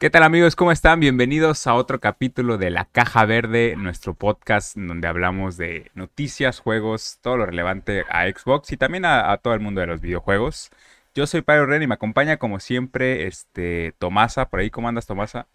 ¿Qué 0.00 0.10
tal 0.10 0.22
amigos? 0.22 0.54
¿Cómo 0.54 0.70
están? 0.70 1.00
Bienvenidos 1.00 1.66
a 1.66 1.74
otro 1.74 1.98
capítulo 1.98 2.56
de 2.56 2.70
La 2.70 2.84
Caja 2.84 3.24
Verde, 3.24 3.74
nuestro 3.76 4.14
podcast 4.14 4.76
donde 4.76 5.08
hablamos 5.08 5.56
de 5.56 5.90
noticias, 5.94 6.60
juegos, 6.60 7.18
todo 7.20 7.36
lo 7.36 7.46
relevante 7.46 8.04
a 8.08 8.28
Xbox 8.28 8.70
y 8.70 8.76
también 8.76 9.04
a, 9.04 9.36
todo 9.38 9.54
el 9.54 9.60
mundo 9.60 9.80
de 9.80 9.88
los 9.88 10.00
videojuegos. 10.00 10.70
Yo 11.16 11.26
soy 11.26 11.42
Pablo 11.42 11.66
Ren 11.66 11.82
y 11.82 11.88
me 11.88 11.94
acompaña 11.94 12.36
como 12.36 12.60
siempre 12.60 13.26
este 13.26 13.92
Tomasa. 13.98 14.48
Por 14.48 14.60
ahí, 14.60 14.70
¿cómo 14.70 14.86
andas 14.86 15.04
Tomasa? 15.04 15.48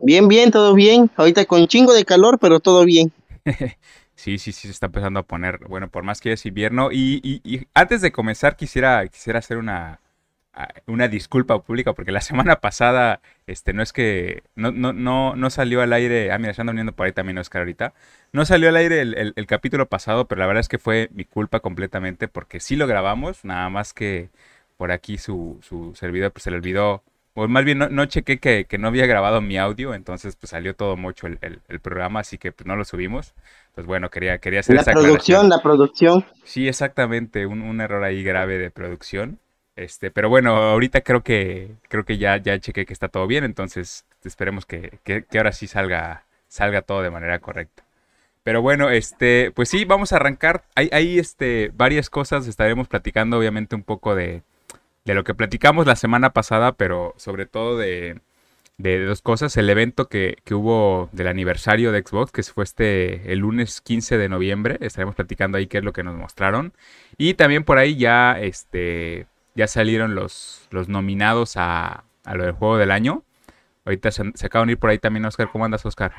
Bien, 0.00 0.26
bien, 0.26 0.50
todo 0.50 0.74
bien. 0.74 1.08
Ahorita 1.14 1.44
con 1.44 1.68
chingo 1.68 1.92
de 1.92 2.04
calor, 2.04 2.40
pero 2.40 2.58
todo 2.58 2.84
bien. 2.84 3.12
sí, 4.16 4.38
sí, 4.38 4.50
sí, 4.50 4.66
se 4.66 4.70
está 4.70 4.86
empezando 4.86 5.20
a 5.20 5.22
poner, 5.22 5.60
bueno, 5.68 5.88
por 5.88 6.02
más 6.02 6.20
que 6.20 6.32
es 6.32 6.44
invierno. 6.46 6.90
Y, 6.90 7.20
y 7.22 7.68
antes 7.74 8.00
de 8.00 8.10
comenzar 8.10 8.56
quisiera, 8.56 9.06
quisiera 9.06 9.38
hacer 9.38 9.58
una, 9.58 10.00
una 10.86 11.08
disculpa 11.08 11.60
pública 11.60 11.92
porque 11.92 12.12
la 12.12 12.20
semana 12.20 12.56
pasada 12.56 13.20
este 13.46 13.72
no 13.72 13.82
es 13.82 13.92
que 13.92 14.42
no, 14.54 14.70
no, 14.70 14.92
no, 14.92 15.36
no 15.36 15.50
salió 15.50 15.82
al 15.82 15.92
aire, 15.92 16.32
ah 16.32 16.38
mira, 16.38 16.54
se 16.54 16.62
anda 16.62 16.92
por 16.92 17.06
ahí 17.06 17.12
también 17.12 17.38
Oscar 17.38 17.62
ahorita, 17.62 17.94
no 18.32 18.44
salió 18.44 18.68
al 18.68 18.76
aire 18.76 19.00
el, 19.00 19.46
capítulo 19.46 19.86
pasado, 19.86 20.26
pero 20.26 20.40
la 20.40 20.46
verdad 20.46 20.60
es 20.60 20.68
que 20.68 20.78
fue 20.78 21.08
mi 21.12 21.24
culpa 21.24 21.60
completamente 21.60 22.28
porque 22.28 22.60
sí 22.60 22.76
lo 22.76 22.86
grabamos, 22.86 23.44
nada 23.44 23.68
más 23.68 23.92
que 23.92 24.30
por 24.76 24.92
aquí 24.92 25.18
su, 25.18 25.58
su 25.62 25.94
servidor 25.94 26.32
pues 26.32 26.44
se 26.44 26.50
le 26.50 26.56
olvidó, 26.56 27.02
o 27.34 27.48
más 27.48 27.64
bien 27.64 27.78
no, 27.78 27.88
no 27.88 28.06
chequé 28.06 28.38
que, 28.38 28.66
no 28.78 28.88
había 28.88 29.06
grabado 29.06 29.40
mi 29.40 29.58
audio, 29.58 29.92
entonces 29.92 30.36
pues 30.36 30.50
salió 30.50 30.74
todo 30.76 30.96
mucho 30.96 31.26
el, 31.26 31.80
programa, 31.80 32.20
así 32.20 32.38
que 32.38 32.52
pues 32.52 32.66
no 32.66 32.76
lo 32.76 32.84
subimos. 32.84 33.34
Pues 33.74 33.88
bueno, 33.88 34.08
quería, 34.08 34.38
quería 34.38 34.60
hacer 34.60 34.76
la 34.76 34.84
producción, 34.84 35.48
la 35.48 35.58
producción. 35.58 36.24
Sí, 36.44 36.68
exactamente, 36.68 37.46
un, 37.46 37.62
un 37.62 37.80
error 37.80 38.04
ahí 38.04 38.22
grave 38.22 38.58
de 38.58 38.70
producción. 38.70 39.40
Este, 39.76 40.10
pero 40.10 40.28
bueno, 40.28 40.56
ahorita 40.56 41.00
creo 41.00 41.22
que 41.22 41.70
creo 41.88 42.04
que 42.04 42.18
ya, 42.18 42.36
ya 42.36 42.58
chequé 42.60 42.86
que 42.86 42.92
está 42.92 43.08
todo 43.08 43.26
bien, 43.26 43.44
entonces 43.44 44.06
esperemos 44.24 44.66
que, 44.66 45.00
que, 45.04 45.24
ahora 45.36 45.52
sí 45.52 45.66
salga, 45.66 46.24
salga 46.48 46.82
todo 46.82 47.02
de 47.02 47.10
manera 47.10 47.40
correcta. 47.40 47.84
Pero 48.44 48.62
bueno, 48.62 48.90
este, 48.90 49.50
pues 49.52 49.68
sí, 49.70 49.84
vamos 49.84 50.12
a 50.12 50.16
arrancar. 50.16 50.64
Hay, 50.74 50.90
hay 50.92 51.18
este, 51.18 51.70
varias 51.74 52.10
cosas, 52.10 52.46
estaremos 52.46 52.88
platicando 52.88 53.38
obviamente 53.38 53.74
un 53.74 53.82
poco 53.82 54.14
de, 54.14 54.42
de 55.04 55.14
lo 55.14 55.24
que 55.24 55.34
platicamos 55.34 55.86
la 55.86 55.96
semana 55.96 56.32
pasada, 56.32 56.72
pero 56.72 57.14
sobre 57.16 57.46
todo 57.46 57.78
de, 57.78 58.20
de 58.78 59.04
dos 59.04 59.22
cosas. 59.22 59.56
El 59.56 59.70
evento 59.70 60.08
que, 60.08 60.36
que, 60.44 60.54
hubo 60.54 61.08
del 61.12 61.28
aniversario 61.28 61.92
de 61.92 62.02
Xbox, 62.02 62.32
que 62.32 62.42
fue 62.42 62.64
este 62.64 63.32
el 63.32 63.40
lunes 63.40 63.80
15 63.80 64.18
de 64.18 64.28
noviembre. 64.28 64.78
Estaremos 64.80 65.14
platicando 65.14 65.58
ahí 65.58 65.66
qué 65.66 65.78
es 65.78 65.84
lo 65.84 65.92
que 65.92 66.02
nos 66.04 66.16
mostraron. 66.16 66.72
Y 67.16 67.34
también 67.34 67.64
por 67.64 67.78
ahí 67.78 67.96
ya 67.96 68.38
este 68.40 69.26
ya 69.54 69.66
salieron 69.66 70.14
los, 70.14 70.66
los 70.70 70.88
nominados 70.88 71.56
a, 71.56 72.04
a 72.24 72.34
lo 72.34 72.44
del 72.44 72.52
juego 72.52 72.76
del 72.78 72.90
año. 72.90 73.24
Ahorita 73.84 74.10
se, 74.10 74.22
acaban 74.46 74.68
de 74.68 74.72
ir 74.72 74.78
por 74.78 74.90
ahí 74.90 74.98
también, 74.98 75.24
Oscar. 75.26 75.50
¿Cómo 75.50 75.64
andas, 75.64 75.84
Oscar? 75.84 76.12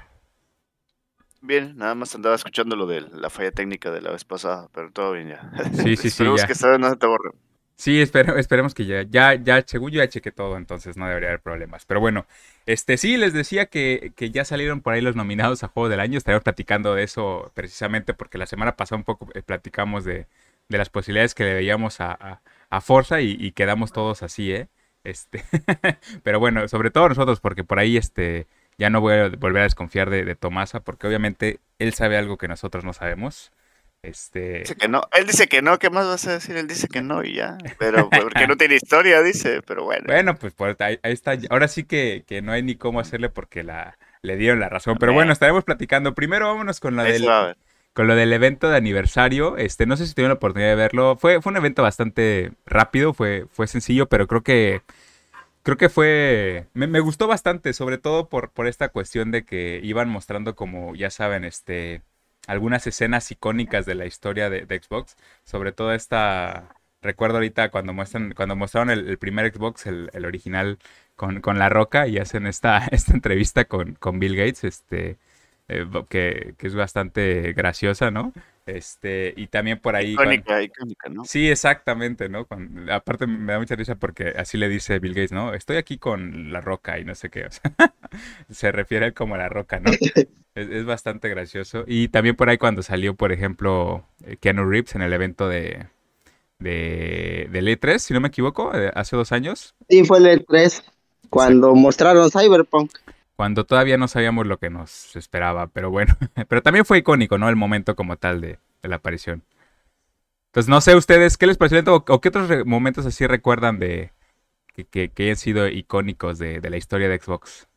Bien, 1.42 1.78
nada 1.78 1.96
más 1.96 2.16
andaba 2.16 2.36
escuchando 2.36 2.76
lo 2.76 2.88
de 2.88 3.02
la 3.02 3.30
falla 3.30 3.52
técnica 3.52 3.92
de 3.92 4.02
la 4.02 4.12
vez 4.12 4.24
pasada, 4.26 4.68
pero 4.74 4.92
todo 4.92 5.12
bien 5.14 5.30
ya. 5.30 5.52
Sí, 5.74 5.96
sí, 5.96 6.10
sí. 6.10 6.24
Esperemos 6.24 6.44
que 6.46 6.54
esta 6.54 6.70
vez 6.70 6.80
no 6.80 6.90
se 6.90 6.96
te 6.96 7.08
borre. 7.08 7.32
Sí, 7.78 8.00
esperemos 8.02 8.74
que 8.74 8.86
ya, 8.86 9.02
ya, 9.04 9.34
ya, 9.36 9.62
según 9.68 9.92
yo 9.92 9.98
ya 10.02 10.08
chequé 10.08 10.32
todo, 10.32 10.56
entonces 10.56 10.96
no 10.96 11.08
debería 11.08 11.28
haber 11.30 11.42
problemas. 11.42 11.86
Pero 11.86 12.00
bueno, 12.00 12.26
este 12.66 12.96
sí, 12.98 13.18
les 13.18 13.34
decía 13.34 13.66
que, 13.66 14.14
que 14.16 14.32
ya 14.32 14.46
salieron 14.46 14.80
por 14.82 14.94
ahí 14.94 15.02
los 15.02 15.18
nominados 15.18 15.64
a 15.64 15.68
Juego 15.68 15.90
del 15.90 16.00
Año. 16.00 16.18
Estaremos 16.18 16.44
platicando 16.44 16.96
de 16.96 17.04
eso 17.04 17.52
precisamente 17.54 18.14
porque 18.14 18.38
la 18.38 18.46
semana 18.46 18.78
pasada 18.78 18.98
un 19.00 19.04
poco 19.04 19.28
eh, 19.34 19.42
platicamos 19.44 20.06
de, 20.06 20.28
de 20.70 20.78
las 20.78 20.90
posibilidades 20.90 21.36
que 21.36 21.44
le 21.44 21.54
veíamos 21.54 22.00
a, 22.00 22.14
a 22.14 22.42
Forza 22.82 23.22
y, 23.22 23.52
quedamos 23.52 23.92
todos 23.92 24.24
así, 24.24 24.52
¿eh? 24.52 24.68
Este, 25.04 25.44
pero 26.24 26.40
bueno, 26.40 26.68
sobre 26.68 26.92
todo 26.92 27.10
nosotros, 27.10 27.40
porque 27.40 27.64
por 27.64 27.80
ahí 27.80 27.96
este, 27.96 28.48
ya 28.78 28.90
no 28.90 29.02
voy 29.02 29.14
a 29.14 29.30
volver 29.30 29.62
a 29.62 29.66
desconfiar 29.66 30.10
de, 30.10 30.36
Tomasa, 30.36 30.82
porque 30.82 31.08
obviamente 31.08 31.60
él 31.80 31.94
sabe 31.94 32.18
algo 32.18 32.38
que 32.38 32.48
nosotros 32.48 32.84
no 32.84 32.94
sabemos. 32.94 33.52
Este... 34.02 34.60
Dice 34.60 34.76
que 34.76 34.88
no, 34.88 35.04
él 35.14 35.26
dice 35.26 35.48
que 35.48 35.62
no, 35.62 35.80
¿qué 35.80 35.90
más 35.90 36.06
vas 36.06 36.28
a 36.28 36.34
decir? 36.34 36.58
Él 36.58 36.68
dice 36.68 36.88
que 36.88 37.02
no 37.02 37.24
y 37.24 37.36
ya, 37.36 37.58
pero 37.80 38.10
porque 38.10 38.48
no 38.48 38.56
tiene 38.58 38.76
historia, 38.76 39.22
dice, 39.22 39.62
pero 39.66 39.84
bueno. 39.84 40.06
Bueno, 40.08 40.36
pues 40.36 40.54
ahí, 40.80 41.00
está, 41.04 41.38
ahora 41.50 41.68
sí 41.68 41.86
que, 41.86 42.24
que, 42.28 42.42
no 42.42 42.52
hay 42.52 42.62
ni 42.62 42.76
cómo 42.76 43.00
hacerle 43.00 43.30
porque 43.30 43.64
la, 43.64 43.98
le 44.22 44.38
dieron 44.38 44.60
la 44.60 44.70
razón, 44.70 44.98
pero 45.00 45.14
bueno, 45.14 45.32
estaremos 45.32 45.64
platicando. 45.64 46.14
Primero 46.14 46.48
vámonos 46.48 46.80
con 46.80 46.96
la 46.96 47.04
del 47.04 47.26
con 47.96 48.08
lo 48.08 48.16
del 48.16 48.34
evento 48.34 48.70
de 48.70 48.78
aniversario, 48.78 49.58
este, 49.58 49.86
no 49.88 49.98
sé 49.98 50.06
si 50.06 50.14
tuvieron 50.14 50.32
la 50.32 50.36
oportunidad 50.36 50.70
de 50.70 50.76
verlo. 50.76 51.16
Fue, 51.18 51.42
fue 51.42 51.52
un 51.52 51.58
evento 51.58 51.82
bastante 51.82 52.52
rápido, 52.66 53.14
fue, 53.14 53.48
fue 53.52 53.68
sencillo, 53.68 54.08
pero 54.10 54.28
creo 54.28 54.44
que 54.44 54.82
creo 55.66 55.78
que 55.78 55.90
fue. 55.90 56.68
Me, 56.74 57.00
gustó 57.02 57.28
bastante, 57.28 57.74
sobre 57.74 57.98
todo 57.98 58.30
por, 58.30 58.52
por 58.52 58.68
esta 58.68 58.90
cuestión 58.90 59.32
de 59.32 59.46
que 59.46 59.82
iban 59.84 60.10
mostrando 60.10 60.56
como, 60.56 60.96
ya 60.96 61.10
saben, 61.10 61.46
este. 61.46 62.02
algunas 62.48 62.88
escenas 62.88 63.32
icónicas 63.32 63.86
de 63.86 63.96
la 63.96 64.06
historia 64.06 64.50
de, 64.50 64.66
Xbox. 64.82 65.18
Sobre 65.46 65.72
todo 65.74 65.94
esta. 65.94 66.76
Recuerdo 67.02 67.38
ahorita 67.38 67.70
cuando 67.72 67.94
muestran, 67.94 68.34
cuando 68.36 68.56
mostraron 68.56 68.90
el, 68.92 69.18
primer 69.20 69.54
Xbox, 69.54 69.86
el, 69.88 70.10
original, 70.26 70.80
con, 71.16 71.42
con, 71.42 71.60
La 71.60 71.70
Roca, 71.70 72.08
y 72.08 72.18
hacen 72.20 72.48
esta, 72.48 72.80
esta 72.92 73.14
entrevista 73.14 73.66
con, 73.66 73.96
con 73.96 74.20
Bill 74.20 74.36
Gates. 74.36 74.64
Este 74.66 75.18
eh, 75.68 75.86
que, 76.10 76.56
es 76.60 76.76
bastante 76.76 77.54
graciosa, 77.54 78.12
¿no? 78.12 78.34
Este, 78.66 79.34
y 79.36 79.48
también 79.48 79.80
por 79.80 79.96
ahí. 79.96 80.14
Icónica, 80.14 80.62
icónica, 80.62 81.10
¿no? 81.10 81.26
Sí, 81.26 81.50
exactamente, 81.50 82.30
¿no? 82.30 82.48
aparte 82.92 83.28
me 83.28 83.54
da 83.54 83.60
mucha 83.60 83.76
risa 83.76 83.96
porque 83.96 84.34
así 84.38 84.58
le 84.58 84.70
dice 84.70 85.00
Bill 85.00 85.14
Gates, 85.14 85.32
¿no? 85.32 85.54
Estoy 85.54 85.78
aquí 85.78 85.98
con 85.98 86.52
la 86.52 86.62
roca 86.62 87.00
y 87.00 87.06
no 87.06 87.16
sé 87.16 87.30
qué. 87.30 87.46
O 87.46 87.52
sea, 87.52 87.72
se 88.50 88.72
refiere 88.72 89.14
como 89.14 89.36
a 89.36 89.40
la 89.40 89.50
roca, 89.50 89.80
¿no? 89.80 89.92
Es, 90.56 90.86
bastante 90.86 91.28
gracioso. 91.28 91.84
Y 91.86 92.08
también 92.08 92.38
por 92.38 92.48
ahí 92.48 92.58
cuando 92.58 92.82
salió, 92.82 93.14
por 93.14 93.34
ejemplo, 93.34 94.06
eh, 94.26 94.38
Keanu 94.40 94.64
Reeves 94.64 94.96
en 94.96 95.02
el 95.02 95.12
evento 95.12 95.50
de, 95.50 95.88
de, 96.60 97.50
del 97.52 97.68
E3, 97.68 97.98
si 97.98 98.14
no 98.14 98.22
me 98.22 98.30
equivoco, 98.30 98.74
eh, 98.74 98.90
hace 98.96 99.18
dos 99.18 99.34
años. 99.34 99.76
Sí, 99.90 100.06
fue 100.06 100.20
el 100.20 100.28
E3, 100.28 100.82
cuando 101.30 101.76
mostraron 101.76 102.32
Cyberpunk 102.32 102.90
cuando 103.36 103.66
todavía 103.66 103.98
no 103.98 104.08
sabíamos 104.08 104.48
lo 104.48 104.58
que 104.58 104.70
nos 104.70 105.16
esperaba, 105.16 105.68
pero 105.68 105.90
bueno, 105.92 106.16
pero 106.48 106.62
también 106.62 106.86
fue 106.86 107.00
icónico, 107.00 107.38
¿no? 107.38 107.50
El 107.50 107.56
momento 107.56 107.96
como 107.96 108.18
tal 108.18 108.42
de, 108.42 108.60
la 108.84 108.98
aparición. 108.98 109.44
Entonces, 110.48 110.70
no 110.70 110.80
sé 110.80 110.96
ustedes, 110.96 111.38
¿qué 111.38 111.48
les 111.48 111.58
pareció 111.58 111.84
o, 111.86 112.22
qué 112.22 112.30
otros 112.30 112.66
momentos 112.66 113.06
así 113.06 113.28
recuerdan 113.28 113.80
de 113.80 114.14
que, 114.74 115.10
que, 115.10 115.24
hayan 115.24 115.36
sido 115.36 115.68
icónicos 115.68 116.38
de, 116.38 116.62
de 116.62 116.70
la 116.70 116.78
historia 116.78 117.10
de 117.10 117.20
Xbox? 117.20 117.68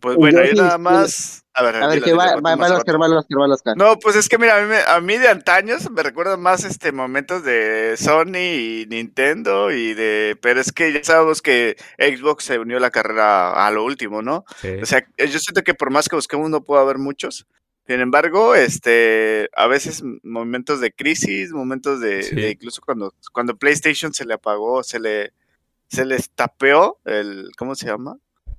Pues 0.00 0.16
bueno, 0.16 0.44
yo 0.44 0.54
nada 0.54 0.78
más. 0.78 1.44
A 1.54 1.62
ver, 1.62 1.76
a 1.76 1.88
ver 1.88 2.02
que 2.02 2.12
va, 2.12 2.36
va, 2.36 2.54
va, 2.54 2.68
No, 3.76 3.98
pues 3.98 4.14
es 4.14 4.28
que 4.28 4.38
mira, 4.38 4.58
a 4.58 4.62
mí, 4.64 4.74
a 4.86 5.00
mí 5.00 5.18
de 5.18 5.26
antaños 5.26 5.90
me 5.90 6.04
recuerdan 6.04 6.40
más 6.40 6.62
este 6.62 6.92
momentos 6.92 7.42
de 7.42 7.96
Sony 7.96 8.36
y 8.36 8.86
Nintendo 8.88 9.72
y 9.72 9.94
de. 9.94 10.38
Pero 10.40 10.60
es 10.60 10.70
que 10.70 10.92
ya 10.92 11.02
sabemos 11.02 11.42
que 11.42 11.76
Xbox 11.98 12.44
se 12.44 12.60
unió 12.60 12.76
a 12.76 12.80
la 12.80 12.92
carrera 12.92 13.66
a 13.66 13.70
lo 13.72 13.84
último, 13.84 14.22
¿no? 14.22 14.44
O 14.80 14.86
sea, 14.86 15.04
yo 15.18 15.38
siento 15.40 15.62
que 15.62 15.74
por 15.74 15.90
más 15.90 16.08
que 16.08 16.14
busquemos 16.14 16.48
no 16.48 16.62
puede 16.62 16.82
haber 16.82 16.98
muchos. 16.98 17.46
Sin 17.88 18.00
embargo, 18.00 18.54
este, 18.54 19.48
a 19.56 19.66
veces 19.66 20.04
momentos 20.22 20.80
de 20.80 20.92
crisis, 20.92 21.52
momentos 21.52 22.00
de, 22.00 22.22
de 22.30 22.50
incluso 22.50 22.82
cuando, 22.84 23.14
cuando 23.32 23.56
PlayStation 23.56 24.12
se 24.12 24.26
le 24.26 24.34
apagó, 24.34 24.84
se 24.84 25.00
le, 25.00 25.32
se 25.88 26.04
le 26.04 26.18
tapeó 26.34 26.98
el, 27.06 27.50
¿cómo 27.56 27.74
se 27.74 27.86
llama? 27.86 28.18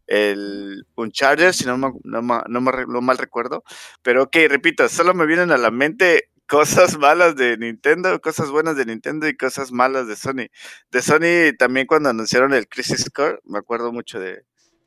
El 0.10 0.88
Uncharted, 0.96 1.52
si 1.54 1.66
no, 1.66 1.78
no, 1.78 1.94
no, 2.04 2.22
no 2.48 3.02
mal 3.02 3.18
recuerdo. 3.18 3.64
Pero 4.02 4.24
ok, 4.24 4.36
repito, 4.50 4.90
solo 4.90 5.14
me 5.14 5.28
vienen 5.28 5.52
a 5.52 5.58
la 5.58 5.70
mente 5.70 6.32
cosas 6.48 6.98
malas 6.98 7.36
de 7.36 7.58
Nintendo, 7.58 8.20
cosas 8.20 8.50
buenas 8.50 8.76
de 8.76 8.86
Nintendo 8.86 9.28
y 9.28 9.38
cosas 9.38 9.72
malas 9.72 10.08
de 10.08 10.16
Sony. 10.16 10.48
De 10.90 11.02
Sony 11.04 11.56
también 11.58 11.86
cuando 11.86 12.10
anunciaron 12.10 12.54
el 12.54 12.68
Crisis 12.68 13.10
Core, 13.12 13.40
me 13.46 13.60
acuerdo 13.60 13.94
mucho 13.94 14.20
de, 14.20 14.46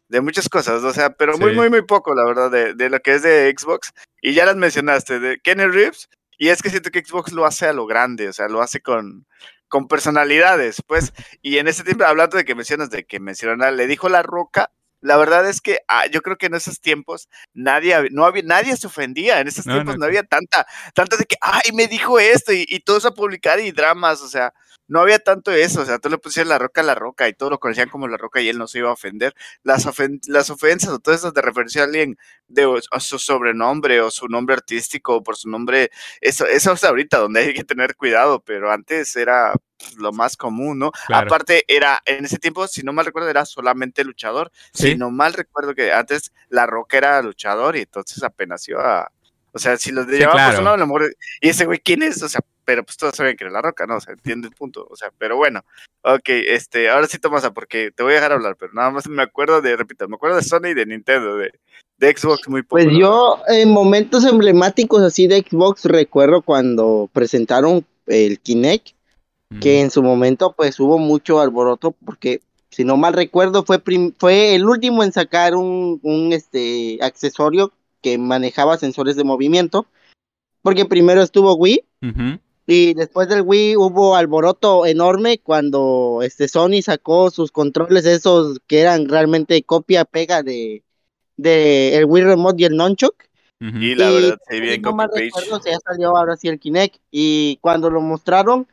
de 0.09 0.21
muchas 0.21 0.49
cosas, 0.49 0.83
o 0.83 0.93
sea, 0.93 1.11
pero 1.15 1.39
muy, 1.39 1.55
muy, 1.55 1.71
muy 1.71 1.83
poco, 1.83 2.15
la 2.17 2.25
verdad, 2.25 2.51
de, 2.51 2.75
de, 2.75 2.91
lo 2.91 2.99
que 2.99 3.15
es 3.15 3.23
de 3.23 3.55
Xbox. 3.57 3.93
Y 4.21 4.35
ya 4.35 4.45
las 4.45 4.57
mencionaste, 4.57 5.21
de 5.21 5.39
Kenny 5.41 5.67
Reeves, 5.67 6.09
y 6.37 6.49
es 6.49 6.63
que 6.63 6.71
siento 6.71 6.91
que 6.91 7.05
Xbox 7.05 7.33
lo 7.33 7.47
hace 7.47 7.67
a 7.67 7.73
lo 7.73 7.87
grande, 7.87 8.29
o 8.29 8.33
sea, 8.33 8.49
lo 8.49 8.61
hace 8.61 8.81
con, 8.81 9.27
con 9.69 9.87
personalidades, 9.87 10.83
pues, 10.85 11.13
y 11.43 11.59
en 11.59 11.69
ese 11.69 11.85
tiempo, 11.85 12.05
hablando 12.05 12.37
de 12.37 12.45
que 12.45 12.57
mencionas, 12.57 12.91
de 12.91 13.05
que 13.05 13.21
mencionan, 13.21 13.77
le 13.77 13.87
dijo 13.87 14.09
La 14.09 14.25
Roca 14.25 14.73
la 15.03 15.17
verdad 15.17 15.49
es 15.49 15.61
que 15.61 15.81
ah, 15.89 16.07
yo 16.07 16.23
creo 16.23 16.39
que 16.39 16.47
en 16.47 16.55
esos 16.55 16.81
tiempos 16.81 17.29
nadie, 17.53 18.09
no 18.11 18.25
había, 18.25 18.43
nadie 18.45 18.77
se 18.77 18.87
ofendía. 18.87 19.41
En 19.41 19.49
esos 19.49 19.65
tiempos 19.65 19.99
no, 19.99 20.07
había 20.07 20.23
tanta, 20.23 20.67
tanta 20.95 21.17
de 21.17 21.25
que, 21.27 21.37
ay, 21.41 21.73
me 21.75 21.89
dijo 21.89 22.19
esto 22.19 22.53
y, 22.53 22.65
y 22.69 22.81
todo 22.81 22.97
eso 22.99 23.09
a 23.09 23.15
publicar 23.15 23.61
y 23.61 23.73
dramas. 23.73 24.23
O 24.23 24.29
sea, 24.29 24.55
no 24.93 25.01
había 25.01 25.19
tanto 25.19 25.53
eso, 25.53 25.81
o 25.81 25.85
sea, 25.87 25.99
tú 25.99 26.11
le 26.11 26.19
pusieras 26.19 26.49
la 26.51 26.59
roca 26.59 26.83
a 26.83 26.85
la 26.85 26.95
roca 26.95 27.27
y 27.27 27.33
todo 27.33 27.49
lo 27.49 27.59
conocían 27.59 27.89
como 27.89 28.09
la 28.09 28.19
roca 28.19 28.43
y 28.43 28.51
él 28.51 28.59
no 28.59 28.67
se 28.67 28.77
iba 28.77 28.91
a 28.91 28.93
ofender. 28.93 29.35
Las, 29.63 29.89
las 30.27 30.51
ofensas 30.51 30.91
o 30.91 30.99
todo 30.99 31.15
eso 31.15 31.33
de 31.33 31.41
referencia 31.41 31.81
a 31.81 31.85
alguien 31.87 32.19
de 32.47 32.69
su 32.99 33.19
sobrenombre 33.19 34.03
o 34.03 34.11
su 34.11 34.29
nombre 34.29 34.55
artístico 34.55 35.17
o 35.17 35.23
por 35.23 35.39
su 35.39 35.49
nombre, 35.49 35.91
eso, 36.21 36.45
eso 36.45 36.73
es 36.73 36.85
ahorita 36.85 37.17
donde 37.17 37.41
hay 37.41 37.55
que 37.55 37.65
tener 37.65 37.97
cuidado, 37.97 38.41
pero 38.41 38.71
antes 38.71 39.17
era 39.17 39.55
lo 39.97 40.13
más 40.13 40.37
común, 40.37 40.79
¿no? 40.79 40.93
Aparte, 41.09 41.65
era, 41.69 42.03
en 42.05 42.27
ese 42.27 42.37
tiempo, 42.37 42.69
si 42.69 42.83
no 42.83 42.93
mal 42.93 43.07
recuerdo, 43.07 43.31
era 43.31 43.47
solamente 43.47 44.05
luchador. 44.05 44.53
Si 44.75 44.95
no 44.95 45.11
mal 45.11 45.33
recuerdo 45.33 45.75
que 45.75 45.91
antes 45.91 46.33
La 46.51 46.67
Roca 46.67 46.99
era 46.99 47.23
luchador 47.23 47.77
y 47.77 47.81
entonces 47.81 48.23
apenas 48.23 48.69
iba 48.69 49.05
a... 49.05 49.13
O 49.55 49.59
sea, 49.59 49.79
si 49.79 49.91
los 49.91 50.07
llamaban 50.07 50.51
por 50.51 50.57
su 50.57 50.63
nombre, 50.63 51.07
y 51.41 51.49
ese 51.49 51.65
güey, 51.65 51.79
¿quién 51.79 52.03
es? 52.03 52.23
O 52.23 52.29
sea, 52.29 52.43
pero 52.65 52.85
pues 52.85 52.97
todos 52.97 53.15
saben 53.15 53.37
que 53.37 53.45
era 53.45 53.53
La 53.53 53.63
Roca, 53.63 53.87
¿no? 53.87 53.97
O 53.97 54.01
sea, 54.01 54.15
entiende 54.15 54.49
el 54.49 54.55
punto. 54.55 54.87
O 54.91 54.97
sea, 54.97 55.11
pero 55.19 55.37
bueno. 55.37 55.65
Ok, 56.03 56.29
este, 56.29 56.91
ahora 56.91 57.07
sí, 57.07 57.19
Tomasa, 57.19 57.53
porque 57.53 57.91
te 57.93 58.03
voy 58.03 58.13
a 58.13 58.17
dejar 58.17 58.33
hablar, 58.33 58.57
pero 58.59 58.73
nada 58.73 58.91
más 58.91 59.09
me 59.09 59.23
acuerdo 59.23 59.61
de, 59.61 59.77
repito, 59.77 60.09
me 60.09 60.17
acuerdo 60.17 60.37
de 60.37 60.43
Sony 60.43 60.69
y 60.71 60.75
de 60.75 60.87
Nintendo, 60.87 61.37
de, 61.37 61.53
de 61.99 62.17
Xbox 62.17 62.49
muy 62.49 62.63
poco. 62.63 62.83
Pues 62.83 62.89
yo, 62.91 63.41
en 63.49 63.71
momentos 63.71 64.25
emblemáticos 64.25 65.03
así 65.03 65.29
de 65.29 65.45
Xbox, 65.49 65.85
recuerdo 65.85 66.43
cuando 66.43 67.09
presentaron 67.13 67.87
el 68.07 68.41
Kinect, 68.41 68.89
que 69.61 69.81
en 69.81 69.91
su 69.91 70.03
momento 70.03 70.55
pues 70.57 70.79
hubo 70.81 70.99
mucho 70.99 71.41
alboroto 71.41 71.95
porque 72.05 72.41
si 72.71 72.85
no 72.85 72.97
mal 72.97 73.13
recuerdo 73.13 73.65
fue 73.65 73.83
fue 74.19 74.55
el 74.55 74.65
último 74.65 75.03
en 75.05 75.13
sacar 75.13 75.55
un, 75.55 76.01
un 76.03 76.33
este 76.33 76.99
accesorio 77.03 77.73
que 78.01 78.19
manejaba 78.19 78.79
sensores 78.79 79.17
de 79.17 79.25
movimiento 79.25 79.87
porque 80.63 80.87
primero 80.87 81.23
estuvo 81.23 81.55
Wii 81.55 81.85
y 82.73 82.95
después 82.95 83.29
del 83.29 83.43
Wii 83.43 83.77
hubo 83.77 84.17
alboroto 84.17 84.87
enorme 84.87 85.39
cuando 85.39 86.21
este 86.23 86.49
Sony 86.49 86.81
sacó 86.83 87.31
sus 87.31 87.53
controles 87.53 88.07
esos 88.07 88.61
que 88.67 88.81
eran 88.81 89.09
realmente 89.09 89.63
copia 89.63 90.05
pega 90.05 90.43
de, 90.43 90.83
de 91.37 91.97
el 91.97 92.07
Wii 92.07 92.25
Remote 92.25 92.63
y 92.63 92.65
el 92.65 92.77
Nunchuk 92.77 93.15
y 93.61 93.95
la 93.95 94.11
verdad 94.11 94.39
se 94.49 94.59
bien 94.59 94.83
no 94.83 94.93
mal 94.93 95.11
recuerdo 95.15 95.61
ya 95.65 95.79
salió 95.85 96.17
ahora 96.17 96.37
sí 96.37 96.49
el 96.49 96.59
Kinect. 96.59 96.97
Y 97.13 97.59
cuando 97.61 97.91
lo 97.91 98.01
mostraron 98.01 98.67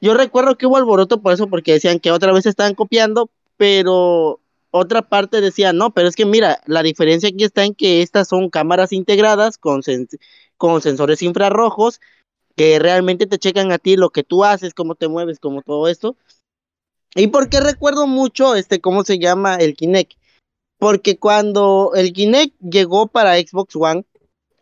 yo 0.00 0.14
recuerdo 0.14 0.56
que 0.56 0.66
hubo 0.66 0.76
alboroto 0.76 1.22
por 1.22 1.32
eso, 1.32 1.46
porque 1.48 1.72
decían 1.72 2.00
que 2.00 2.10
otra 2.10 2.32
vez 2.32 2.46
estaban 2.46 2.74
copiando, 2.74 3.30
pero 3.56 4.40
otra 4.70 5.02
parte 5.02 5.40
decía, 5.40 5.72
no, 5.72 5.90
pero 5.90 6.08
es 6.08 6.16
que 6.16 6.26
mira, 6.26 6.60
la 6.66 6.82
diferencia 6.82 7.28
aquí 7.28 7.44
está 7.44 7.64
en 7.64 7.74
que 7.74 8.02
estas 8.02 8.28
son 8.28 8.50
cámaras 8.50 8.92
integradas 8.92 9.56
con, 9.56 9.80
con 10.56 10.82
sensores 10.82 11.22
infrarrojos 11.22 12.00
que 12.56 12.78
realmente 12.78 13.26
te 13.26 13.38
checan 13.38 13.70
a 13.70 13.78
ti 13.78 13.96
lo 13.96 14.10
que 14.10 14.24
tú 14.24 14.44
haces, 14.44 14.74
cómo 14.74 14.94
te 14.94 15.08
mueves, 15.08 15.38
como 15.38 15.62
todo 15.62 15.88
esto. 15.88 16.16
¿Y 17.14 17.28
por 17.28 17.48
qué 17.48 17.60
recuerdo 17.60 18.06
mucho 18.06 18.54
este, 18.54 18.80
cómo 18.80 19.04
se 19.04 19.18
llama 19.18 19.56
el 19.56 19.74
Kinect? 19.74 20.12
Porque 20.78 21.18
cuando 21.18 21.92
el 21.94 22.12
Kinect 22.12 22.54
llegó 22.60 23.06
para 23.06 23.38
Xbox 23.38 23.76
One, 23.76 24.04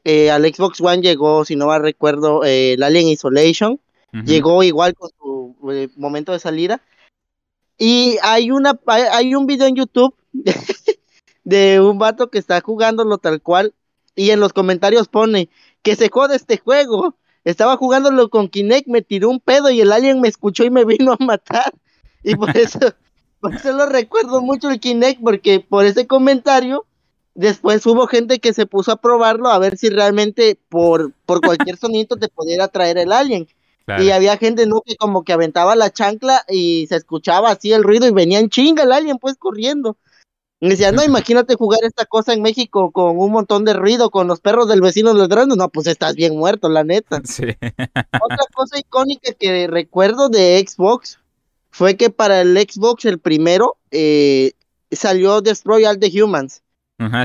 eh, 0.05 0.31
al 0.31 0.44
Xbox 0.44 0.81
One 0.81 1.02
llegó, 1.02 1.44
si 1.44 1.56
no 1.56 1.67
mal 1.67 1.82
recuerdo, 1.82 2.44
eh, 2.44 2.75
el 2.75 2.82
Alien 2.82 3.08
Isolation, 3.08 3.81
llegó 4.25 4.62
igual 4.62 4.94
con 4.94 5.11
su 5.19 5.56
eh, 5.73 5.88
momento 5.96 6.32
de 6.32 6.38
salida. 6.38 6.81
Y 7.76 8.19
hay 8.23 8.52
una 8.52 8.79
hay 8.87 9.35
un 9.35 9.46
video 9.46 9.67
en 9.67 9.75
YouTube 9.75 10.14
de, 11.44 11.81
un 11.81 11.99
vato 11.99 12.31
que 12.31 12.38
está 12.38 12.61
jugándolo 12.61 13.19
tal 13.19 13.43
cual 13.43 13.75
y 14.14 14.31
en 14.31 14.38
los 14.38 14.52
comentarios 14.52 15.08
pone 15.08 15.49
que 15.82 15.96
se 15.96 16.08
jode 16.08 16.37
este 16.37 16.58
juego. 16.58 17.17
Estaba 17.44 17.76
jugándolo 17.76 18.31
con 18.31 18.49
Kinect, 18.49 18.88
me 18.88 19.02
tiró 19.02 19.29
un 19.31 19.41
pedo 19.41 19.70
y 19.70 19.81
el 19.81 19.93
alien 19.93 20.20
me 20.20 20.29
escuchó 20.29 20.64
y 20.64 20.70
me 20.70 20.85
vino 20.85 21.12
a 21.12 21.25
matar. 21.25 21.73
Y 22.23 22.35
por 22.37 22.56
eso, 22.56 22.79
por 23.41 23.55
eso 23.55 23.73
lo 23.73 23.87
recuerdo 23.87 24.41
mucho 24.41 24.70
el 24.70 24.81
Kinect, 24.81 25.20
porque 25.23 25.61
por 25.61 25.85
ese 25.85 26.06
comentario, 26.06 26.87
después 27.35 27.85
hubo 27.87 28.06
gente 28.06 28.38
que 28.38 28.55
se 28.55 28.67
puso 28.67 28.93
a 28.93 28.96
probarlo 28.96 29.50
a 29.50 29.58
ver 29.58 29.76
si 29.76 29.91
realmente 29.91 30.58
por, 30.69 31.12
por 31.26 31.41
cualquier 31.41 31.76
sonido 31.79 32.17
te 32.17 32.29
pudiera 32.29 32.69
traer 32.69 32.99
el 32.99 33.12
alien. 33.12 33.46
Y 33.99 34.11
había 34.11 34.38
gente, 34.38 34.67
¿no? 34.67 34.81
Que 34.81 34.96
como 34.96 35.25
que 35.25 35.35
aventaba 35.35 35.76
la 35.76 35.93
chancla 35.93 36.43
y 36.49 36.87
se 36.87 36.96
escuchaba 36.96 37.50
así 37.50 37.70
el 37.70 37.82
ruido 37.82 38.06
y 38.06 38.12
venían 38.12 38.49
chinga 38.49 38.85
el 38.85 38.93
alien 38.93 39.19
pues 39.19 39.37
corriendo. 39.37 39.99
Y 40.60 40.68
decía, 40.68 40.92
no, 40.92 41.04
imagínate 41.04 41.56
jugar 41.56 41.80
esta 41.82 42.06
cosa 42.06 42.32
en 42.32 42.40
México 42.40 42.90
con 42.90 43.18
un 43.18 43.32
montón 43.32 43.64
de 43.64 43.74
ruido, 43.74 44.10
con 44.10 44.28
los 44.28 44.40
perros 44.40 44.68
del 44.68 44.80
vecino 44.80 45.12
ladrando. 45.12 45.56
No, 45.56 45.68
pues 45.68 45.86
estás 45.86 46.14
bien 46.14 46.36
muerto, 46.36 46.68
la 46.68 46.84
neta. 46.84 47.16
Otra 48.22 48.44
cosa 48.54 48.78
icónica 48.78 49.32
que 49.32 49.66
recuerdo 49.66 50.28
de 50.28 50.64
Xbox 50.66 51.18
fue 51.70 51.96
que 51.96 52.08
para 52.10 52.40
el 52.40 52.56
Xbox, 52.56 53.04
el 53.04 53.18
primero, 53.18 53.76
eh, 53.90 54.52
salió 54.90 55.40
Destroy 55.40 55.84
All 55.84 55.98
the 55.98 56.22
Humans. 56.22 56.62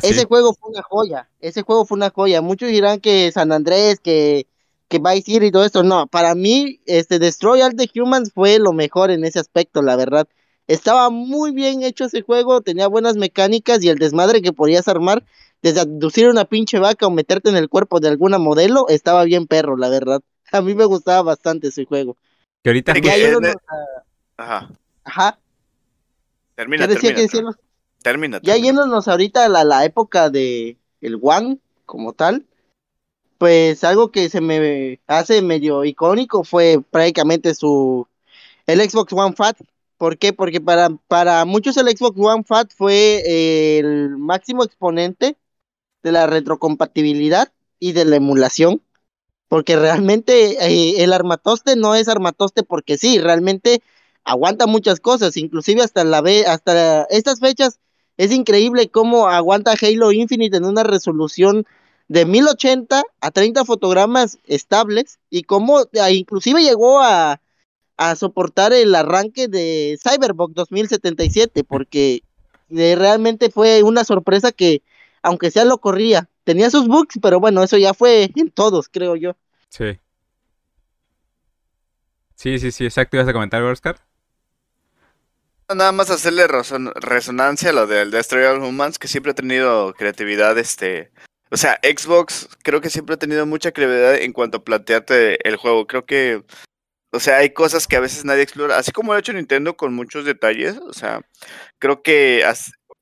ese 0.01 0.25
juego 0.25 0.53
fue 0.53 0.71
una 0.71 0.81
joya, 0.81 1.29
ese 1.39 1.61
juego 1.61 1.85
fue 1.85 1.97
una 1.97 2.09
joya. 2.09 2.41
Muchos 2.41 2.69
dirán 2.69 2.99
que 2.99 3.31
San 3.31 3.51
Andrés, 3.51 3.99
que 3.99 4.47
que 4.89 4.97
Vice 4.97 5.21
City 5.21 5.45
y 5.45 5.51
todo 5.51 5.63
esto, 5.63 5.83
no, 5.83 6.07
para 6.07 6.35
mí, 6.35 6.81
este 6.85 7.19
Destroy 7.19 7.61
All 7.61 7.75
the 7.75 7.89
Humans 7.95 8.31
fue 8.33 8.57
lo 8.57 8.73
mejor 8.73 9.11
en 9.11 9.23
ese 9.23 9.39
aspecto, 9.39 9.81
la 9.81 9.95
verdad. 9.95 10.27
Estaba 10.69 11.10
muy 11.10 11.51
bien 11.51 11.81
hecho 11.81 12.06
ese 12.06 12.21
juego, 12.21 12.62
tenía 12.62 12.88
buenas 12.88 13.16
mecánicas 13.16 13.83
y 13.83 13.89
el 13.89 13.98
desmadre 13.98 14.44
que 14.44 14.54
podías 14.54 14.88
armar, 14.88 15.25
desde 15.63 15.80
aducir 15.80 16.27
una 16.27 16.45
pinche 16.45 16.77
vaca 16.77 17.07
o 17.07 17.10
meterte 17.10 17.50
en 17.50 17.56
el 17.56 17.69
cuerpo 17.69 18.00
de 18.00 18.07
alguna 18.07 18.38
modelo, 18.38 18.88
estaba 18.88 19.24
bien 19.24 19.48
perro, 19.48 19.77
la 19.77 19.89
verdad. 19.89 20.21
A 20.51 20.62
mí 20.62 20.75
me 20.75 20.86
gustaba 20.86 21.24
bastante 21.24 21.69
ese 21.69 21.86
juego. 21.86 22.18
Que 22.63 22.69
ahorita 22.69 22.94
Ajá. 24.38 24.69
Ajá. 25.06 25.39
Termina, 26.54 26.86
decía 26.86 27.16
termina, 27.16 27.51
que 27.51 27.57
termina, 28.04 28.39
Ya 28.44 28.56
yéndonos 28.56 29.07
ahorita 29.07 29.45
a 29.45 29.50
la, 29.50 29.63
la 29.63 29.86
época 29.86 30.30
de 30.30 30.77
el 31.01 31.18
One 31.19 31.57
como 31.88 32.13
tal, 32.13 32.45
pues 33.39 33.83
algo 33.83 34.12
que 34.12 34.30
se 34.30 34.39
me 34.39 35.00
hace 35.07 35.42
medio 35.42 35.83
icónico 35.83 36.44
fue 36.44 36.80
prácticamente 36.92 37.56
su 37.56 38.07
el 38.68 38.88
Xbox 38.88 39.12
One 39.13 39.36
Fat. 39.36 39.57
¿Por 39.99 40.17
qué? 40.17 40.31
Porque 40.31 40.61
para, 40.61 40.89
para 41.09 41.43
muchos 41.43 41.75
el 41.75 41.89
Xbox 41.89 42.17
One 42.17 42.43
Fat 42.45 42.71
fue 42.73 43.77
el 43.77 44.17
máximo 44.17 44.63
exponente 44.63 45.37
de 46.03 46.11
la 46.13 46.25
retrocompatibilidad 46.25 47.51
y 47.79 47.91
de 47.91 48.05
la 48.05 48.15
emulación. 48.15 48.81
Porque 49.49 49.75
realmente 49.75 50.65
eh, 50.65 51.03
el 51.03 51.11
armatoste 51.11 51.75
no 51.75 51.95
es 51.95 52.07
armatoste 52.07 52.63
porque 52.63 52.97
sí, 52.97 53.19
realmente 53.19 53.83
aguanta 54.23 54.67
muchas 54.67 55.01
cosas, 55.01 55.35
inclusive 55.35 55.81
hasta 55.81 56.05
la 56.05 56.23
hasta 56.47 57.03
estas 57.09 57.41
fechas 57.41 57.79
es 58.15 58.31
increíble 58.31 58.89
cómo 58.89 59.27
aguanta 59.27 59.73
Halo 59.81 60.13
Infinite 60.13 60.55
en 60.55 60.65
una 60.65 60.83
resolución 60.83 61.65
de 62.07 62.25
1080 62.25 63.03
a 63.19 63.31
30 63.31 63.65
fotogramas 63.65 64.39
estables 64.45 65.19
y 65.29 65.44
cómo 65.44 65.79
ah, 66.01 66.11
inclusive 66.11 66.61
llegó 66.61 67.01
a, 67.01 67.41
soportar 68.15 68.73
el 68.73 68.95
arranque 68.95 69.47
de 69.47 69.99
Cyberpunk 70.01 70.53
2077 70.53 71.63
porque 71.63 72.23
eh, 72.69 72.95
realmente 72.95 73.49
fue 73.49 73.83
una 73.83 74.03
sorpresa 74.03 74.51
que 74.51 74.81
aunque 75.21 75.51
sea 75.51 75.65
lo 75.65 75.79
corría, 75.79 76.29
tenía 76.45 76.69
sus 76.69 76.87
bugs, 76.87 77.19
pero 77.21 77.39
bueno, 77.39 77.61
eso 77.61 77.77
ya 77.77 77.94
fue 77.94 78.31
en 78.35 78.51
todos, 78.51 78.87
creo 78.87 79.15
yo. 79.15 79.35
Sí. 79.69 79.99
Sí, 82.35 82.57
sí, 82.57 82.71
sí, 82.71 82.85
exacto. 82.85 83.18
¿Ibas 83.18 83.27
a 83.27 83.33
comentar, 83.33 83.61
Oscar? 83.63 83.99
Nada 85.68 85.91
más 85.91 86.09
hacerle 86.09 86.47
resonancia 86.47 87.69
a 87.69 87.73
lo 87.73 87.85
del 87.85 88.11
Destroy 88.11 88.45
All 88.45 88.63
Humans, 88.63 88.97
que 88.97 89.09
siempre 89.09 89.33
ha 89.33 89.35
tenido 89.35 89.94
creatividad 89.94 90.57
este 90.57 91.11
o 91.51 91.57
sea, 91.57 91.79
Xbox 91.83 92.47
creo 92.63 92.79
que 92.79 92.89
siempre 92.89 93.15
ha 93.15 93.19
tenido 93.19 93.45
mucha 93.45 93.71
creatividad 93.71 94.15
en 94.15 94.33
cuanto 94.33 94.57
a 94.57 94.63
plantearte 94.63 95.47
el 95.47 95.56
juego. 95.56 95.87
Creo 95.87 96.06
que, 96.06 96.44
o 97.11 97.19
sea, 97.19 97.37
hay 97.37 97.51
cosas 97.54 97.87
que 97.87 97.95
a 97.95 97.99
veces 97.99 98.25
nadie 98.25 98.44
explora, 98.44 98.78
así 98.78 98.92
como 98.92 99.11
lo 99.11 99.18
ha 99.18 99.19
hecho 99.19 99.33
Nintendo 99.33 99.75
con 99.75 99.94
muchos 99.94 100.25
detalles. 100.25 100.78
O 100.78 100.94
sea, 100.94 101.21
creo 101.80 102.04
que 102.04 102.44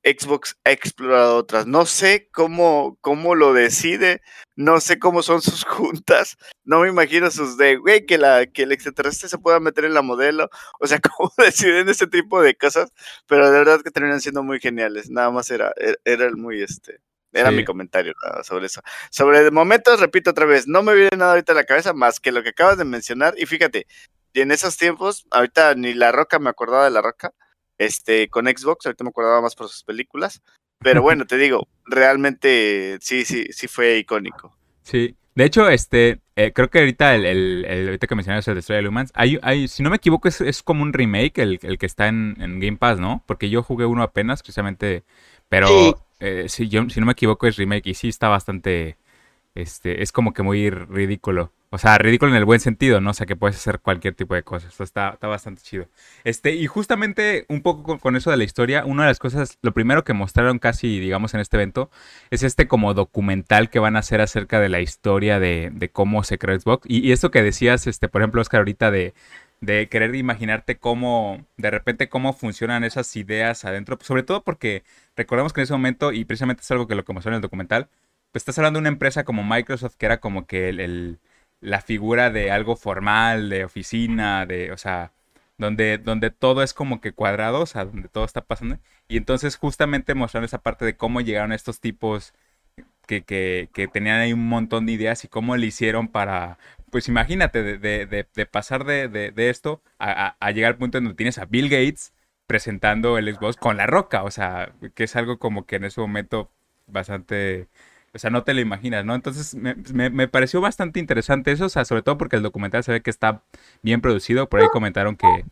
Xbox 0.04 0.56
ha 0.64 0.70
explorado 0.72 1.36
otras. 1.36 1.66
No 1.66 1.86
sé 1.86 2.28
cómo, 2.32 2.98
cómo 3.00 3.34
lo 3.34 3.52
decide, 3.52 4.22
no 4.56 4.80
sé 4.80 4.98
cómo 4.98 5.22
son 5.22 5.42
sus 5.42 5.64
juntas. 5.66 6.36
No 6.64 6.80
me 6.80 6.88
imagino 6.88 7.30
sus 7.30 7.58
de, 7.58 7.76
güey, 7.76 8.06
que, 8.06 8.18
la, 8.18 8.46
que 8.46 8.62
el 8.62 8.72
extraterrestre 8.72 9.28
se 9.28 9.38
pueda 9.38 9.60
meter 9.60 9.84
en 9.84 9.94
la 9.94 10.02
modelo. 10.02 10.48
O 10.80 10.86
sea, 10.86 11.00
cómo 11.16 11.32
deciden 11.38 11.88
ese 11.88 12.06
tipo 12.06 12.40
de 12.42 12.56
cosas. 12.56 12.92
Pero 13.26 13.50
de 13.50 13.58
verdad 13.58 13.82
que 13.82 13.90
terminan 13.90 14.20
siendo 14.20 14.42
muy 14.42 14.60
geniales. 14.60 15.10
Nada 15.10 15.30
más 15.30 15.50
era, 15.50 15.72
era 16.04 16.26
el 16.26 16.36
muy 16.36 16.62
este 16.62 17.00
era 17.32 17.50
mi 17.50 17.64
comentario 17.64 18.14
sobre 18.42 18.66
eso. 18.66 18.80
Sobre 19.10 19.50
momentos, 19.50 20.00
repito 20.00 20.30
otra 20.30 20.46
vez, 20.46 20.66
no 20.66 20.82
me 20.82 20.94
viene 20.94 21.16
nada 21.16 21.32
ahorita 21.32 21.52
a 21.52 21.56
la 21.56 21.64
cabeza 21.64 21.92
más 21.92 22.20
que 22.20 22.32
lo 22.32 22.42
que 22.42 22.50
acabas 22.50 22.78
de 22.78 22.84
mencionar. 22.84 23.34
Y 23.36 23.46
fíjate, 23.46 23.86
en 24.34 24.50
esos 24.50 24.76
tiempos, 24.76 25.26
ahorita 25.30 25.74
ni 25.74 25.94
La 25.94 26.12
Roca 26.12 26.38
me 26.38 26.50
acordaba 26.50 26.84
de 26.84 26.90
La 26.90 27.02
Roca, 27.02 27.32
este, 27.76 28.28
con 28.28 28.46
Xbox, 28.46 28.86
ahorita 28.86 29.04
me 29.04 29.10
acordaba 29.10 29.40
más 29.40 29.54
por 29.54 29.68
sus 29.68 29.84
películas. 29.84 30.42
Pero 30.80 31.02
bueno, 31.02 31.26
te 31.26 31.36
digo, 31.36 31.68
realmente 31.84 32.98
sí, 33.00 33.24
sí, 33.24 33.46
sí 33.50 33.68
fue 33.68 33.98
icónico. 33.98 34.56
Sí, 34.82 35.16
De 35.34 35.44
hecho, 35.44 35.68
este, 35.68 36.20
eh, 36.34 36.52
creo 36.54 36.70
que 36.70 36.78
ahorita 36.78 37.14
el, 37.14 37.26
el, 37.26 37.64
el 37.66 37.86
ahorita 37.86 38.06
que 38.06 38.14
mencionas 38.14 38.48
el 38.48 38.54
Destroy 38.54 38.86
Humans, 38.86 39.12
hay, 39.14 39.38
hay, 39.42 39.68
si 39.68 39.82
no 39.82 39.90
me 39.90 39.96
equivoco, 39.96 40.28
es, 40.28 40.40
es 40.40 40.62
como 40.62 40.82
un 40.82 40.92
remake 40.92 41.38
el, 41.38 41.58
el 41.62 41.78
que 41.78 41.86
está 41.86 42.08
en, 42.08 42.36
en, 42.40 42.58
Game 42.58 42.78
Pass, 42.78 42.98
¿no? 42.98 43.22
Porque 43.26 43.50
yo 43.50 43.62
jugué 43.62 43.84
uno 43.84 44.02
apenas, 44.02 44.42
precisamente, 44.42 45.04
pero 45.48 45.68
eh, 46.20 46.46
si, 46.48 46.68
yo, 46.68 46.88
si 46.90 47.00
no 47.00 47.06
me 47.06 47.12
equivoco 47.12 47.46
es 47.46 47.56
remake 47.56 47.88
y 47.88 47.94
sí 47.94 48.08
está 48.08 48.28
bastante, 48.28 48.96
este, 49.54 50.02
es 50.02 50.12
como 50.12 50.32
que 50.32 50.42
muy 50.42 50.70
ridículo. 50.70 51.52
O 51.70 51.76
sea, 51.76 51.98
ridículo 51.98 52.30
en 52.30 52.38
el 52.38 52.46
buen 52.46 52.60
sentido, 52.60 53.00
¿no? 53.02 53.10
O 53.10 53.12
sea, 53.14 53.26
que 53.26 53.36
puedes 53.36 53.56
hacer 53.56 53.80
cualquier 53.80 54.14
tipo 54.14 54.34
de 54.34 54.42
cosas. 54.42 54.80
Está, 54.80 55.10
está 55.10 55.26
bastante 55.26 55.60
chido. 55.62 55.86
Este, 56.24 56.54
y 56.54 56.66
justamente 56.66 57.44
un 57.48 57.60
poco 57.60 57.98
con, 57.98 58.16
eso 58.16 58.30
de 58.30 58.38
la 58.38 58.44
historia, 58.44 58.86
una 58.86 59.02
de 59.02 59.10
las 59.10 59.18
cosas, 59.18 59.58
lo 59.60 59.72
primero 59.74 60.02
que 60.02 60.14
mostraron 60.14 60.58
casi, 60.58 60.98
digamos, 60.98 61.34
en 61.34 61.40
este 61.40 61.58
evento, 61.58 61.90
es 62.30 62.42
este 62.42 62.68
como 62.68 62.94
documental 62.94 63.68
que 63.68 63.80
van 63.80 63.96
a 63.96 63.98
hacer 63.98 64.22
acerca 64.22 64.60
de 64.60 64.70
la 64.70 64.80
historia 64.80 65.38
de, 65.40 65.70
de 65.70 65.90
cómo 65.90 66.24
se 66.24 66.38
creó 66.38 66.58
Xbox. 66.58 66.86
Y, 66.88 67.06
y, 67.06 67.12
esto 67.12 67.30
que 67.30 67.42
decías, 67.42 67.86
este, 67.86 68.08
por 68.08 68.22
ejemplo, 68.22 68.40
Oscar, 68.40 68.60
ahorita 68.60 68.90
de, 68.90 69.12
de 69.60 69.88
querer 69.88 70.14
imaginarte 70.14 70.78
cómo, 70.78 71.44
de 71.56 71.70
repente, 71.70 72.08
cómo 72.08 72.32
funcionan 72.32 72.84
esas 72.84 73.14
ideas 73.16 73.64
adentro. 73.64 73.98
Sobre 74.02 74.22
todo 74.22 74.44
porque 74.44 74.84
recordemos 75.16 75.52
que 75.52 75.60
en 75.60 75.64
ese 75.64 75.72
momento, 75.72 76.12
y 76.12 76.24
precisamente 76.24 76.62
es 76.62 76.70
algo 76.70 76.86
que 76.86 76.94
lo 76.94 77.04
que 77.04 77.12
en 77.12 77.34
el 77.34 77.40
documental, 77.40 77.88
pues 78.32 78.42
estás 78.42 78.58
hablando 78.58 78.78
de 78.78 78.82
una 78.82 78.88
empresa 78.90 79.24
como 79.24 79.44
Microsoft 79.44 79.96
que 79.96 80.06
era 80.06 80.20
como 80.20 80.46
que 80.46 80.68
el 80.68 81.18
la 81.60 81.80
figura 81.80 82.30
de 82.30 82.50
algo 82.50 82.76
formal, 82.76 83.48
de 83.50 83.64
oficina, 83.64 84.46
de, 84.46 84.72
o 84.72 84.76
sea, 84.78 85.12
donde, 85.58 85.98
donde 85.98 86.30
todo 86.30 86.62
es 86.62 86.74
como 86.74 87.00
que 87.00 87.12
cuadrado, 87.12 87.60
o 87.62 87.66
sea, 87.66 87.84
donde 87.84 88.08
todo 88.08 88.24
está 88.24 88.42
pasando. 88.42 88.78
Y 89.08 89.16
entonces 89.16 89.56
justamente 89.56 90.14
mostrando 90.14 90.46
esa 90.46 90.62
parte 90.62 90.84
de 90.84 90.96
cómo 90.96 91.20
llegaron 91.20 91.52
estos 91.52 91.80
tipos 91.80 92.34
que, 93.06 93.22
que, 93.24 93.70
que 93.72 93.88
tenían 93.88 94.20
ahí 94.20 94.32
un 94.32 94.48
montón 94.48 94.86
de 94.86 94.92
ideas 94.92 95.24
y 95.24 95.28
cómo 95.28 95.56
le 95.56 95.66
hicieron 95.66 96.08
para, 96.08 96.58
pues 96.90 97.08
imagínate, 97.08 97.62
de, 97.62 97.78
de, 97.78 98.26
de, 98.34 98.46
pasar 98.46 98.84
de, 98.84 99.32
esto 99.36 99.82
a, 99.98 100.36
a, 100.38 100.50
llegar 100.52 100.72
al 100.72 100.78
punto 100.78 100.98
en 100.98 101.04
donde 101.04 101.16
tienes 101.16 101.38
a 101.38 101.44
Bill 101.46 101.68
Gates 101.68 102.12
presentando 102.46 103.18
el 103.18 103.34
Xbox 103.34 103.56
con 103.56 103.76
la 103.76 103.86
roca, 103.86 104.24
o 104.24 104.30
sea, 104.30 104.72
que 104.94 105.04
es 105.04 105.16
algo 105.16 105.38
como 105.38 105.66
que 105.66 105.76
en 105.76 105.84
ese 105.84 106.00
momento 106.00 106.50
bastante 106.86 107.68
o 108.14 108.18
sea, 108.18 108.30
no 108.30 108.42
te 108.42 108.54
lo 108.54 108.60
imaginas, 108.60 109.04
¿no? 109.04 109.14
Entonces 109.14 109.54
me, 109.54 110.28
pareció 110.28 110.60
bastante 110.60 110.98
interesante 110.98 111.52
eso, 111.52 111.66
o 111.66 111.68
sea, 111.68 111.84
sobre 111.84 112.02
todo 112.02 112.16
porque 112.16 112.36
el 112.36 112.42
documental 112.42 112.82
se 112.82 112.92
ve 112.92 113.02
que 113.02 113.10
está 113.10 113.42
bien 113.82 114.00
producido. 114.00 114.48
Por 114.48 114.60
ahí 114.60 114.66
comentaron 114.72 115.16
que, 115.16 115.44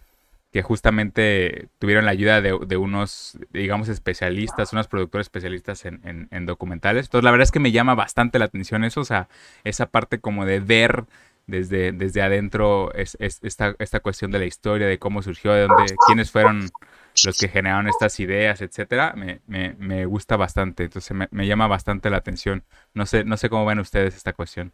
que 0.56 0.62
justamente 0.62 1.68
tuvieron 1.78 2.06
la 2.06 2.12
ayuda 2.12 2.40
de, 2.40 2.76
unos, 2.78 3.38
digamos, 3.52 3.90
especialistas, 3.90 4.72
unos 4.72 4.88
productores 4.88 5.26
especialistas 5.26 5.84
en, 5.84 6.28
en, 6.30 6.46
documentales. 6.46 7.08
Entonces, 7.08 7.24
la 7.24 7.30
verdad 7.30 7.42
es 7.42 7.50
que 7.50 7.60
me 7.60 7.72
llama 7.72 7.94
bastante 7.94 8.38
la 8.38 8.46
atención 8.46 8.82
eso, 8.82 9.02
o 9.02 9.04
sea, 9.04 9.28
esa 9.64 9.90
parte 9.90 10.18
como 10.18 10.46
de 10.46 10.60
ver 10.60 11.04
desde, 11.46 11.92
desde 11.92 12.22
adentro 12.22 12.90
es, 12.94 13.18
esta, 13.20 13.76
esta 13.78 14.00
cuestión 14.00 14.30
de 14.30 14.38
la 14.38 14.46
historia, 14.46 14.86
de 14.86 14.98
cómo 14.98 15.20
surgió, 15.20 15.52
de 15.52 15.66
dónde, 15.66 15.94
quiénes 16.06 16.30
fueron 16.30 16.70
los 17.22 17.36
que 17.36 17.48
generaron 17.48 17.86
estas 17.86 18.18
ideas, 18.18 18.62
etcétera, 18.62 19.12
me, 19.14 19.42
me, 19.46 19.74
me 19.74 20.06
gusta 20.06 20.38
bastante. 20.38 20.84
Entonces 20.84 21.14
me, 21.14 21.28
me, 21.32 21.46
llama 21.46 21.66
bastante 21.66 22.08
la 22.08 22.16
atención. 22.16 22.64
No 22.94 23.04
sé, 23.04 23.24
no 23.24 23.36
sé 23.36 23.50
cómo 23.50 23.66
ven 23.66 23.78
ustedes 23.78 24.16
esta 24.16 24.32
cuestión. 24.32 24.72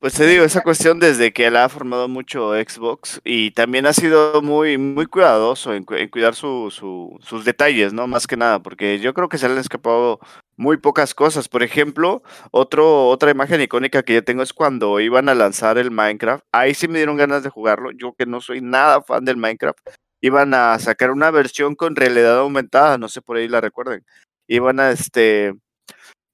Pues 0.00 0.14
te 0.14 0.26
digo, 0.26 0.44
esa 0.44 0.62
cuestión 0.62 0.98
desde 0.98 1.30
que 1.30 1.50
la 1.50 1.66
ha 1.66 1.68
formado 1.68 2.08
mucho 2.08 2.54
Xbox 2.54 3.20
y 3.22 3.50
también 3.50 3.84
ha 3.84 3.92
sido 3.92 4.40
muy, 4.40 4.78
muy 4.78 5.04
cuidadoso 5.04 5.74
en, 5.74 5.84
cuidar 5.84 6.34
su, 6.34 6.70
su, 6.70 7.18
sus 7.20 7.44
detalles, 7.44 7.92
¿no? 7.92 8.06
Más 8.06 8.26
que 8.26 8.38
nada, 8.38 8.62
porque 8.62 8.98
yo 8.98 9.12
creo 9.12 9.28
que 9.28 9.36
se 9.36 9.46
le 9.46 9.52
han 9.52 9.60
escapado 9.60 10.18
muy 10.56 10.78
pocas 10.78 11.14
cosas. 11.14 11.50
Por 11.50 11.62
ejemplo, 11.62 12.22
otra 12.50 13.30
imagen 13.30 13.60
icónica 13.60 14.02
que 14.02 14.14
yo 14.14 14.24
tengo 14.24 14.42
es 14.42 14.54
cuando 14.54 15.00
iban 15.00 15.28
a 15.28 15.34
lanzar 15.34 15.76
el 15.76 15.90
Minecraft. 15.90 16.44
Ahí 16.50 16.72
sí 16.72 16.88
me 16.88 16.98
dieron 16.98 17.18
ganas 17.18 17.42
de 17.42 17.50
jugarlo. 17.50 17.90
Yo 17.90 18.14
que 18.14 18.24
no 18.24 18.40
soy 18.40 18.62
nada 18.62 19.02
fan 19.02 19.26
del 19.26 19.36
Minecraft, 19.36 19.80
iban 20.22 20.54
a 20.54 20.78
sacar 20.78 21.10
una 21.10 21.30
versión 21.30 21.74
con 21.74 21.94
realidad 21.94 22.38
aumentada, 22.38 22.96
no 22.96 23.10
sé 23.10 23.20
por 23.20 23.36
ahí 23.36 23.48
la 23.48 23.60
recuerden. 23.60 24.02
Iban 24.48 24.80
a 24.80 24.92
este 24.92 25.52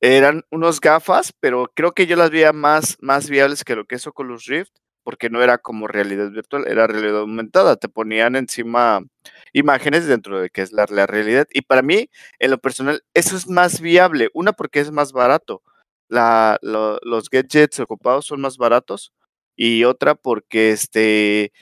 eran 0.00 0.45
unos 0.50 0.81
gafas, 0.81 1.33
pero 1.41 1.71
creo 1.75 1.93
que 1.93 2.07
yo 2.07 2.17
las 2.17 2.31
veía 2.31 2.53
más 2.53 2.97
más 3.00 3.29
viables 3.31 3.65
que 3.65 3.76
lo 3.76 3.85
que 3.87 3.97
es 3.97 4.07
Oculus 4.07 4.47
Rift, 4.47 4.73
porque 5.05 5.31
no 5.31 5.43
era 5.43 5.59
como 5.59 5.87
realidad 5.88 6.31
virtual, 6.31 6.67
era 6.69 6.87
realidad 6.87 7.21
aumentada, 7.21 7.76
te 7.76 7.88
ponían 7.88 8.37
encima 8.37 9.00
imágenes 9.53 10.07
dentro 10.07 10.41
de 10.41 10.50
que 10.50 10.62
es 10.62 10.73
la, 10.73 10.87
la 10.91 11.07
realidad. 11.07 11.47
Y 11.53 11.62
para 11.62 11.83
mí 11.83 12.11
en 12.38 12.50
lo 12.50 12.59
personal 12.59 13.03
eso 13.15 13.37
es 13.37 13.49
más 13.49 13.81
viable, 13.81 14.31
una 14.35 14.53
porque 14.53 14.81
es 14.81 14.91
más 14.93 15.12
barato. 15.12 15.62
La, 16.09 16.59
los 16.62 17.31
gadgets 17.31 17.81
ocupados 17.81 18.26
son 18.26 18.41
más 18.41 18.57
baratos. 18.59 19.12
Y 19.57 19.85
otra 19.85 20.15
porque 20.15 20.71
este 20.73 21.53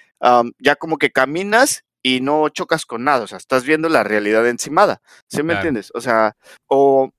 ya 0.59 0.77
como 0.77 0.99
que 0.99 1.11
caminas 1.11 1.85
y 2.03 2.21
no 2.21 2.49
chocas 2.51 2.87
con 2.87 3.05
nada, 3.05 3.25
o 3.25 3.27
sea, 3.27 3.39
estás 3.39 3.65
viendo 3.65 3.89
la 3.89 4.05
realidad 4.05 4.47
encimada, 4.49 5.01
¿sí 5.29 5.43
me 5.43 5.55
entiendes? 5.55 5.91
O 5.95 6.01
sea, 6.01 6.37
o 6.67 7.11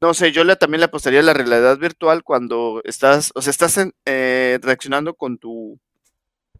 no 0.00 0.14
sé, 0.14 0.32
yo 0.32 0.44
también 0.56 0.80
le 0.80 0.86
apostaría 0.86 1.20
a 1.20 1.22
la 1.22 1.32
realidad 1.34 1.78
virtual 1.78 2.22
cuando 2.22 2.82
estás, 2.84 3.32
o 3.34 3.42
sea, 3.42 3.50
estás 3.50 3.78
eh, 4.04 4.58
reaccionando 4.62 5.14
con 5.14 5.38
tu 5.38 5.78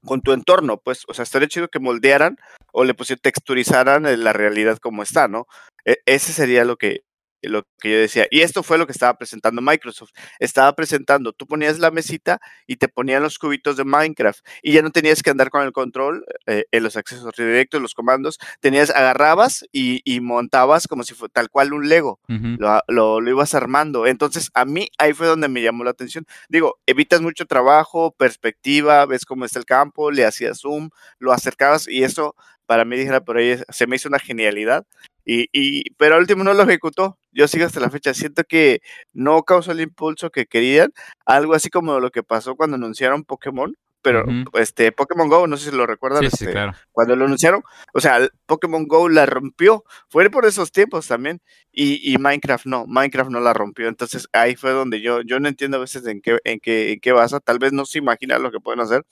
con 0.05 0.23
tu 0.23 0.33
entorno, 0.33 0.79
pues, 0.79 1.03
o 1.09 1.15
sea, 1.15 1.25
estaría 1.25 1.49
chido 1.49 1.69
que 1.69 1.81
moldearan 1.81 2.37
o 2.73 2.85
le 2.85 2.95
pusieran, 2.95 3.21
texturizaran 3.23 4.05
la 4.23 4.33
realidad 4.33 4.79
como 4.79 5.03
está, 5.03 5.29
¿no? 5.29 5.47
E, 5.85 5.99
ese 6.07 6.33
sería 6.33 6.65
lo 6.65 6.77
que, 6.77 7.03
lo 7.49 7.67
que 7.81 7.91
yo 7.91 7.99
decía. 7.99 8.27
Y 8.31 8.41
esto 8.41 8.63
fue 8.63 8.79
lo 8.79 8.87
que 8.87 8.93
estaba 8.93 9.17
presentando 9.19 9.63
Microsoft. 9.63 10.11
Estaba 10.39 10.75
presentando, 10.75 11.33
tú 11.33 11.47
ponías 11.47 11.79
la 11.79 11.91
mesita 11.91 12.41
y 12.67 12.77
te 12.77 12.89
ponían 12.89 13.23
los 13.23 13.39
cubitos 13.39 13.77
de 13.77 13.85
Minecraft 13.85 14.45
y 14.63 14.73
ya 14.73 14.83
no 14.83 14.91
tenías 14.91 15.23
que 15.23 15.31
andar 15.31 15.51
con 15.51 15.63
el 15.63 15.73
control 15.73 16.25
eh, 16.47 16.65
en 16.71 16.83
los 16.83 16.97
accesos 16.97 17.33
directos, 17.37 17.81
los 17.81 17.95
comandos. 17.95 18.39
Tenías, 18.61 18.91
agarrabas 18.91 19.65
y, 19.73 20.03
montabas 20.21 20.89
como 20.89 21.03
si 21.03 21.15
fuera 21.15 21.33
tal 21.33 21.51
cual 21.51 21.73
un 21.73 21.89
Lego. 21.89 22.19
lo, 22.29 22.81
lo, 22.89 23.29
ibas 23.29 23.55
armando. 23.55 24.07
Entonces, 24.07 24.51
a 24.55 24.65
mí 24.65 24.89
ahí 24.99 25.13
fue 25.13 25.27
donde 25.27 25.49
me 25.49 25.63
llamó 25.63 25.85
la 25.85 25.91
atención. 25.91 26.27
Digo, 26.49 26.79
evitas 26.87 27.21
mucho 27.21 27.47
trabajo, 27.47 28.13
perspectiva, 28.13 29.05
ves 29.07 29.25
cómo 29.25 29.45
está 29.45 29.59
el 29.59 29.67
campo, 29.67 30.11
le 30.11 30.25
hacías 30.25 30.61
zoom, 30.61 30.91
lo 31.19 31.33
acercabas 31.33 31.87
y 31.89 32.03
eso 32.03 32.35
para 32.67 32.85
mí, 32.85 32.97
dijera 32.97 33.25
por 33.25 33.39
ahí, 33.39 33.57
se 33.69 33.87
me 33.87 33.97
hizo 33.97 34.09
una 34.09 34.19
genialidad. 34.19 34.87
Y, 35.25 35.49
y, 35.53 35.91
pero 35.95 36.17
al 36.17 36.21
último 36.21 36.45
no 36.45 36.53
lo 36.55 36.65
ejecutó. 36.65 37.19
Yo 37.37 37.47
sigo 37.49 37.67
hasta 37.67 37.81
la 37.81 37.91
fecha. 37.91 38.15
Siento 38.15 38.45
que 38.45 38.81
no 39.13 39.43
causó 39.43 39.73
el 39.73 39.83
impulso 39.83 40.31
que 40.31 40.47
querían. 40.47 40.91
Algo 41.27 41.53
así 41.53 41.69
como 41.69 42.01
lo 42.01 42.11
que 42.11 42.23
pasó 42.23 42.57
cuando 42.57 42.77
anunciaron 42.77 43.25
Pokémon. 43.25 43.77
Pero 44.01 44.25
este 44.55 44.93
Pokémon 44.93 45.29
Go, 45.29 45.47
no 45.49 45.57
sé 45.57 45.71
si 45.71 45.77
lo 45.77 45.85
recuerdan. 45.85 46.21
Sí, 46.21 46.27
este, 46.27 46.47
sí, 46.47 46.53
claro. 46.53 46.73
Cuando 46.93 47.17
lo 47.17 47.25
anunciaron, 47.25 47.63
o 47.93 48.01
sea, 48.01 48.21
Pokémon 48.47 48.87
Go 48.87 49.09
la 49.09 49.27
rompió. 49.27 49.85
Fue 50.09 50.31
por 50.31 50.47
esos 50.47 50.73
tiempos 50.73 51.09
también. 51.09 51.43
Y, 51.73 52.01
y, 52.11 52.17
Minecraft 52.17 52.67
no, 52.67 52.87
Minecraft 52.87 53.31
no 53.31 53.41
la 53.41 53.53
rompió. 53.53 53.89
Entonces 53.89 54.29
ahí 54.33 54.57
fue 54.57 54.71
donde 54.71 55.03
yo, 55.03 55.21
yo 55.23 55.39
no 55.41 55.49
entiendo 55.49 55.77
a 55.77 55.81
veces 55.81 56.07
en 56.07 56.23
qué, 56.23 56.39
en 56.45 56.61
qué, 56.61 56.93
en 56.93 57.01
qué 57.01 57.13
basa. 57.13 57.41
Tal 57.41 57.59
vez 57.59 57.73
no 57.73 57.85
se 57.85 57.99
imagina 57.99 58.39
lo 58.39 58.51
que 58.51 58.61
pueden 58.61 58.81
hacer. 58.81 59.03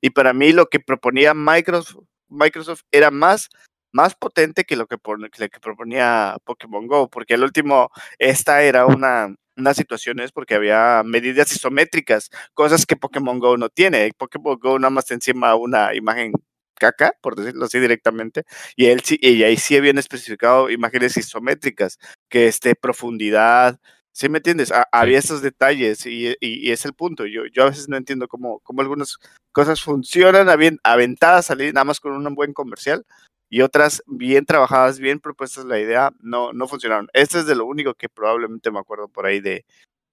Y 0.00 0.10
para 0.10 0.32
mí 0.32 0.52
lo 0.52 0.66
que 0.66 0.78
proponía 0.78 1.32
Microsoft, 1.34 2.04
Microsoft 2.28 2.82
era 2.92 3.10
más 3.10 3.48
más 3.94 4.14
potente 4.16 4.64
que 4.64 4.76
lo 4.76 4.86
que, 4.86 4.98
que 4.98 5.60
proponía 5.60 6.36
Pokémon 6.44 6.86
Go, 6.88 7.08
porque 7.08 7.34
al 7.34 7.44
último, 7.44 7.90
esta 8.18 8.62
era 8.62 8.86
una, 8.86 9.34
una 9.56 9.72
situación 9.72 10.18
es 10.20 10.32
porque 10.32 10.56
había 10.56 11.02
medidas 11.04 11.52
isométricas, 11.52 12.30
cosas 12.54 12.86
que 12.86 12.96
Pokémon 12.96 13.38
Go 13.38 13.56
no 13.56 13.68
tiene. 13.68 14.10
Pokémon 14.18 14.58
Go 14.58 14.78
nada 14.80 14.90
más 14.90 15.10
encima 15.12 15.54
una 15.54 15.94
imagen 15.94 16.32
caca, 16.74 17.12
por 17.22 17.36
decirlo 17.36 17.66
así 17.66 17.78
directamente, 17.78 18.42
y 18.74 18.86
él 18.86 19.00
sí, 19.02 19.16
y 19.22 19.44
ahí 19.44 19.56
sí 19.56 19.76
habían 19.76 19.98
especificado 19.98 20.70
imágenes 20.70 21.16
isométricas, 21.16 21.98
que 22.28 22.48
este 22.48 22.74
profundidad, 22.74 23.78
¿sí 24.12 24.28
me 24.28 24.38
entiendes? 24.38 24.72
Había 24.90 25.18
esos 25.20 25.40
detalles 25.40 26.04
y, 26.06 26.34
y, 26.40 26.72
es 26.72 26.84
el 26.84 26.94
punto. 26.94 27.26
Yo, 27.26 27.42
yo 27.46 27.62
a 27.62 27.70
veces 27.70 27.88
no 27.88 27.96
entiendo 27.96 28.26
cómo, 28.26 28.58
cómo 28.64 28.82
algunas 28.82 29.18
cosas 29.52 29.80
funcionan 29.82 30.48
aventadas, 30.82 31.46
salir 31.46 31.72
nada 31.72 31.84
más 31.84 32.00
con 32.00 32.12
un 32.12 32.34
buen 32.34 32.52
comercial, 32.52 33.06
y 33.54 33.62
otras 33.62 34.02
bien 34.08 34.46
trabajadas, 34.46 34.98
bien 34.98 35.20
propuestas 35.20 35.64
la 35.64 35.78
idea, 35.78 36.12
no, 36.18 36.52
no 36.52 36.66
funcionaron. 36.66 37.06
Este 37.12 37.38
es 37.38 37.46
de 37.46 37.54
lo 37.54 37.66
único 37.66 37.94
que 37.94 38.08
probablemente 38.08 38.72
me 38.72 38.80
acuerdo 38.80 39.06
por 39.06 39.26
ahí 39.26 39.38
de, 39.38 39.64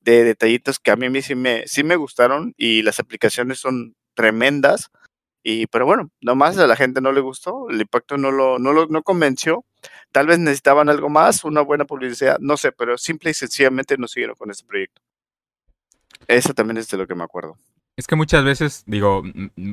de 0.01 0.23
detallitos 0.23 0.77
que 0.77 0.91
a 0.91 0.95
mí, 0.95 1.23
sí, 1.23 1.33
me, 1.33 1.65
sí 1.65 1.83
me 1.83 1.95
gustaron 1.95 2.53
y 2.55 2.83
las 2.83 2.99
aplicaciones 2.99 3.57
son 3.57 3.95
tremendas. 4.13 4.91
Y, 5.41 5.65
pero 5.65 5.87
bueno, 5.87 6.11
nomás 6.21 6.59
a 6.59 6.67
la 6.67 6.75
gente 6.75 7.01
no 7.01 7.11
le 7.11 7.19
gustó, 7.19 7.67
el 7.71 7.81
impacto 7.81 8.15
no 8.15 8.29
lo, 8.29 8.59
no 8.59 8.73
lo 8.73 8.85
no 8.85 9.01
convenció. 9.01 9.65
Tal 10.11 10.27
vez 10.27 10.37
necesitaban 10.37 10.87
algo 10.87 11.09
más, 11.09 11.43
una 11.43 11.61
buena 11.61 11.85
publicidad, 11.85 12.37
no 12.39 12.57
sé, 12.57 12.71
pero 12.71 12.95
simple 12.99 13.31
y 13.31 13.33
sencillamente 13.33 13.97
no 13.97 14.07
siguieron 14.07 14.35
con 14.35 14.51
este 14.51 14.67
proyecto. 14.67 15.01
Eso 16.27 16.53
también 16.53 16.77
es 16.77 16.89
de 16.89 16.97
lo 16.97 17.07
que 17.07 17.15
me 17.15 17.23
acuerdo. 17.23 17.57
Es 17.97 18.05
que 18.05 18.15
muchas 18.15 18.43
veces, 18.43 18.83
digo, 18.85 19.23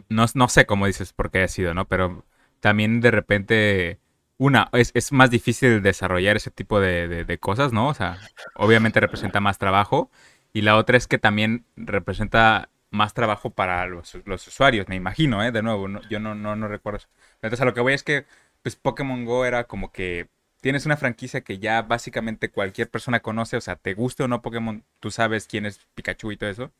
no, 0.09 0.25
no 0.33 0.49
sé 0.49 0.65
cómo 0.65 0.87
dices 0.87 1.13
por 1.13 1.31
qué 1.31 1.43
ha 1.43 1.49
sido, 1.49 1.75
¿no? 1.75 1.87
Pero 1.87 2.25
también 2.61 3.01
de 3.01 3.11
repente, 3.11 3.99
una, 4.39 4.69
es, 4.73 4.91
es 4.95 5.13
más 5.13 5.31
difícil 5.31 5.83
desarrollar 5.83 6.37
ese 6.37 6.51
tipo 6.51 6.81
de, 6.81 7.25
de, 7.25 7.39
cosas, 7.39 7.73
¿no? 7.73 7.89
O 7.89 7.95
sea, 7.95 8.19
obviamente 8.55 9.01
representa 9.01 9.41
más 9.41 9.59
trabajo. 9.59 10.11
Y 10.53 10.63
la 10.63 10.77
otra 10.77 10.97
es 10.97 11.07
que 11.07 11.19
también 11.19 11.65
representa 11.77 12.71
más 12.91 13.15
trabajo 13.15 13.51
para 13.51 13.87
los, 13.87 14.15
usuarios, 14.47 14.89
me 14.89 14.97
imagino, 14.97 15.45
¿eh? 15.45 15.53
De 15.53 15.63
nuevo, 15.63 15.89
yo 16.09 16.21
no, 16.21 16.35
no, 16.35 16.57
no 16.57 16.69
recuerdo 16.69 16.99
eso. 16.99 17.09
Entonces 17.35 17.61
a 17.61 17.65
lo 17.65 17.75
que 17.75 17.81
voy 17.81 17.93
es 17.93 18.03
que 18.03 18.25
pues 18.63 18.77
Pokémon 18.77 19.25
Go 19.25 19.45
era 19.45 19.65
como 19.65 19.93
que 19.93 20.29
tienes 20.61 20.87
una 20.87 20.97
franquicia 20.97 21.43
que 21.43 21.59
ya 21.59 21.83
básicamente 21.83 22.51
cualquier 22.51 22.91
persona 22.91 23.21
conoce, 23.21 23.57
o 23.57 23.61
sea, 23.61 23.77
te 23.77 23.95
guste 23.95 24.25
o 24.25 24.29
no 24.29 24.43
Pokémon, 24.43 24.85
tú 25.01 25.11
sabes 25.11 25.47
quién 25.47 25.67
es 25.67 25.81
Pikachu 25.95 26.33
y 26.33 26.37
todo 26.37 26.51
eso. 26.51 26.73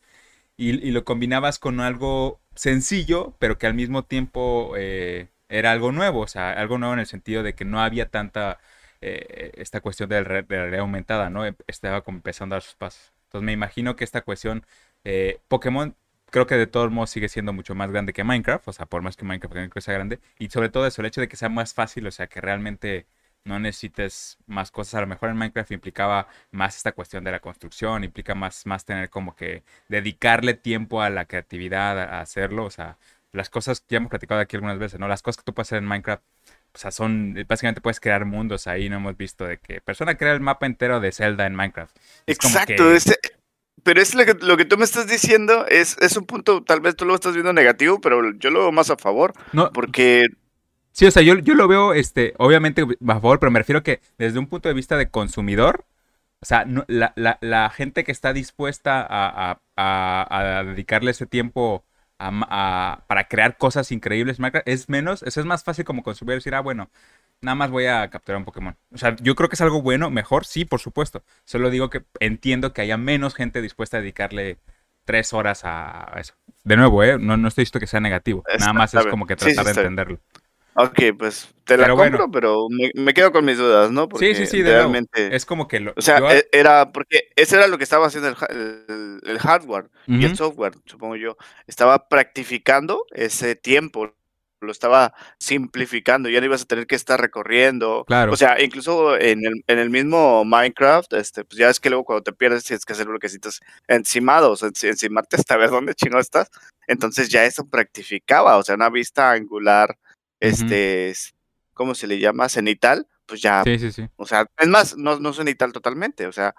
Y, 0.57 0.91
lo 0.91 1.05
combinabas 1.05 1.59
con 1.61 1.81
algo 1.81 2.41
sencillo, 2.57 3.37
pero 3.39 3.59
que 3.59 3.69
al 3.69 3.75
mismo 3.75 4.05
tiempo 4.05 4.75
eh, 4.77 5.29
era 5.49 5.73
algo 5.73 5.93
nuevo, 5.93 6.21
o 6.21 6.27
sea, 6.27 6.53
algo 6.53 6.79
nuevo 6.79 6.95
en 6.95 7.01
el 7.01 7.07
sentido 7.07 7.43
de 7.43 7.55
que 7.55 7.65
no 7.65 7.81
había 7.81 8.09
tanta 8.11 8.59
eh, 9.01 9.53
esta 9.57 9.81
cuestión 9.81 10.09
de, 10.09 10.23
la 10.23 10.25
realidad 10.25 10.81
aumentada, 10.81 11.31
¿no? 11.31 11.45
Estaba 11.67 12.03
como 12.03 12.19
empezando 12.19 12.55
a 12.55 12.57
dar 12.57 12.63
sus 12.63 12.75
pasos. 12.75 13.13
Entonces 13.25 13.45
me 13.45 13.53
imagino 13.53 13.97
que 13.97 14.05
esta 14.05 14.23
cuestión, 14.23 14.65
eh, 15.05 15.41
Pokémon 15.49 15.95
creo 16.31 16.47
que 16.47 16.57
de 16.57 16.67
todos 16.67 16.91
modos 16.91 17.11
sigue 17.11 17.29
siendo 17.29 17.53
mucho 17.53 17.75
más 17.75 17.91
grande 17.91 18.13
que 18.13 18.25
Minecraft, 18.25 18.69
o 18.69 18.73
sea, 18.73 18.87
por 18.87 19.03
más 19.03 19.17
que 19.17 19.25
Minecraft 19.25 19.79
sea 19.81 19.95
grande, 19.95 20.21
y 20.39 20.51
sobre 20.51 20.69
todo 20.69 20.87
eso, 20.87 21.03
el 21.03 21.07
hecho 21.07 21.21
de 21.21 21.29
que 21.29 21.37
sea 21.37 21.49
más 21.49 21.75
fácil, 21.75 22.07
o 22.07 22.11
sea, 22.11 22.27
que 22.27 22.41
realmente 22.41 23.07
no 23.45 23.59
necesites 23.59 24.39
más 24.47 24.71
cosas. 24.71 24.97
A 24.97 25.01
lo 25.01 25.07
mejor 25.07 25.31
en 25.31 25.37
Minecraft 25.37 25.73
implicaba 25.73 26.29
más 26.51 26.77
esta 26.77 26.93
cuestión 26.93 27.25
de 27.25 27.33
la 27.33 27.41
construcción, 27.41 28.05
implica 28.05 28.35
más, 28.35 28.67
más 28.67 28.85
tener 28.85 29.11
como 29.11 29.35
que 29.37 29.65
dedicarle 29.89 30.55
tiempo 30.55 31.03
a 31.03 31.11
la 31.11 31.25
creatividad, 31.27 31.99
a 31.99 32.21
hacerlo. 32.21 32.65
O 32.65 32.71
sea, 32.71 32.99
las 33.33 33.51
cosas 33.51 33.81
que 33.81 33.87
ya 33.91 33.97
hemos 33.99 34.11
platicado 34.11 34.41
aquí 34.41 34.57
algunas 34.57 34.79
veces, 34.79 34.99
¿no? 34.99 35.09
Las 35.09 35.23
cosas 35.23 35.39
que 35.39 35.45
tú 35.45 35.55
puedes 35.55 35.69
hacer 35.69 35.79
en 35.79 35.87
Minecraft, 35.87 36.23
o 36.75 36.79
sea, 36.79 36.91
son, 36.91 37.35
básicamente 37.49 37.81
puedes 37.81 38.01
crear 38.01 38.25
mundos 38.25 38.67
ahí, 38.67 38.89
no 38.89 38.97
hemos 38.97 39.17
visto 39.17 39.45
de 39.45 39.59
que 39.59 39.81
persona 39.81 40.17
crea 40.17 40.33
el 40.33 40.41
mapa 40.41 40.67
entero 40.67 41.01
de 41.01 41.13
Zelda 41.13 41.47
en 41.47 41.55
Minecraft. 41.55 41.97
Exacto, 42.27 42.85
pero 43.85 44.03
es 44.03 44.15
lo 44.15 44.25
que, 44.27 44.35
lo 44.35 44.57
que 44.57 44.65
tú 44.65 44.77
me 44.77 44.85
estás 44.85 45.07
diciendo, 45.07 45.67
es, 45.67 45.97
es 46.01 46.17
un 46.17 46.27
punto, 46.27 46.63
tal 46.63 46.81
vez 46.81 46.97
tú 46.97 47.05
lo 47.05 47.15
estás 47.15 47.35
viendo 47.35 47.53
negativo, 47.53 48.01
pero 48.01 48.33
yo 48.35 48.51
lo 48.51 48.61
veo 48.61 48.73
más 48.73 48.91
a 48.91 48.97
favor, 48.97 49.33
no, 49.53 49.73
porque 49.73 50.27
Sí, 50.99 51.07
o 51.07 51.13
sea, 51.13 51.23
yo, 51.23 51.39
yo 51.39 51.55
lo 51.55 51.69
veo, 51.69 51.95
este, 51.95 52.35
obviamente, 52.39 52.83
a 52.83 53.15
favor, 53.15 53.39
pero 53.39 53.53
me 53.53 53.61
refiero 53.61 53.85
que 53.85 54.01
desde 54.19 54.41
un 54.41 54.49
punto 54.49 54.69
de 54.69 54.75
vista 54.75 54.97
de 54.97 55.09
consumidor, 55.11 55.85
o 56.41 56.45
sea, 56.45 56.67
la, 56.89 57.13
la, 57.15 57.39
la, 57.41 57.71
gente 57.71 58.03
que 58.03 58.11
está 58.11 58.33
dispuesta 58.33 59.07
a, 59.09 59.61
a, 59.77 60.59
a, 60.59 60.65
dedicarle 60.65 61.13
ese 61.13 61.27
tiempo 61.27 61.85
para 62.19 63.29
crear 63.29 63.57
cosas 63.57 63.93
increíbles 63.93 64.39
es 64.65 64.89
menos, 64.89 65.23
eso 65.23 65.41
es 65.41 65.47
más 65.47 65.63
fácil 65.65 65.85
como 65.85 66.03
consumidor 66.03 66.39
decir, 66.39 66.55
ah, 66.55 66.61
bueno, 66.61 66.91
nada 67.41 67.55
más 67.55 67.71
voy 67.71 67.87
a 67.87 68.09
capturar 68.11 68.39
un 68.39 68.45
Pokémon. 68.45 68.77
O 68.93 68.99
sea, 68.99 69.15
yo 69.17 69.35
creo 69.35 69.49
que 69.49 69.55
es 69.55 69.61
algo 69.61 69.83
bueno, 69.83 70.11
mejor, 70.11 70.45
sí, 70.45 70.65
por 70.65 70.81
supuesto. 70.81 71.23
Solo 71.45 71.71
digo 71.71 71.91
que 71.91 72.05
entiendo 72.21 72.73
que 72.73 72.83
haya 72.83 72.97
menos 72.97 73.35
gente 73.35 73.63
dispuesta 73.63 73.99
a 73.99 74.01
dedicarle 74.01 74.59
tres 75.05 75.33
horas 75.33 75.63
a 75.65 76.13
eso. 76.19 76.35
De 76.65 76.77
nuevo, 76.77 77.03
¿eh? 77.03 77.19
No, 77.19 77.37
no 77.37 77.49
estoy 77.49 77.63
diciendo 77.63 77.81
que 77.81 77.87
sea 77.87 78.01
negativo. 78.01 78.45
nada 78.59 78.73
más 78.73 78.93
es 78.93 79.07
como 79.07 79.27
que 79.27 79.37
tratar 79.37 79.65
de 79.65 79.71
entenderlo. 79.71 80.21
Ok, 80.81 81.01
pues 81.19 81.49
te 81.65 81.77
la 81.77 81.89
compro, 81.89 82.31
pero 82.31 82.69
me, 82.95 83.13
quedo 83.13 83.33
con 83.33 83.45
mis 83.45 83.59
dudas, 83.59 83.91
¿no? 83.91 84.09
Porque 84.09 84.33
sí, 84.33 84.47
sí, 84.47 84.47
sí, 84.47 84.63
realmente. 84.63 85.35
Es 85.35 85.45
como 85.45 85.67
que 85.67 85.81
lo. 85.81 85.93
O 85.97 86.03
sea, 86.03 86.21
e, 86.33 86.49
era. 86.53 86.93
Porque 86.93 87.31
eso 87.35 87.57
era 87.57 87.67
lo 87.67 87.79
que 87.79 87.85
estaba 87.85 88.07
haciendo 88.07 88.29
el, 88.29 89.21
el, 89.25 89.39
hardware 89.41 89.91
y 90.07 90.25
el 90.25 90.37
software, 90.37 90.75
supongo 90.85 91.17
yo. 91.17 91.37
Estaba 91.67 92.09
practicando 92.09 93.05
ese 93.11 93.57
tiempo, 93.57 94.15
lo 94.61 94.71
estaba 94.71 95.15
simplificando, 95.39 96.29
ya 96.29 96.39
no 96.39 96.47
ibas 96.47 96.63
a 96.63 96.67
tener 96.67 96.87
que 96.87 96.95
estar 96.95 97.21
recorriendo. 97.21 98.05
Claro. 98.07 98.33
O 98.33 98.37
sea, 98.37 98.63
incluso 98.63 99.19
en 99.19 99.45
el, 99.45 99.65
en 99.67 99.79
el 99.81 99.91
mismo 99.91 100.45
Minecraft, 100.45 101.13
este, 101.15 101.45
pues 101.45 101.59
ya 101.59 101.71
es 101.71 101.81
que 101.81 101.91
luego 101.91 102.05
cuando 102.05 102.23
te 102.23 102.33
pierdes 102.33 102.63
tienes 102.63 102.85
que 102.85 102.93
hacer 102.93 103.09
bloquecitos 103.09 103.61
encimados, 103.89 104.63
encimarte 104.63 105.35
hasta 105.35 105.57
ver 105.57 105.71
dónde 105.71 105.95
chino 105.95 106.21
estás. 106.21 106.51
Entonces 106.87 107.31
ya 107.31 107.45
eso 107.45 107.69
practificaba, 107.69 108.57
o 108.59 108.63
sea, 108.63 108.77
una 108.77 108.91
vista 108.91 109.33
angular 109.33 109.99
este, 110.41 111.13
¿cómo 111.75 111.95
se 111.95 112.07
le 112.07 112.19
llama? 112.19 112.49
Cenital, 112.49 113.07
pues 113.27 113.43
ya, 113.43 113.63
sí, 113.65 113.79
sí, 113.79 113.93
sí. 113.93 114.09
o 114.17 114.27
sea, 114.27 114.47
es 114.57 114.69
más, 114.69 114.97
no, 114.97 115.19
no 115.19 115.33
cenital 115.33 115.73
totalmente, 115.73 116.27
o 116.27 116.33
sea, 116.33 116.55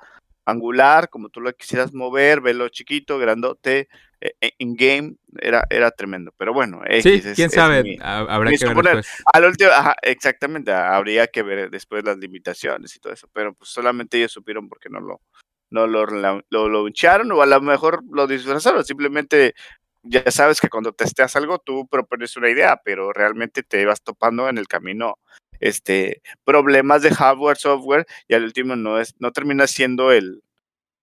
angular, 0.45 1.09
como 1.09 1.29
tú 1.29 1.41
lo 1.41 1.53
quisieras 1.53 1.93
mover, 1.93 2.41
velo 2.41 2.69
chiquito, 2.69 3.17
grandote, 3.17 3.87
en 4.21 4.31
e, 4.41 4.75
game 4.75 5.15
era, 5.39 5.65
era 5.69 5.91
tremendo, 5.91 6.33
pero 6.37 6.53
bueno, 6.53 6.81
sí, 7.01 7.21
quién 7.35 7.49
sabe, 7.49 7.97
habrá 8.01 8.51
que 8.51 8.65
ver 8.65 8.75
después. 8.75 9.07
Al 9.33 9.45
último, 9.45 9.69
exactamente, 10.01 10.71
habría 10.73 11.27
que 11.27 11.41
ver 11.43 11.69
después 11.69 12.03
las 12.03 12.17
limitaciones 12.17 12.95
y 12.95 12.99
todo 12.99 13.13
eso, 13.13 13.29
pero 13.31 13.53
pues 13.53 13.69
solamente 13.69 14.17
ellos 14.17 14.31
supieron 14.31 14.67
porque 14.67 14.89
no 14.89 14.99
lo, 14.99 15.21
no 15.69 15.87
lo, 15.87 16.05
lo, 16.05 16.41
lo, 16.49 16.83
o 16.83 17.41
a 17.41 17.45
lo 17.45 17.61
mejor 17.61 18.03
lo 18.11 18.27
disfrazaron, 18.27 18.83
simplemente 18.83 19.53
ya 20.03 20.29
sabes 20.31 20.61
que 20.61 20.69
cuando 20.69 20.93
testeas 20.93 21.35
algo 21.35 21.59
tú 21.59 21.87
propones 21.87 22.37
una 22.37 22.49
idea, 22.49 22.81
pero 22.83 23.13
realmente 23.13 23.63
te 23.63 23.85
vas 23.85 24.01
topando 24.01 24.49
en 24.49 24.57
el 24.57 24.67
camino 24.67 25.19
este 25.59 26.21
problemas 26.45 27.01
de 27.01 27.11
hardware, 27.11 27.57
software 27.57 28.05
y 28.27 28.33
al 28.33 28.43
último 28.43 28.75
no 28.75 28.99
es 28.99 29.15
no 29.19 29.31
termina 29.31 29.67
siendo 29.67 30.11
el 30.11 30.41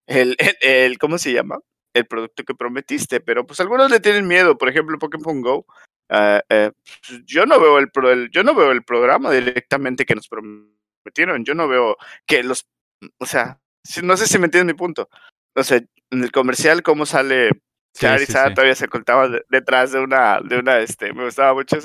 el, 0.07 0.37
el, 0.63 0.99
¿cómo 0.99 1.19
se 1.19 1.33
llama? 1.33 1.59
el 1.95 2.07
producto 2.07 2.45
que 2.45 2.55
prometiste, 2.55 3.21
pero 3.21 3.47
pues 3.47 3.59
algunos 3.61 3.91
le 3.91 4.01
tienen 4.01 4.27
miedo, 4.29 4.59
por 4.59 4.69
ejemplo, 4.69 4.99
Pokémon 4.99 5.41
Go. 5.41 5.67
Pues, 6.09 6.73
yo 7.25 7.47
no 7.47 7.59
veo 7.59 7.79
el, 7.79 8.31
yo 8.31 8.43
no 8.43 8.55
veo 8.55 8.71
el 8.71 8.85
programa 8.85 9.33
directamente 9.33 10.05
que 10.05 10.15
nos 10.15 10.29
prometieron, 10.29 11.45
yo 11.45 11.55
no 11.55 11.69
veo 11.69 11.97
que 12.27 12.43
los 12.43 12.69
o 13.19 13.27
sea, 13.27 13.61
no 14.03 14.17
sé 14.17 14.27
si 14.27 14.39
me 14.39 14.47
entiendes 14.47 14.75
mi 14.75 14.79
punto. 14.79 15.09
O 15.55 15.63
sea, 15.63 15.79
en 16.11 16.23
el 16.23 16.33
comercial 16.33 16.83
cómo 16.83 17.07
sale 17.07 17.51
Charizard 17.97 18.55
todavía 18.55 18.75
se 18.75 18.87
ocultaba 18.87 19.29
detrás 19.49 19.93
de 19.93 20.01
una, 20.01 20.41
de 20.43 20.59
una, 20.59 20.79
este, 20.79 21.13
me 21.13 21.25
gustaba 21.25 21.55
mucho 21.55 21.79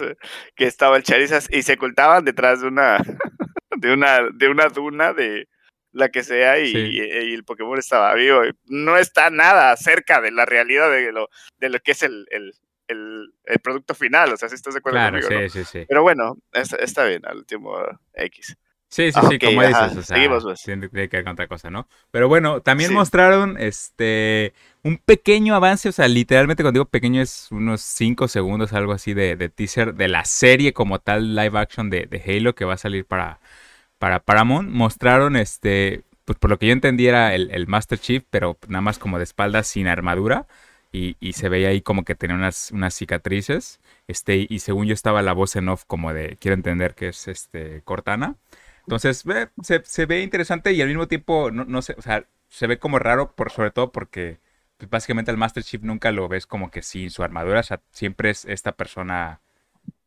que 0.56 0.66
estaba 0.66 0.98
el 0.98 1.04
Charizard 1.04 1.54
y 1.54 1.64
se 1.64 1.74
ocultaban 1.74 2.26
detrás 2.26 2.62
de 2.62 2.68
una, 2.68 2.98
de 3.78 3.94
una, 3.94 4.30
de 4.34 4.50
una 4.50 4.68
duna 4.68 5.14
de 5.14 5.48
la 5.92 6.10
que 6.10 6.24
sea 6.24 6.60
y, 6.60 6.74
el 6.74 7.44
Pokémon 7.44 7.78
estaba 7.78 8.14
vivo. 8.16 8.42
No 8.66 8.98
está 8.98 9.30
nada 9.30 9.76
cerca 9.78 10.22
de 10.22 10.32
la 10.32 10.46
realidad 10.46 10.90
de 10.90 11.12
lo, 11.12 11.30
de 11.58 11.70
lo 11.70 11.80
que 11.80 11.92
es 11.92 12.04
el, 12.04 12.26
el, 12.32 12.54
el, 12.88 13.60
producto 13.62 13.96
final, 13.96 14.34
o 14.34 14.38
sea, 14.38 14.50
si 14.50 14.56
estás 14.56 14.74
de 14.74 14.80
acuerdo 14.80 15.00
conmigo, 15.00 15.30
Pero 15.88 16.02
bueno, 16.02 16.38
está, 16.52 17.06
bien, 17.06 17.26
al 17.26 17.38
último 17.38 17.78
X. 18.14 18.58
Sí, 18.92 19.10
sí, 19.14 19.20
sí, 19.30 19.40
como 19.40 19.62
dices, 19.62 19.96
o 19.98 20.04
sea, 20.04 20.18
seguimos, 20.18 20.44
pues. 20.44 20.62
tiene 20.64 20.90
que 20.90 21.08
ver 21.08 21.24
con 21.24 21.32
otra 21.32 21.48
cosa, 21.48 21.70
¿no? 21.70 21.88
Pero 22.12 22.28
bueno, 22.28 22.60
también 22.60 22.94
mostraron 22.94 23.56
este 23.58 24.54
un 24.84 24.98
pequeño 24.98 25.56
avance, 25.56 25.88
o 25.88 25.92
sea, 25.94 26.10
literalmente 26.10 26.62
cuando 26.62 26.80
digo 26.80 26.90
pequeño 26.90 27.22
es 27.22 27.48
unos 27.52 27.80
5 27.82 28.28
segundos, 28.28 28.74
algo 28.74 28.92
así 28.92 29.14
de, 29.14 29.38
teaser 29.48 29.96
de 29.96 30.10
la 30.10 30.26
serie 30.26 30.74
como 30.74 31.00
tal 31.00 31.36
live 31.36 31.58
action 31.58 31.90
de, 31.90 32.22
Halo 32.28 32.54
que 32.54 32.66
va 32.66 32.74
a 32.74 32.78
salir 32.78 33.06
para, 33.06 33.40
para 33.98 34.20
Paramount. 34.20 34.70
Mostraron 34.70 35.38
este, 35.38 36.04
pues 36.26 36.38
por 36.38 36.50
lo 36.50 36.60
que 36.60 36.68
yo 36.68 36.74
entendí 36.74 37.08
era 37.08 37.34
el, 37.34 37.68
Master 37.68 37.98
Chief, 37.98 38.24
pero 38.30 38.58
nada 38.68 38.82
más 38.82 39.00
como 39.00 39.20
de 39.20 39.24
espalda 39.24 39.64
sin 39.64 39.88
armadura. 39.88 40.48
Y, 40.92 41.16
y, 41.22 41.34
se 41.34 41.48
veía 41.48 41.70
ahí 41.70 41.82
como 41.82 42.04
que 42.04 42.16
tenía 42.16 42.36
unas, 42.36 42.72
unas 42.72 42.94
cicatrices. 42.94 43.80
Este, 44.08 44.46
y 44.50 44.60
según 44.60 44.88
yo 44.88 44.94
estaba 44.94 45.22
la 45.22 45.32
voz 45.32 45.56
en 45.56 45.70
off 45.70 45.86
como 45.88 46.14
de, 46.14 46.38
quiero 46.42 46.56
entender 46.56 46.96
que 46.96 47.08
es 47.10 47.30
este 47.30 47.82
Cortana. 47.86 48.36
Entonces, 48.82 49.24
se, 49.84 50.06
ve 50.06 50.22
interesante 50.22 50.74
y 50.74 50.82
al 50.82 50.88
mismo 50.88 51.08
tiempo, 51.08 51.52
no, 51.52 51.66
no 51.66 51.82
sé, 51.82 51.96
o 51.98 52.02
sea, 52.02 52.26
se 52.50 52.68
ve 52.68 52.80
como 52.80 53.00
raro, 53.00 53.34
por, 53.34 53.52
sobre 53.52 53.72
todo 53.72 53.92
porque 53.92 54.40
pues, 54.78 54.90
básicamente 54.90 55.32
el 55.32 55.38
Master 55.38 55.64
Chief 55.64 55.82
nunca 55.82 56.12
lo 56.12 56.28
ves 56.28 56.48
como 56.48 56.72
que 56.72 56.82
sin 56.82 57.10
su 57.10 57.24
armadura, 57.24 57.62
o 57.62 57.64
sea, 57.64 57.82
siempre 57.92 58.32
es 58.32 58.46
esta 58.46 58.74
persona, 58.74 59.42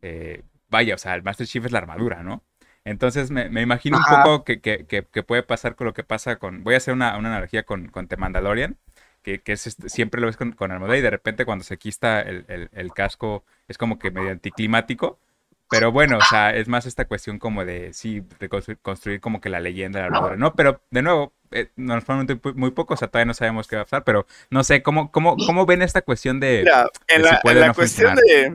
eh, 0.02 0.42
vaya, 0.70 0.94
o 0.96 0.98
sea, 0.98 1.14
el 1.14 1.22
Master 1.22 1.46
Chief 1.46 1.64
es 1.64 1.72
la 1.72 1.78
armadura, 1.78 2.22
¿no? 2.22 2.42
Entonces 2.84 3.30
me, 3.30 3.62
imagino 3.62 3.96
un 3.96 4.04
poco 4.04 4.44
que, 4.44 4.60
que, 4.60 5.22
puede 5.22 5.42
pasar 5.42 5.74
con 5.74 5.86
lo 5.86 5.94
que 5.94 6.04
pasa 6.04 6.36
con, 6.36 6.64
voy 6.64 6.74
a 6.74 6.76
hacer 6.76 6.92
una, 6.92 7.14
analogía 7.14 7.62
con, 7.64 7.88
con 7.88 8.08
The 8.08 8.18
Mandalorian, 8.18 8.76
que, 9.22 9.40
es 9.46 9.66
este, 9.66 9.88
siempre 9.88 10.20
lo 10.20 10.26
ves 10.26 10.36
con, 10.36 10.52
con, 10.52 10.70
armadura 10.70 10.98
y 10.98 11.00
de 11.00 11.10
repente 11.10 11.46
cuando 11.46 11.64
se 11.64 11.78
quista 11.78 12.20
el, 12.20 12.44
el, 12.48 12.68
el 12.72 12.92
casco 12.92 13.44
es 13.68 13.78
como 13.78 13.98
que 13.98 14.10
medio 14.10 14.30
anticlimático 14.30 15.18
pero 15.68 15.92
bueno, 15.92 16.18
o 16.18 16.24
sea, 16.24 16.54
es 16.54 16.68
más 16.68 16.86
esta 16.86 17.06
cuestión 17.06 17.38
como 17.38 17.64
de, 17.64 17.92
sí, 17.92 18.22
de 18.38 18.48
construir, 18.48 19.20
como 19.20 19.40
que 19.40 19.48
la 19.48 19.60
leyenda 19.60 20.02
de 20.02 20.10
la 20.10 20.36
¿no? 20.36 20.54
Pero, 20.54 20.82
de 20.90 21.02
nuevo, 21.02 21.34
eh, 21.50 21.70
normalmente 21.76 22.38
muy 22.54 22.72
poco, 22.72 22.94
o 22.94 22.96
sea, 22.96 23.08
todavía 23.08 23.26
no 23.26 23.34
sabemos 23.34 23.68
qué 23.68 23.76
va 23.76 23.82
a 23.82 23.84
pasar, 23.84 24.04
pero 24.04 24.26
no 24.50 24.64
sé, 24.64 24.82
¿cómo, 24.82 25.10
cómo, 25.10 25.36
cómo 25.36 25.66
ven 25.66 25.82
esta 25.82 26.02
cuestión 26.02 26.40
de... 26.40 26.60
Mira, 26.64 26.86
en 27.08 27.22
la, 27.22 27.40
en 27.44 27.60
la 27.60 27.72
cuestión 27.72 28.16
de, 28.16 28.52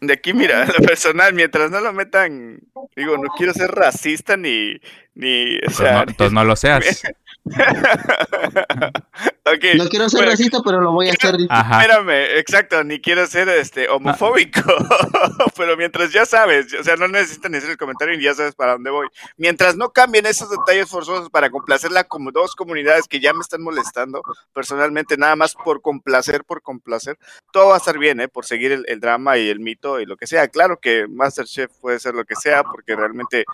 de, 0.00 0.12
aquí, 0.12 0.32
mira, 0.32 0.64
lo 0.78 0.84
personal, 0.86 1.34
mientras 1.34 1.70
no 1.70 1.80
lo 1.80 1.92
metan, 1.92 2.60
digo, 2.94 3.16
no 3.16 3.30
quiero 3.36 3.54
ser 3.54 3.70
racista 3.70 4.36
ni... 4.36 4.80
ni 5.14 5.58
o 5.66 5.70
sea, 5.70 6.04
entonces 6.06 6.32
no, 6.32 6.44
lo 6.44 6.56
seas. 6.56 7.02
No 9.44 9.88
quiero 9.88 10.08
ser 10.08 10.24
racista, 10.24 10.60
pero 10.64 10.80
lo 10.80 10.92
voy 10.92 11.08
a 11.08 11.12
hacer. 11.12 11.34
Espérame, 11.34 12.38
exacto, 12.38 12.84
ni 12.84 13.00
quiero 13.00 13.26
ser 13.26 13.48
este 13.48 13.88
homofóbico. 13.88 14.60
pero 15.56 15.76
mientras 15.76 16.12
ya 16.12 16.24
sabes, 16.24 16.72
o 16.74 16.82
sea, 16.84 16.96
no 16.96 17.08
necesitas 17.08 17.50
ni 17.50 17.58
hacer 17.58 17.70
el 17.70 17.76
comentario 17.76 18.18
y 18.18 18.22
ya 18.22 18.34
sabes 18.34 18.54
para 18.54 18.72
dónde 18.72 18.90
voy. 18.90 19.08
Mientras 19.36 19.76
no 19.76 19.90
cambien 19.90 20.26
esos 20.26 20.48
detalles 20.48 20.88
forzosos 20.88 21.28
para 21.28 21.50
complacerla 21.50 22.04
como 22.04 22.30
dos 22.30 22.54
comunidades 22.54 23.08
que 23.08 23.20
ya 23.20 23.32
me 23.32 23.40
están 23.40 23.62
molestando 23.62 24.22
personalmente, 24.54 25.16
nada 25.16 25.36
más 25.36 25.54
por 25.54 25.82
complacer, 25.82 26.44
por 26.44 26.62
complacer, 26.62 27.18
todo 27.52 27.68
va 27.68 27.74
a 27.74 27.78
estar 27.78 27.98
bien, 27.98 28.20
¿eh? 28.20 28.28
Por 28.28 28.46
seguir 28.46 28.72
el, 28.72 28.84
el 28.86 29.00
drama 29.00 29.38
y 29.38 29.48
el 29.48 29.60
mito 29.60 30.00
y 30.00 30.06
lo 30.06 30.16
que 30.16 30.26
sea. 30.26 30.48
Claro 30.48 30.78
que 30.80 31.06
Masterchef 31.08 31.70
puede 31.80 31.98
ser 31.98 32.14
lo 32.14 32.24
que 32.24 32.36
sea, 32.36 32.62
porque 32.62 32.94
realmente 32.94 33.44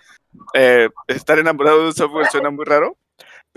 eh, 0.53 0.89
estar 1.07 1.39
enamorado 1.39 1.79
de 1.79 1.85
un 1.87 1.93
software 1.93 2.27
suena 2.29 2.51
muy 2.51 2.65
raro 2.65 2.95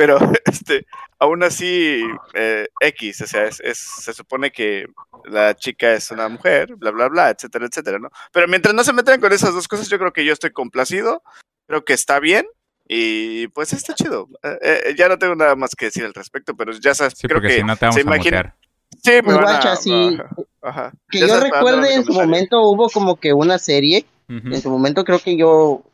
pero 0.02 0.18
este, 0.46 0.84
aún 1.20 1.44
así, 1.44 2.02
eh, 2.34 2.66
X, 2.80 3.20
o 3.20 3.26
sea, 3.28 3.44
es, 3.44 3.78
se 3.78 4.12
supone 4.12 4.50
que 4.50 4.86
la 5.26 5.54
chica 5.54 5.92
es 5.92 6.10
una 6.10 6.28
mujer, 6.28 6.74
bla, 6.74 6.90
bla, 6.90 7.08
bla, 7.08 7.30
etcétera, 7.30 7.66
etcétera, 7.66 8.00
¿no? 8.00 8.08
Pero 8.32 8.48
mientras 8.48 8.74
no 8.74 8.82
se 8.82 8.92
metan 8.92 9.20
con 9.20 9.32
esas 9.32 9.54
dos 9.54 9.68
cosas, 9.68 9.88
yo 9.88 10.00
creo 10.00 10.12
que 10.12 10.24
yo 10.24 10.32
estoy 10.32 10.50
complacido, 10.50 11.22
creo 11.68 11.84
que 11.84 11.92
está 11.92 12.18
bien. 12.18 12.46
Y 12.88 13.46
pues 13.48 13.72
está 13.72 13.94
chido. 13.94 14.28
Eh, 14.42 14.58
eh, 14.60 14.94
ya 14.98 15.08
no 15.08 15.16
tengo 15.16 15.36
nada 15.36 15.54
más 15.54 15.76
que 15.76 15.84
decir 15.84 16.04
al 16.04 16.12
respecto, 16.12 16.56
pero 16.56 16.72
ya 16.72 16.94
sabes, 16.96 17.14
creo 17.22 17.40
que 17.40 17.58
si 17.58 17.62
no 17.62 17.76
te 17.76 17.86
vamos 17.86 17.94
se 17.94 18.00
imagina. 18.00 18.56
Sí, 19.04 19.12
me 19.12 19.22
pues, 19.22 19.36
van 19.38 20.92
Que 21.08 21.20
yo 21.20 21.38
recuerde, 21.38 21.94
en 21.94 22.04
su 22.04 22.12
momento 22.12 22.60
hubo 22.62 22.90
como 22.90 23.20
que 23.20 23.32
una 23.32 23.58
serie. 23.58 24.04
En 24.28 24.60
su 24.60 24.68
momento 24.68 25.04
creo 25.04 25.20
que 25.20 25.36
yo 25.36 25.84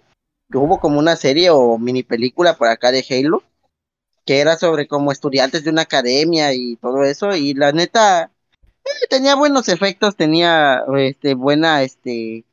hubo 0.55 0.81
como 0.81 0.99
una 0.99 1.14
serie 1.14 1.51
o 1.51 1.77
mini 1.77 2.03
película 2.03 2.57
por 2.57 2.68
acá 2.68 2.90
de 2.90 3.05
Halo 3.11 3.42
que 4.29 4.41
era 4.41 4.59
sobre 4.59 4.87
como 4.87 5.11
estudiantes 5.11 5.64
de 5.64 5.71
una 5.71 5.83
academia 5.83 6.53
y 6.53 6.77
todo 6.77 7.03
eso, 7.03 7.35
y 7.35 7.55
la 7.55 7.73
neta 7.73 8.31
eh, 8.85 9.07
tenía 9.09 9.35
buenos 9.35 9.71
efectos, 9.71 10.17
tenía 10.17 10.85
este 10.99 11.33
buena 11.33 11.83
este 11.83 12.45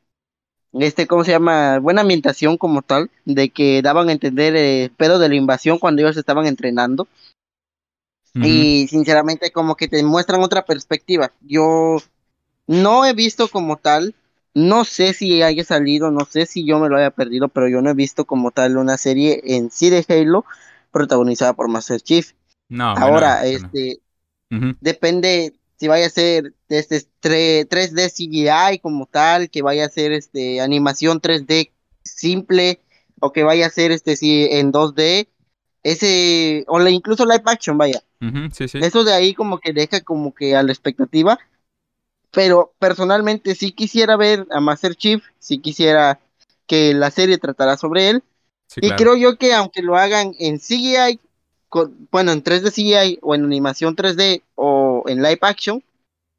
este 0.72 1.06
cómo 1.06 1.26
se 1.26 1.32
llama, 1.32 1.80
buena 1.80 2.00
ambientación 2.00 2.56
como 2.56 2.82
tal, 2.82 3.12
de 3.26 3.50
que 3.50 3.82
daban 3.82 4.08
a 4.08 4.14
entender 4.14 4.56
el 4.56 4.90
pedo 4.92 5.20
de 5.20 5.28
la 5.28 5.36
invasión 5.36 5.78
cuando 5.78 6.02
ellos 6.02 6.16
estaban 6.16 6.46
entrenando. 6.46 7.10
Y 8.36 8.88
sinceramente 8.88 9.52
como 9.52 9.76
que 9.76 9.90
te 9.90 10.02
muestran 10.04 10.44
otra 10.44 10.66
perspectiva. 10.66 11.34
Yo 11.42 11.98
no 12.68 13.06
he 13.06 13.14
visto 13.14 13.50
como 13.50 13.76
tal, 13.76 14.16
no 14.54 14.86
sé 14.86 15.14
si 15.14 15.42
haya 15.42 15.64
salido, 15.66 16.10
no 16.10 16.24
sé 16.24 16.46
si 16.46 16.66
yo 16.66 16.80
me 16.80 16.88
lo 16.88 16.98
haya 16.98 17.12
perdido, 17.12 17.50
pero 17.50 17.68
yo 17.68 17.82
no 17.82 17.90
he 17.90 17.94
visto 17.94 18.24
como 18.24 18.52
tal 18.52 18.78
una 18.78 18.98
serie 18.98 19.42
en 19.44 19.72
sí 19.72 19.90
de 19.90 20.06
Halo 20.08 20.46
protagonizada 20.96 21.52
por 21.52 21.68
Master 21.68 22.00
Chief. 22.00 22.32
No, 22.70 22.96
Ahora, 22.96 23.46
este, 23.46 24.00
depende 24.80 25.54
si 25.76 25.90
vaya 25.90 26.06
a 26.06 26.10
ser 26.10 26.54
este 26.70 27.68
3D 27.68 28.10
CGI 28.10 28.80
como 28.80 29.06
tal, 29.06 29.50
que 29.50 29.62
vaya 29.62 29.86
a 29.86 29.90
ser 29.90 30.14
este 30.14 30.62
animación 30.62 31.20
3D 31.20 31.72
simple 32.02 32.80
o 33.20 33.34
que 33.34 33.44
vaya 33.44 33.68
a 33.68 33.70
ser 33.70 33.92
este 33.92 34.16
si 34.16 34.46
en 34.46 34.72
2D, 34.72 35.28
ese 35.84 36.64
o 36.70 36.82
incluso 36.88 37.26
live 37.26 37.44
action, 37.46 37.78
vaya. 37.78 38.02
Eso 38.74 39.04
de 39.04 39.14
ahí 39.14 39.34
como 39.34 39.60
que 39.60 39.74
deja 39.74 40.00
como 40.00 40.34
que 40.34 40.56
a 40.56 40.64
la 40.64 40.72
expectativa, 40.72 41.38
pero 42.32 42.74
personalmente 42.80 43.54
sí 43.54 43.74
quisiera 43.74 44.16
ver 44.16 44.48
a 44.50 44.62
Master 44.62 44.96
Chief, 44.96 45.22
sí 45.40 45.60
quisiera 45.60 46.22
que 46.68 46.94
la 46.94 47.12
serie 47.12 47.38
tratara 47.38 47.76
sobre 47.76 48.12
él, 48.12 48.24
y 48.78 48.90
creo 48.92 49.16
yo 49.16 49.38
que 49.38 49.54
aunque 49.54 49.82
lo 49.82 49.96
hagan 49.96 50.34
en 50.40 50.60
CGI, 50.60 51.20
bueno, 52.12 52.32
en 52.32 52.44
3D 52.44 52.72
CGI 52.72 53.20
o 53.22 53.36
en 53.36 53.44
animación 53.44 53.96
3D 53.96 54.44
o 54.56 55.04
en 55.08 55.22
live 55.22 55.40
action, 55.42 55.84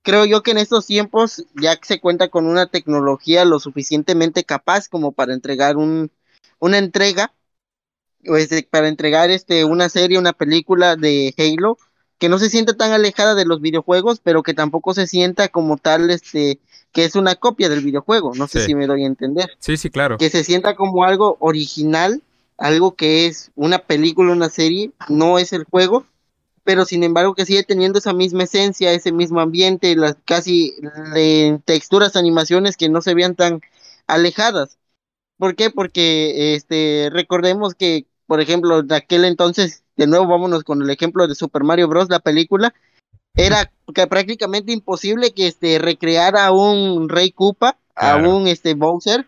creo 0.02 0.24
yo 0.24 0.42
que 0.42 0.52
en 0.52 0.58
estos 0.58 0.86
tiempos 0.86 1.44
ya 1.60 1.78
se 1.82 2.00
cuenta 2.00 2.28
con 2.28 2.46
una 2.46 2.66
tecnología 2.66 3.44
lo 3.44 3.58
suficientemente 3.58 4.44
capaz 4.44 4.88
como 4.88 5.12
para 5.12 5.34
entregar 5.34 5.76
un, 5.76 6.10
una 6.58 6.78
entrega, 6.78 7.32
pues, 8.24 8.48
para 8.70 8.88
entregar 8.88 9.30
este, 9.30 9.64
una 9.64 9.88
serie, 9.88 10.18
una 10.18 10.32
película 10.32 10.96
de 10.96 11.34
Halo 11.36 11.76
que 12.18 12.28
no 12.28 12.38
se 12.38 12.48
sienta 12.48 12.74
tan 12.74 12.92
alejada 12.92 13.34
de 13.34 13.44
los 13.44 13.60
videojuegos, 13.60 14.20
pero 14.20 14.42
que 14.42 14.54
tampoco 14.54 14.94
se 14.94 15.06
sienta 15.06 15.48
como 15.48 15.76
tal, 15.76 16.10
este, 16.10 16.60
que 16.96 17.04
es 17.04 17.14
una 17.14 17.34
copia 17.34 17.68
del 17.68 17.84
videojuego. 17.84 18.32
No 18.34 18.48
sé 18.48 18.64
si 18.64 18.74
me 18.74 18.86
doy 18.86 19.02
a 19.04 19.06
entender. 19.06 19.50
Sí, 19.58 19.76
sí, 19.76 19.90
claro. 19.90 20.16
Que 20.16 20.30
se 20.30 20.44
sienta 20.44 20.74
como 20.76 21.04
algo 21.04 21.36
original, 21.40 22.22
algo 22.56 22.94
que 22.94 23.26
es 23.26 23.50
una 23.54 23.80
película, 23.80 24.32
una 24.32 24.48
serie, 24.48 24.92
no 25.10 25.38
es 25.38 25.52
el 25.52 25.64
juego, 25.64 26.06
pero 26.64 26.86
sin 26.86 27.04
embargo 27.04 27.34
que 27.34 27.44
sigue 27.44 27.64
teniendo 27.64 27.98
esa 27.98 28.14
misma 28.14 28.44
esencia, 28.44 28.92
ese 28.92 29.12
mismo 29.12 29.40
ambiente, 29.40 29.94
las 29.94 30.16
casi 30.24 30.74
texturas, 31.66 32.16
animaciones 32.16 32.78
que 32.78 32.88
no 32.88 33.02
se 33.02 33.12
vean 33.12 33.34
tan 33.34 33.60
alejadas. 34.06 34.78
¿Por 35.36 35.54
qué? 35.54 35.68
Porque 35.68 36.54
este 36.54 37.10
recordemos 37.12 37.74
que, 37.74 38.06
por 38.26 38.40
ejemplo, 38.40 38.82
de 38.82 38.96
aquel 38.96 39.26
entonces, 39.26 39.84
de 39.98 40.06
nuevo 40.06 40.28
vámonos 40.28 40.64
con 40.64 40.80
el 40.80 40.88
ejemplo 40.88 41.28
de 41.28 41.34
Super 41.34 41.62
Mario 41.62 41.88
Bros. 41.88 42.08
la 42.08 42.20
película, 42.20 42.72
era 43.36 43.70
prácticamente 44.08 44.72
imposible 44.72 45.32
que 45.32 45.46
este 45.46 45.78
recreara 45.78 46.46
a 46.46 46.52
un 46.52 47.08
Rey 47.08 47.30
Koopa, 47.32 47.78
a 47.94 48.16
un 48.16 48.48
este 48.48 48.74
Bowser 48.74 49.26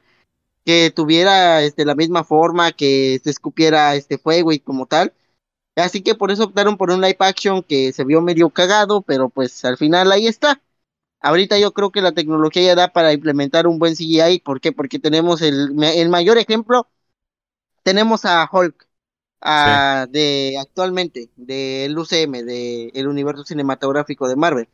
que 0.64 0.90
tuviera 0.94 1.62
este 1.62 1.84
la 1.84 1.94
misma 1.94 2.24
forma, 2.24 2.72
que 2.72 3.20
se 3.24 3.30
escupiera 3.30 3.94
este 3.94 4.18
fuego 4.18 4.52
y 4.52 4.58
como 4.58 4.86
tal. 4.86 5.14
Así 5.76 6.02
que 6.02 6.14
por 6.14 6.30
eso 6.30 6.44
optaron 6.44 6.76
por 6.76 6.90
un 6.90 7.00
live 7.00 7.16
action 7.20 7.62
que 7.62 7.92
se 7.92 8.04
vio 8.04 8.20
medio 8.20 8.50
cagado, 8.50 9.00
pero 9.02 9.28
pues 9.28 9.64
al 9.64 9.76
final 9.78 10.12
ahí 10.12 10.26
está. 10.26 10.60
Ahorita 11.20 11.58
yo 11.58 11.72
creo 11.72 11.90
que 11.90 12.02
la 12.02 12.12
tecnología 12.12 12.62
ya 12.62 12.74
da 12.74 12.92
para 12.92 13.12
implementar 13.12 13.66
un 13.66 13.78
buen 13.78 13.96
CGI. 13.96 14.40
¿Por 14.40 14.60
qué? 14.60 14.72
Porque 14.72 14.98
tenemos 14.98 15.42
el, 15.42 15.82
el 15.82 16.08
mayor 16.08 16.38
ejemplo. 16.38 16.86
Tenemos 17.82 18.24
a 18.24 18.48
Hulk 18.50 18.87
de 19.40 20.56
actualmente 20.60 21.30
del 21.36 21.96
UCM, 21.96 22.44
del 22.44 23.08
universo 23.08 23.44
cinematográfico 23.44 24.28
de 24.28 24.36
Marvel. 24.36 24.68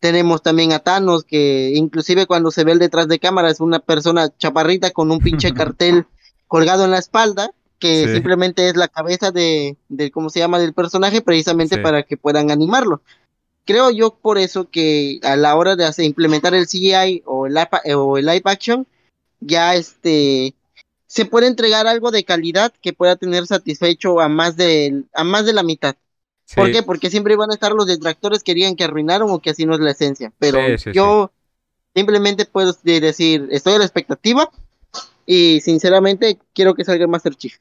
Tenemos 0.00 0.42
también 0.42 0.72
a 0.72 0.78
Thanos, 0.78 1.24
que 1.24 1.72
inclusive 1.74 2.26
cuando 2.26 2.50
se 2.50 2.64
ve 2.64 2.72
el 2.72 2.78
detrás 2.78 3.06
de 3.06 3.18
cámara 3.18 3.50
es 3.50 3.60
una 3.60 3.80
persona 3.80 4.34
chaparrita 4.36 4.90
con 4.92 5.10
un 5.10 5.18
pinche 5.18 5.52
cartel 5.54 6.06
colgado 6.48 6.84
en 6.84 6.90
la 6.90 6.98
espalda, 6.98 7.50
que 7.78 8.08
simplemente 8.12 8.68
es 8.68 8.76
la 8.76 8.88
cabeza 8.88 9.30
de, 9.30 9.76
de, 9.88 10.10
¿cómo 10.10 10.30
se 10.30 10.40
llama?, 10.40 10.58
del 10.58 10.74
personaje, 10.74 11.22
precisamente 11.22 11.78
para 11.78 12.02
que 12.02 12.16
puedan 12.16 12.50
animarlo. 12.50 13.02
Creo 13.64 13.90
yo 13.90 14.14
por 14.14 14.38
eso 14.38 14.68
que 14.68 15.20
a 15.22 15.36
la 15.36 15.54
hora 15.54 15.76
de 15.76 15.84
hacer, 15.84 16.04
implementar 16.04 16.54
el 16.54 16.66
CGI 16.66 17.22
o 17.24 17.46
el, 17.46 17.56
o 17.94 18.18
el 18.18 18.26
live 18.26 18.42
action, 18.44 18.86
ya 19.40 19.74
este 19.74 20.54
se 21.10 21.24
puede 21.24 21.48
entregar 21.48 21.88
algo 21.88 22.12
de 22.12 22.22
calidad 22.22 22.72
que 22.80 22.92
pueda 22.92 23.16
tener 23.16 23.44
satisfecho 23.44 24.20
a 24.20 24.28
más 24.28 24.56
de, 24.56 25.02
a 25.12 25.24
más 25.24 25.44
de 25.44 25.52
la 25.52 25.64
mitad. 25.64 25.96
¿Por 26.54 26.70
qué? 26.70 26.84
Porque 26.84 27.10
siempre 27.10 27.34
van 27.34 27.50
a 27.50 27.54
estar 27.54 27.72
los 27.72 27.88
detractores 27.88 28.44
que 28.44 28.52
querían 28.52 28.76
que 28.76 28.84
arruinaron 28.84 29.28
o 29.28 29.40
que 29.40 29.50
así 29.50 29.66
no 29.66 29.74
es 29.74 29.80
la 29.80 29.90
esencia. 29.90 30.32
Pero 30.38 30.60
yo 30.92 31.32
simplemente 31.96 32.44
puedo 32.44 32.72
decir, 32.84 33.48
estoy 33.50 33.72
a 33.74 33.78
la 33.78 33.84
expectativa 33.84 34.48
y 35.26 35.60
sinceramente 35.62 36.38
quiero 36.54 36.74
que 36.74 36.84
salga 36.84 37.08
Master 37.08 37.34
Chief. 37.34 37.56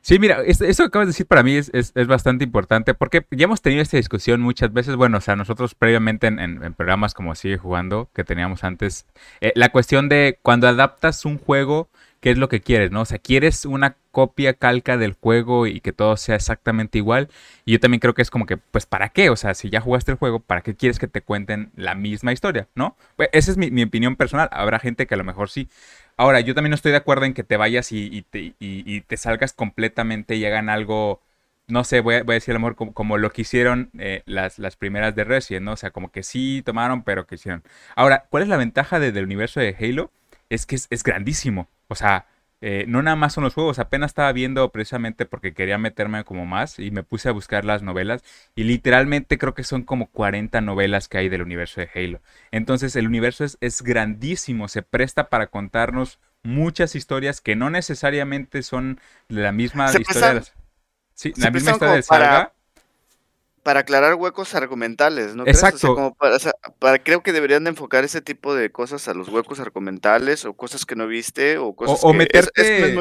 Sí, 0.00 0.20
mira, 0.20 0.42
eso 0.42 0.64
que 0.64 0.82
acabas 0.84 1.08
de 1.08 1.12
decir 1.14 1.26
para 1.26 1.42
mí 1.42 1.56
es, 1.56 1.72
es, 1.72 2.06
bastante 2.06 2.44
importante 2.44 2.94
porque 2.94 3.26
ya 3.32 3.44
hemos 3.46 3.60
tenido 3.60 3.82
esta 3.82 3.96
discusión 3.96 4.40
muchas 4.40 4.72
veces, 4.72 4.94
bueno, 4.94 5.18
o 5.18 5.20
sea, 5.20 5.34
nosotros 5.34 5.74
previamente 5.74 6.28
en, 6.28 6.74
programas 6.74 7.12
como 7.12 7.34
Sigue 7.34 7.58
Jugando, 7.58 8.08
que 8.14 8.22
teníamos 8.22 8.62
antes, 8.62 9.06
eh, 9.40 9.52
la 9.56 9.70
cuestión 9.70 10.08
de 10.08 10.38
cuando 10.42 10.68
adaptas 10.68 11.24
un 11.24 11.38
juego 11.38 11.88
qué 12.24 12.30
es 12.30 12.38
lo 12.38 12.48
que 12.48 12.62
quieres, 12.62 12.90
¿no? 12.90 13.02
O 13.02 13.04
sea, 13.04 13.18
quieres 13.18 13.66
una 13.66 13.96
copia 14.10 14.54
calca 14.54 14.96
del 14.96 15.12
juego 15.12 15.66
y 15.66 15.80
que 15.80 15.92
todo 15.92 16.16
sea 16.16 16.36
exactamente 16.36 16.96
igual. 16.96 17.28
Y 17.66 17.72
yo 17.72 17.80
también 17.80 18.00
creo 18.00 18.14
que 18.14 18.22
es 18.22 18.30
como 18.30 18.46
que, 18.46 18.56
pues, 18.56 18.86
¿para 18.86 19.10
qué? 19.10 19.28
O 19.28 19.36
sea, 19.36 19.52
si 19.52 19.68
ya 19.68 19.82
jugaste 19.82 20.10
el 20.12 20.16
juego, 20.16 20.40
¿para 20.40 20.62
qué 20.62 20.74
quieres 20.74 20.98
que 20.98 21.06
te 21.06 21.20
cuenten 21.20 21.70
la 21.76 21.94
misma 21.94 22.32
historia, 22.32 22.66
¿no? 22.74 22.96
Pues, 23.16 23.28
esa 23.32 23.50
es 23.50 23.58
mi, 23.58 23.82
opinión 23.82 24.16
personal. 24.16 24.48
Habrá 24.52 24.78
gente 24.78 25.06
que 25.06 25.12
a 25.12 25.18
lo 25.18 25.24
mejor 25.24 25.50
sí. 25.50 25.68
Ahora, 26.16 26.40
yo 26.40 26.54
también 26.54 26.70
no 26.70 26.76
estoy 26.76 26.92
de 26.92 26.96
acuerdo 26.96 27.26
en 27.26 27.34
que 27.34 27.44
te 27.44 27.58
vayas 27.58 27.92
y, 27.92 28.22
te, 28.22 29.16
salgas 29.18 29.52
completamente 29.52 30.36
y 30.36 30.46
hagan 30.46 30.70
algo 30.70 31.20
no 31.66 31.84
sé, 31.84 32.00
voy 32.00 32.14
a, 32.14 32.22
decir, 32.24 32.54
amor, 32.54 32.74
como, 32.76 33.18
lo 33.18 33.32
que 33.32 33.42
hicieron 33.42 33.90
eh, 33.98 34.22
las, 34.26 34.58
las, 34.58 34.76
primeras 34.76 35.14
de 35.14 35.24
Resident, 35.24 35.64
¿no? 35.64 35.72
O 35.72 35.76
sea, 35.76 35.90
como 35.90 36.10
que 36.10 36.22
sí 36.22 36.62
tomaron, 36.64 37.02
pero 37.02 37.26
que 37.26 37.34
hicieron. 37.34 37.62
Ahora, 37.96 38.24
¿cuál 38.30 38.44
es 38.44 38.48
la 38.48 38.56
ventaja 38.56 38.98
del 38.98 39.24
universo 39.24 39.60
de 39.60 39.76
Halo? 39.78 40.10
Es 40.48 40.66
que 40.66 40.76
es, 40.76 40.86
es 40.90 41.02
grandísimo. 41.02 41.68
O 41.88 41.94
sea, 41.94 42.26
eh, 42.66 42.86
no 42.88 43.02
nada 43.02 43.14
más 43.14 43.34
son 43.34 43.44
los 43.44 43.52
juegos, 43.52 43.78
apenas 43.78 44.12
estaba 44.12 44.32
viendo 44.32 44.70
precisamente 44.72 45.26
porque 45.26 45.52
quería 45.52 45.76
meterme 45.76 46.24
como 46.24 46.46
más 46.46 46.78
y 46.78 46.90
me 46.90 47.02
puse 47.02 47.28
a 47.28 47.32
buscar 47.32 47.66
las 47.66 47.82
novelas 47.82 48.24
y 48.54 48.64
literalmente 48.64 49.36
creo 49.36 49.52
que 49.52 49.64
son 49.64 49.82
como 49.82 50.06
40 50.06 50.62
novelas 50.62 51.08
que 51.08 51.18
hay 51.18 51.28
del 51.28 51.42
universo 51.42 51.82
de 51.82 51.90
Halo. 51.94 52.22
Entonces 52.52 52.96
el 52.96 53.06
universo 53.06 53.44
es, 53.44 53.58
es 53.60 53.82
grandísimo, 53.82 54.68
se 54.68 54.80
presta 54.80 55.28
para 55.28 55.48
contarnos 55.48 56.20
muchas 56.42 56.94
historias 56.94 57.42
que 57.42 57.54
no 57.54 57.68
necesariamente 57.68 58.62
son 58.62 58.98
la 59.28 59.52
misma 59.52 59.90
historia. 59.92 60.42
sí, 61.12 61.34
la 61.36 61.50
misma 61.50 61.72
historia 61.72 61.96
de 61.96 62.02
Saga. 62.02 62.30
para 62.30 62.52
aclarar 63.80 64.14
huecos 64.14 64.54
argumentales, 64.54 65.34
¿no? 65.34 65.46
Exacto. 65.46 66.14
para, 66.78 67.02
creo 67.02 67.22
que 67.22 67.32
deberían 67.32 67.64
de 67.64 67.70
enfocar 67.70 68.04
ese 68.04 68.20
tipo 68.20 68.54
de 68.54 68.70
cosas 68.70 69.08
a 69.08 69.14
los 69.14 69.28
huecos 69.28 69.58
argumentales 69.58 70.44
o 70.44 70.54
cosas 70.54 70.84
que 70.84 70.96
no 70.96 71.06
viste 71.06 71.58
o 71.58 71.74
cosas 71.74 72.00
o, 72.02 72.12
que... 72.12 72.18
meterte, 72.18 72.94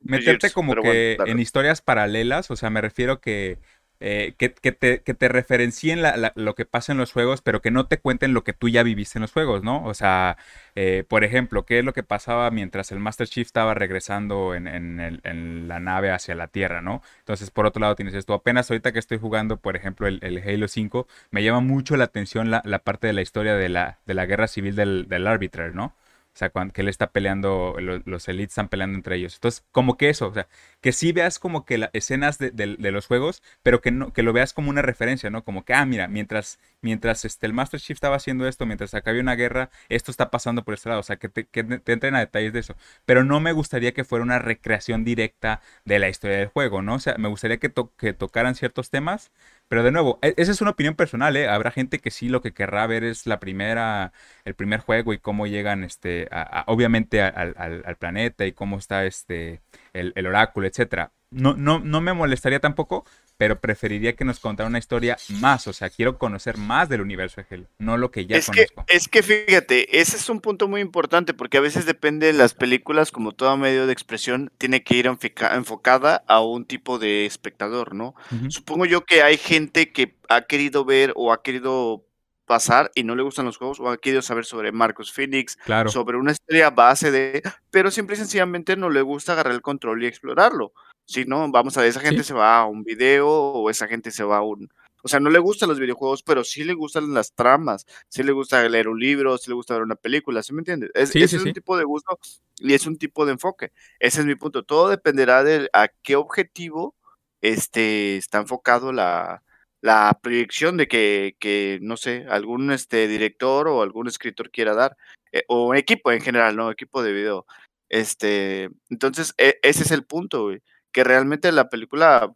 meterte 0.00 0.50
como 0.50 0.74
que 0.74 1.16
en 1.26 1.38
historias 1.38 1.80
paralelas, 1.80 2.50
o 2.50 2.56
sea, 2.56 2.70
me 2.70 2.82
refiero 2.82 3.20
que 3.20 3.58
eh, 4.02 4.34
que, 4.38 4.48
te, 4.48 5.02
que, 5.02 5.14
te, 5.14 5.28
referencien 5.28 6.00
lo 6.34 6.54
que 6.54 6.64
pasa 6.64 6.92
en 6.92 6.98
los 6.98 7.12
juegos, 7.12 7.42
pero 7.42 7.60
que 7.60 7.70
no 7.70 7.86
te 7.86 7.98
cuenten 7.98 8.32
lo 8.32 8.44
que 8.44 8.54
tú 8.54 8.70
ya 8.70 8.82
viviste 8.82 9.18
en 9.18 9.22
los 9.22 9.32
juegos, 9.32 9.62
¿no? 9.62 9.84
O 9.84 9.92
sea, 9.92 10.38
eh, 10.74 11.04
por 11.06 11.22
ejemplo, 11.22 11.66
¿qué 11.66 11.80
es 11.80 11.84
lo 11.84 11.92
que 11.92 12.02
pasaba 12.02 12.50
mientras 12.50 12.92
el 12.92 12.98
Master 12.98 13.28
Chief 13.28 13.46
estaba 13.46 13.74
regresando 13.74 14.54
en, 14.54 15.68
la 15.68 15.80
nave 15.80 16.10
hacia 16.12 16.34
la 16.34 16.48
Tierra, 16.48 16.80
¿no? 16.80 17.02
Entonces, 17.18 17.50
por 17.50 17.66
otro 17.66 17.80
lado, 17.80 17.94
tienes 17.94 18.14
esto. 18.14 18.32
Apenas 18.32 18.70
ahorita 18.70 18.92
que 18.92 18.98
estoy 18.98 19.18
jugando, 19.18 19.58
por 19.58 19.76
ejemplo, 19.76 20.06
el, 20.06 20.42
Halo 20.46 20.68
5, 20.68 21.06
me 21.30 21.42
llama 21.44 21.60
mucho 21.60 21.96
la 21.98 22.04
atención 22.04 22.50
la, 22.50 22.62
parte 22.80 23.06
de 23.06 23.12
la 23.12 23.20
historia 23.22 23.54
de 23.54 23.68
la, 23.68 23.98
de 24.06 24.14
la 24.14 24.24
guerra 24.24 24.48
civil 24.48 24.76
del, 24.76 25.08
del 25.08 25.26
Arbiter, 25.26 25.74
¿no? 25.74 25.94
O 26.34 26.38
sea, 26.40 26.50
cuando, 26.50 26.72
que 26.72 26.82
él 26.82 26.88
está 26.88 27.10
peleando, 27.10 27.76
los, 27.78 28.28
elites 28.28 28.52
están 28.52 28.68
peleando 28.68 28.96
entre 28.96 29.16
ellos. 29.16 29.34
Entonces, 29.34 29.64
como 29.72 29.96
que 29.96 30.08
eso, 30.10 30.28
o 30.28 30.34
sea, 30.34 30.48
que 30.80 30.92
sí 30.92 31.12
veas 31.12 31.38
como 31.38 31.64
que 31.64 31.78
las 31.78 31.90
escenas 31.92 32.38
de, 32.38 32.50
los 32.78 33.06
juegos, 33.06 33.42
pero 33.62 33.80
que 33.80 33.90
no, 33.90 34.12
que 34.12 34.22
lo 34.22 34.32
veas 34.32 34.52
como 34.52 34.70
una 34.70 34.82
referencia, 34.82 35.28
¿no? 35.30 35.44
Como 35.44 35.64
que, 35.64 35.74
ah, 35.74 35.84
mira, 35.86 36.08
mientras, 36.08 36.58
mientras 36.80 37.24
este, 37.24 37.46
el 37.46 37.52
Master 37.52 37.80
Chief 37.80 37.96
estaba 37.96 38.16
haciendo 38.16 38.46
esto, 38.46 38.64
mientras 38.64 38.94
acá 38.94 39.10
una 39.10 39.34
guerra, 39.34 39.70
esto 39.88 40.10
está 40.10 40.30
pasando 40.30 40.64
por 40.64 40.74
este 40.74 40.88
lado. 40.88 41.00
O 41.00 41.04
sea, 41.04 41.16
que 41.16 41.28
te, 41.28 41.46
que 41.46 41.64
te 41.64 41.92
entren 41.92 42.14
a 42.14 42.20
detalles 42.20 42.52
de 42.52 42.60
eso. 42.60 42.76
Pero 43.04 43.24
no 43.24 43.40
me 43.40 43.52
gustaría 43.52 43.92
que 43.92 44.04
fuera 44.04 44.24
una 44.24 44.38
recreación 44.38 45.04
directa 45.04 45.60
de 45.84 45.98
la 45.98 46.08
historia 46.08 46.38
del 46.38 46.48
juego, 46.48 46.82
¿no? 46.82 46.94
O 46.94 46.98
sea, 47.00 47.16
me 47.18 47.28
gustaría 47.28 47.58
que, 47.58 47.72
que 47.96 48.12
tocaran 48.12 48.54
ciertos 48.54 48.90
temas, 48.90 49.32
pero 49.70 49.84
de 49.84 49.92
nuevo, 49.92 50.18
e, 50.20 50.34
esa 50.36 50.50
es 50.50 50.60
una 50.60 50.72
opinión 50.72 50.96
personal, 50.96 51.36
¿eh? 51.36 51.46
Habrá 51.46 51.70
gente 51.70 52.00
que 52.00 52.10
sí 52.10 52.28
lo 52.28 52.42
que 52.42 52.52
querrá 52.52 52.88
ver 52.88 53.04
es 53.04 53.28
la 53.28 53.38
primera, 53.38 54.12
el 54.44 54.56
primer 54.56 54.80
juego 54.80 55.12
y 55.12 55.18
cómo 55.18 55.46
llegan, 55.46 55.84
este, 55.84 56.28
obviamente 56.66 57.22
al, 57.22 57.54
al, 57.56 57.96
planeta 57.96 58.46
y 58.46 58.52
cómo 58.52 58.78
está 58.78 59.04
este, 59.06 59.62
el, 59.92 60.12
el 60.16 60.26
oráculo, 60.26 60.66
etcétera. 60.66 61.12
No, 61.30 61.54
no, 61.54 61.78
no 61.78 62.00
me 62.00 62.12
molestaría 62.12 62.58
tampoco, 62.58 63.06
pero 63.40 63.58
preferiría 63.58 64.14
que 64.14 64.26
nos 64.26 64.38
contara 64.38 64.68
una 64.68 64.78
historia 64.78 65.16
más, 65.40 65.66
o 65.66 65.72
sea, 65.72 65.88
quiero 65.88 66.18
conocer 66.18 66.58
más 66.58 66.90
del 66.90 67.00
universo 67.00 67.40
de 67.40 67.46
Halo, 67.50 67.66
no 67.78 67.96
lo 67.96 68.10
que 68.10 68.26
ya 68.26 68.36
es 68.36 68.44
conozco. 68.44 68.84
Que, 68.84 68.94
es 68.94 69.08
que 69.08 69.22
fíjate, 69.22 69.98
ese 69.98 70.18
es 70.18 70.28
un 70.28 70.42
punto 70.42 70.68
muy 70.68 70.82
importante 70.82 71.32
porque 71.32 71.56
a 71.56 71.62
veces 71.62 71.86
depende 71.86 72.26
de 72.26 72.34
las 72.34 72.52
películas, 72.52 73.10
como 73.10 73.32
todo 73.32 73.56
medio 73.56 73.86
de 73.86 73.94
expresión, 73.94 74.52
tiene 74.58 74.82
que 74.82 74.94
ir 74.94 75.06
enfocada 75.06 76.22
a 76.26 76.42
un 76.42 76.66
tipo 76.66 76.98
de 76.98 77.24
espectador, 77.24 77.94
¿no? 77.94 78.14
Supongo 78.50 78.84
yo 78.84 79.06
que 79.06 79.22
hay 79.22 79.38
gente 79.38 79.90
que 79.90 80.18
ha 80.28 80.42
querido 80.42 80.84
ver 80.84 81.14
o 81.16 81.32
ha 81.32 81.42
querido 81.42 82.04
pasar 82.44 82.90
y 82.94 83.04
no 83.04 83.14
le 83.14 83.22
gustan 83.22 83.46
los 83.46 83.56
juegos 83.56 83.80
o 83.80 83.88
ha 83.88 83.96
querido 83.96 84.20
saber 84.20 84.44
sobre 84.44 84.70
Marcos 84.70 85.12
Phoenix, 85.14 85.56
sobre 85.86 86.18
una 86.18 86.32
historia 86.32 86.68
base 86.68 87.10
de, 87.10 87.42
pero 87.70 87.90
simple 87.90 88.16
y 88.16 88.18
sencillamente 88.18 88.76
no 88.76 88.90
le 88.90 89.00
gusta 89.00 89.32
agarrar 89.32 89.54
el 89.54 89.62
control 89.62 90.02
y 90.02 90.08
explorarlo. 90.08 90.74
Si 91.10 91.24
no, 91.24 91.50
vamos 91.50 91.76
a 91.76 91.80
ver, 91.80 91.90
esa 91.90 91.98
gente 91.98 92.22
se 92.22 92.32
va 92.32 92.60
a 92.60 92.66
un 92.66 92.84
video 92.84 93.28
o 93.28 93.68
esa 93.68 93.88
gente 93.88 94.12
se 94.12 94.22
va 94.22 94.36
a 94.36 94.42
un... 94.42 94.70
O 95.02 95.08
sea, 95.08 95.18
no 95.18 95.28
le 95.28 95.40
gustan 95.40 95.68
los 95.68 95.80
videojuegos, 95.80 96.22
pero 96.22 96.44
sí 96.44 96.62
le 96.62 96.72
gustan 96.72 97.12
las 97.12 97.32
tramas, 97.32 97.84
sí 98.08 98.22
le 98.22 98.30
gusta 98.30 98.68
leer 98.68 98.86
un 98.86 99.00
libro, 99.00 99.36
sí 99.36 99.50
le 99.50 99.56
gusta 99.56 99.74
ver 99.74 99.82
una 99.82 99.96
película, 99.96 100.40
¿sí 100.44 100.52
me 100.52 100.60
entiendes? 100.60 100.92
Es, 100.94 101.16
ese 101.16 101.38
es 101.38 101.42
un 101.42 101.52
tipo 101.52 101.76
de 101.76 101.82
gusto 101.82 102.16
y 102.58 102.74
es 102.74 102.86
un 102.86 102.96
tipo 102.96 103.26
de 103.26 103.32
enfoque. 103.32 103.72
Ese 103.98 104.20
es 104.20 104.26
mi 104.26 104.36
punto. 104.36 104.62
Todo 104.62 104.88
dependerá 104.88 105.42
de 105.42 105.68
a 105.72 105.88
qué 105.88 106.14
objetivo 106.14 106.94
este, 107.40 108.16
está 108.16 108.38
enfocado 108.38 108.92
la, 108.92 109.42
la 109.80 110.16
proyección 110.22 110.76
de 110.76 110.86
que, 110.86 111.34
que, 111.40 111.80
no 111.82 111.96
sé, 111.96 112.24
algún 112.28 112.70
este, 112.70 113.08
director 113.08 113.66
o 113.66 113.82
algún 113.82 114.06
escritor 114.06 114.52
quiera 114.52 114.74
dar, 114.74 114.96
eh, 115.32 115.42
o 115.48 115.74
equipo 115.74 116.12
en 116.12 116.20
general, 116.20 116.54
¿no? 116.54 116.70
Equipo 116.70 117.02
de 117.02 117.12
video. 117.12 117.46
Este, 117.88 118.70
entonces, 118.90 119.34
e, 119.38 119.58
ese 119.62 119.82
es 119.82 119.90
el 119.90 120.04
punto, 120.04 120.44
güey 120.44 120.62
que 120.92 121.04
realmente 121.04 121.52
la 121.52 121.68
película, 121.68 122.32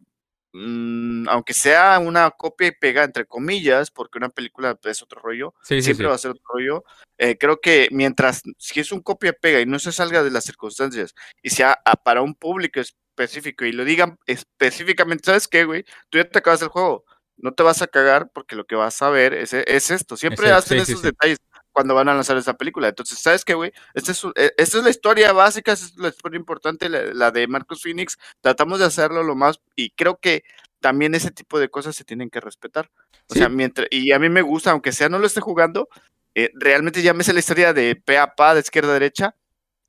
mm, 0.53 1.27
aunque 1.29 1.53
sea 1.53 1.99
una 1.99 2.31
copia 2.31 2.67
y 2.67 2.71
pega, 2.71 3.03
entre 3.03 3.25
comillas, 3.25 3.91
porque 3.91 4.17
una 4.17 4.29
película 4.29 4.77
es 4.83 5.01
otro 5.01 5.21
rollo, 5.21 5.53
siempre 5.63 6.07
va 6.07 6.15
a 6.15 6.17
ser 6.17 6.31
otro 6.31 6.43
rollo, 6.47 6.83
eh, 7.17 7.37
creo 7.37 7.59
que 7.59 7.87
mientras, 7.91 8.43
si 8.57 8.79
es 8.79 8.91
un 8.91 9.01
copia 9.01 9.31
y 9.31 9.39
pega 9.39 9.61
y 9.61 9.65
no 9.65 9.79
se 9.79 9.91
salga 9.91 10.23
de 10.23 10.31
las 10.31 10.45
circunstancias 10.45 11.13
y 11.41 11.49
sea 11.49 11.79
para 12.03 12.21
un 12.21 12.35
público 12.35 12.79
específico 12.79 13.65
y 13.65 13.71
lo 13.71 13.85
digan 13.85 14.17
específicamente, 14.25 15.25
¿sabes 15.25 15.47
qué, 15.47 15.65
güey? 15.65 15.85
Tú 16.09 16.17
ya 16.17 16.29
te 16.29 16.39
acabas 16.39 16.61
el 16.61 16.69
juego. 16.69 17.05
No 17.37 17.53
te 17.53 17.63
vas 17.63 17.81
a 17.81 17.87
cagar 17.87 18.31
porque 18.33 18.55
lo 18.55 18.65
que 18.65 18.75
vas 18.75 19.01
a 19.01 19.09
ver 19.09 19.33
es, 19.33 19.53
es 19.53 19.91
esto. 19.91 20.15
Siempre 20.15 20.51
hacen 20.51 20.77
esos 20.77 21.01
detalles 21.01 21.39
cuando 21.75 21.93
van 21.93 22.07
a 22.07 22.13
lanzar 22.13 22.37
esa 22.37 22.53
película. 22.53 22.87
Entonces, 22.87 23.19
¿sabes 23.19 23.43
qué, 23.43 23.53
güey? 23.53 23.73
Esta 23.93 24.13
es, 24.13 24.23
e, 24.35 24.53
esta 24.57 24.77
es 24.77 24.83
la 24.85 24.89
historia 24.89 25.33
básica, 25.33 25.73
esta 25.73 25.85
es 25.87 25.97
la 25.97 26.07
historia 26.07 26.37
importante, 26.37 26.87
la, 26.87 27.31
de 27.31 27.47
Marcus 27.47 27.83
Phoenix. 27.83 28.17
Tratamos 28.39 28.79
de 28.79 28.85
hacerlo 28.85 29.23
lo 29.23 29.35
más, 29.35 29.59
y 29.75 29.89
creo 29.89 30.17
que 30.17 30.45
también 30.79 31.15
ese 31.15 31.31
tipo 31.31 31.59
de 31.59 31.67
cosas 31.67 31.93
se 31.93 32.05
tienen 32.05 32.29
que 32.29 32.39
respetar. 32.39 32.89
O 33.27 33.35
sea, 33.35 33.49
mientras, 33.49 33.89
y 33.91 34.13
a 34.13 34.19
mí 34.19 34.29
me 34.29 34.41
gusta, 34.41 34.71
aunque 34.71 34.93
sea 34.93 35.09
no 35.09 35.19
lo 35.19 35.27
esté 35.27 35.41
jugando, 35.41 35.89
eh, 36.33 36.49
realmente 36.53 37.01
ya 37.01 37.13
me 37.13 37.25
sé 37.25 37.33
la 37.33 37.39
historia 37.39 37.73
de 37.73 37.97
pe 37.97 38.17
a 38.17 38.35
pa, 38.35 38.53
de 38.53 38.61
izquierda 38.61 38.91
a 38.91 38.93
derecha, 38.93 39.35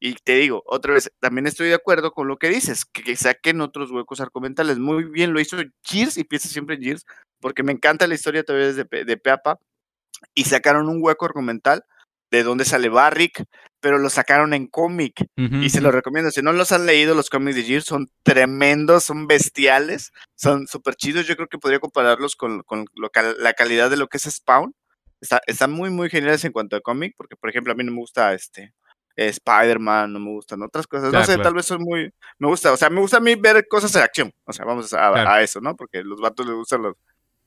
y 0.00 0.14
te 0.14 0.34
digo, 0.34 0.64
otra 0.66 0.92
vez, 0.92 1.12
también 1.20 1.46
estoy 1.46 1.68
de 1.68 1.74
acuerdo 1.74 2.10
con 2.10 2.26
lo 2.26 2.36
que 2.36 2.48
dices, 2.48 2.84
que, 2.84 3.14
saquen 3.14 3.60
otros 3.60 3.92
huecos 3.92 4.20
argumentales. 4.20 4.78
Muy 4.78 5.04
bien 5.04 5.32
lo 5.32 5.38
hizo 5.40 5.56
Gears 5.84 6.18
y 6.18 6.24
piensa 6.24 6.48
siempre 6.48 6.74
en 6.74 6.82
Gears, 6.82 7.06
porque 7.40 7.62
me 7.62 7.70
encanta 7.70 8.08
la 8.08 8.16
historia 8.16 8.42
todavía 8.42 8.72
de, 8.72 9.04
de 9.04 9.16
Peapa 9.16 9.60
y 10.34 10.44
sacaron 10.44 10.88
un 10.88 10.98
hueco 11.02 11.24
argumental 11.24 11.84
de 12.30 12.42
donde 12.42 12.64
sale 12.64 12.88
Barrick, 12.88 13.44
pero 13.80 13.98
lo 13.98 14.10
sacaron 14.10 14.52
en 14.52 14.66
cómic 14.66 15.26
y 15.36 15.70
se 15.70 15.80
lo 15.80 15.92
recomiendo. 15.92 16.30
Si 16.30 16.42
no 16.42 16.52
los 16.52 16.72
han 16.72 16.86
leído, 16.86 17.14
los 17.14 17.30
cómics 17.30 17.56
de 17.56 17.62
Gears 17.62 17.84
son 17.84 18.08
tremendos, 18.22 19.04
son 19.04 19.26
bestiales, 19.26 20.12
son 20.34 20.66
súper 20.66 20.96
chidos. 20.96 21.26
Yo 21.26 21.36
creo 21.36 21.48
que 21.48 21.58
podría 21.58 21.78
compararlos 21.78 22.34
con, 22.34 22.64
la 22.94 23.52
calidad 23.52 23.90
de 23.90 23.96
lo 23.96 24.08
que 24.08 24.16
es 24.16 24.24
Spawn. 24.24 24.74
Está, 25.20 25.40
están 25.46 25.72
muy, 25.72 25.90
muy 25.90 26.10
geniales 26.10 26.44
en 26.44 26.52
cuanto 26.52 26.76
a 26.76 26.80
cómic, 26.80 27.14
porque 27.16 27.36
por 27.36 27.48
ejemplo 27.48 27.72
a 27.72 27.76
mí 27.76 27.84
no 27.84 27.92
me 27.92 27.98
gusta 27.98 28.34
este 28.34 28.74
Spider-Man, 29.16 30.12
no 30.12 30.20
me 30.20 30.30
gustan 30.30 30.62
otras 30.62 30.86
cosas. 30.86 31.12
no 31.12 31.24
sé, 31.24 31.38
tal 31.38 31.54
vez 31.54 31.66
soy 31.66 31.78
muy. 31.78 32.12
Me 32.38 32.48
gusta, 32.48 32.72
o 32.72 32.76
sea, 32.76 32.90
me 32.90 33.00
gusta 33.00 33.16
a 33.18 33.20
mí 33.20 33.34
ver 33.34 33.66
cosas 33.68 33.94
en 33.96 34.02
acción. 34.02 34.32
O 34.44 34.52
sea, 34.52 34.64
vamos 34.64 34.92
a, 34.92 35.34
a 35.34 35.42
eso, 35.42 35.60
¿no? 35.60 35.74
Porque 35.76 36.02
los 36.02 36.20
vatos 36.20 36.44
les 36.44 36.54
gustan 36.54 36.82
los, 36.82 36.96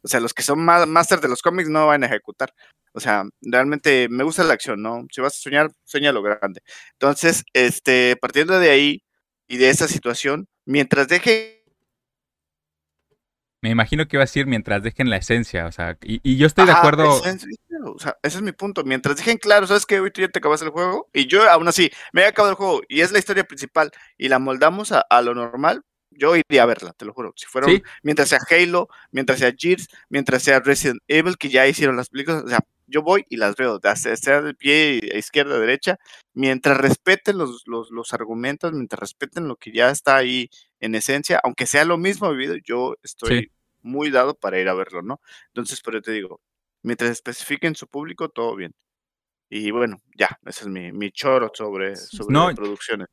o 0.03 0.07
sea, 0.07 0.19
los 0.19 0.33
que 0.33 0.43
son 0.43 0.59
máster 0.59 1.19
de 1.19 1.27
los 1.27 1.41
cómics 1.41 1.69
no 1.69 1.87
van 1.87 2.03
a 2.03 2.07
ejecutar. 2.07 2.53
O 2.93 2.99
sea, 2.99 3.23
realmente 3.41 4.07
me 4.09 4.23
gusta 4.23 4.43
la 4.43 4.53
acción, 4.53 4.81
¿no? 4.81 5.05
Si 5.11 5.21
vas 5.21 5.35
a 5.35 5.39
soñar, 5.41 5.71
sueña 5.83 6.11
lo 6.11 6.21
grande. 6.21 6.61
Entonces, 6.93 7.43
este, 7.53 8.15
partiendo 8.17 8.59
de 8.59 8.71
ahí 8.71 9.03
y 9.47 9.57
de 9.57 9.69
esa 9.69 9.87
situación, 9.87 10.47
mientras 10.65 11.07
deje 11.07 11.59
me 13.61 13.69
imagino 13.69 14.07
que 14.07 14.15
iba 14.15 14.23
a 14.23 14.25
decir 14.25 14.45
mientras 14.45 14.81
dejen 14.83 15.09
la 15.09 15.17
esencia, 15.17 15.65
o 15.65 15.71
sea, 15.71 15.97
y, 16.01 16.37
yo 16.37 16.47
estoy 16.47 16.65
de 16.65 16.71
acuerdo. 16.71 17.09
o 17.09 17.99
sea, 17.99 18.17
ese 18.23 18.37
es 18.37 18.41
mi 18.41 18.53
punto. 18.53 18.83
Mientras 18.85 19.17
dejen 19.17 19.37
claro, 19.37 19.67
¿sabes 19.67 19.85
qué? 19.85 19.99
Hoy 19.99 20.11
tú 20.11 20.21
ya 20.21 20.29
te 20.29 20.39
acabas 20.39 20.61
el 20.61 20.69
juego 20.69 21.09
y 21.13 21.27
yo 21.27 21.49
aún 21.49 21.67
así 21.67 21.91
me 22.13 22.21
he 22.21 22.25
acabado 22.25 22.51
el 22.51 22.57
juego 22.57 22.81
y 22.87 23.01
es 23.01 23.11
la 23.11 23.19
historia 23.19 23.43
principal 23.43 23.91
y 24.17 24.29
la 24.29 24.39
moldamos 24.39 24.93
a, 24.93 25.01
a 25.01 25.21
lo 25.21 25.35
normal, 25.35 25.83
yo 26.19 26.35
iría 26.35 26.63
a 26.63 26.65
verla, 26.65 26.93
te 26.93 27.05
lo 27.05 27.13
juro. 27.13 27.33
Si 27.35 27.45
fueron, 27.45 27.81
mientras 28.03 28.29
sea 28.29 28.39
Halo, 28.49 28.89
mientras 29.11 29.39
sea 29.39 29.53
Gears, 29.57 29.87
mientras 30.09 30.43
sea 30.43 30.59
Resident 30.59 31.01
Evil, 31.07 31.37
que 31.37 31.49
ya 31.49 31.67
hicieron 31.67 31.95
las 31.95 32.09
películas, 32.09 32.43
o 32.43 32.49
sea, 32.49 32.59
yo 32.87 33.01
voy 33.01 33.25
y 33.29 33.37
las 33.37 33.55
veo, 33.55 33.79
sea 33.95 34.41
del 34.41 34.55
pie 34.55 34.99
izquierda, 35.15 35.59
derecha, 35.59 35.97
mientras 36.33 36.77
respeten 36.77 37.37
los, 37.37 37.63
los, 37.65 37.91
los, 37.91 38.13
argumentos, 38.13 38.73
mientras 38.73 38.99
respeten 38.99 39.47
lo 39.47 39.55
que 39.55 39.71
ya 39.71 39.89
está 39.91 40.17
ahí 40.17 40.49
en 40.79 40.95
esencia, 40.95 41.39
aunque 41.43 41.65
sea 41.65 41.85
lo 41.85 41.97
mismo 41.97 42.29
vivido, 42.31 42.55
yo 42.63 42.95
estoy 43.03 43.51
muy 43.81 44.09
dado 44.11 44.33
para 44.35 44.59
ir 44.59 44.67
a 44.67 44.73
verlo, 44.73 45.01
¿no? 45.01 45.21
Entonces, 45.47 45.81
pero 45.81 46.01
te 46.01 46.11
digo, 46.11 46.41
mientras 46.81 47.11
especifiquen 47.11 47.75
su 47.75 47.87
público, 47.87 48.29
todo 48.29 48.55
bien. 48.55 48.73
Y 49.49 49.71
bueno, 49.71 50.01
ya, 50.15 50.39
ese 50.45 50.61
es 50.61 50.67
mi, 50.67 50.91
mi 50.91 51.11
choro 51.11 51.51
sobre, 51.53 51.95
sobre 51.95 52.55
producciones. 52.55 53.07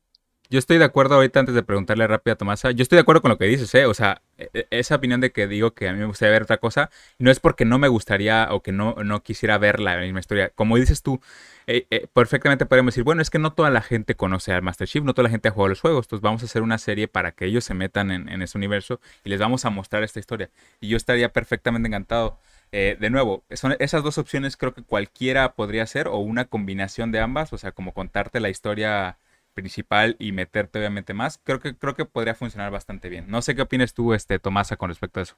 Yo 0.49 0.59
estoy 0.59 0.77
de 0.77 0.85
acuerdo 0.85 1.15
ahorita 1.15 1.41
antes 1.41 1.55
de 1.55 1.61
preguntarle 1.61 2.07
rápido 2.07 2.33
a 2.33 2.37
Tomasa. 2.37 2.71
Yo 2.71 2.81
estoy 2.81 2.95
de 2.95 3.01
acuerdo 3.01 3.21
con 3.21 3.29
lo 3.29 3.37
que 3.37 3.45
dices, 3.45 3.73
¿eh? 3.75 3.85
O 3.85 3.93
sea, 3.93 4.21
e, 4.37 4.49
e, 4.53 4.67
esa 4.69 4.95
opinión 4.95 5.19
de 5.19 5.33
que 5.33 5.45
digo 5.45 5.73
que 5.73 5.89
a 5.89 5.93
mí 5.93 5.99
me 5.99 6.05
gustaría 6.05 6.31
ver 6.31 6.43
otra 6.43 6.57
cosa, 6.57 6.89
no 7.19 7.29
es 7.31 7.41
porque 7.41 7.65
no 7.65 7.79
me 7.79 7.89
gustaría 7.89 8.47
o 8.51 8.63
que 8.63 8.71
no, 8.71 8.95
no 9.03 9.23
quisiera 9.23 9.57
ver 9.57 9.81
la 9.81 9.97
misma 9.97 10.21
historia. 10.21 10.51
Como 10.55 10.77
dices 10.77 11.03
tú, 11.03 11.19
eh, 11.67 11.85
eh, 11.91 12.07
perfectamente 12.13 12.65
podemos 12.65 12.93
decir, 12.93 13.03
bueno, 13.03 13.21
es 13.21 13.29
que 13.29 13.39
no 13.39 13.51
toda 13.51 13.69
la 13.71 13.81
gente 13.81 14.15
conoce 14.15 14.53
al 14.53 14.61
Master 14.61 14.87
Chief, 14.87 15.03
no 15.03 15.13
toda 15.13 15.23
la 15.23 15.29
gente 15.29 15.49
ha 15.49 15.51
jugado 15.51 15.67
los 15.67 15.81
juegos, 15.81 16.05
entonces 16.05 16.21
vamos 16.23 16.41
a 16.43 16.45
hacer 16.45 16.61
una 16.61 16.77
serie 16.77 17.09
para 17.09 17.33
que 17.33 17.45
ellos 17.45 17.65
se 17.65 17.73
metan 17.73 18.09
en, 18.11 18.41
ese 18.41 18.57
universo 18.57 19.01
y 19.25 19.29
les 19.29 19.39
vamos 19.41 19.65
a 19.65 19.69
mostrar 19.69 20.03
esta 20.03 20.19
historia. 20.21 20.49
Y 20.79 20.87
yo 20.87 20.95
estaría 20.95 21.33
perfectamente 21.33 21.89
encantado. 21.89 22.39
Eh, 22.71 22.95
de 22.99 23.09
nuevo, 23.09 23.43
son 23.51 23.75
esas 23.79 24.03
dos 24.03 24.17
opciones 24.17 24.55
creo 24.55 24.73
que 24.73 24.83
cualquiera 24.83 25.53
podría 25.55 25.85
ser 25.87 26.07
o 26.07 26.17
una 26.19 26.45
combinación 26.45 27.11
de 27.11 27.19
ambas, 27.19 27.51
o 27.51 27.57
sea, 27.57 27.71
como 27.73 27.93
contarte 27.93 28.39
la 28.39 28.49
historia 28.49 29.17
principal 29.57 30.15
y 30.19 30.33
meterte 30.33 30.77
obviamente 30.77 31.15
más, 31.15 31.39
creo 31.43 31.59
que, 31.59 31.75
creo 31.75 31.95
que 31.95 32.05
podría 32.05 32.35
funcionar 32.35 32.71
bastante 32.71 33.09
bien. 33.09 33.25
No 33.27 33.41
sé 33.41 33.55
qué 33.55 33.63
opinas 33.63 33.91
tú, 33.91 34.13
este, 34.13 34.37
Tomasa, 34.37 34.77
con 34.77 34.89
respecto 34.89 35.19
a 35.19 35.23
eso. 35.23 35.35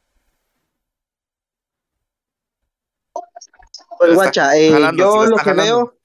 Pues 3.98 4.14
guacha, 4.14 4.58
eh, 4.58 4.72
yo 4.98 5.26
lo 5.26 5.38
que 5.38 5.54
veo, 5.54 5.96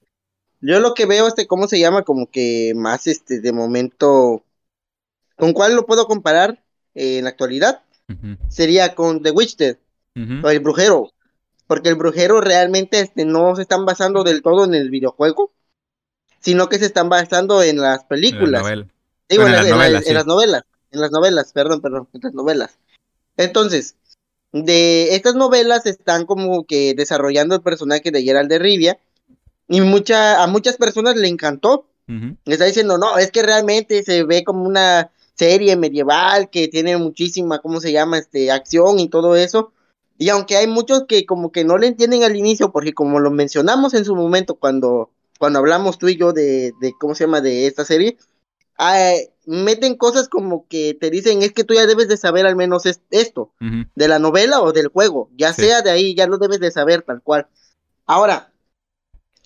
yo 0.61 0.79
lo 0.79 0.93
que 0.93 1.05
veo, 1.05 1.27
este, 1.27 1.45
¿cómo 1.45 1.67
se 1.67 1.77
llama? 1.77 2.03
Como 2.03 2.31
que 2.31 2.71
más, 2.73 3.05
este, 3.07 3.41
de 3.41 3.51
momento, 3.51 4.45
¿con 5.35 5.51
cuál 5.51 5.75
lo 5.75 5.85
puedo 5.85 6.07
comparar 6.07 6.63
eh, 6.93 7.17
en 7.17 7.25
la 7.25 7.31
actualidad? 7.31 7.81
Sería 8.47 8.95
con 8.95 9.23
The 9.23 9.31
Witcher, 9.31 9.77
o 10.41 10.49
el 10.49 10.59
Brujero, 10.61 11.11
porque 11.67 11.89
el 11.89 11.95
Brujero 11.95 12.39
realmente, 12.39 13.01
este, 13.01 13.25
no 13.25 13.57
se 13.57 13.63
están 13.63 13.85
basando 13.85 14.23
del 14.23 14.41
todo 14.41 14.63
en 14.63 14.73
el 14.73 14.89
videojuego, 14.89 15.51
sino 16.45 16.69
que 16.69 16.77
se 16.77 16.85
están 16.85 17.09
basando 17.09 17.63
en 17.63 17.77
las 17.77 18.03
películas. 18.03 18.63
Digo, 19.27 19.47
en, 19.47 19.51
las 19.51 19.67
novelas, 19.67 20.63
en 20.91 21.01
las 21.01 21.11
novelas, 21.11 21.51
perdón, 21.51 21.81
perdón, 21.81 22.07
en 22.13 22.21
las 22.21 22.33
novelas. 22.35 22.77
Entonces, 23.35 23.95
de 24.51 25.15
estas 25.15 25.33
novelas 25.33 25.87
están 25.87 26.27
como 26.27 26.65
que 26.65 26.93
desarrollando 26.93 27.55
el 27.55 27.61
personaje 27.61 28.11
de 28.11 28.21
Gerald 28.21 28.47
de 28.47 28.59
Rivia 28.59 28.99
y 29.67 29.81
mucha, 29.81 30.43
a 30.43 30.45
muchas 30.45 30.77
personas 30.77 31.15
le 31.15 31.27
encantó. 31.27 31.87
Le 32.05 32.37
está 32.45 32.65
diciendo, 32.65 32.99
no, 32.99 33.17
es 33.17 33.31
que 33.31 33.41
realmente 33.41 34.03
se 34.03 34.23
ve 34.23 34.43
como 34.43 34.65
una 34.65 35.09
serie 35.33 35.75
medieval 35.75 36.51
que 36.51 36.67
tiene 36.67 36.95
muchísima, 36.97 37.57
¿cómo 37.57 37.79
se 37.81 37.91
llama? 37.91 38.19
Este, 38.19 38.51
acción 38.51 38.99
y 38.99 39.09
todo 39.09 39.35
eso. 39.35 39.71
Y 40.19 40.29
aunque 40.29 40.57
hay 40.57 40.67
muchos 40.67 41.05
que 41.07 41.25
como 41.25 41.51
que 41.51 41.63
no 41.63 41.79
le 41.79 41.87
entienden 41.87 42.23
al 42.23 42.35
inicio, 42.35 42.71
porque 42.71 42.93
como 42.93 43.19
lo 43.19 43.31
mencionamos 43.31 43.95
en 43.95 44.05
su 44.05 44.15
momento 44.15 44.53
cuando, 44.53 45.09
cuando 45.39 45.59
hablamos 45.59 45.97
tú 45.97 46.07
y 46.07 46.17
yo 46.17 46.33
de, 46.33 46.73
de 46.79 46.93
¿cómo 46.99 47.15
se 47.15 47.25
llama? 47.25 47.41
De 47.41 47.67
esta 47.67 47.85
serie, 47.85 48.17
meten 49.45 49.95
cosas 49.95 50.27
como 50.27 50.67
que 50.67 50.97
te 50.99 51.09
dicen 51.09 51.41
es 51.41 51.53
que 51.53 51.63
tú 51.63 51.73
ya 51.73 51.85
debes 51.85 52.07
de 52.07 52.17
saber 52.17 52.45
al 52.45 52.55
menos 52.55 52.83
esto, 53.11 53.53
de 53.59 54.07
la 54.07 54.19
novela 54.19 54.61
o 54.61 54.73
del 54.73 54.87
juego, 54.87 55.29
ya 55.35 55.53
sea 55.53 55.81
de 55.81 55.91
ahí, 55.91 56.15
ya 56.15 56.27
lo 56.27 56.37
debes 56.37 56.59
de 56.59 56.71
saber 56.71 57.03
tal 57.03 57.21
cual. 57.21 57.47
Ahora, 58.05 58.51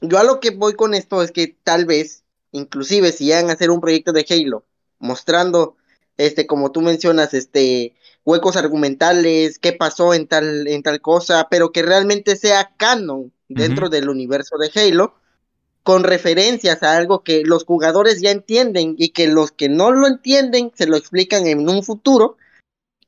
yo 0.02 0.18
a 0.18 0.24
lo 0.24 0.40
que 0.40 0.52
voy 0.52 0.74
con 0.74 0.94
esto 0.94 1.22
es 1.22 1.32
que 1.32 1.56
tal 1.64 1.86
vez, 1.86 2.24
inclusive 2.52 3.12
si 3.12 3.26
llegan 3.26 3.50
a 3.50 3.54
hacer 3.54 3.72
un 3.72 3.82
proyecto 3.82 4.14
de 4.14 4.26
Halo, 4.30 4.66
mostrando, 4.98 5.76
este, 6.18 6.48
como 6.48 6.72
tú 6.72 6.82
mencionas, 6.82 7.34
este, 7.34 7.96
huecos 8.26 8.56
argumentales, 8.56 9.60
qué 9.60 9.74
pasó 9.74 10.14
en 10.14 10.28
tal, 10.28 10.68
en 10.68 10.84
tal 10.84 11.02
cosa, 11.02 11.48
pero 11.50 11.72
que 11.72 11.82
realmente 11.82 12.36
sea 12.36 12.74
canon 12.78 13.32
dentro 13.48 13.90
del 13.90 14.10
universo 14.10 14.58
de 14.58 14.72
Halo, 14.76 15.16
con 15.84 16.04
referencias 16.04 16.84
a 16.84 16.96
algo 16.96 17.24
que 17.24 17.44
los 17.44 17.66
jugadores 17.66 18.22
ya 18.22 18.32
entienden 18.32 18.96
y 18.98 19.10
que 19.10 19.28
los 19.28 19.52
que 19.52 19.70
no 19.70 19.92
lo 19.92 20.08
entienden 20.08 20.72
se 20.76 20.88
lo 20.88 20.98
explican 20.98 21.48
en 21.48 21.68
un 21.68 21.84
futuro. 21.84 22.38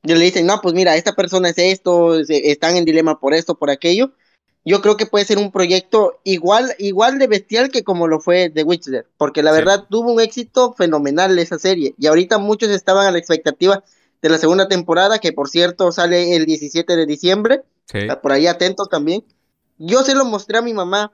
Y 0.02 0.14
le 0.14 0.24
dicen, 0.24 0.46
no, 0.46 0.60
pues 0.60 0.74
mira, 0.74 0.96
esta 0.96 1.14
persona 1.14 1.50
es 1.50 1.58
esto, 1.58 2.18
están 2.18 2.76
en 2.76 2.84
dilema 2.84 3.20
por 3.20 3.34
esto, 3.34 3.54
por 3.54 3.70
aquello. 3.70 4.12
Yo 4.64 4.80
creo 4.80 4.96
que 4.96 5.06
puede 5.06 5.24
ser 5.24 5.38
un 5.38 5.50
proyecto 5.50 6.20
igual, 6.24 6.74
igual 6.78 7.18
de 7.18 7.26
bestial 7.26 7.70
que 7.70 7.82
como 7.82 8.06
lo 8.06 8.20
fue 8.20 8.48
The 8.48 8.62
Witcher, 8.62 9.06
porque 9.16 9.42
la 9.42 9.52
verdad 9.52 9.86
tuvo 9.90 10.12
un 10.12 10.20
éxito 10.20 10.72
fenomenal 10.72 11.38
esa 11.38 11.58
serie. 11.58 11.94
Y 11.98 12.06
ahorita 12.06 12.38
muchos 12.38 12.70
estaban 12.70 13.06
a 13.06 13.10
la 13.10 13.18
expectativa 13.18 13.82
de 14.22 14.28
la 14.28 14.38
segunda 14.38 14.68
temporada, 14.68 15.18
que 15.18 15.32
por 15.32 15.48
cierto 15.48 15.90
sale 15.90 16.36
el 16.36 16.46
17 16.46 16.96
de 16.96 17.06
diciembre. 17.06 17.62
Por 18.22 18.32
ahí 18.32 18.46
atentos 18.46 18.88
también. 18.88 19.24
Yo 19.78 20.02
se 20.02 20.14
lo 20.14 20.24
mostré 20.24 20.58
a 20.58 20.62
mi 20.62 20.72
mamá 20.72 21.12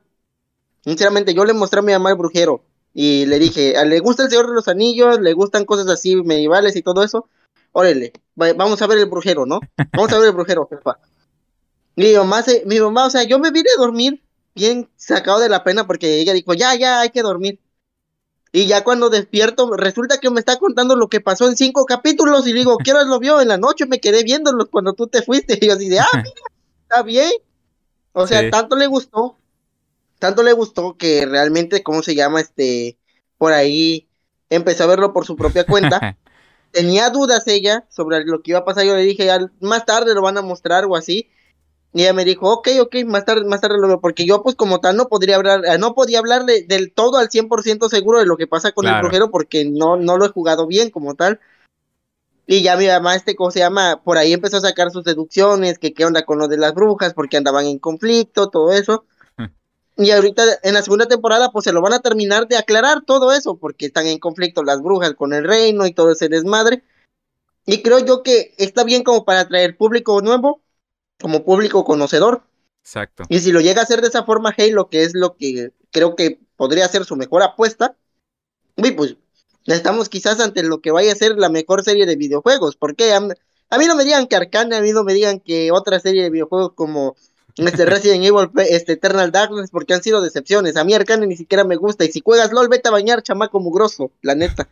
Sinceramente, 0.88 1.34
yo 1.34 1.44
le 1.44 1.52
mostré 1.52 1.80
a 1.80 1.82
mi 1.82 1.92
mamá 1.92 2.08
el 2.08 2.16
brujero 2.16 2.64
y 2.94 3.26
le 3.26 3.38
dije, 3.38 3.76
ah, 3.76 3.84
¿le 3.84 4.00
gusta 4.00 4.22
el 4.22 4.30
Señor 4.30 4.46
de 4.48 4.54
los 4.54 4.68
Anillos? 4.68 5.20
¿Le 5.20 5.34
gustan 5.34 5.66
cosas 5.66 5.86
así 5.88 6.16
medievales 6.16 6.76
y 6.76 6.82
todo 6.82 7.02
eso? 7.02 7.28
Órale, 7.72 8.14
vamos 8.34 8.80
a 8.80 8.86
ver 8.86 8.96
el 8.96 9.04
brujero, 9.04 9.44
¿no? 9.44 9.60
Vamos 9.92 10.10
a 10.14 10.18
ver 10.18 10.28
el 10.28 10.34
brujero, 10.34 10.66
jefa. 10.66 10.98
Mi 11.94 12.14
mamá, 12.14 12.40
se, 12.42 12.62
mi 12.64 12.80
mamá, 12.80 13.04
o 13.04 13.10
sea, 13.10 13.24
yo 13.24 13.38
me 13.38 13.50
vine 13.50 13.68
a 13.76 13.80
dormir 13.82 14.22
bien 14.54 14.88
sacado 14.96 15.40
de 15.40 15.50
la 15.50 15.62
pena 15.62 15.86
porque 15.86 16.20
ella 16.20 16.32
dijo, 16.32 16.54
ya, 16.54 16.74
ya, 16.74 17.00
hay 17.00 17.10
que 17.10 17.20
dormir. 17.20 17.60
Y 18.50 18.64
ya 18.66 18.82
cuando 18.82 19.10
despierto, 19.10 19.70
resulta 19.76 20.16
que 20.16 20.30
me 20.30 20.40
está 20.40 20.58
contando 20.58 20.96
lo 20.96 21.08
que 21.08 21.20
pasó 21.20 21.48
en 21.48 21.56
cinco 21.58 21.84
capítulos 21.84 22.46
y 22.46 22.54
digo, 22.54 22.78
¿qué 22.78 22.92
hora 22.92 23.04
lo 23.04 23.18
vio? 23.18 23.42
En 23.42 23.48
la 23.48 23.58
noche 23.58 23.84
me 23.84 24.00
quedé 24.00 24.22
viéndolo 24.24 24.70
cuando 24.70 24.94
tú 24.94 25.06
te 25.06 25.20
fuiste. 25.20 25.58
Y 25.60 25.66
yo 25.66 25.74
así 25.74 25.90
de, 25.90 26.00
ah, 26.00 26.08
mira, 26.14 26.42
está 26.80 27.02
bien. 27.02 27.32
O 28.14 28.26
sea, 28.26 28.50
tanto 28.50 28.74
le 28.74 28.86
gustó 28.86 29.36
tanto 30.18 30.42
le 30.42 30.52
gustó 30.52 30.96
que 30.96 31.26
realmente, 31.26 31.82
¿cómo 31.82 32.02
se 32.02 32.14
llama? 32.14 32.40
Este, 32.40 32.98
por 33.36 33.52
ahí 33.52 34.08
empezó 34.50 34.84
a 34.84 34.88
verlo 34.88 35.12
por 35.12 35.26
su 35.26 35.36
propia 35.36 35.64
cuenta. 35.64 36.16
Tenía 36.70 37.10
dudas 37.10 37.46
ella 37.46 37.86
sobre 37.88 38.24
lo 38.24 38.42
que 38.42 38.50
iba 38.50 38.60
a 38.60 38.64
pasar. 38.64 38.84
Yo 38.84 38.94
le 38.94 39.02
dije, 39.02 39.30
más 39.60 39.86
tarde 39.86 40.14
lo 40.14 40.22
van 40.22 40.36
a 40.36 40.42
mostrar 40.42 40.84
o 40.84 40.96
así. 40.96 41.30
Y 41.94 42.02
ella 42.02 42.12
me 42.12 42.24
dijo, 42.24 42.52
ok, 42.52 42.68
ok, 42.80 42.96
más 43.06 43.24
tarde, 43.24 43.44
más 43.46 43.62
tarde 43.62 43.78
lo 43.78 43.88
veo, 43.88 44.00
porque 44.00 44.26
yo 44.26 44.42
pues 44.42 44.54
como 44.54 44.78
tal 44.78 44.96
no 44.96 45.08
podría 45.08 45.36
hablar, 45.36 45.64
eh, 45.64 45.78
no 45.78 45.94
podía 45.94 46.18
hablarle 46.18 46.62
del 46.62 46.92
todo 46.92 47.16
al 47.16 47.30
100% 47.30 47.88
seguro 47.88 48.18
de 48.18 48.26
lo 48.26 48.36
que 48.36 48.46
pasa 48.46 48.72
con 48.72 48.86
el 48.86 49.00
brujero 49.00 49.30
porque 49.30 49.64
no, 49.64 49.96
no 49.96 50.18
lo 50.18 50.26
he 50.26 50.28
jugado 50.28 50.66
bien 50.66 50.90
como 50.90 51.14
tal. 51.14 51.40
Y 52.46 52.62
ya 52.62 52.76
mi 52.76 52.86
mamá, 52.86 53.14
este, 53.14 53.36
¿cómo 53.36 53.50
se 53.50 53.58
llama? 53.58 54.00
Por 54.02 54.16
ahí 54.16 54.32
empezó 54.32 54.58
a 54.58 54.62
sacar 54.62 54.90
sus 54.90 55.04
deducciones, 55.04 55.78
que 55.78 55.92
qué 55.92 56.04
onda 56.04 56.24
con 56.24 56.38
lo 56.38 56.48
de 56.48 56.56
las 56.56 56.74
brujas, 56.74 57.14
porque 57.14 57.36
andaban 57.36 57.66
en 57.66 57.78
conflicto, 57.78 58.48
todo 58.48 58.72
eso. 58.72 59.04
Y 59.98 60.12
ahorita 60.12 60.44
en 60.62 60.74
la 60.74 60.82
segunda 60.82 61.06
temporada 61.06 61.50
pues 61.50 61.64
se 61.64 61.72
lo 61.72 61.82
van 61.82 61.92
a 61.92 62.00
terminar 62.00 62.46
de 62.46 62.56
aclarar 62.56 63.02
todo 63.04 63.32
eso 63.32 63.56
porque 63.56 63.86
están 63.86 64.06
en 64.06 64.20
conflicto 64.20 64.62
las 64.62 64.80
brujas 64.80 65.14
con 65.14 65.34
el 65.34 65.42
reino 65.42 65.86
y 65.86 65.92
todo 65.92 66.12
ese 66.12 66.28
desmadre. 66.28 66.84
Y 67.66 67.82
creo 67.82 67.98
yo 67.98 68.22
que 68.22 68.54
está 68.58 68.84
bien 68.84 69.02
como 69.02 69.24
para 69.24 69.40
atraer 69.40 69.76
público 69.76 70.22
nuevo, 70.22 70.62
como 71.20 71.44
público 71.44 71.84
conocedor. 71.84 72.42
Exacto. 72.84 73.24
Y 73.28 73.40
si 73.40 73.50
lo 73.50 73.60
llega 73.60 73.80
a 73.80 73.84
hacer 73.84 74.00
de 74.00 74.06
esa 74.06 74.22
forma 74.22 74.54
Halo, 74.56 74.88
que 74.88 75.02
es 75.02 75.14
lo 75.14 75.36
que 75.36 75.72
creo 75.90 76.14
que 76.14 76.38
podría 76.56 76.86
ser 76.86 77.04
su 77.04 77.16
mejor 77.16 77.42
apuesta, 77.42 77.96
uy, 78.76 78.92
pues 78.92 79.16
estamos 79.66 80.08
quizás 80.08 80.38
ante 80.38 80.62
lo 80.62 80.80
que 80.80 80.92
vaya 80.92 81.12
a 81.12 81.16
ser 81.16 81.36
la 81.36 81.48
mejor 81.48 81.82
serie 81.82 82.06
de 82.06 82.14
videojuegos. 82.14 82.76
Porque 82.76 83.12
a, 83.12 83.16
a 83.18 83.78
mí 83.78 83.86
no 83.86 83.96
me 83.96 84.04
digan 84.04 84.28
que 84.28 84.36
Arcane, 84.36 84.76
a 84.76 84.80
mí 84.80 84.92
no 84.92 85.02
me 85.02 85.12
digan 85.12 85.40
que 85.40 85.72
otra 85.72 85.98
serie 85.98 86.22
de 86.22 86.30
videojuegos 86.30 86.72
como 86.74 87.16
este 87.66 87.84
Resident 87.86 88.24
Evil, 88.24 88.50
este 88.68 88.92
Eternal 88.92 89.32
Darkness, 89.32 89.70
porque 89.70 89.94
han 89.94 90.02
sido 90.02 90.20
decepciones. 90.20 90.76
A 90.76 90.84
mí 90.84 90.94
Arcane 90.94 91.26
ni 91.26 91.36
siquiera 91.36 91.64
me 91.64 91.76
gusta. 91.76 92.04
Y 92.04 92.12
si 92.12 92.20
juegas 92.20 92.52
LOL, 92.52 92.68
vete 92.68 92.88
a 92.88 92.92
bañar, 92.92 93.22
chamaco 93.22 93.58
mugroso, 93.58 94.12
la 94.22 94.34
neta. 94.36 94.68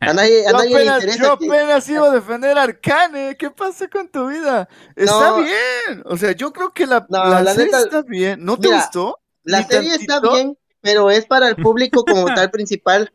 A 0.00 0.12
nadie, 0.12 0.46
a 0.46 0.52
nadie 0.52 0.76
le 0.76 0.84
interesa. 0.84 1.18
Yo 1.18 1.32
apenas 1.32 1.88
iba 1.88 2.06
a 2.06 2.12
defender 2.12 2.56
Arcane. 2.56 3.36
¿Qué 3.36 3.50
pasa 3.50 3.88
con 3.88 4.08
tu 4.08 4.28
vida? 4.28 4.68
Está 4.94 5.38
bien. 5.38 6.02
O 6.04 6.16
sea, 6.16 6.32
yo 6.32 6.52
creo 6.52 6.72
que 6.72 6.86
la, 6.86 7.04
la, 7.08 7.54
serie 7.54 7.72
está 7.76 8.02
bien. 8.02 8.44
¿No 8.44 8.58
te 8.58 8.68
gustó? 8.68 9.18
La 9.42 9.66
serie 9.66 9.94
está 9.94 10.20
bien, 10.20 10.56
pero 10.80 11.10
es 11.10 11.26
para 11.26 11.48
el 11.48 11.56
público 11.56 12.04
como 12.04 12.26
tal 12.34 12.50
principal 12.50 13.10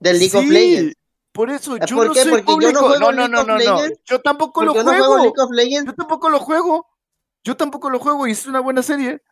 del 0.00 0.18
League 0.18 0.36
of 0.36 0.46
Legends. 0.46 0.96
Por 1.32 1.50
eso, 1.50 1.76
yo 1.78 1.96
¿Por 1.96 2.06
no 2.06 2.12
qué? 2.12 2.22
soy 2.22 2.30
Porque 2.30 2.44
público. 2.44 2.72
Yo 2.72 2.80
no, 2.80 2.86
juego 2.86 3.12
no, 3.12 3.28
no, 3.28 3.44
no, 3.44 3.58
no, 3.58 3.80
Yo 4.04 4.20
tampoco 4.20 4.64
lo 4.64 4.72
juego. 4.72 4.92
No 4.92 4.98
juego 4.98 5.16
League 5.18 5.40
of 5.40 5.50
Legends. 5.50 5.86
Yo 5.86 5.94
tampoco 5.94 6.30
lo 6.30 6.38
juego. 6.38 6.86
Yo 7.44 7.56
tampoco 7.56 7.90
lo 7.90 7.98
juego 7.98 8.26
y 8.26 8.30
es 8.32 8.46
una 8.46 8.60
buena 8.60 8.82
serie. 8.82 9.22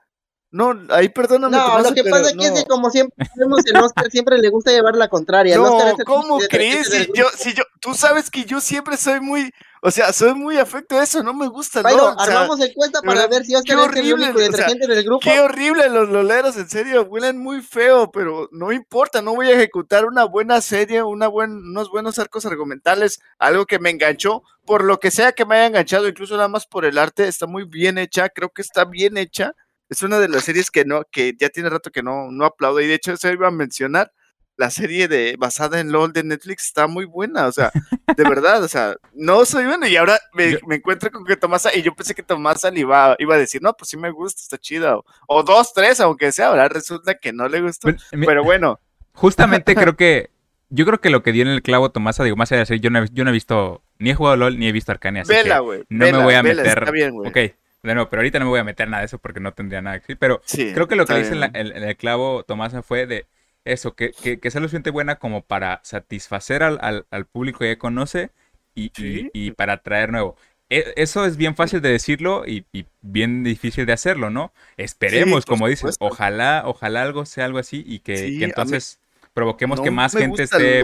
No, 0.52 0.78
ahí 0.90 1.08
perdóname. 1.08 1.56
No, 1.56 1.78
lo 1.80 1.94
que 1.94 2.04
pasa 2.04 2.28
es 2.28 2.52
que 2.52 2.64
como 2.66 2.90
siempre 2.90 3.26
vemos 3.36 3.60
el 3.64 3.76
Oscar 3.78 4.10
siempre 4.10 4.36
le 4.36 4.50
gusta 4.50 4.70
llevar 4.70 4.94
la 4.96 5.08
contraria. 5.08 5.56
No, 5.56 5.96
¿cómo 6.04 6.38
crees? 6.40 6.88
Si 6.88 7.08
yo, 7.14 7.24
si 7.34 7.54
yo, 7.54 7.64
tú 7.80 7.94
sabes 7.94 8.30
que 8.30 8.44
yo 8.44 8.60
siempre 8.60 8.98
soy 8.98 9.20
muy, 9.20 9.50
o 9.80 9.90
sea, 9.90 10.12
soy 10.12 10.34
muy 10.34 10.58
afecto 10.58 10.98
a 10.98 11.04
eso, 11.04 11.22
no 11.22 11.32
me 11.32 11.48
gusta, 11.48 11.80
bueno, 11.80 12.14
armamos 12.18 12.60
el 12.60 12.74
cuenta 12.74 13.00
para 13.00 13.26
ver 13.28 13.46
si 13.46 13.54
Oscar 13.54 13.78
es 13.78 13.96
el 13.96 14.12
único 14.12 14.38
detergente 14.38 14.86
del 14.86 15.02
grupo. 15.04 15.20
Qué 15.22 15.40
horrible 15.40 15.88
los 15.88 16.10
loleros, 16.10 16.54
en 16.58 16.68
serio, 16.68 17.04
huelen 17.04 17.38
muy 17.38 17.62
feo, 17.62 18.10
pero 18.12 18.50
no 18.52 18.72
importa, 18.72 19.22
no 19.22 19.34
voy 19.34 19.48
a 19.48 19.54
ejecutar 19.54 20.04
una 20.04 20.24
buena 20.24 20.60
serie, 20.60 21.02
una 21.02 21.28
buen, 21.28 21.50
unos 21.50 21.88
buenos 21.88 22.18
arcos 22.18 22.44
argumentales, 22.44 23.20
algo 23.38 23.64
que 23.64 23.78
me 23.78 23.88
enganchó, 23.88 24.42
por 24.66 24.84
lo 24.84 25.00
que 25.00 25.10
sea 25.10 25.32
que 25.32 25.46
me 25.46 25.54
haya 25.56 25.66
enganchado, 25.68 26.06
incluso 26.06 26.36
nada 26.36 26.48
más 26.48 26.66
por 26.66 26.84
el 26.84 26.98
arte, 26.98 27.26
está 27.26 27.46
muy 27.46 27.64
bien 27.64 27.96
hecha, 27.96 28.28
creo 28.28 28.50
que 28.50 28.60
está 28.60 28.84
bien 28.84 29.16
hecha 29.16 29.54
es 29.92 30.02
una 30.02 30.18
de 30.18 30.28
las 30.28 30.44
series 30.44 30.70
que 30.70 30.84
no, 30.84 31.04
que 31.10 31.34
ya 31.38 31.50
tiene 31.50 31.68
rato 31.68 31.90
que 31.90 32.02
no, 32.02 32.30
no 32.30 32.44
aplaudo. 32.46 32.80
Y 32.80 32.86
de 32.86 32.94
hecho, 32.94 33.16
se 33.16 33.32
iba 33.32 33.48
a 33.48 33.50
mencionar, 33.52 34.12
la 34.56 34.70
serie 34.70 35.08
de 35.08 35.36
basada 35.38 35.80
en 35.80 35.92
LOL 35.92 36.12
de 36.12 36.24
Netflix 36.24 36.66
está 36.66 36.86
muy 36.86 37.04
buena. 37.04 37.46
O 37.46 37.52
sea, 37.52 37.70
de 38.16 38.24
verdad, 38.24 38.62
o 38.62 38.68
sea, 38.68 38.96
no 39.12 39.44
soy 39.44 39.66
bueno. 39.66 39.86
Y 39.86 39.96
ahora 39.96 40.18
me, 40.32 40.58
encuentro 40.74 41.10
con 41.10 41.24
que 41.24 41.36
Tomasa, 41.36 41.76
y 41.76 41.82
yo 41.82 41.94
pensé 41.94 42.14
que 42.14 42.22
Tomasa 42.22 42.70
le 42.70 42.80
iba, 42.80 43.16
iba 43.18 43.34
a 43.34 43.38
decir, 43.38 43.62
no, 43.62 43.74
pues 43.74 43.90
sí 43.90 43.96
me 43.96 44.10
gusta, 44.10 44.40
está 44.40 44.58
chida. 44.58 44.98
O, 45.26 45.42
dos, 45.42 45.72
tres, 45.74 46.00
aunque 46.00 46.32
sea, 46.32 46.48
ahora 46.48 46.68
resulta 46.68 47.14
que 47.14 47.32
no 47.32 47.48
le 47.48 47.60
gustó. 47.60 47.88
Pero, 48.10 48.44
bueno. 48.44 48.80
Justamente 49.12 49.74
creo 49.74 49.96
que. 49.96 50.30
Yo 50.74 50.86
creo 50.86 51.02
que 51.02 51.10
lo 51.10 51.22
que 51.22 51.32
dio 51.32 51.42
en 51.42 51.48
el 51.48 51.60
clavo 51.60 51.90
Tomasa, 51.90 52.24
digo, 52.24 52.36
más 52.36 52.50
allá 52.50 52.60
de 52.60 52.62
decir, 52.62 52.80
yo 52.80 52.88
no, 52.88 53.04
yo 53.04 53.24
no 53.24 53.30
he 53.30 53.32
visto, 53.34 53.82
ni 53.98 54.08
he 54.08 54.14
jugado 54.14 54.36
LOL, 54.36 54.58
ni 54.58 54.68
he 54.68 54.72
visto 54.72 54.90
Arcania. 54.90 55.20
Así 55.20 55.30
vela, 55.30 55.58
güey. 55.58 55.84
No 55.90 56.06
me 56.06 56.22
voy 56.22 56.32
a 56.32 56.42
meter. 56.42 56.66
Está 56.66 56.90
bien. 56.90 57.12
Ok, 57.26 57.36
de 57.82 57.94
nuevo, 57.94 58.08
pero 58.08 58.20
ahorita 58.20 58.38
no 58.38 58.44
me 58.44 58.50
voy 58.50 58.60
a 58.60 58.64
meter 58.64 58.88
nada 58.88 59.00
de 59.00 59.06
eso 59.06 59.18
porque 59.18 59.40
no 59.40 59.52
tendría 59.52 59.82
nada 59.82 59.98
que 59.98 60.02
decir. 60.02 60.18
Pero 60.18 60.40
creo 60.46 60.88
que 60.88 60.96
lo 60.96 61.06
que 61.06 61.14
dice 61.14 61.34
en, 61.34 61.52
el 61.52 61.96
clavo 61.96 62.44
Tomasa 62.44 62.82
fue 62.82 63.06
de 63.06 63.26
eso, 63.64 63.94
que, 63.94 64.12
que, 64.12 64.38
que 64.38 64.50
sea 64.50 64.60
lo 64.60 64.68
suficiente 64.68 64.90
buena 64.90 65.16
como 65.16 65.42
para 65.42 65.80
satisfacer 65.84 66.62
al, 66.62 67.06
al, 67.10 67.26
público 67.26 67.60
que 67.60 67.68
ya 67.68 67.78
conoce 67.78 68.30
y, 68.74 68.92
y, 68.96 69.50
para 69.52 69.74
atraer 69.74 70.10
nuevo. 70.10 70.36
e, 70.70 70.92
eso 70.96 71.24
es 71.26 71.36
bien 71.36 71.54
fácil 71.54 71.80
de 71.80 71.90
decirlo 71.90 72.44
y, 72.46 72.64
bien 73.00 73.44
difícil 73.44 73.86
de 73.86 73.92
hacerlo, 73.92 74.30
¿no? 74.30 74.52
Esperemos, 74.76 75.44
como 75.44 75.68
dices, 75.68 75.96
ojalá, 76.00 76.62
ojalá 76.66 77.02
algo 77.02 77.26
sea 77.26 77.44
algo 77.44 77.58
así 77.58 77.84
y 77.86 78.00
que, 78.00 78.44
entonces 78.44 79.00
provoquemos 79.34 79.80
que 79.80 79.90
más 79.90 80.16
gente 80.16 80.44
esté... 80.44 80.82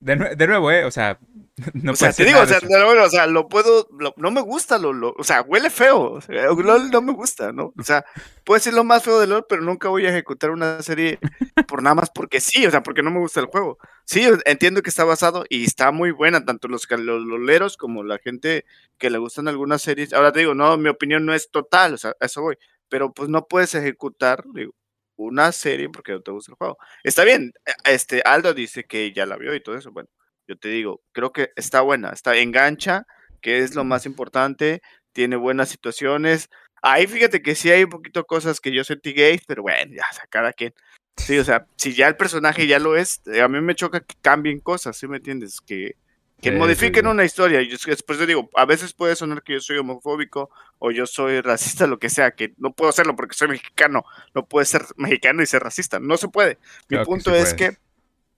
de, 0.00 0.34
de, 0.36 0.46
nuevo, 0.46 0.70
¿eh? 0.70 0.84
O 0.84 0.90
sea, 0.90 1.18
No 1.74 1.92
o 1.92 1.96
sea, 1.96 2.12
te 2.12 2.24
digo, 2.24 2.40
o 2.40 2.46
sea, 2.46 2.58
o 2.58 3.10
sea, 3.10 3.26
lo 3.26 3.48
puedo, 3.48 3.88
no 4.16 4.30
me 4.30 4.40
gusta, 4.40 4.78
lo, 4.78 5.14
o 5.16 5.24
sea, 5.24 5.42
huele 5.42 5.70
feo, 5.70 6.12
o 6.12 6.20
sea, 6.20 6.46
LOL 6.46 6.90
no 6.90 7.02
me 7.02 7.12
gusta, 7.12 7.52
¿no? 7.52 7.72
O 7.78 7.82
sea, 7.82 8.04
puede 8.44 8.60
ser 8.60 8.74
lo 8.74 8.84
más 8.84 9.02
feo 9.02 9.18
de 9.20 9.26
LOL, 9.26 9.46
pero 9.48 9.62
nunca 9.62 9.88
voy 9.88 10.06
a 10.06 10.10
ejecutar 10.10 10.50
una 10.50 10.82
serie 10.82 11.18
por 11.68 11.82
nada 11.82 11.94
más 11.94 12.10
porque 12.10 12.40
sí, 12.40 12.66
o 12.66 12.70
sea, 12.70 12.82
porque 12.82 13.02
no 13.02 13.10
me 13.10 13.20
gusta 13.20 13.40
el 13.40 13.46
juego. 13.46 13.78
Sí, 14.04 14.26
entiendo 14.44 14.82
que 14.82 14.90
está 14.90 15.04
basado 15.04 15.44
y 15.48 15.64
está 15.64 15.92
muy 15.92 16.10
buena, 16.10 16.44
tanto 16.44 16.68
los, 16.68 16.88
los 16.90 17.22
loleros 17.22 17.76
como 17.76 18.02
la 18.02 18.18
gente 18.18 18.64
que 18.98 19.10
le 19.10 19.18
gustan 19.18 19.48
algunas 19.48 19.82
series. 19.82 20.12
Ahora 20.12 20.32
te 20.32 20.40
digo, 20.40 20.54
no, 20.54 20.76
mi 20.76 20.88
opinión 20.88 21.24
no 21.26 21.34
es 21.34 21.50
total, 21.50 21.94
o 21.94 21.98
sea, 21.98 22.14
a 22.20 22.26
eso 22.26 22.42
voy, 22.42 22.56
pero 22.88 23.12
pues 23.12 23.28
no 23.28 23.46
puedes 23.46 23.74
ejecutar, 23.74 24.44
digo, 24.54 24.72
una 25.24 25.52
serie 25.52 25.88
porque 25.88 26.12
no 26.12 26.22
te 26.22 26.30
gusta 26.30 26.52
el 26.52 26.56
juego. 26.56 26.78
Está 27.04 27.24
bien, 27.24 27.52
e, 27.66 27.92
este 27.92 28.22
Aldo 28.24 28.54
dice 28.54 28.84
que 28.84 29.12
ya 29.12 29.26
la 29.26 29.36
vio 29.36 29.54
y 29.54 29.62
todo 29.62 29.76
eso, 29.76 29.92
bueno 29.92 30.08
yo 30.50 30.58
te 30.58 30.68
digo, 30.68 31.00
creo 31.12 31.32
que 31.32 31.52
está 31.54 31.80
buena, 31.80 32.10
está 32.10 32.36
engancha, 32.36 33.06
que 33.40 33.60
es 33.60 33.76
lo 33.76 33.84
más 33.84 34.04
importante, 34.04 34.82
tiene 35.12 35.36
buenas 35.36 35.68
situaciones. 35.68 36.50
Ahí 36.82 37.06
fíjate 37.06 37.40
que 37.40 37.54
sí 37.54 37.70
hay 37.70 37.84
un 37.84 37.90
poquito 37.90 38.24
cosas 38.24 38.60
que 38.60 38.72
yo 38.72 38.82
sentí 38.82 39.12
gay, 39.12 39.40
pero 39.46 39.62
bueno, 39.62 39.94
ya, 39.94 40.02
sea, 40.12 40.24
cada 40.28 40.52
quien. 40.52 40.74
Sí, 41.16 41.38
o 41.38 41.44
sea, 41.44 41.66
si 41.76 41.94
ya 41.94 42.08
el 42.08 42.16
personaje 42.16 42.66
ya 42.66 42.80
lo 42.80 42.96
es, 42.96 43.22
a 43.40 43.46
mí 43.46 43.60
me 43.60 43.76
choca 43.76 44.00
que 44.00 44.16
cambien 44.20 44.58
cosas, 44.58 44.96
¿sí 44.96 45.06
me 45.06 45.18
entiendes? 45.18 45.60
Que, 45.60 45.94
que 46.40 46.52
modifiquen 46.52 47.06
una 47.06 47.24
historia. 47.24 47.60
Y 47.62 47.68
después 47.68 48.18
yo 48.18 48.26
digo, 48.26 48.50
a 48.54 48.64
veces 48.64 48.92
puede 48.92 49.16
sonar 49.16 49.42
que 49.42 49.54
yo 49.54 49.60
soy 49.60 49.78
homofóbico 49.78 50.50
o 50.78 50.90
yo 50.90 51.06
soy 51.06 51.40
racista, 51.40 51.86
lo 51.86 51.98
que 51.98 52.10
sea, 52.10 52.32
que 52.32 52.54
no 52.58 52.72
puedo 52.72 52.90
hacerlo 52.90 53.16
porque 53.16 53.34
soy 53.34 53.48
mexicano. 53.48 54.04
No 54.34 54.46
puede 54.46 54.66
ser 54.66 54.84
mexicano 54.96 55.42
y 55.42 55.46
ser 55.46 55.62
racista. 55.62 56.00
No 56.00 56.16
se 56.16 56.28
puede. 56.28 56.58
Mi 56.88 56.98
punto 57.04 57.34
es 57.34 57.54
que 57.54 57.76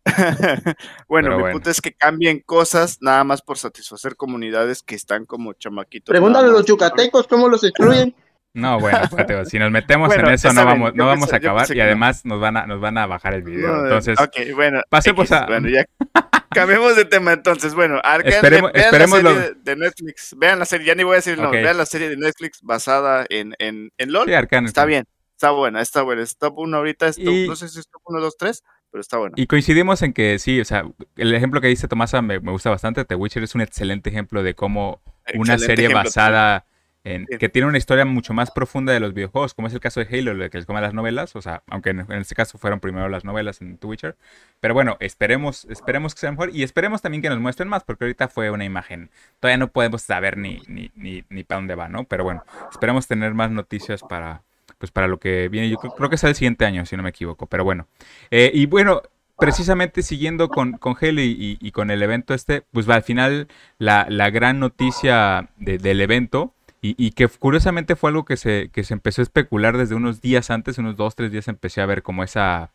bueno, 1.09 1.39
mi 1.39 1.53
punto 1.53 1.71
es 1.71 1.81
que 1.81 1.93
cambien 1.93 2.41
cosas 2.41 2.99
nada 3.01 3.23
más 3.25 3.41
por 3.41 3.59
satisfacer 3.59 4.17
comunidades 4.17 4.83
que 4.83 4.95
están 4.95 5.27
como 5.27 5.53
chamaquitos. 5.53 6.13
Pregúntale 6.13 6.49
a 6.49 6.53
los 6.53 6.67
yucatecos 6.67 7.29
cómo 7.29 7.49
los 7.49 7.63
excluyen. 7.63 8.15
No, 8.55 8.79
bueno, 8.81 8.99
si 9.47 9.59
nos 9.59 9.71
metemos 9.71 10.15
en 10.15 10.27
eso 10.29 10.53
no 10.53 10.65
vamos, 10.65 10.95
no 10.95 11.07
vamos 11.07 11.33
a 11.33 11.37
acabar 11.37 11.75
y 11.75 11.81
además 11.81 12.25
nos 12.25 12.41
van 12.41 12.57
a, 12.57 12.67
nos 12.67 12.81
van 12.81 12.99
a 12.99 13.07
bajar 13.07 13.35
el 13.35 13.43
video. 13.43 13.85
entonces, 13.85 14.19
bueno, 14.55 14.81
pasemos 14.89 15.31
a. 15.33 15.47
Bueno, 15.47 15.69
ya 15.69 15.87
cambiemos 16.51 16.97
de 16.97 17.05
tema 17.05 17.33
entonces. 17.33 17.75
Bueno, 17.75 18.01
esperemos, 18.25 18.73
vean 18.73 18.93
la 18.93 19.07
serie 19.09 19.55
de 19.63 19.77
Netflix. 19.77 20.35
Vean 20.37 20.59
la 20.59 20.65
serie, 20.67 20.87
ya 20.87 20.95
ni 20.95 21.03
voy 21.03 21.15
a 21.15 21.17
decir 21.17 21.39
no, 21.39 21.51
vean 21.51 21.77
la 21.77 21.87
serie 21.87 22.09
de 22.09 22.17
Netflix 22.17 22.61
basada 22.63 23.25
en, 23.29 23.55
en, 23.59 23.91
en 23.97 24.13
LOL. 24.13 24.29
está 24.31 24.85
bien, 24.85 25.07
está 25.35 25.51
buena, 25.51 25.81
está 25.81 26.03
buena. 26.03 26.23
Es 26.23 26.37
top 26.37 26.59
1 26.59 26.77
ahorita, 26.77 27.09
es 27.09 27.19
no 27.19 27.57
sé 27.57 27.69
si 27.69 27.79
es 27.81 27.89
top 27.89 28.03
1, 28.05 28.21
2, 28.21 28.37
3, 28.37 28.63
pero 28.91 29.01
está 29.01 29.17
bueno. 29.17 29.35
Y 29.37 29.47
coincidimos 29.47 30.03
en 30.03 30.13
que 30.13 30.39
sí, 30.39 30.61
o 30.61 30.65
sea, 30.67 30.85
el 31.17 31.35
ejemplo 31.35 31.63
que 31.63 31.69
dice 31.69 31.89
Tomasa 31.89 32.21
me, 32.21 32.37
gusta 32.37 32.69
bastante. 32.69 33.07
The 33.07 33.15
Witcher 33.15 33.43
es 33.43 33.55
un 33.55 33.63
excelente 33.63 34.11
ejemplo 34.11 34.43
de 34.43 34.55
cómo 34.55 35.01
una 35.35 35.59
serie 35.59 35.89
basada 35.89 36.67
en 37.05 37.27
que 37.27 37.49
tiene 37.49 37.67
una 37.67 37.79
historia 37.79 38.05
mucho 38.05 38.33
más 38.33 38.51
profunda 38.51 38.93
de 38.93 39.01
los 39.01 39.13
videojuegos, 39.13 39.55
como 39.55 39.69
es 39.69 39.75
el 39.75 39.81
caso 39.81 40.01
de 40.01 40.07
Halo, 40.07 40.51
que 40.51 40.59
les 40.59 40.67
come 40.67 40.81
las 40.81 40.95
novelas, 40.95 41.35
o 41.35 41.43
sea, 41.43 41.63
aunque 41.69 41.91
en, 41.91 42.07
este 42.13 42.35
caso 42.35 42.59
fueron 42.59 42.81
primero 42.81 43.09
las 43.09 43.25
novelas 43.25 43.61
en 43.61 43.77
The 43.79 43.87
Witcher. 43.87 44.17
Pero 44.61 44.75
bueno, 44.75 44.97
esperemos, 45.01 45.65
esperemos 45.65 46.15
que 46.15 46.21
sea 46.21 46.31
mejor 46.31 46.51
y 46.55 46.63
esperemos 46.63 47.03
también 47.03 47.23
que 47.23 47.29
nos 47.29 47.41
muestren 47.41 47.69
más, 47.69 47.83
porque 47.85 48.05
ahorita 48.05 48.29
fue 48.29 48.51
una 48.51 48.65
imagen. 48.65 49.11
Todavía 49.41 49.59
no 49.59 49.69
podemos 49.69 50.03
saber 50.03 50.37
ni, 50.37 50.63
ni, 50.69 50.91
ni, 50.95 51.25
ni 51.29 51.45
para 51.45 51.59
dónde 51.59 51.75
va, 51.75 51.89
¿no? 51.89 52.05
Pero 52.05 52.25
bueno, 52.25 52.45
esperemos 52.71 53.07
tener 53.09 53.35
más 53.35 53.51
noticias 53.51 54.03
para, 54.03 54.43
pues 54.79 54.93
para 54.93 55.09
lo 55.09 55.19
que 55.19 55.49
viene. 55.49 55.69
Yo 55.69 55.79
creo, 55.79 56.09
que 56.09 56.17
es 56.17 56.25
el 56.25 56.35
siguiente 56.35 56.65
año, 56.65 56.87
si 56.87 56.97
no 56.97 57.03
me 57.03 57.11
equivoco. 57.11 57.47
Pero 57.47 57.65
bueno. 57.65 57.87
Eh, 58.31 58.51
y 58.55 58.67
bueno, 58.67 59.03
precisamente 59.43 60.03
siguiendo 60.03 60.49
con, 60.49 60.73
con 60.79 60.95
Haley 61.01 61.59
y, 61.61 61.71
con 61.73 61.91
el 61.91 62.03
evento 62.03 62.33
este, 62.35 62.63
pues 62.71 62.89
va 62.89 62.95
al 62.95 63.03
final 63.03 63.49
la, 63.79 64.05
gran 64.31 64.61
noticia 64.61 65.49
del 65.57 66.01
evento. 66.01 66.55
Y, 66.85 67.13
que 67.13 67.29
curiosamente 67.29 67.95
fue 67.95 68.11
algo 68.11 68.25
que 68.25 68.37
se, 68.37 68.69
que 68.73 68.83
se 68.83 68.93
empezó 68.95 69.23
a 69.23 69.25
especular 69.25 69.77
desde 69.79 69.95
unos 69.95 70.21
días 70.21 70.51
antes, 70.51 70.79
unos 70.79 70.97
dos, 70.97 71.15
tres 71.15 71.31
días 71.31 71.47
empecé 71.47 71.81
a 71.81 71.87
ver 71.87 72.03
como 72.03 72.25
esa, 72.25 72.73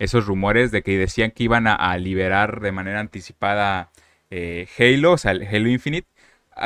esos 0.00 0.26
rumores 0.26 0.72
de 0.72 0.82
que 0.82 0.98
decían 0.98 1.30
que 1.30 1.44
iban 1.44 1.68
a, 1.68 1.96
liberar 1.98 2.60
de 2.60 2.72
manera 2.72 3.00
anticipada 3.00 3.90
eh, 4.30 4.66
Halo, 4.78 5.12
o 5.12 5.18
sea, 5.18 5.32
Halo 5.32 5.68
Infinite. 5.68 6.08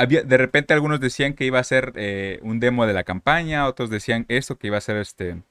De 0.07 0.37
repente 0.37 0.73
algunos 0.73 0.99
decían 0.99 1.33
que 1.35 1.45
iba 1.45 1.59
a 1.59 1.63
ser 1.63 1.93
eh, 1.95 2.39
un 2.41 2.59
demo 2.59 2.87
de 2.87 2.93
la 2.93 3.03
campaña, 3.03 3.67
otros 3.67 3.91
decían 3.91 4.25
eso, 4.27 4.57
que 4.57 4.67
iba 4.67 4.77
a 4.79 4.81
ser 4.81 4.97
este 4.97 5.43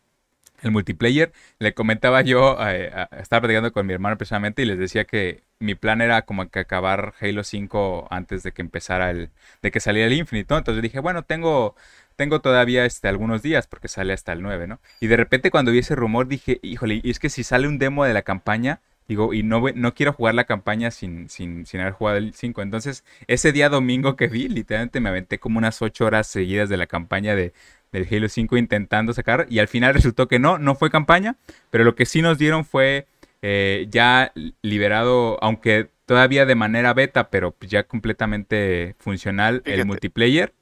el 0.63 0.71
multiplayer. 0.71 1.33
Le 1.59 1.75
comentaba 1.75 2.23
yo, 2.23 2.57
eh, 2.61 2.91
estaba 3.19 3.43
platicando 3.43 3.73
con 3.73 3.87
mi 3.87 3.93
hermano 3.93 4.17
precisamente 4.17 4.63
y 4.63 4.65
les 4.65 4.79
decía 4.79 5.05
que 5.05 5.43
mi 5.59 5.75
plan 5.75 6.01
era 6.01 6.23
como 6.23 6.49
que 6.49 6.61
acabar 6.61 7.15
Halo 7.21 7.45
5 7.45 8.09
antes 8.11 8.43
de 8.43 8.53
que 8.53 8.63
empezara 8.63 9.11
el, 9.11 9.31
de 9.61 9.71
que 9.71 9.81
saliera 9.81 10.07
el 10.07 10.15
Infinite, 10.15 10.53
¿no? 10.53 10.59
Entonces 10.59 10.83
dije, 10.83 11.01
bueno, 11.01 11.23
tengo, 11.23 11.77
tengo 12.17 12.41
todavía 12.41 12.85
este, 12.85 13.09
algunos 13.09 13.43
días 13.43 13.67
porque 13.67 13.89
sale 13.89 14.13
hasta 14.13 14.33
el 14.33 14.43
9, 14.43 14.67
¿no? 14.67 14.81
Y 15.01 15.07
de 15.09 15.17
repente 15.17 15.51
cuando 15.51 15.71
vi 15.73 15.79
ese 15.79 15.95
rumor 15.95 16.27
dije, 16.29 16.59
híjole, 16.63 17.01
y 17.03 17.11
es 17.11 17.19
que 17.19 17.31
si 17.31 17.45
sale 17.45 17.69
un 17.69 17.79
demo 17.79 18.05
de 18.05 18.15
la 18.15 18.23
campaña, 18.23 18.81
Digo, 19.09 19.35
y 19.35 19.43
no, 19.43 19.61
no 19.75 19.95
quiero 19.95 20.13
jugar 20.13 20.35
la 20.35 20.45
campaña 20.45 20.91
sin, 20.93 21.29
sin, 21.29 21.67
sin 21.67 21.81
haber 21.81 21.93
jugado 21.93 22.19
el 22.19 22.35
5. 22.35 22.63
Entonces, 22.63 23.05
ese 23.27 23.53
día 23.53 23.69
domingo 23.69 24.15
que 24.17 24.29
vi, 24.29 24.49
literalmente 24.49 25.01
me 25.01 25.09
aventé 25.09 25.39
como 25.39 25.59
unas 25.59 25.83
8 25.83 26.07
horas 26.07 26.29
seguidas 26.29 26.69
de 26.69 26.77
la 26.77 26.87
campaña 26.87 27.35
de, 27.35 27.53
del 27.93 28.09
Halo 28.11 28.29
5 28.29 28.57
intentando 28.57 29.13
sacar. 29.13 29.47
Y 29.49 29.59
al 29.59 29.69
final 29.69 29.95
resultó 29.95 30.29
que 30.29 30.39
no, 30.39 30.59
no 30.59 30.75
fue 30.75 30.91
campaña. 30.91 31.37
Pero 31.71 31.85
lo 31.85 31.95
que 31.95 32.07
sí 32.07 32.23
nos 32.23 32.39
dieron 32.39 32.65
fue 32.65 33.07
eh, 33.43 33.87
ya 33.91 34.33
liberado, 34.63 35.39
aunque 35.43 35.91
todavía 36.07 36.47
de 36.47 36.55
manera 36.55 36.95
beta, 36.95 37.31
pero 37.31 37.55
ya 37.61 37.85
completamente 37.85 38.97
funcional 38.99 39.63
el 39.65 39.87
multiplayer. 39.87 40.53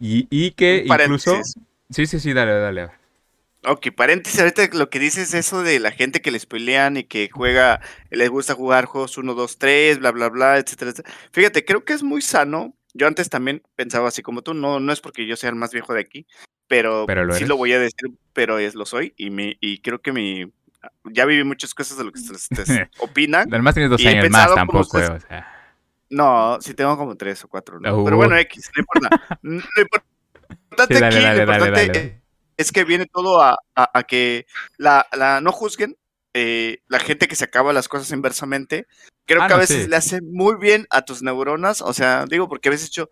Y, 0.00 0.26
y 0.30 0.52
que 0.52 0.84
incluso... 0.86 1.40
Sí, 1.90 2.06
sí, 2.06 2.18
sí, 2.18 2.32
dale, 2.32 2.52
dale. 2.54 2.88
Ok, 3.64 3.88
paréntesis, 3.94 4.40
ahorita 4.40 4.68
lo 4.72 4.90
que 4.90 4.98
dices 4.98 5.28
es 5.28 5.34
eso 5.34 5.62
de 5.62 5.78
la 5.78 5.92
gente 5.92 6.20
que 6.20 6.32
les 6.32 6.46
pelean 6.46 6.96
y 6.96 7.04
que 7.04 7.30
juega, 7.32 7.80
les 8.10 8.28
gusta 8.28 8.54
jugar 8.54 8.86
juegos 8.86 9.16
1, 9.16 9.34
2, 9.34 9.58
3, 9.58 9.98
bla, 10.00 10.10
bla, 10.10 10.28
bla, 10.30 10.58
etcétera, 10.58 10.90
etcétera. 10.90 11.14
Fíjate, 11.30 11.64
creo 11.64 11.84
que 11.84 11.92
es 11.92 12.02
muy 12.02 12.22
sano. 12.22 12.74
Yo 12.92 13.06
antes 13.06 13.30
también 13.30 13.62
pensaba 13.76 14.08
así 14.08 14.20
como 14.20 14.42
tú, 14.42 14.52
no, 14.52 14.80
no 14.80 14.92
es 14.92 15.00
porque 15.00 15.28
yo 15.28 15.36
sea 15.36 15.50
el 15.50 15.56
más 15.56 15.70
viejo 15.70 15.94
de 15.94 16.00
aquí, 16.00 16.26
pero, 17.06 17.34
sí 17.34 17.44
lo 17.44 17.58
voy 17.58 17.72
a 17.74 17.78
decir, 17.78 18.10
pero 18.32 18.58
es 18.58 18.74
lo 18.74 18.86
soy 18.86 19.12
y, 19.18 19.28
mi, 19.28 19.56
y 19.60 19.82
creo 19.82 20.00
que 20.00 20.12
mi... 20.12 20.50
Ya 21.04 21.26
viví 21.26 21.44
muchas 21.44 21.74
cosas 21.74 21.98
de 21.98 22.04
lo 22.04 22.12
que 22.12 22.18
ustedes 22.18 22.88
opinan. 22.98 23.46
Además 23.52 23.74
tienes 23.74 23.90
dos 23.90 24.04
años 24.04 24.30
más 24.30 24.54
tampoco, 24.54 24.98
o 24.98 25.00
sea. 25.20 25.48
No, 26.08 26.58
sí 26.60 26.74
tengo 26.74 26.96
como 26.96 27.14
tres 27.16 27.44
o 27.44 27.48
cuatro, 27.48 27.78
¿no? 27.78 28.04
Pero 28.04 28.16
bueno, 28.16 28.36
X, 28.36 28.70
no 28.74 28.80
importa. 28.80 29.38
Lo 29.42 29.54
importante 29.82 31.04
aquí, 31.04 31.20
lo 31.20 31.52
importante 31.52 32.22
es 32.56 32.72
que 32.72 32.84
viene 32.84 33.06
todo 33.06 33.42
a, 33.42 33.58
que 34.08 34.46
la, 34.78 35.06
no 35.42 35.52
juzguen 35.52 35.96
eh, 36.34 36.78
la 36.88 36.98
gente 36.98 37.28
que 37.28 37.36
se 37.36 37.44
acaba 37.44 37.72
las 37.72 37.88
cosas 37.88 38.10
inversamente. 38.12 38.86
Creo 39.26 39.42
ah, 39.42 39.48
que 39.48 39.54
a 39.54 39.58
veces 39.58 39.88
le 39.88 39.96
hace 39.96 40.20
muy 40.22 40.56
bien 40.56 40.86
a 40.90 41.02
tus 41.02 41.22
neuronas. 41.22 41.82
O 41.82 41.92
sea, 41.92 42.24
digo, 42.26 42.48
porque 42.48 42.68
a 42.68 42.72
veces 42.72 42.90
yo 42.90 43.10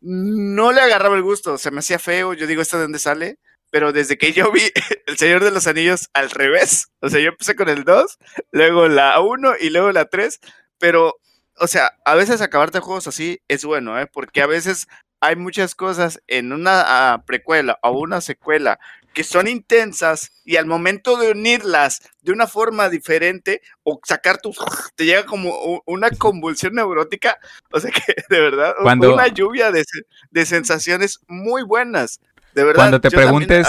no 0.00 0.72
le 0.72 0.80
agarraba 0.80 1.16
el 1.16 1.22
gusto, 1.22 1.58
se 1.58 1.70
me 1.70 1.80
hacía 1.80 1.98
feo. 1.98 2.34
Yo 2.34 2.46
digo, 2.46 2.62
¿esto 2.62 2.76
de 2.76 2.84
dónde 2.84 2.98
sale? 2.98 3.38
Pero 3.70 3.92
desde 3.92 4.18
que 4.18 4.32
yo 4.32 4.50
vi 4.52 4.62
El 5.06 5.18
Señor 5.18 5.44
de 5.44 5.50
los 5.50 5.66
Anillos 5.66 6.08
al 6.14 6.30
revés, 6.30 6.88
o 7.00 7.08
sea, 7.08 7.20
yo 7.20 7.28
empecé 7.30 7.54
con 7.54 7.68
el 7.68 7.84
2, 7.84 8.18
luego 8.52 8.88
la 8.88 9.20
1 9.20 9.54
y 9.60 9.70
luego 9.70 9.92
la 9.92 10.06
3, 10.06 10.40
pero, 10.78 11.16
o 11.56 11.66
sea, 11.66 11.92
a 12.04 12.14
veces 12.14 12.40
acabarte 12.40 12.80
juegos 12.80 13.06
así 13.06 13.40
es 13.48 13.64
bueno, 13.64 13.98
¿eh? 14.00 14.06
Porque 14.06 14.42
a 14.42 14.46
veces 14.46 14.88
hay 15.20 15.36
muchas 15.36 15.74
cosas 15.74 16.20
en 16.26 16.52
una 16.52 16.82
ah, 16.86 17.24
precuela 17.26 17.78
o 17.82 17.92
una 17.92 18.20
secuela 18.20 18.80
que 19.12 19.24
son 19.24 19.48
intensas 19.48 20.32
y 20.44 20.56
al 20.56 20.66
momento 20.66 21.16
de 21.16 21.32
unirlas 21.32 22.00
de 22.22 22.32
una 22.32 22.46
forma 22.46 22.88
diferente 22.88 23.60
o 23.82 24.00
sacar 24.04 24.40
tu 24.40 24.54
te 24.94 25.04
llega 25.04 25.26
como 25.26 25.82
una 25.86 26.10
convulsión 26.10 26.74
neurótica, 26.74 27.38
o 27.72 27.80
sea 27.80 27.90
que 27.90 28.14
de 28.28 28.40
verdad 28.40 28.74
una 28.80 29.28
lluvia 29.28 29.72
de, 29.72 29.84
de, 30.30 30.46
sensaciones 30.46 31.20
muy 31.26 31.62
buenas. 31.62 32.20
De 32.54 32.64
verdad. 32.64 32.76
Cuando 32.76 33.00
te 33.00 33.10
preguntes 33.10 33.66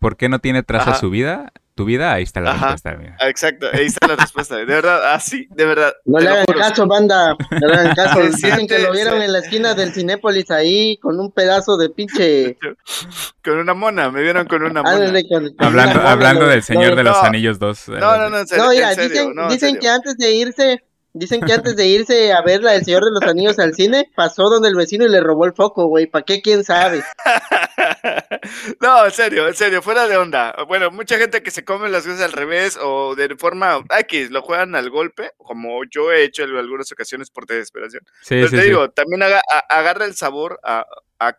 por 0.00 0.16
qué 0.16 0.28
no 0.28 0.40
tiene 0.40 0.62
traza 0.62 0.94
su 0.94 1.10
vida, 1.10 1.52
tu 1.76 1.84
vida, 1.84 2.14
ahí 2.14 2.22
está 2.22 2.40
la 2.40 2.54
respuesta. 2.54 2.98
Exacto, 3.20 3.66
ahí 3.70 3.84
está 3.84 4.06
la 4.08 4.16
respuesta. 4.24 4.56
De 4.56 4.64
verdad, 4.64 5.12
así, 5.12 5.46
de 5.50 5.66
verdad. 5.66 5.92
No 6.06 6.18
le 6.18 6.30
hagan 6.30 6.46
caso, 6.46 6.86
banda. 6.86 7.36
No 7.50 7.68
le 7.68 7.74
hagan 7.74 7.94
caso. 7.94 8.20
Dicen 8.22 8.66
que 8.66 8.78
lo 8.78 8.92
vieron 8.92 9.20
en 9.20 9.30
la 9.30 9.40
esquina 9.40 9.74
del 9.74 9.92
Cinépolis 9.92 10.50
ahí 10.50 10.96
con 10.96 11.20
un 11.20 11.30
pedazo 11.30 11.76
de 11.76 11.90
pinche. 11.90 12.56
con 13.44 13.58
una 13.58 13.74
mona, 13.74 14.10
me 14.10 14.22
vieron 14.22 14.46
con 14.46 14.62
una 14.62 14.82
mona. 14.82 15.12
hablando 15.58 16.00
hablando 16.00 16.46
del 16.46 16.62
Señor 16.62 16.96
de 16.96 17.04
los 17.04 17.16
Anillos 17.18 17.58
2. 17.58 17.88
No, 17.90 18.16
no, 18.16 18.30
no, 18.30 18.38
en 18.38 18.46
serio, 18.46 18.64
no, 18.64 18.70
mira, 18.70 18.90
dicen, 18.94 19.34
dicen 19.50 19.78
que 19.78 19.88
antes 19.88 20.16
de 20.16 20.32
irse 20.32 20.82
Dicen 21.18 21.40
que 21.40 21.54
antes 21.54 21.76
de 21.76 21.86
irse 21.86 22.34
a 22.34 22.42
ver 22.42 22.62
la 22.62 22.72
del 22.72 22.84
Señor 22.84 23.02
de 23.02 23.10
los 23.10 23.22
Anillos 23.22 23.58
al 23.58 23.74
cine, 23.74 24.10
pasó 24.14 24.50
donde 24.50 24.68
el 24.68 24.74
vecino 24.74 25.06
y 25.06 25.08
le 25.08 25.22
robó 25.22 25.46
el 25.46 25.54
foco, 25.54 25.86
güey. 25.86 26.06
¿Para 26.06 26.26
qué? 26.26 26.42
¿Quién 26.42 26.62
sabe? 26.62 27.02
no, 28.82 29.06
en 29.06 29.10
serio, 29.10 29.48
en 29.48 29.54
serio, 29.54 29.80
fuera 29.80 30.06
de 30.08 30.18
onda. 30.18 30.54
Bueno, 30.68 30.90
mucha 30.90 31.16
gente 31.16 31.42
que 31.42 31.50
se 31.50 31.64
come 31.64 31.88
las 31.88 32.04
cosas 32.04 32.20
al 32.20 32.32
revés 32.32 32.78
o 32.78 33.14
de 33.14 33.34
forma 33.36 33.82
X, 34.00 34.30
lo 34.30 34.42
juegan 34.42 34.74
al 34.74 34.90
golpe, 34.90 35.30
como 35.38 35.84
yo 35.90 36.12
he 36.12 36.22
hecho 36.22 36.44
en 36.44 36.54
algunas 36.54 36.92
ocasiones 36.92 37.30
por 37.30 37.46
desesperación. 37.46 38.02
Sí, 38.20 38.34
Pero 38.34 38.50
te 38.50 38.62
digo, 38.62 38.90
también 38.90 39.22
agarra 39.22 40.04
el 40.04 40.14
sabor 40.14 40.60
a, 40.62 40.84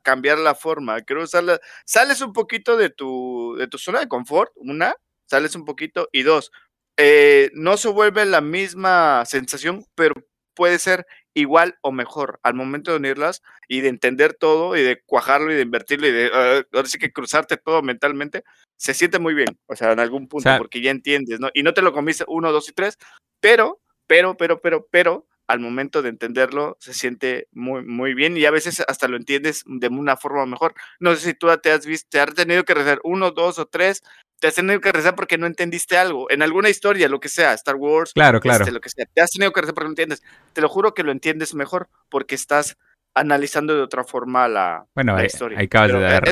cambiar 0.01 0.39
la 0.39 0.55
forma. 0.55 1.01
Quiero 1.01 1.21
usarla. 1.21 1.59
Sales 1.85 2.21
un 2.21 2.33
poquito 2.33 2.77
de 2.77 2.89
tu, 2.89 3.55
de 3.59 3.67
tu 3.67 3.77
zona 3.77 3.99
de 3.99 4.07
confort, 4.07 4.51
una, 4.55 4.95
sales 5.27 5.55
un 5.55 5.65
poquito, 5.65 6.09
y 6.11 6.23
dos, 6.23 6.51
eh, 6.97 7.51
no 7.53 7.77
se 7.77 7.89
vuelve 7.89 8.25
la 8.25 8.41
misma 8.41 9.23
sensación, 9.25 9.85
pero 9.95 10.15
puede 10.55 10.79
ser 10.79 11.05
igual 11.35 11.77
o 11.81 11.91
mejor 11.91 12.39
al 12.41 12.55
momento 12.55 12.89
de 12.89 12.97
unirlas 12.97 13.43
y 13.67 13.81
de 13.81 13.89
entender 13.89 14.33
todo 14.33 14.75
y 14.75 14.81
de 14.81 15.03
cuajarlo 15.05 15.51
y 15.51 15.55
de 15.55 15.61
invertirlo 15.61 16.07
y 16.07 16.11
de 16.11 16.31
ah, 16.33 16.63
ahora 16.73 16.87
sí 16.87 16.97
que 16.97 17.13
cruzarte 17.13 17.57
todo 17.57 17.83
mentalmente, 17.83 18.43
se 18.75 18.95
siente 18.95 19.19
muy 19.19 19.35
bien, 19.35 19.59
o 19.67 19.75
sea, 19.75 19.91
en 19.91 19.99
algún 19.99 20.27
punto, 20.27 20.49
porque 20.57 20.81
ya 20.81 20.89
entiendes, 20.89 21.39
¿no? 21.39 21.49
Y 21.53 21.61
no 21.61 21.75
te 21.75 21.83
lo 21.83 21.93
comiste 21.93 22.25
uno, 22.27 22.51
dos 22.51 22.69
y 22.69 22.73
tres, 22.73 22.97
pero, 23.39 23.79
pero, 24.07 24.35
pero, 24.35 24.59
pero, 24.59 24.87
pero, 24.89 25.27
al 25.47 25.59
momento 25.59 26.01
de 26.01 26.09
entenderlo 26.09 26.75
se 26.79 26.93
siente 26.93 27.47
muy, 27.51 27.83
muy 27.83 28.13
bien 28.13 28.35
y 28.35 28.45
a 28.45 28.51
veces 28.51 28.83
hasta 28.85 29.07
lo 29.07 29.15
entiendes 29.15 29.63
de 29.65 29.87
una 29.87 30.17
forma 30.17 30.45
mejor. 30.45 30.73
No 30.99 31.15
sé 31.15 31.21
si 31.21 31.33
tú 31.33 31.47
te 31.61 31.71
has 31.71 31.85
visto, 31.85 32.09
te 32.11 32.19
has 32.19 32.33
tenido 32.33 32.65
que 32.65 32.73
rezar 32.73 32.99
uno, 33.03 33.31
dos 33.31 33.57
o 33.57 33.65
tres, 33.65 34.03
te 34.39 34.47
has 34.47 34.55
tenido 34.55 34.79
que 34.81 34.91
rezar 34.91 35.15
porque 35.15 35.37
no 35.37 35.47
entendiste 35.47 35.97
algo, 35.97 36.29
en 36.29 36.41
alguna 36.41 36.69
historia, 36.69 37.09
lo 37.09 37.19
que 37.19 37.29
sea, 37.29 37.53
Star 37.53 37.75
Wars, 37.75 38.13
claro, 38.13 38.39
claro. 38.39 38.63
Este, 38.63 38.73
lo 38.73 38.81
que 38.81 38.89
sea, 38.89 39.05
te 39.05 39.21
has 39.21 39.31
tenido 39.31 39.51
que 39.51 39.61
rezar 39.61 39.73
porque 39.73 39.85
no 39.85 39.91
entiendes. 39.91 40.23
Te 40.53 40.61
lo 40.61 40.69
juro 40.69 40.93
que 40.93 41.03
lo 41.03 41.11
entiendes 41.11 41.55
mejor 41.55 41.89
porque 42.09 42.35
estás 42.35 42.77
analizando 43.13 43.75
de 43.75 43.81
otra 43.81 44.03
forma 44.03 44.47
la, 44.47 44.85
bueno, 44.93 45.23
historia. 45.23 45.57
Ahí 45.59 45.65
acabas 45.65 45.91
de 45.91 45.99
dar 45.99 46.23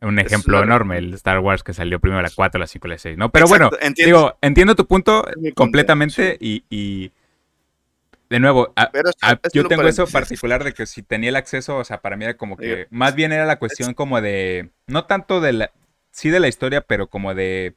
un 0.00 0.18
ejemplo 0.20 0.62
enorme, 0.62 0.98
el 0.98 1.14
Star 1.14 1.40
Wars 1.40 1.64
que 1.64 1.72
salió 1.72 1.98
primero 1.98 2.22
la 2.22 2.30
4, 2.30 2.58
la 2.58 2.66
5, 2.68 2.88
la 2.88 2.98
6, 2.98 3.18
¿no? 3.18 3.30
Pero 3.30 3.46
bueno, 3.48 3.70
digo, 3.96 4.36
entiendo 4.40 4.74
tu 4.76 4.86
punto 4.86 5.26
completamente 5.54 6.36
y 6.40 7.12
de 8.30 8.40
nuevo, 8.40 8.74
yo 9.54 9.66
tengo 9.66 9.82
eso 9.82 10.06
particular 10.06 10.62
de 10.62 10.74
que 10.74 10.86
si 10.86 11.02
tenía 11.02 11.30
el 11.30 11.36
acceso, 11.36 11.78
o 11.78 11.84
sea, 11.84 12.00
para 12.00 12.16
mí 12.16 12.24
era 12.24 12.36
como 12.36 12.56
que, 12.56 12.86
más 12.90 13.14
bien 13.14 13.32
era 13.32 13.46
la 13.46 13.58
cuestión 13.58 13.94
como 13.94 14.20
de, 14.20 14.70
no 14.86 15.06
tanto 15.06 15.40
de 15.40 15.52
la, 15.54 15.70
sí 16.18 16.30
de 16.30 16.40
la 16.40 16.48
historia, 16.48 16.80
pero 16.80 17.06
como 17.06 17.32
de, 17.34 17.74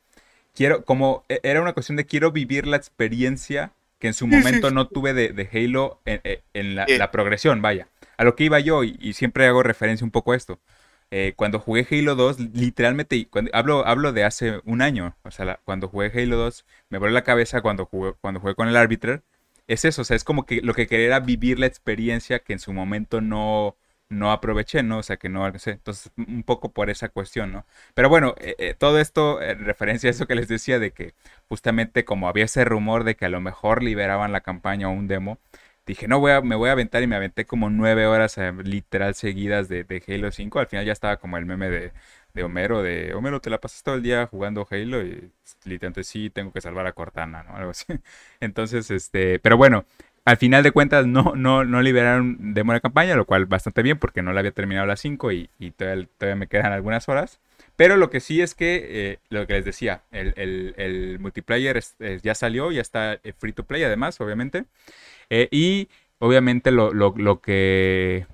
quiero, 0.56 0.84
como, 0.84 1.24
e, 1.30 1.40
era 1.44 1.62
una 1.62 1.74
cuestión 1.74 1.96
de 1.96 2.06
quiero 2.06 2.32
vivir 2.32 2.66
la 2.66 2.76
experiencia 2.76 3.72
que 4.00 4.08
en 4.08 4.16
su 4.16 4.26
momento 4.26 4.72
no 4.72 4.88
tuve 4.88 5.14
de, 5.14 5.50
Halo 5.54 6.02
en, 6.06 6.22
en 6.54 6.76
la, 6.76 7.12
progresión, 7.12 7.62
vaya. 7.62 7.88
A 8.18 8.24
lo 8.24 8.36
que 8.36 8.46
iba 8.46 8.60
yo, 8.60 8.84
y, 8.84 9.14
siempre 9.14 9.46
hago 9.46 9.62
referencia 9.62 10.04
un 10.04 10.10
poco 10.10 10.32
a 10.32 10.36
esto. 10.36 10.60
Eh, 11.12 11.34
cuando 11.36 11.60
jugué 11.60 11.86
Halo 11.92 12.16
2, 12.16 12.40
literalmente, 12.56 13.28
cuando, 13.30 13.52
hablo, 13.54 13.86
hablo 13.86 14.12
de 14.12 14.24
hace 14.24 14.60
un 14.66 14.82
año, 14.82 15.16
o 15.24 15.30
sea, 15.30 15.60
cuando 15.64 15.88
jugué 15.88 16.12
Halo 16.16 16.38
2, 16.38 16.66
me 16.90 16.98
voló 16.98 17.12
la 17.12 17.24
cabeza 17.24 17.62
cuando 17.62 17.86
jugué, 17.86 18.14
cuando 18.22 18.40
jugué 18.40 18.56
con 18.56 18.68
el 18.68 18.76
Arbiter, 18.76 19.22
es 19.68 19.86
eso, 19.86 20.02
o 20.02 20.06
sea, 20.06 20.16
es 20.16 20.24
como 20.24 20.48
que 20.48 20.62
lo 20.62 20.74
que 20.74 20.88
quería 20.88 21.06
era 21.06 21.20
vivir 21.20 21.60
la 21.60 21.68
experiencia 21.68 22.40
que 22.40 22.54
en 22.54 22.60
su 22.60 22.74
momento 22.74 23.22
no, 23.22 23.76
no 24.12 24.32
aproveché, 24.32 24.84
¿no? 24.84 25.00
O 25.00 25.04
sea, 25.04 25.18
que 25.18 25.30
no, 25.30 25.58
sé, 25.58 25.72
entonces 25.72 26.12
un 26.18 26.44
poco 26.44 26.72
por 26.72 26.90
esa 26.90 27.10
cuestión, 27.10 27.52
¿no? 27.52 27.66
Pero 27.94 28.10
bueno, 28.10 28.36
eh, 28.40 28.56
eh, 28.60 28.74
todo 28.78 29.00
esto 29.00 29.42
en 29.42 29.66
referencia 29.66 30.10
a 30.10 30.12
eso 30.12 30.28
que 30.28 30.36
les 30.36 30.48
decía 30.48 30.80
de 30.80 30.92
que 30.92 31.14
justamente 31.50 32.06
como 32.06 32.28
había 32.28 32.46
ese 32.46 32.66
rumor 32.66 33.04
de 33.04 33.16
que 33.16 33.26
a 33.26 33.30
lo 33.30 33.42
mejor 33.42 33.84
liberaban 33.84 34.32
la 34.32 34.42
campaña 34.42 34.90
o 34.90 34.92
un 34.92 35.08
demo, 35.08 35.40
dije, 35.86 36.08
no, 36.08 36.20
voy 36.20 36.32
a, 36.32 36.42
me 36.42 36.56
voy 36.56 36.70
a 36.70 36.74
aventar 36.74 37.04
y 37.04 37.08
me 37.08 37.16
aventé 37.16 37.46
como 37.46 37.70
nueve 37.70 38.06
horas 38.06 38.38
eh, 38.38 38.54
literal 38.64 39.16
seguidas 39.16 39.70
de, 39.70 40.04
Halo 40.08 40.32
5, 40.32 40.60
al 40.60 40.68
final 40.68 40.86
ya 40.86 40.94
estaba 40.94 41.18
como 41.18 41.38
el 41.38 41.46
meme 41.46 41.70
de 41.70 41.94
de 42.34 42.44
Homero, 42.44 42.82
de 42.82 43.14
Homero, 43.14 43.42
te 43.42 43.50
la 43.50 43.60
pasas 43.60 43.84
todo 43.84 43.96
el 43.96 44.04
día 44.04 44.28
jugando 44.28 44.68
Halo 44.70 45.04
y 45.04 45.32
literalmente 45.66 46.04
sí 46.04 46.30
tengo 46.30 46.52
que 46.52 46.62
salvar 46.62 46.88
a 46.88 46.94
Cortana, 46.94 47.44
¿no? 47.44 47.56
Algo 47.56 47.72
así. 47.72 47.86
Entonces, 48.40 48.90
este, 48.92 49.40
pero 49.40 49.58
bueno, 49.58 49.86
al 50.26 50.38
final 50.38 50.64
de 50.64 50.72
cuentas 50.72 51.08
no, 51.08 51.34
no, 51.36 51.64
no 51.64 51.82
liberaron 51.82 52.54
de 52.54 52.82
campaña, 52.82 53.16
lo 53.16 53.26
cual 53.26 53.46
bastante 53.46 53.82
bien 53.82 53.98
porque 53.98 54.22
no 54.22 54.34
la 54.34 54.40
había 54.40 54.52
terminado 54.52 54.84
a 54.84 54.88
las 54.88 55.00
5 55.00 55.32
y, 55.32 55.50
todavía, 55.76 56.36
me 56.36 56.48
quedan 56.48 56.72
algunas 56.72 57.10
horas. 57.10 57.40
Pero 57.76 57.98
lo 57.98 58.10
que 58.10 58.20
sí 58.20 58.42
es 58.42 58.54
que, 58.54 58.88
eh, 58.90 59.20
lo 59.30 59.48
que 59.48 59.54
les 59.54 59.66
decía, 59.66 60.04
el, 60.12 61.18
multiplayer 61.20 61.82
ya 62.22 62.36
salió, 62.36 62.72
ya 62.72 62.82
está 62.82 63.14
eh, 63.24 63.34
free 63.38 63.54
to 63.54 63.66
play 63.66 63.84
además, 63.84 64.20
obviamente. 64.22 64.66
Eh, 65.30 65.48
y 65.52 65.90
obviamente 66.20 66.72
lo, 66.72 66.94
lo, 66.94 67.14
lo 67.18 67.42
que 67.42 68.28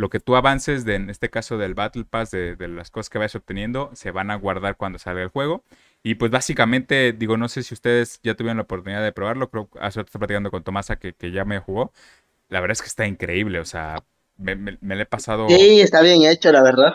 lo 0.00 0.08
que 0.08 0.18
tú 0.18 0.34
avances, 0.34 0.84
de, 0.84 0.94
en 0.94 1.10
este 1.10 1.28
caso 1.28 1.58
del 1.58 1.74
Battle 1.74 2.04
Pass, 2.04 2.30
de, 2.30 2.56
las 2.68 2.90
cosas 2.90 3.10
que 3.10 3.18
vayas 3.18 3.34
obteniendo, 3.34 3.90
se 3.92 4.10
van 4.10 4.30
a 4.30 4.36
guardar 4.36 4.76
cuando 4.76 4.98
salga 4.98 5.22
el 5.22 5.28
juego. 5.28 5.62
Y 6.02 6.14
pues 6.14 6.30
básicamente, 6.30 7.12
digo, 7.12 7.36
no 7.36 7.48
sé 7.48 7.62
si 7.62 7.74
ustedes 7.74 8.20
ya 8.22 8.34
tuvieron 8.34 8.56
la 8.56 8.62
oportunidad 8.62 9.02
de 9.02 9.12
probarlo, 9.12 9.50
creo 9.50 9.68
que 9.68 9.78
hace 9.80 10.00
rato 10.00 10.18
platicando 10.18 10.50
con 10.50 10.64
Tomasa 10.64 10.96
que, 10.96 11.12
que, 11.12 11.30
ya 11.30 11.44
me 11.44 11.58
jugó. 11.58 11.92
La 12.48 12.60
verdad 12.60 12.72
es 12.72 12.82
que 12.82 12.88
está 12.88 13.06
increíble, 13.06 13.60
o 13.60 13.64
sea, 13.64 14.02
me, 14.38 14.56
me, 14.56 14.78
le 14.80 15.02
he 15.02 15.06
pasado... 15.06 15.46
Sí, 15.48 15.80
está 15.80 16.00
bien 16.00 16.22
hecho, 16.22 16.50
la 16.52 16.62
verdad. 16.62 16.94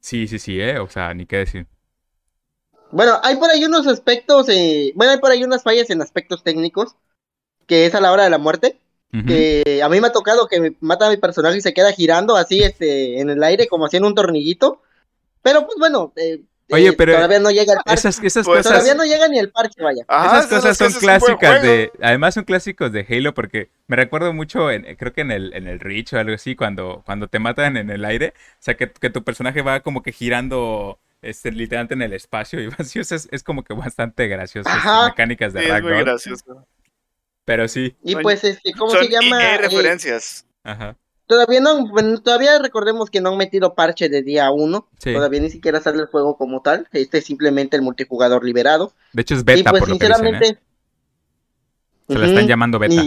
Sí, 0.00 0.28
sí, 0.28 0.38
sí, 0.38 0.60
¿eh? 0.60 0.78
o 0.78 0.88
sea, 0.88 1.12
ni 1.14 1.26
qué 1.26 1.38
decir. 1.38 1.66
Bueno, 2.92 3.18
hay 3.24 3.36
por 3.36 3.50
ahí 3.50 3.64
unos 3.64 3.86
aspectos, 3.88 4.48
eh, 4.48 4.92
bueno, 4.94 5.12
hay 5.12 5.18
por 5.18 5.32
ahí 5.32 5.42
unas 5.42 5.64
fallas 5.64 5.90
en 5.90 6.00
aspectos 6.00 6.44
técnicos, 6.44 6.94
que 7.66 7.86
es 7.86 7.94
a 7.94 8.00
la 8.00 8.12
hora 8.12 8.24
de 8.24 8.30
la 8.30 8.38
muerte 8.38 8.78
que 9.22 9.80
a 9.82 9.88
mí 9.88 10.00
me 10.00 10.08
ha 10.08 10.12
tocado 10.12 10.48
que 10.48 10.60
me 10.60 10.76
mata 10.80 11.06
a 11.06 11.10
mi 11.10 11.16
personaje 11.16 11.58
y 11.58 11.60
se 11.60 11.72
queda 11.72 11.92
girando 11.92 12.36
así 12.36 12.62
este, 12.62 13.20
en 13.20 13.30
el 13.30 13.42
aire 13.44 13.68
como 13.68 13.86
haciendo 13.86 14.08
un 14.08 14.14
tornillito. 14.14 14.82
Pero 15.42 15.66
pues 15.66 15.78
bueno, 15.78 16.12
eh, 16.16 16.42
Oye, 16.70 16.88
eh, 16.88 16.92
pero 16.92 17.14
todavía 17.14 17.40
no 17.40 17.50
llega 17.50 17.74
el 17.74 17.78
parche. 17.84 18.08
Esas, 18.08 18.24
esas 18.24 18.46
cosas, 18.46 18.64
todavía 18.64 18.94
no 18.94 19.04
llega 19.04 19.28
ni 19.28 19.38
el 19.38 19.50
parche, 19.50 19.82
vaya. 19.82 20.02
esas 20.08 20.46
cosas 20.46 20.78
son 20.78 20.92
clásicas 20.92 21.62
de, 21.62 21.92
además 22.00 22.34
son 22.34 22.44
clásicos 22.44 22.90
de 22.90 23.06
Halo 23.08 23.34
porque 23.34 23.70
me 23.86 23.96
recuerdo 23.96 24.32
mucho, 24.32 24.70
en, 24.70 24.82
creo 24.96 25.12
que 25.12 25.20
en 25.20 25.30
el, 25.30 25.52
en 25.54 25.66
el 25.66 25.80
Reach 25.80 26.14
o 26.14 26.18
algo 26.18 26.34
así, 26.34 26.56
cuando, 26.56 27.02
cuando 27.04 27.28
te 27.28 27.38
matan 27.38 27.76
en 27.76 27.90
el 27.90 28.04
aire, 28.04 28.32
o 28.36 28.62
sea, 28.62 28.74
que, 28.74 28.90
que 28.90 29.10
tu 29.10 29.22
personaje 29.24 29.60
va 29.62 29.80
como 29.80 30.02
que 30.02 30.12
girando 30.12 30.98
este, 31.24 31.52
literalmente 31.52 31.94
en 31.94 32.02
el 32.02 32.12
espacio 32.12 32.60
y 32.62 32.68
así, 32.78 32.98
es, 32.98 33.28
es 33.30 33.42
como 33.42 33.62
que 33.62 33.74
bastante 33.74 34.28
gracioso, 34.28 34.70
mecánicas 35.06 35.52
de 35.52 35.62
sí, 35.62 35.70
Es 35.70 35.82
muy 35.82 35.92
gracioso. 35.92 36.66
Pero 37.44 37.68
sí. 37.68 37.94
Y 38.02 38.16
pues, 38.16 38.42
este, 38.44 38.72
¿cómo 38.72 38.90
se 38.90 39.08
llama? 39.08 39.38
hay 39.38 39.54
eh, 39.54 39.58
referencias. 39.58 40.46
Ajá. 40.62 40.96
Todavía 41.26 41.60
no, 41.60 41.90
todavía 42.22 42.58
recordemos 42.58 43.08
que 43.08 43.20
no 43.20 43.30
han 43.30 43.38
metido 43.38 43.74
parche 43.74 44.08
de 44.08 44.22
día 44.22 44.50
uno. 44.50 44.88
Todavía 45.02 45.40
ni 45.40 45.50
siquiera 45.50 45.80
sale 45.80 46.00
el 46.02 46.06
juego 46.06 46.36
como 46.36 46.60
tal. 46.60 46.86
Este 46.92 47.18
es 47.18 47.24
simplemente 47.24 47.76
el 47.76 47.82
multijugador 47.82 48.44
liberado. 48.44 48.92
De 49.12 49.22
hecho 49.22 49.34
es 49.34 49.44
beta, 49.44 49.70
pues, 49.70 49.80
por 49.80 49.88
lo 49.90 49.98
que 49.98 50.06
dicen, 50.06 50.34
¿eh? 50.34 50.58
Se 52.08 52.18
la 52.18 52.26
están 52.26 52.46
llamando 52.46 52.78
beta. 52.78 53.02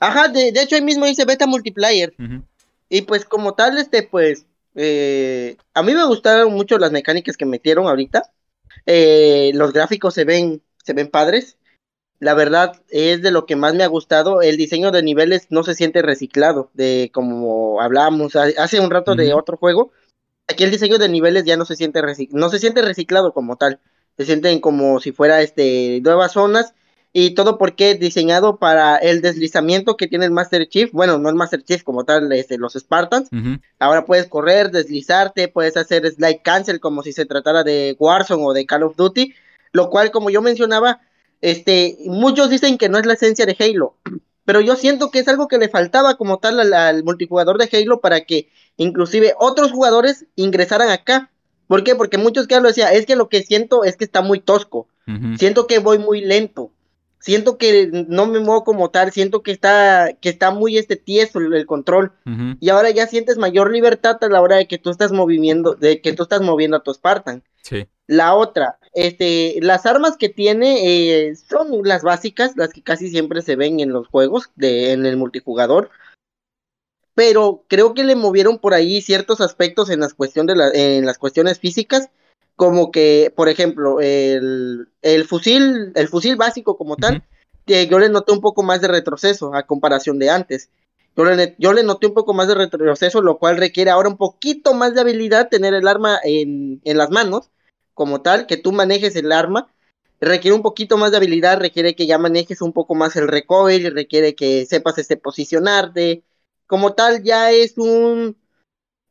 Ajá, 0.00 0.28
de, 0.28 0.52
de, 0.52 0.62
hecho 0.62 0.76
ahí 0.76 0.82
mismo 0.82 1.04
dice 1.04 1.26
beta 1.26 1.46
multiplayer. 1.46 2.14
Y 2.88 3.02
pues 3.02 3.24
como 3.26 3.54
tal, 3.54 3.76
este, 3.76 4.02
pues, 4.02 4.46
eh, 4.74 5.56
a 5.74 5.82
mí 5.82 5.92
me 5.94 6.04
gustaron 6.06 6.52
mucho 6.52 6.78
las 6.78 6.92
mecánicas 6.92 7.36
que 7.36 7.44
metieron 7.44 7.86
ahorita. 7.86 8.30
Eh, 8.86 9.52
los 9.54 9.72
gráficos 9.72 10.14
se 10.14 10.24
ven, 10.24 10.62
se 10.82 10.94
ven 10.94 11.08
padres 11.08 11.58
la 12.20 12.34
verdad 12.34 12.80
es 12.88 13.22
de 13.22 13.30
lo 13.30 13.46
que 13.46 13.56
más 13.56 13.74
me 13.74 13.84
ha 13.84 13.88
gustado. 13.88 14.42
El 14.42 14.56
diseño 14.56 14.90
de 14.90 15.02
niveles 15.02 15.48
no 15.50 15.62
se 15.62 15.74
siente 15.74 16.02
reciclado, 16.02 16.70
de 16.74 17.10
como 17.12 17.80
hablábamos 17.80 18.36
hace 18.36 18.80
un 18.80 18.90
rato 18.90 19.14
de 19.14 19.34
otro 19.34 19.56
juego. 19.56 19.92
Aquí 20.48 20.64
el 20.64 20.70
diseño 20.70 20.98
de 20.98 21.08
niveles 21.08 21.44
ya 21.44 21.56
no 21.56 21.64
se 21.64 21.76
siente 21.76 22.00
no 22.30 22.48
se 22.48 22.58
siente 22.58 22.82
reciclado 22.82 23.32
como 23.32 23.56
tal. 23.56 23.80
Se 24.16 24.24
sienten 24.24 24.60
como 24.60 25.00
si 25.00 25.12
fuera 25.12 25.42
este 25.42 26.00
nuevas 26.02 26.32
zonas 26.32 26.74
y 27.16 27.30
todo 27.34 27.58
porque 27.58 27.94
diseñado 27.94 28.58
para 28.58 28.96
el 28.96 29.22
deslizamiento 29.22 29.96
que 29.96 30.08
tiene 30.08 30.24
el 30.24 30.32
Master 30.32 30.68
Chief. 30.68 30.90
Bueno, 30.92 31.16
no 31.18 31.28
el 31.28 31.36
Master 31.36 31.62
Chief 31.62 31.84
como 31.84 32.04
tal, 32.04 32.30
este, 32.32 32.58
los 32.58 32.74
Spartans. 32.74 33.30
Ahora 33.78 34.04
puedes 34.04 34.26
correr, 34.26 34.72
deslizarte, 34.72 35.46
puedes 35.46 35.76
hacer 35.76 36.10
slide 36.10 36.42
cancel 36.42 36.80
como 36.80 37.04
si 37.04 37.12
se 37.12 37.24
tratara 37.24 37.62
de 37.62 37.96
Warzone 38.00 38.44
o 38.44 38.52
de 38.52 38.66
Call 38.66 38.82
of 38.82 38.96
Duty, 38.96 39.32
lo 39.70 39.90
cual 39.90 40.10
como 40.10 40.28
yo 40.28 40.42
mencionaba 40.42 41.02
este, 41.44 41.98
muchos 42.06 42.48
dicen 42.48 42.78
que 42.78 42.88
no 42.88 42.96
es 42.96 43.04
la 43.04 43.12
esencia 43.12 43.44
de 43.44 43.54
Halo, 43.58 43.98
pero 44.46 44.62
yo 44.62 44.76
siento 44.76 45.10
que 45.10 45.18
es 45.18 45.28
algo 45.28 45.46
que 45.46 45.58
le 45.58 45.68
faltaba 45.68 46.16
como 46.16 46.38
tal 46.38 46.72
al, 46.72 47.04
multijugador 47.04 47.58
de 47.58 47.68
Halo 47.70 48.00
para 48.00 48.22
que 48.22 48.48
inclusive 48.78 49.34
otros 49.38 49.70
jugadores 49.70 50.24
ingresaran 50.36 50.88
acá. 50.88 51.30
¿Por 51.66 51.84
qué? 51.84 51.96
Porque 51.96 52.16
muchos 52.16 52.46
que 52.46 52.58
lo 52.60 52.68
decía, 52.68 52.92
es 52.92 53.04
que 53.04 53.14
lo 53.14 53.28
que 53.28 53.42
siento 53.42 53.84
es 53.84 53.98
que 53.98 54.04
está 54.04 54.22
muy 54.22 54.40
tosco, 54.40 54.88
siento 55.36 55.66
que 55.66 55.80
voy 55.80 55.98
muy 55.98 56.22
lento, 56.22 56.70
siento 57.18 57.58
que 57.58 57.90
no 58.08 58.24
me 58.24 58.40
muevo 58.40 58.64
como 58.64 58.88
tal, 58.88 59.12
siento 59.12 59.42
que 59.42 59.52
está, 59.52 60.14
que 60.18 60.30
está 60.30 60.50
muy 60.50 60.78
este 60.78 60.96
tieso 60.96 61.40
el, 61.40 61.66
control. 61.66 62.12
Y 62.58 62.70
ahora 62.70 62.88
ya 62.88 63.06
sientes 63.06 63.36
mayor 63.36 63.70
libertad 63.70 64.16
a 64.22 64.28
la 64.28 64.40
hora 64.40 64.56
de 64.56 64.66
que 64.66 64.78
tú 64.78 64.88
estás 64.88 65.12
moviendo, 65.12 65.74
de 65.74 66.00
que 66.00 66.14
tú 66.14 66.22
estás 66.22 66.40
moviendo 66.40 66.78
a 66.78 66.82
tu 66.82 66.94
Spartan. 66.94 67.42
Sí. 67.62 67.86
La 68.06 68.34
otra, 68.34 68.78
este, 68.94 69.58
las 69.60 69.86
armas 69.86 70.16
que 70.16 70.28
tiene 70.28 71.28
eh, 71.28 71.36
son 71.36 71.82
las 71.82 72.02
básicas, 72.02 72.56
las 72.56 72.72
que 72.72 72.82
casi 72.82 73.10
siempre 73.10 73.42
se 73.42 73.56
ven 73.56 73.80
en 73.80 73.92
los 73.92 74.08
juegos, 74.08 74.50
de, 74.54 74.92
en 74.92 75.04
el 75.04 75.16
multijugador. 75.16 75.90
Pero 77.14 77.64
creo 77.68 77.94
que 77.94 78.04
le 78.04 78.16
movieron 78.16 78.58
por 78.58 78.74
ahí 78.74 79.02
ciertos 79.02 79.40
aspectos 79.40 79.90
en 79.90 80.00
las, 80.00 80.16
de 80.16 80.56
la, 80.56 80.70
en 80.72 81.06
las 81.06 81.18
cuestiones 81.18 81.58
físicas, 81.58 82.10
como 82.56 82.90
que, 82.90 83.32
por 83.34 83.48
ejemplo, 83.48 84.00
el, 84.00 84.88
el 85.02 85.24
fusil, 85.24 85.92
el 85.94 86.08
fusil 86.08 86.36
básico 86.36 86.76
como 86.76 86.96
tal, 86.96 87.24
yo 87.66 87.98
le 87.98 88.08
noté 88.08 88.32
un 88.32 88.40
poco 88.40 88.62
más 88.62 88.80
de 88.80 88.88
retroceso 88.88 89.54
a 89.54 89.64
comparación 89.64 90.18
de 90.18 90.30
antes. 90.30 90.70
Yo 91.16 91.24
le, 91.24 91.54
yo 91.58 91.72
le, 91.72 91.84
noté 91.84 92.08
un 92.08 92.14
poco 92.14 92.34
más 92.34 92.48
de 92.48 92.54
retroceso, 92.54 93.22
lo 93.22 93.38
cual 93.38 93.56
requiere 93.56 93.90
ahora 93.90 94.08
un 94.08 94.16
poquito 94.16 94.74
más 94.74 94.94
de 94.94 95.00
habilidad 95.00 95.48
tener 95.48 95.72
el 95.72 95.86
arma 95.86 96.18
en, 96.24 96.80
en 96.84 96.98
las 96.98 97.10
manos, 97.10 97.50
como 97.94 98.22
tal, 98.22 98.46
que 98.46 98.56
tú 98.56 98.72
manejes 98.72 99.16
el 99.16 99.32
arma. 99.32 99.72
Requiere 100.20 100.54
un 100.54 100.62
poquito 100.62 100.96
más 100.96 101.10
de 101.10 101.18
habilidad, 101.18 101.58
requiere 101.58 101.94
que 101.96 102.06
ya 102.06 102.18
manejes 102.18 102.62
un 102.62 102.72
poco 102.72 102.94
más 102.94 103.16
el 103.16 103.28
recoil, 103.28 103.94
requiere 103.94 104.34
que 104.34 104.66
sepas 104.66 104.98
este 104.98 105.16
posicionarte. 105.16 106.24
Como 106.66 106.94
tal, 106.94 107.22
ya 107.22 107.50
es 107.50 107.78
un, 107.78 108.36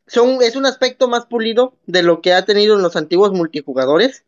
son, 0.08 0.42
es 0.42 0.56
un 0.56 0.66
aspecto 0.66 1.08
más 1.08 1.26
pulido 1.26 1.78
de 1.86 2.04
lo 2.04 2.22
que 2.22 2.34
ha 2.34 2.46
tenido 2.46 2.76
en 2.76 2.82
los 2.82 2.96
antiguos 2.96 3.32
multijugadores 3.32 4.26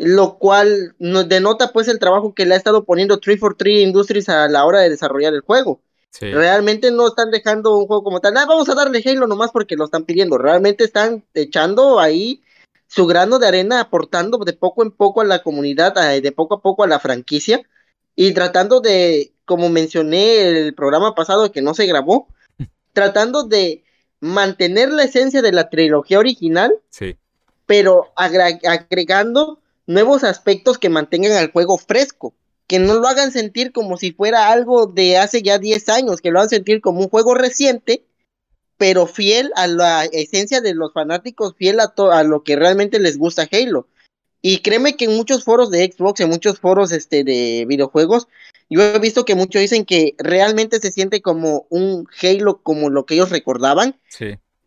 lo 0.00 0.38
cual 0.38 0.94
nos 0.98 1.28
denota 1.28 1.72
pues 1.72 1.86
el 1.86 1.98
trabajo 1.98 2.34
que 2.34 2.46
le 2.46 2.54
ha 2.54 2.56
estado 2.56 2.84
poniendo 2.84 3.20
343 3.20 3.86
Industries 3.86 4.30
a 4.30 4.48
la 4.48 4.64
hora 4.64 4.80
de 4.80 4.88
desarrollar 4.88 5.34
el 5.34 5.42
juego. 5.42 5.82
Realmente 6.18 6.90
no 6.90 7.06
están 7.06 7.30
dejando 7.30 7.76
un 7.76 7.86
juego 7.86 8.02
como 8.02 8.20
tal, 8.20 8.36
ah, 8.38 8.46
vamos 8.46 8.68
a 8.68 8.74
darle 8.74 9.02
Halo 9.04 9.26
nomás 9.26 9.50
porque 9.52 9.76
lo 9.76 9.84
están 9.84 10.04
pidiendo, 10.04 10.38
realmente 10.38 10.84
están 10.84 11.22
echando 11.34 12.00
ahí 12.00 12.42
su 12.90 13.06
grano 13.06 13.38
de 13.38 13.46
arena, 13.46 13.80
aportando 13.80 14.38
de 14.38 14.52
poco 14.52 14.82
en 14.82 14.90
poco 14.90 15.20
a 15.20 15.24
la 15.24 15.44
comunidad, 15.44 15.94
de 16.20 16.32
poco 16.32 16.56
a 16.56 16.60
poco 16.60 16.82
a 16.82 16.88
la 16.88 16.98
franquicia. 16.98 17.62
Y 18.16 18.34
tratando 18.34 18.80
de, 18.80 19.32
como 19.44 19.68
mencioné 19.68 20.40
el 20.48 20.74
programa 20.74 21.14
pasado 21.14 21.52
que 21.52 21.62
no 21.62 21.72
se 21.72 21.86
grabó, 21.86 22.26
tratando 22.92 23.44
de 23.44 23.84
mantener 24.18 24.90
la 24.90 25.04
esencia 25.04 25.40
de 25.40 25.52
la 25.52 25.70
trilogía 25.70 26.18
original, 26.18 26.74
pero 27.64 28.12
agregando 28.16 29.60
nuevos 29.86 30.24
aspectos 30.24 30.76
que 30.76 30.88
mantengan 30.88 31.32
al 31.32 31.52
juego 31.52 31.78
fresco, 31.78 32.34
que 32.66 32.80
no 32.80 32.94
lo 32.94 33.06
hagan 33.06 33.30
sentir 33.30 33.70
como 33.70 33.98
si 33.98 34.10
fuera 34.10 34.50
algo 34.50 34.86
de 34.86 35.16
hace 35.16 35.42
ya 35.42 35.58
10 35.58 35.88
años, 35.90 36.20
que 36.20 36.32
lo 36.32 36.40
hagan 36.40 36.50
sentir 36.50 36.80
como 36.80 37.02
un 37.02 37.08
juego 37.08 37.34
reciente, 37.34 38.04
pero 38.80 39.06
fiel 39.06 39.52
a 39.56 39.66
la 39.66 40.06
esencia 40.06 40.62
de 40.62 40.72
los 40.72 40.94
fanáticos, 40.94 41.54
fiel 41.54 41.80
a, 41.80 41.92
a 42.12 42.24
lo 42.24 42.42
que 42.44 42.56
realmente 42.56 42.98
les 42.98 43.18
gusta 43.18 43.46
Halo. 43.52 43.86
Y 44.40 44.60
créeme 44.60 44.96
que 44.96 45.04
en 45.04 45.14
muchos 45.18 45.44
foros 45.44 45.70
de 45.70 45.84
Xbox, 45.92 46.20
en 46.20 46.30
muchos 46.30 46.60
foros 46.60 46.90
este, 46.90 47.22
de 47.22 47.66
videojuegos, 47.68 48.26
yo 48.70 48.80
he 48.82 48.98
visto 48.98 49.26
que 49.26 49.34
muchos 49.34 49.60
dicen 49.60 49.84
que 49.84 50.14
realmente 50.16 50.80
se 50.80 50.92
siente 50.92 51.20
como 51.20 51.66
un 51.68 52.08
Halo 52.22 52.62
como 52.62 52.88
lo 52.88 53.04
que 53.04 53.16
ellos 53.16 53.28
recordaban. 53.28 54.00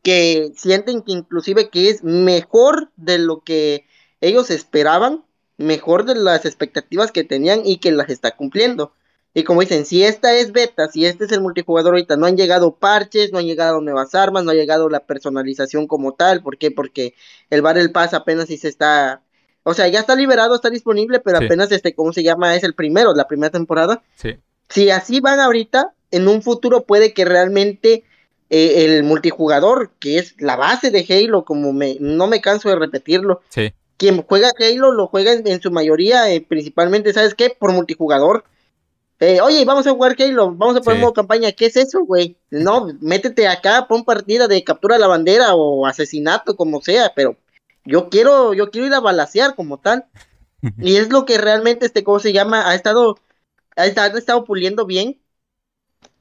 Que 0.03 0.51
sienten 0.55 1.01
que 1.01 1.13
inclusive 1.13 1.71
que 1.71 1.89
es 1.89 2.03
mejor 2.03 2.91
de 2.97 3.17
lo 3.17 3.39
que 3.39 3.87
ellos 4.21 4.51
esperaban 4.51 5.23
mejor 5.57 6.05
de 6.05 6.13
las 6.13 6.45
expectativas 6.45 7.11
que 7.11 7.23
tenían 7.23 7.63
y 7.65 7.77
que 7.77 7.91
las 7.91 8.11
está 8.11 8.35
cumpliendo. 8.35 8.93
Y 9.35 9.43
como 9.43 9.61
dicen, 9.61 9.85
si 9.85 10.03
esta 10.03 10.35
es 10.35 10.51
beta, 10.51 10.87
si 10.89 11.05
este 11.05 11.25
es 11.25 11.31
el 11.31 11.41
multijugador 11.41 11.93
ahorita, 11.93 12.17
no 12.17 12.27
han 12.27 12.37
llegado 12.37 12.75
parches, 12.75 13.31
no 13.31 13.39
han 13.39 13.45
llegado 13.45 13.81
nuevas 13.81 14.13
armas, 14.13 14.43
no 14.43 14.51
ha 14.51 14.55
llegado 14.55 14.89
la 14.89 14.99
personalización 14.99 15.87
como 15.87 16.13
tal. 16.13 16.43
¿Por 16.43 16.57
qué? 16.57 16.69
Porque 16.69 17.15
el 17.49 17.63
Battle 17.63 17.89
Pass 17.89 18.13
apenas 18.13 18.47
si 18.47 18.57
se 18.57 18.67
está... 18.67 19.21
O 19.63 19.73
sea, 19.73 19.87
ya 19.87 20.01
está 20.01 20.15
liberado, 20.15 20.55
está 20.55 20.69
disponible, 20.69 21.19
pero 21.19 21.37
apenas 21.37 21.71
este, 21.71 21.95
¿cómo 21.95 22.11
se 22.13 22.21
llama? 22.21 22.55
Es 22.55 22.63
el 22.63 22.75
primero, 22.75 23.13
la 23.15 23.27
primera 23.27 23.49
temporada. 23.49 24.03
Sí. 24.15 24.35
Si 24.69 24.89
así 24.89 25.19
van 25.19 25.39
ahorita, 25.39 25.93
en 26.11 26.27
un 26.27 26.41
futuro 26.41 26.83
puede 26.83 27.13
que 27.13 27.23
realmente 27.23 28.03
eh, 28.49 28.83
el 28.85 29.03
multijugador, 29.03 29.91
que 29.99 30.19
es 30.19 30.35
la 30.37 30.57
base 30.57 30.91
de 30.91 31.05
Halo, 31.09 31.45
como 31.45 31.71
me, 31.71 31.95
no 32.01 32.27
me 32.27 32.41
canso 32.41 32.69
de 32.69 32.75
repetirlo, 32.75 33.41
sí 33.49 33.73
quien 33.97 34.21
juega 34.23 34.51
Halo 34.59 34.91
lo 34.91 35.07
juega 35.07 35.31
en, 35.31 35.61
su 35.61 35.71
mayoría, 35.71 36.29
eh, 36.29 36.41
principalmente, 36.41 37.13
¿sabes 37.13 37.35
qué? 37.35 37.55
Por 37.57 37.71
multijugador. 37.71 38.43
Eh, 39.25 39.39
oye, 39.39 39.63
vamos 39.63 39.87
a 39.87 39.91
jugar 39.91 40.17
Halo, 40.19 40.53
vamos 40.53 40.75
a 40.75 40.81
poner 40.81 40.99
modo 40.99 41.13
campaña, 41.13 41.53
¿qué 41.53 41.67
es 41.67 41.77
eso, 41.77 42.03
güey? 42.03 42.35
No, 42.49 42.89
métete 42.99 43.47
acá, 43.47 43.87
pon 43.87 44.03
partida 44.03 44.49
de 44.49 44.65
captura 44.65 44.97
a 44.97 44.99
la 44.99 45.07
bandera 45.07 45.55
o 45.55 45.85
asesinato, 45.85 46.57
como 46.57 46.81
sea, 46.81 47.13
pero 47.15 47.37
yo 47.85 48.09
quiero, 48.09 48.53
yo 48.53 48.69
quiero 48.69 48.87
ir 48.87 48.93
a 48.93 48.99
balasear 48.99 49.55
como 49.55 49.79
tal. 49.79 50.07
y 50.77 50.97
es 50.97 51.09
lo 51.09 51.23
que 51.23 51.37
realmente 51.37 51.85
este, 51.85 52.03
¿cómo 52.03 52.19
se 52.19 52.33
llama? 52.33 52.67
Ha 52.69 52.75
estado, 52.75 53.17
ha 53.77 53.85
estado, 53.85 54.17
ha 54.17 54.19
estado 54.19 54.43
puliendo 54.43 54.85
bien. 54.85 55.21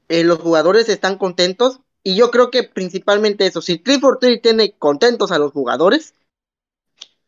Eh, 0.07 0.23
los 0.23 0.39
jugadores 0.39 0.87
están 0.87 1.17
contentos. 1.17 1.81
Y 2.03 2.15
yo 2.15 2.31
creo 2.31 2.51
que 2.51 2.63
principalmente 2.63 3.45
eso, 3.45 3.61
si 3.61 3.79
343 3.79 4.41
tiene 4.41 4.77
contentos 4.77 5.33
a 5.33 5.39
los 5.39 5.51
jugadores, 5.51 6.13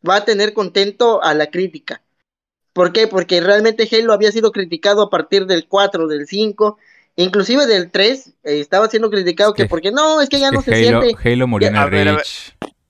va 0.07 0.17
a 0.17 0.26
tener 0.26 0.53
contento 0.53 1.21
a 1.21 1.34
la 1.34 1.47
crítica. 1.51 2.01
¿Por 2.76 2.91
qué? 2.91 3.07
Porque 3.07 3.39
realmente 3.39 3.88
Halo 3.89 4.11
había 4.11 4.34
sido 4.34 4.51
criticado 4.51 5.01
a 5.01 5.09
partir 5.09 5.45
del 5.45 5.65
4, 5.65 6.07
del 6.07 6.28
5, 6.28 6.78
inclusive 7.15 7.67
del 7.67 7.89
3, 7.89 8.28
eh, 8.43 8.59
estaba 8.59 8.89
siendo 8.89 9.09
criticado 9.09 9.53
que, 9.53 9.65
porque 9.65 9.93
no, 9.93 10.21
es 10.21 10.28
que 10.28 10.41
ya 10.41 10.51
no 10.51 10.61
se 10.61 10.76
siente. 10.76 11.15
Halo 11.23 11.47
murió 11.47 11.69
en 11.69 11.76
el 11.78 12.17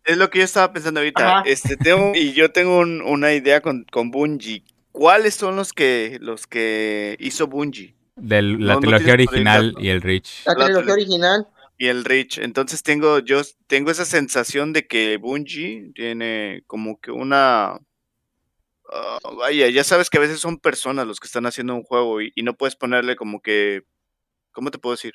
Es 0.04 0.18
lo 0.18 0.32
que 0.32 0.40
yo 0.40 0.46
estaba 0.46 0.74
pensando 0.74 1.02
ahorita. 1.02 1.44
Este, 1.46 1.78
tengo, 1.78 2.14
y 2.16 2.34
yo 2.34 2.52
tengo 2.52 2.80
una 2.80 3.34
idea 3.34 3.62
con, 3.62 3.86
con 3.92 4.10
Bungie. 4.10 4.64
¿Cuáles 4.92 5.36
son 5.36 5.56
los 5.56 5.72
que 5.72 6.18
los 6.20 6.48
que 6.48 7.16
hizo 7.20 7.46
Bungie? 7.46 7.94
De 8.16 8.42
la 8.42 8.80
trilogía 8.80 9.14
original 9.14 9.76
y 9.78 9.90
el 9.90 10.02
Reach. 10.02 10.46
La 10.48 10.56
trilogía 10.56 10.94
original 10.94 11.48
y 11.78 11.88
el 11.88 12.06
Rich. 12.06 12.40
Entonces 12.40 12.84
tengo, 12.84 13.20
yo 13.20 13.42
tengo 13.68 13.92
esa 13.92 14.06
sensación 14.06 14.74
de 14.74 14.88
que 14.88 15.18
Bungie 15.18 15.92
tiene 15.94 16.64
como 16.68 17.00
que 17.00 17.12
una... 17.12 17.80
Ah, 18.92 19.20
vaya, 19.38 19.70
ya 19.70 19.84
sabes 19.84 20.10
que 20.10 20.18
a 20.18 20.22
veces 20.22 20.40
son 20.40 20.60
personas 20.60 21.08
los 21.08 21.20
que 21.20 21.28
están 21.28 21.46
haciendo 21.46 21.76
un 21.76 21.84
juego 21.84 22.22
y, 22.22 22.32
no 22.44 22.56
puedes 22.56 22.76
ponerle 22.76 23.16
como 23.16 23.42
que... 23.42 23.84
¿Cómo 24.52 24.72
te 24.72 24.80
puedo 24.80 24.96
decir? 24.96 25.14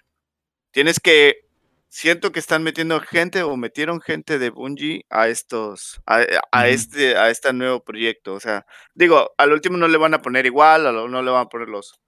Tienes 0.73 1.01
que... 1.01 1.47
Siento 1.89 2.33
que 2.33 2.41
están 2.41 2.63
metiendo 2.63 3.01
gente 3.01 3.43
o 3.43 3.57
metieron 3.57 4.01
gente 4.01 4.39
de 4.39 4.51
Bungie 4.51 5.07
a 5.11 5.29
estos, 5.29 6.01
a, 6.07 6.69
este, 6.69 7.17
a 7.17 7.31
este 7.31 7.53
nuevo 7.53 7.83
proyecto. 7.83 8.35
O 8.35 8.41
sea, 8.41 8.65
digo, 8.95 9.33
al 9.39 9.53
último 9.53 9.77
no 9.77 9.89
le 9.89 9.99
van 9.99 10.15
a 10.15 10.23
poner 10.23 10.47
igual, 10.47 10.87
a 10.87 10.93
lo, 10.93 11.09
no 11.09 11.23
le 11.23 11.33
van 11.33 11.47
a 11.47 11.49
poner 11.49 11.69
los, 11.69 12.01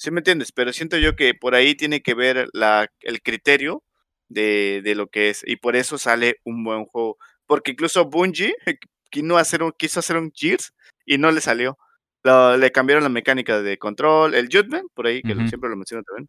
¿Sí 0.00 0.10
me 0.10 0.20
entiendes? 0.20 0.50
Pero 0.52 0.72
siento 0.72 0.96
yo 0.96 1.14
que 1.14 1.34
por 1.34 1.54
ahí 1.54 1.74
tiene 1.74 2.02
que 2.02 2.14
ver 2.14 2.48
la, 2.54 2.90
el 3.00 3.20
criterio 3.22 3.84
de, 4.28 4.80
de, 4.82 4.94
lo 4.94 5.08
que 5.08 5.28
es. 5.30 5.42
Y 5.46 5.56
por 5.56 5.76
eso 5.76 5.98
sale 5.98 6.38
un 6.44 6.64
buen 6.64 6.86
juego. 6.86 7.18
Porque 7.46 7.72
incluso 7.72 8.06
Bungie 8.06 8.54
quiso 9.10 9.36
hacer 9.36 9.62
un, 9.62 9.72
quiso 9.72 10.00
hacer 10.00 10.16
un 10.16 10.32
Gears 10.34 10.72
y 11.04 11.18
no 11.18 11.30
le 11.30 11.40
salió. 11.40 11.78
le 12.24 12.72
cambiaron 12.72 13.04
la 13.04 13.08
mecánica 13.08 13.60
de 13.62 13.78
control. 13.78 14.34
El 14.34 14.48
Judgment, 14.50 14.90
por 14.94 15.06
ahí, 15.06 15.22
que 15.22 15.34
siempre 15.48 15.70
lo 15.70 15.76
menciono 15.76 16.02
también. 16.04 16.28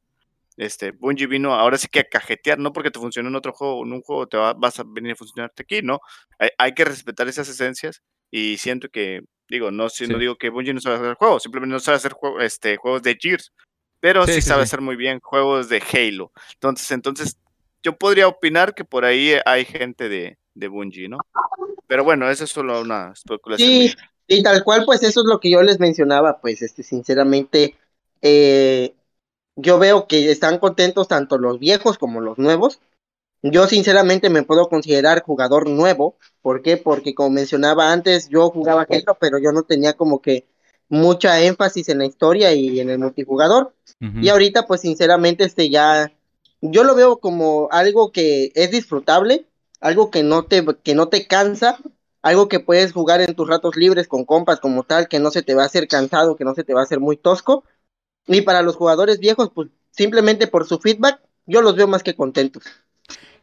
Este, 0.58 0.92
Bungie 0.92 1.28
vino 1.28 1.54
ahora 1.54 1.78
sí 1.78 1.88
que 1.88 2.02
a 2.02 2.04
cajetear, 2.04 2.60
no 2.60 2.74
porque 2.74 2.92
te 2.92 3.00
funcionó 3.00 3.30
en 3.30 3.36
otro 3.36 3.54
juego, 3.54 3.84
en 3.86 3.94
un 3.94 4.02
juego 4.02 4.28
te 4.28 4.38
va, 4.38 4.54
vas 4.54 4.80
a 4.80 4.84
venir 4.86 5.14
a 5.14 5.16
funcionarte 5.16 5.64
aquí, 5.64 5.82
¿no? 5.82 6.02
Hay, 6.38 6.50
hay, 6.58 6.74
que 6.74 6.86
respetar 6.86 7.28
esas 7.28 7.48
esencias 7.48 8.04
y 8.30 8.58
siento 8.58 8.90
que, 8.90 9.22
digo, 9.48 9.72
no, 9.72 9.90
si 9.90 10.08
no 10.08 10.18
digo 10.18 10.36
que 10.36 10.50
Bungie 10.50 10.74
no 10.74 10.82
sabe 10.82 10.98
hacer 10.98 11.16
juegos, 11.16 11.44
simplemente 11.44 11.74
no 11.74 11.80
sabe 11.80 11.98
hacer 11.98 12.14
este, 12.42 12.76
juegos 12.78 13.02
de 13.02 13.18
Gears, 13.20 13.54
pero 14.02 14.26
sí, 14.28 14.42
sabe 14.42 14.64
hacer 14.64 14.82
muy 14.82 14.96
bien 14.96 15.20
juegos 15.22 15.70
de 15.70 15.82
Halo. 15.82 16.32
Entonces, 16.54 16.92
entonces 16.92 17.38
yo 17.84 17.98
podría 17.98 18.28
opinar 18.28 18.74
que 18.74 18.84
por 18.84 19.06
ahí 19.06 19.36
hay 19.46 19.64
gente 19.64 20.10
de, 20.10 20.38
de 20.54 20.68
Bungie, 20.68 21.08
¿no? 21.08 21.18
Pero 21.88 22.04
bueno, 22.04 22.30
eso 22.30 22.44
es 22.44 22.50
solo 22.50 22.82
una 22.82 23.12
especulación. 23.14 23.70
Sí, 23.70 23.96
y 24.38 24.44
tal 24.44 24.64
cual, 24.64 24.86
pues 24.86 25.04
eso 25.04 25.22
es 25.22 25.26
lo 25.26 25.40
que 25.40 25.50
yo 25.50 25.62
les 25.62 25.80
mencionaba, 25.80 26.40
pues 26.40 26.62
este, 26.62 26.84
sinceramente, 26.84 27.76
eh, 28.22 28.96
yo 29.58 29.78
veo 29.78 30.08
que 30.08 30.32
están 30.32 30.58
contentos 30.60 31.10
tanto 31.10 31.38
los 31.38 31.60
viejos 31.60 31.98
como 31.98 32.22
los 32.22 32.38
nuevos. 32.38 32.80
Yo 33.44 33.68
sinceramente 33.68 34.30
me 34.30 34.44
puedo 34.44 34.70
considerar 34.70 35.24
jugador 35.24 35.68
nuevo. 35.70 36.16
¿Por 36.42 36.62
qué? 36.62 36.78
Porque 36.78 37.14
como 37.14 37.32
mencionaba 37.32 37.92
antes, 37.92 38.30
yo 38.30 38.50
jugaba 38.52 38.88
Halo, 38.90 39.18
pero 39.20 39.38
yo 39.38 39.52
no 39.52 39.64
tenía 39.64 39.94
como 39.94 40.22
que 40.22 40.48
mucha 40.88 41.42
énfasis 41.42 41.90
en 41.90 41.98
la 41.98 42.06
historia 42.06 42.54
y 42.54 42.80
en 42.80 42.90
el 42.90 43.00
multijugador. 43.00 43.74
Y 44.00 44.30
ahorita, 44.30 44.66
pues 44.66 44.82
sinceramente, 44.82 45.44
este 45.44 45.70
ya 45.70 46.12
yo 46.62 46.84
lo 46.84 46.96
veo 46.96 47.20
como 47.20 47.68
algo 47.72 48.12
que 48.12 48.52
es 48.56 48.72
disfrutable, 48.72 49.46
algo 49.80 50.10
que 50.10 50.24
no 50.24 50.46
te, 50.46 50.64
que 50.84 50.96
no 50.96 51.10
te 51.10 51.28
cansa, 51.28 51.80
algo 52.22 52.48
que 52.48 52.60
puedes 52.60 52.94
jugar 52.94 53.22
en 53.22 53.36
tus 53.36 53.48
ratos 53.48 53.76
libres 53.76 54.08
con 54.08 54.26
compas 54.26 54.60
como 54.60 54.84
tal, 54.84 55.08
que 55.08 55.20
no 55.20 55.32
se 55.32 55.44
te 55.44 55.56
va 55.56 55.64
a 55.64 55.68
hacer 55.68 55.88
cansado, 55.88 56.36
que 56.36 56.46
no 56.46 56.54
se 56.54 56.64
te 56.64 56.74
va 56.74 56.82
a 56.82 56.84
hacer 56.84 57.00
muy 57.00 57.18
tosco. 57.18 57.64
Y 58.28 58.42
para 58.42 58.62
los 58.62 58.76
jugadores 58.76 59.20
viejos, 59.20 59.52
pues 59.54 59.70
simplemente 59.92 60.48
por 60.48 60.68
su 60.68 60.80
feedback, 60.80 61.20
yo 61.46 61.62
los 61.62 61.76
veo 61.76 61.88
más 61.88 62.04
que 62.04 62.16
contentos. 62.16 62.64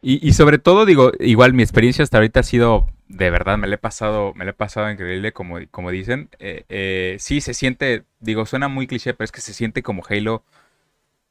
Y, 0.01 0.31
sobre 0.31 0.59
todo, 0.59 0.85
digo, 0.85 1.11
igual 1.19 1.53
mi 1.53 1.61
experiencia 1.61 2.03
hasta 2.03 2.17
ahorita 2.17 2.39
ha 2.39 2.43
sido 2.43 2.87
de 3.09 3.31
verdad 3.31 3.57
me 3.57 3.67
le 3.67 3.75
he 3.75 3.77
pasado, 3.79 4.33
me 4.35 4.45
le 4.45 4.51
he 4.51 4.53
pasado 4.53 4.89
increíble, 4.89 5.33
como, 5.33 5.57
como 5.71 5.91
dicen. 5.91 6.29
Eh, 6.39 6.63
eh, 6.69 7.17
sí, 7.19 7.41
se 7.41 7.53
siente, 7.53 8.05
digo, 8.19 8.45
suena 8.45 8.67
muy 8.67 8.87
cliché, 8.87 9.13
pero 9.13 9.25
es 9.25 9.31
que 9.31 9.41
se 9.41 9.53
siente 9.53 9.83
como 9.83 10.03
Halo, 10.07 10.43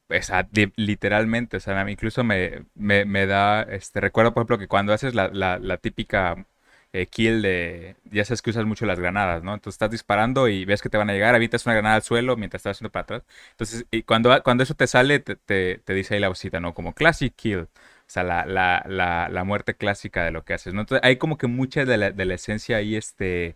o 0.09 0.21
sea, 0.21 0.47
literalmente, 0.75 1.57
o 1.57 1.59
sea, 1.59 1.89
incluso 1.89 2.23
me, 2.23 2.65
me, 2.75 3.25
da, 3.27 3.61
este, 3.63 4.01
recuerdo 4.01 4.33
por 4.33 4.41
ejemplo 4.41 4.57
que 4.57 4.67
cuando 4.67 4.91
haces 4.93 5.13
la, 5.15 5.29
la, 5.29 5.77
típica 5.77 6.47
eh, 6.93 7.05
kill 7.07 7.41
de, 7.41 7.95
ya 8.11 8.25
sabes 8.25 8.41
que 8.41 8.49
usas 8.49 8.65
mucho 8.65 8.85
las 8.85 8.99
granadas, 8.99 9.43
¿no? 9.43 9.53
Entonces 9.53 9.75
estás 9.75 9.91
disparando 9.91 10.47
y 10.47 10.65
ves 10.65 10.81
que 10.81 10.89
te 10.89 10.97
van 10.97 11.09
a 11.09 11.13
llegar, 11.13 11.35
avientas 11.35 11.65
una 11.65 11.75
granada 11.75 11.95
al 11.95 12.01
suelo 12.03 12.35
mientras 12.37 12.61
estás 12.61 12.77
haciendo 12.77 12.91
para 12.91 13.03
atrás. 13.03 13.23
Entonces, 13.51 13.85
y 13.91 14.03
cuando, 14.03 14.41
cuando 14.43 14.63
eso 14.63 14.73
te 14.75 14.87
sale, 14.87 15.19
te, 15.19 15.35
te, 15.35 15.93
dice 15.93 16.15
ahí 16.15 16.19
la 16.19 16.29
vocita, 16.29 16.59
¿no? 16.59 16.73
Como 16.73 16.93
classic 16.93 17.33
kill. 17.35 17.59
O 17.59 18.11
sea, 18.11 18.23
la, 18.23 18.45
la, 18.45 18.83
la, 18.87 19.29
la, 19.29 19.43
muerte 19.43 19.75
clásica 19.75 20.23
de 20.23 20.31
lo 20.31 20.43
que 20.43 20.55
haces, 20.55 20.73
¿no? 20.73 20.81
Entonces, 20.81 21.05
hay 21.05 21.17
como 21.17 21.37
que 21.37 21.45
mucha 21.47 21.85
de 21.85 21.97
la, 21.97 22.11
de 22.11 22.25
la 22.25 22.33
esencia 22.35 22.77
ahí, 22.77 22.95
este, 22.95 23.55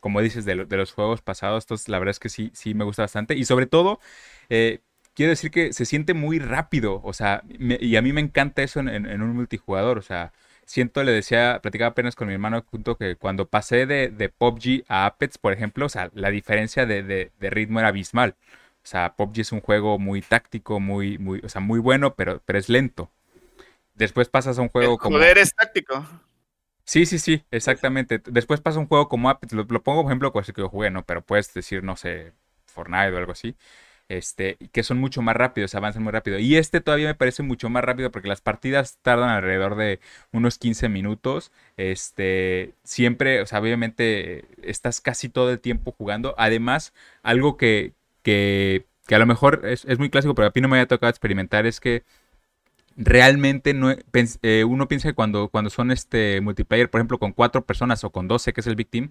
como 0.00 0.20
dices, 0.20 0.44
de, 0.44 0.66
de, 0.66 0.76
los 0.76 0.92
juegos 0.92 1.22
pasados. 1.22 1.64
Entonces, 1.64 1.88
la 1.88 1.98
verdad 1.98 2.10
es 2.10 2.18
que 2.20 2.28
sí, 2.28 2.50
sí 2.54 2.74
me 2.74 2.84
gusta 2.84 3.02
bastante. 3.02 3.34
Y 3.34 3.44
sobre 3.46 3.66
todo, 3.66 4.00
eh, 4.50 4.80
quiero 5.14 5.30
decir 5.30 5.50
que 5.50 5.72
se 5.72 5.86
siente 5.86 6.14
muy 6.14 6.38
rápido. 6.38 7.00
O 7.04 7.12
sea, 7.12 7.42
y 7.48 7.96
a 7.96 8.02
mí 8.02 8.12
me 8.12 8.20
encanta 8.20 8.62
eso 8.62 8.80
en, 8.80 9.22
un 9.22 9.34
multijugador. 9.34 9.98
O 9.98 10.02
sea, 10.02 10.32
siento, 10.66 11.02
le 11.04 11.12
decía, 11.12 11.60
platicaba 11.62 11.90
apenas 11.90 12.16
con 12.16 12.28
mi 12.28 12.34
hermano 12.34 12.64
junto 12.70 12.96
que 12.96 13.16
cuando 13.16 13.48
pasé 13.48 13.86
de, 13.86 14.08
de 14.08 14.28
PUBG 14.28 14.84
a 14.88 15.06
Apex, 15.06 15.38
por 15.38 15.52
ejemplo, 15.52 15.86
o 15.86 15.88
sea, 15.88 16.10
la 16.14 16.30
diferencia 16.30 16.86
de, 16.86 17.02
de, 17.02 17.32
de 17.38 17.50
ritmo 17.50 17.80
era 17.80 17.88
abismal. 17.88 18.36
O 18.84 18.86
sea, 18.86 19.14
PUBG 19.16 19.40
es 19.40 19.52
un 19.52 19.60
juego 19.60 19.98
muy 19.98 20.20
táctico, 20.20 20.80
muy, 20.80 21.18
muy, 21.18 21.40
o 21.42 21.48
sea, 21.48 21.60
muy 21.60 21.80
bueno, 21.80 22.14
pero, 22.14 22.42
pero 22.44 22.58
es 22.58 22.68
lento. 22.68 23.10
Después 23.94 24.28
pasas 24.28 24.58
a 24.58 24.62
un 24.62 24.68
juego 24.68 24.98
como. 24.98 25.16
Poder 25.16 25.38
es 25.38 25.54
táctico. 25.54 26.04
Sí, 26.84 27.06
sí, 27.06 27.18
sí, 27.18 27.42
exactamente. 27.50 28.20
Después 28.26 28.60
pasa 28.60 28.78
un 28.78 28.86
juego 28.86 29.08
como 29.08 29.30
Apex, 29.30 29.54
lo, 29.54 29.66
pongo 29.66 30.00
como 30.00 30.10
ejemplo, 30.10 30.32
pues 30.32 30.52
que 30.52 30.60
yo 30.60 30.68
jugué, 30.68 30.90
¿no? 30.90 31.04
Pero 31.04 31.22
puedes 31.22 31.54
decir, 31.54 31.82
no 31.82 31.96
sé, 31.96 32.32
Fortnite 32.66 33.12
o 33.12 33.16
algo 33.16 33.32
así. 33.32 33.56
Este, 34.08 34.58
que 34.72 34.82
son 34.82 34.98
mucho 34.98 35.22
más 35.22 35.34
rápidos, 35.34 35.74
avanzan 35.74 36.02
muy 36.02 36.12
rápido. 36.12 36.38
Y 36.38 36.56
este 36.56 36.80
todavía 36.80 37.08
me 37.08 37.14
parece 37.14 37.42
mucho 37.42 37.70
más 37.70 37.82
rápido 37.84 38.10
porque 38.10 38.28
las 38.28 38.42
partidas 38.42 38.98
tardan 39.02 39.30
alrededor 39.30 39.76
de 39.76 40.00
unos 40.32 40.58
15 40.58 40.88
minutos. 40.90 41.52
Este, 41.76 42.74
siempre, 42.84 43.40
o 43.40 43.46
sea, 43.46 43.60
obviamente 43.60 44.44
estás 44.62 45.00
casi 45.00 45.28
todo 45.28 45.50
el 45.50 45.60
tiempo 45.60 45.92
jugando. 45.92 46.34
Además, 46.38 46.92
algo 47.22 47.56
que, 47.56 47.92
que, 48.22 48.84
que 49.06 49.14
a 49.14 49.18
lo 49.18 49.26
mejor 49.26 49.62
es, 49.64 49.84
es 49.86 49.98
muy 49.98 50.10
clásico, 50.10 50.34
pero 50.34 50.48
a 50.48 50.52
mí 50.54 50.60
no 50.60 50.68
me 50.68 50.76
había 50.76 50.88
tocado 50.88 51.10
experimentar 51.10 51.66
es 51.66 51.80
que 51.80 52.04
realmente 52.96 53.74
no, 53.74 53.90
eh, 53.90 54.64
uno 54.64 54.88
piensa 54.88 55.08
que 55.08 55.14
cuando, 55.14 55.48
cuando 55.48 55.70
son 55.70 55.90
este 55.90 56.40
multiplayer, 56.40 56.90
por 56.90 57.00
ejemplo, 57.00 57.18
con 57.18 57.32
cuatro 57.32 57.64
personas 57.64 58.04
o 58.04 58.10
con 58.10 58.28
12, 58.28 58.52
que 58.52 58.60
es 58.60 58.66
el 58.66 58.76
Big 58.76 58.88
Team, 58.88 59.08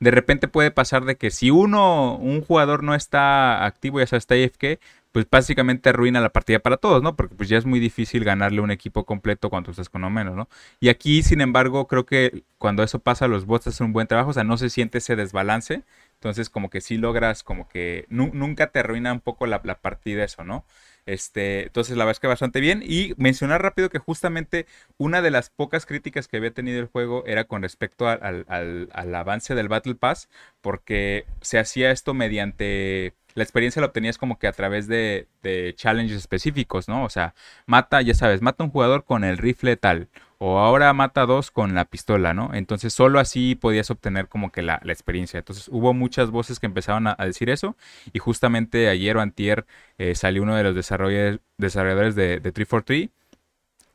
de 0.00 0.10
repente 0.10 0.48
puede 0.48 0.70
pasar 0.70 1.04
de 1.04 1.16
que 1.16 1.30
si 1.30 1.50
uno, 1.50 2.16
un 2.16 2.42
jugador 2.42 2.82
no 2.82 2.94
está 2.94 3.64
activo, 3.64 4.00
ya 4.00 4.06
sea 4.06 4.18
está 4.18 4.34
AFK, 4.34 4.80
pues 5.12 5.26
básicamente 5.30 5.88
arruina 5.88 6.20
la 6.20 6.30
partida 6.30 6.58
para 6.58 6.76
todos, 6.76 7.02
¿no? 7.02 7.16
Porque 7.16 7.34
pues 7.34 7.48
ya 7.48 7.56
es 7.56 7.64
muy 7.64 7.80
difícil 7.80 8.22
ganarle 8.22 8.60
un 8.60 8.70
equipo 8.70 9.06
completo 9.06 9.48
cuando 9.48 9.70
estás 9.70 9.88
con 9.88 10.02
uno 10.02 10.10
menos, 10.10 10.36
¿no? 10.36 10.48
Y 10.78 10.90
aquí, 10.90 11.22
sin 11.22 11.40
embargo, 11.40 11.86
creo 11.86 12.04
que 12.04 12.44
cuando 12.58 12.82
eso 12.82 12.98
pasa, 12.98 13.26
los 13.26 13.46
bots 13.46 13.68
hacen 13.68 13.86
un 13.86 13.92
buen 13.94 14.06
trabajo, 14.08 14.30
o 14.30 14.32
sea, 14.34 14.44
no 14.44 14.58
se 14.58 14.68
siente 14.68 14.98
ese 14.98 15.16
desbalance. 15.16 15.84
Entonces, 16.14 16.50
como 16.50 16.68
que 16.68 16.82
sí 16.82 16.98
logras, 16.98 17.42
como 17.42 17.66
que 17.68 18.04
nunca 18.10 18.66
te 18.68 18.80
arruina 18.80 19.12
un 19.12 19.20
poco 19.20 19.46
la, 19.46 19.60
la 19.64 19.80
partida 19.80 20.22
eso, 20.24 20.44
¿no? 20.44 20.66
Este, 21.06 21.64
entonces 21.64 21.96
la 21.96 22.04
verdad 22.04 22.16
es 22.16 22.20
que 22.20 22.26
bastante 22.26 22.60
bien. 22.60 22.82
Y 22.84 23.14
mencionar 23.16 23.62
rápido 23.62 23.90
que 23.90 23.98
justamente 23.98 24.66
una 24.98 25.22
de 25.22 25.30
las 25.30 25.50
pocas 25.50 25.86
críticas 25.86 26.28
que 26.28 26.36
había 26.36 26.52
tenido 26.52 26.80
el 26.80 26.86
juego 26.86 27.24
era 27.26 27.44
con 27.44 27.62
respecto 27.62 28.08
al, 28.08 28.44
avance 28.92 29.54
del 29.54 29.68
Battle 29.68 29.94
Pass, 29.94 30.28
porque 30.60 31.24
se 31.40 31.58
hacía 31.58 31.90
esto 31.92 32.12
mediante 32.14 33.14
la 33.36 33.42
experiencia 33.44 33.80
la 33.80 33.86
obtenías 33.86 34.18
como 34.18 34.38
que 34.38 34.48
a 34.48 34.52
través 34.52 34.88
de, 34.88 35.28
de, 35.42 35.74
challenges 35.76 36.16
específicos, 36.16 36.88
¿no? 36.88 37.04
O 37.04 37.10
sea, 37.10 37.34
mata, 37.66 38.00
ya 38.00 38.14
sabes, 38.14 38.40
mata 38.42 38.64
un 38.64 38.70
jugador 38.70 39.04
con 39.04 39.24
el 39.24 39.36
rifle 39.38 39.76
tal, 39.76 40.08
o 40.38 40.58
ahora 40.58 40.92
mata 40.94 41.26
dos 41.26 41.50
con 41.50 41.74
la 41.74 41.84
pistola, 41.84 42.32
¿no? 42.32 42.54
Entonces 42.54 42.94
solo 42.94 43.20
así 43.20 43.54
podías 43.54 43.90
obtener 43.90 44.28
como 44.28 44.50
que 44.50 44.62
la, 44.62 44.80
experiencia. 44.86 45.38
Entonces 45.38 45.68
hubo 45.70 45.92
muchas 45.92 46.30
voces 46.30 46.58
que 46.58 46.66
empezaron 46.66 47.06
a, 47.06 47.16
decir 47.26 47.50
eso 47.50 47.76
y 48.12 48.18
justamente 48.20 48.88
ayer 48.88 49.16
o 49.18 49.20
antier 49.20 49.66
eh, 49.98 50.14
salió 50.14 50.42
uno 50.42 50.56
de 50.56 50.62
los 50.62 50.74
desarrolladores, 50.74 51.40
desarrolladores 51.58 52.14
de, 52.14 52.40
de 52.40 52.52
343 52.52 53.10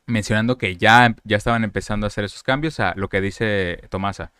mencionando 0.06 0.58
que 0.58 0.76
ya, 0.76 1.14
ya 1.24 1.36
estaban 1.36 1.64
empezando 1.64 2.06
a 2.06 2.08
hacer 2.08 2.24
esos 2.24 2.42
cambios 2.42 2.80
a 2.80 2.94
lo 2.96 3.08
que 3.08 3.20
dice 3.20 3.82
Tomasa. 3.90 4.32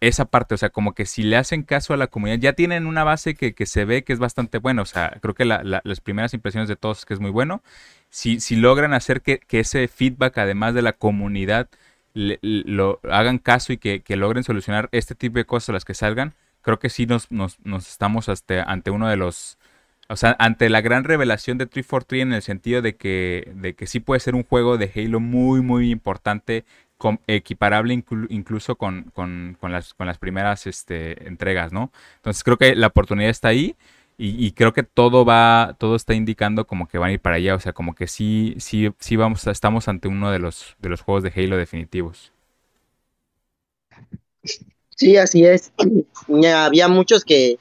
Esa 0.00 0.24
parte, 0.24 0.54
o 0.54 0.58
sea, 0.58 0.70
como 0.70 0.92
que 0.94 1.06
si 1.06 1.22
le 1.22 1.36
hacen 1.36 1.62
caso 1.62 1.94
a 1.94 1.96
la 1.96 2.08
comunidad, 2.08 2.38
ya 2.38 2.52
tienen 2.52 2.86
una 2.86 3.04
base 3.04 3.34
que, 3.34 3.54
se 3.66 3.84
ve 3.84 4.04
que 4.04 4.12
es 4.12 4.18
bastante 4.18 4.58
buena, 4.58 4.82
o 4.82 4.86
sea, 4.86 5.18
creo 5.22 5.34
que 5.34 5.44
las 5.44 6.00
primeras 6.00 6.34
impresiones 6.34 6.68
de 6.68 6.76
todos 6.76 7.00
es 7.00 7.04
que 7.06 7.14
es 7.14 7.20
muy 7.20 7.30
bueno. 7.30 7.62
Si, 8.10 8.40
si 8.40 8.56
logran 8.56 8.92
hacer 8.92 9.22
que, 9.22 9.40
ese 9.50 9.88
feedback, 9.88 10.38
además 10.38 10.74
de 10.74 10.82
la 10.82 10.92
comunidad, 10.92 11.68
lo 12.14 13.00
hagan 13.10 13.38
caso 13.38 13.72
y 13.72 13.78
que, 13.78 14.02
logren 14.16 14.44
solucionar 14.44 14.88
este 14.92 15.14
tipo 15.14 15.38
de 15.38 15.46
cosas 15.46 15.72
las 15.72 15.84
que 15.84 15.94
salgan, 15.94 16.34
creo 16.62 16.78
que 16.78 16.90
sí 16.90 17.06
nos, 17.06 17.30
nos, 17.30 17.58
estamos 17.64 18.28
hasta 18.28 18.62
ante 18.62 18.90
uno 18.90 19.08
de 19.08 19.16
los... 19.16 19.58
O 20.08 20.16
sea, 20.16 20.36
ante 20.38 20.68
la 20.68 20.82
gran 20.82 21.04
revelación 21.04 21.56
de 21.56 21.64
343 21.64 22.22
en 22.22 22.32
el 22.34 22.42
sentido 22.42 22.82
de 22.82 22.94
que, 22.96 23.50
de 23.54 23.74
que 23.74 23.86
sí 23.86 24.00
puede 24.00 24.20
ser 24.20 24.34
un 24.34 24.44
juego 24.44 24.76
de 24.76 24.92
Halo 24.94 25.18
muy, 25.18 25.62
muy 25.62 25.90
importante, 25.90 26.66
equiparable 27.26 27.94
incluso 28.28 28.76
con, 28.76 29.10
con, 29.14 29.56
las, 29.62 29.94
con 29.94 30.06
las 30.06 30.18
primeras 30.18 30.66
este, 30.66 31.26
entregas, 31.26 31.72
¿no? 31.72 31.92
Entonces 32.16 32.44
creo 32.44 32.56
que 32.56 32.74
la 32.74 32.88
oportunidad 32.88 33.30
está 33.30 33.48
ahí. 33.48 33.76
Y, 34.16 34.52
creo 34.52 34.72
que 34.72 34.84
todo 34.84 35.24
va, 35.24 35.74
todo 35.76 35.96
está 35.96 36.14
indicando 36.14 36.68
como 36.68 36.86
que 36.86 36.98
van 36.98 37.10
a 37.10 37.12
ir 37.14 37.20
para 37.20 37.36
allá. 37.36 37.56
O 37.56 37.60
sea, 37.60 37.72
como 37.72 37.96
que 37.96 38.06
sí, 38.06 38.54
sí, 38.58 38.92
sí 39.00 39.16
vamos, 39.16 39.44
estamos 39.48 39.88
ante 39.88 40.06
uno 40.06 40.30
de 40.30 40.38
los, 40.38 40.76
de 40.78 40.88
los 40.88 41.00
juegos 41.00 41.24
de 41.24 41.32
Halo 41.34 41.56
definitivos. 41.56 42.32
Sí, 44.96 45.16
así 45.16 45.44
es. 45.44 45.72
Había 46.56 46.86
muchos 46.86 47.24
que, 47.24 47.58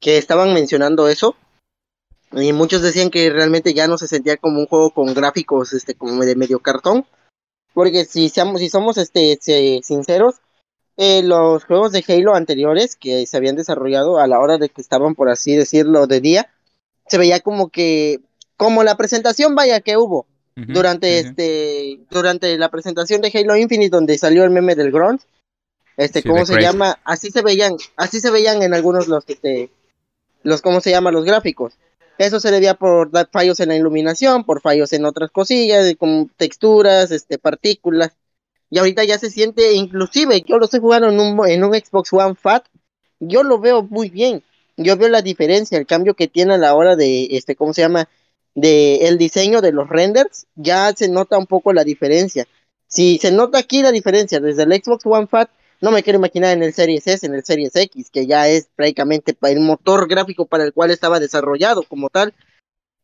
que 0.00 0.16
estaban 0.16 0.54
mencionando 0.54 1.08
eso. 1.08 1.34
Y 2.32 2.52
muchos 2.52 2.82
decían 2.82 3.10
que 3.10 3.28
realmente 3.30 3.74
ya 3.74 3.88
no 3.88 3.98
se 3.98 4.06
sentía 4.06 4.36
como 4.36 4.60
un 4.60 4.66
juego 4.66 4.90
con 4.90 5.12
gráficos 5.14 5.72
este 5.72 5.94
como 5.94 6.24
de 6.24 6.36
medio 6.36 6.60
cartón. 6.60 7.04
Porque 7.74 8.04
si, 8.04 8.28
seamos, 8.28 8.60
si 8.60 8.68
somos 8.68 8.98
este, 8.98 9.38
sinceros, 9.82 10.36
eh, 10.96 11.22
los 11.22 11.64
juegos 11.64 11.92
de 11.92 12.04
Halo 12.06 12.34
anteriores 12.34 12.96
que 12.96 13.24
se 13.26 13.36
habían 13.36 13.56
desarrollado 13.56 14.18
a 14.18 14.26
la 14.26 14.40
hora 14.40 14.58
de 14.58 14.68
que 14.68 14.80
estaban, 14.80 15.14
por 15.14 15.30
así 15.30 15.56
decirlo, 15.56 16.06
de 16.06 16.20
día, 16.20 16.50
se 17.06 17.18
veía 17.18 17.40
como 17.40 17.68
que, 17.68 18.20
como 18.56 18.84
la 18.84 18.96
presentación, 18.96 19.54
vaya, 19.54 19.80
que 19.80 19.96
hubo 19.96 20.26
durante 20.56 21.20
este, 21.20 22.00
durante 22.10 22.58
la 22.58 22.68
presentación 22.68 23.22
de 23.22 23.32
Halo 23.32 23.56
Infinite, 23.56 23.88
donde 23.88 24.18
salió 24.18 24.44
el 24.44 24.50
meme 24.50 24.74
del 24.74 24.92
Grunt, 24.92 25.22
este, 25.96 26.22
¿cómo 26.22 26.44
se 26.44 26.60
llama? 26.60 26.98
Así 27.04 27.30
se 27.30 27.42
veían, 27.42 27.76
así 27.96 28.20
se 28.20 28.30
veían 28.30 28.62
en 28.62 28.74
algunos 28.74 29.08
los, 29.08 29.24
este, 29.28 29.70
los, 30.42 30.62
¿cómo 30.62 30.80
se 30.80 30.90
llama? 30.90 31.10
Los 31.10 31.24
gráficos. 31.24 31.74
Eso 32.20 32.40
se 32.40 32.50
debía 32.50 32.74
por 32.74 33.10
fallos 33.30 33.60
en 33.60 33.70
la 33.70 33.76
iluminación, 33.76 34.44
por 34.44 34.60
fallos 34.60 34.92
en 34.92 35.04
otras 35.04 35.30
cosillas, 35.30 35.94
como 35.98 36.28
texturas, 36.36 37.10
este, 37.10 37.38
partículas 37.38 38.12
y 38.70 38.78
ahorita 38.78 39.04
ya 39.04 39.18
se 39.18 39.30
siente, 39.30 39.72
inclusive 39.72 40.42
yo 40.46 40.58
lo 40.58 40.64
estoy 40.64 40.80
jugando 40.80 41.08
en 41.08 41.18
un, 41.18 41.48
en 41.48 41.64
un 41.64 41.74
Xbox 41.74 42.12
One 42.12 42.36
Fat, 42.36 42.64
yo 43.18 43.42
lo 43.42 43.58
veo 43.58 43.82
muy 43.82 44.08
bien, 44.08 44.44
yo 44.76 44.96
veo 44.96 45.08
la 45.08 45.22
diferencia, 45.22 45.76
el 45.76 45.86
cambio 45.86 46.14
que 46.14 46.28
tiene 46.28 46.54
a 46.54 46.58
la 46.58 46.74
hora 46.74 46.94
de, 46.94 47.28
este, 47.32 47.56
¿cómo 47.56 47.74
se 47.74 47.82
llama? 47.82 48.08
De 48.54 49.08
el 49.08 49.18
diseño 49.18 49.60
de 49.60 49.72
los 49.72 49.88
renders, 49.88 50.46
ya 50.54 50.92
se 50.94 51.08
nota 51.08 51.36
un 51.36 51.46
poco 51.46 51.72
la 51.72 51.84
diferencia. 51.84 52.46
Si 52.86 53.18
se 53.18 53.32
nota 53.32 53.58
aquí 53.58 53.82
la 53.82 53.92
diferencia 53.92 54.40
desde 54.40 54.62
el 54.62 54.72
Xbox 54.72 55.04
One 55.04 55.26
Fat, 55.26 55.50
no 55.80 55.90
me 55.90 56.02
quiero 56.02 56.18
imaginar 56.18 56.56
en 56.56 56.62
el 56.62 56.74
Series 56.74 57.06
S, 57.06 57.26
en 57.26 57.34
el 57.34 57.44
Series 57.44 57.74
X, 57.74 58.10
que 58.10 58.26
ya 58.26 58.48
es 58.48 58.68
prácticamente 58.76 59.36
el 59.42 59.60
motor 59.60 60.08
gráfico 60.08 60.46
para 60.46 60.64
el 60.64 60.72
cual 60.72 60.90
estaba 60.90 61.20
desarrollado 61.20 61.82
como 61.82 62.08
tal. 62.08 62.34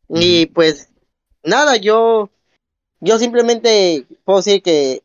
Y 0.09 0.47
pues 0.47 0.91
nada, 1.43 1.77
yo 1.77 2.31
yo 3.01 3.19
simplemente 3.19 4.07
puedo 4.25 4.39
decir 4.39 4.63
que 4.63 5.03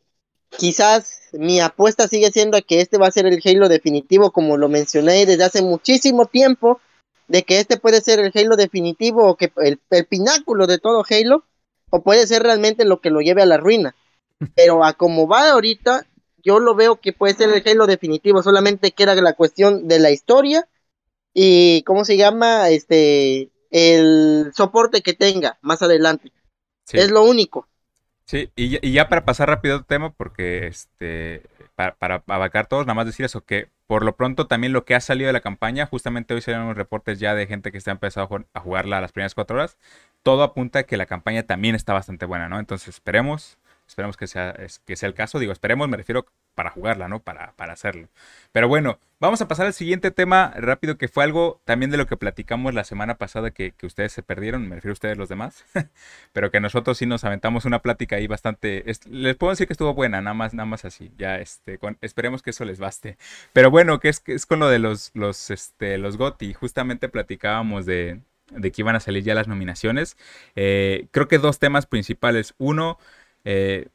quizás 0.50 1.20
mi 1.32 1.60
apuesta 1.60 2.08
sigue 2.08 2.30
siendo 2.30 2.60
que 2.62 2.80
este 2.80 2.98
va 2.98 3.06
a 3.06 3.12
ser 3.12 3.26
el 3.26 3.40
Halo 3.44 3.68
definitivo, 3.68 4.32
como 4.32 4.56
lo 4.56 4.68
mencioné 4.68 5.26
desde 5.26 5.44
hace 5.44 5.62
muchísimo 5.62 6.26
tiempo, 6.26 6.80
de 7.28 7.42
que 7.42 7.60
este 7.60 7.76
puede 7.76 8.00
ser 8.00 8.18
el 8.20 8.32
Halo 8.34 8.56
definitivo 8.56 9.26
o 9.28 9.36
que 9.36 9.52
el, 9.56 9.78
pináculo 10.06 10.66
de 10.66 10.78
todo 10.78 11.04
Halo, 11.08 11.44
o 11.90 12.02
puede 12.02 12.26
ser 12.26 12.42
realmente 12.42 12.84
lo 12.84 13.00
que 13.00 13.10
lo 13.10 13.20
lleve 13.20 13.42
a 13.42 13.46
la 13.46 13.56
ruina. 13.56 13.94
Pero 14.56 14.84
a 14.84 14.94
como 14.94 15.28
va 15.28 15.50
ahorita, 15.50 16.06
yo 16.42 16.58
lo 16.58 16.74
veo 16.74 16.96
que 16.96 17.12
puede 17.12 17.34
ser 17.34 17.50
el 17.50 17.62
Halo 17.66 17.86
definitivo, 17.86 18.42
solamente 18.42 18.92
que 18.92 19.02
era 19.02 19.14
la 19.14 19.34
cuestión 19.34 19.88
de 19.88 19.98
la 19.98 20.10
historia 20.10 20.68
y 21.34 21.82
cómo 21.82 22.04
se 22.04 22.16
llama 22.16 22.68
este 22.68 23.50
el 23.70 24.52
soporte 24.54 25.00
que 25.00 25.14
tenga 25.14 25.58
más 25.62 25.82
adelante. 25.82 26.32
Es 26.92 27.10
lo 27.10 27.22
único. 27.22 27.68
Sí, 28.26 28.50
y, 28.54 28.92
ya 28.92 29.08
para 29.08 29.24
pasar 29.24 29.48
rápido 29.48 29.76
al 29.76 29.86
tema, 29.86 30.12
porque 30.12 30.66
este 30.66 31.42
para, 31.74 31.94
para 31.94 32.22
abarcar 32.26 32.66
todos, 32.66 32.86
nada 32.86 32.94
más 32.94 33.06
decir 33.06 33.26
eso, 33.26 33.44
que 33.44 33.68
por 33.86 34.04
lo 34.04 34.16
pronto 34.16 34.46
también 34.46 34.72
lo 34.72 34.84
que 34.84 34.94
ha 34.94 35.00
salido 35.00 35.26
de 35.26 35.32
la 35.32 35.40
campaña, 35.40 35.86
justamente 35.86 36.34
hoy 36.34 36.40
salieron 36.40 36.66
unos 36.66 36.76
reportes 36.76 37.18
ya 37.18 37.34
de 37.34 37.46
gente 37.46 37.72
que 37.72 37.78
está 37.78 37.90
empezando 37.90 38.46
a 38.52 38.60
jugarla 38.60 38.98
a 38.98 39.00
las 39.00 39.12
primeras 39.12 39.34
cuatro 39.34 39.56
horas, 39.56 39.76
todo 40.22 40.42
apunta 40.42 40.80
a 40.80 40.82
que 40.84 40.96
la 40.96 41.06
campaña 41.06 41.42
también 41.42 41.74
está 41.74 41.92
bastante 41.92 42.26
buena, 42.26 42.48
¿no? 42.48 42.58
Entonces 42.58 42.88
esperemos, 42.88 43.58
esperemos 43.92 44.16
que 44.16 44.26
sea, 44.26 44.56
que 44.86 44.96
sea 44.96 45.06
el 45.06 45.14
caso, 45.14 45.38
digo, 45.38 45.52
esperemos, 45.52 45.88
me 45.88 45.98
refiero 45.98 46.26
para 46.54 46.70
jugarla, 46.70 47.08
¿no? 47.08 47.20
Para, 47.20 47.52
para 47.56 47.74
hacerlo. 47.74 48.08
Pero 48.52 48.68
bueno, 48.68 48.98
vamos 49.20 49.40
a 49.42 49.48
pasar 49.48 49.66
al 49.66 49.74
siguiente 49.74 50.10
tema 50.10 50.52
rápido, 50.56 50.96
que 50.96 51.08
fue 51.08 51.24
algo 51.24 51.60
también 51.64 51.90
de 51.90 51.98
lo 51.98 52.06
que 52.06 52.16
platicamos 52.16 52.72
la 52.72 52.84
semana 52.84 53.16
pasada 53.16 53.50
que, 53.50 53.74
ustedes 53.82 54.12
se 54.12 54.22
perdieron, 54.22 54.66
me 54.66 54.76
refiero 54.76 54.92
a 54.92 54.94
ustedes 54.94 55.18
los 55.18 55.28
demás, 55.28 55.64
pero 56.32 56.50
que 56.50 56.60
nosotros 56.60 56.96
sí 56.96 57.06
nos 57.06 57.24
aventamos 57.24 57.66
una 57.66 57.80
plática 57.80 58.16
ahí 58.16 58.26
bastante, 58.26 58.82
les 59.10 59.36
puedo 59.36 59.50
decir 59.50 59.66
que 59.66 59.74
estuvo 59.74 59.92
buena, 59.92 60.22
nada 60.22 60.34
más, 60.34 60.54
nada 60.54 60.66
más 60.66 60.84
así, 60.86 61.12
ya 61.18 61.36
este, 61.36 61.78
esperemos 62.00 62.42
que 62.42 62.50
eso 62.50 62.64
les 62.64 62.78
baste. 62.78 63.18
Pero 63.52 63.70
bueno, 63.70 64.00
que 64.00 64.08
es, 64.08 64.22
es 64.26 64.46
con 64.46 64.58
lo 64.58 64.68
de 64.68 64.78
los, 64.78 65.10
los, 65.14 65.50
este, 65.50 65.98
los 65.98 66.16
GOTI, 66.16 66.54
justamente 66.54 67.10
platicábamos 67.10 67.84
de, 67.84 68.22
de 68.56 68.72
que 68.72 68.82
iban 68.82 68.96
a 68.96 69.00
salir 69.00 69.22
ya 69.22 69.34
las 69.34 69.48
nominaciones. 69.48 70.16
Eh, 70.56 71.06
creo 71.10 71.28
que 71.28 71.38
dos 71.38 71.58
temas 71.58 71.86
principales. 71.86 72.54
Uno, 72.58 72.98
eh, 73.44 73.88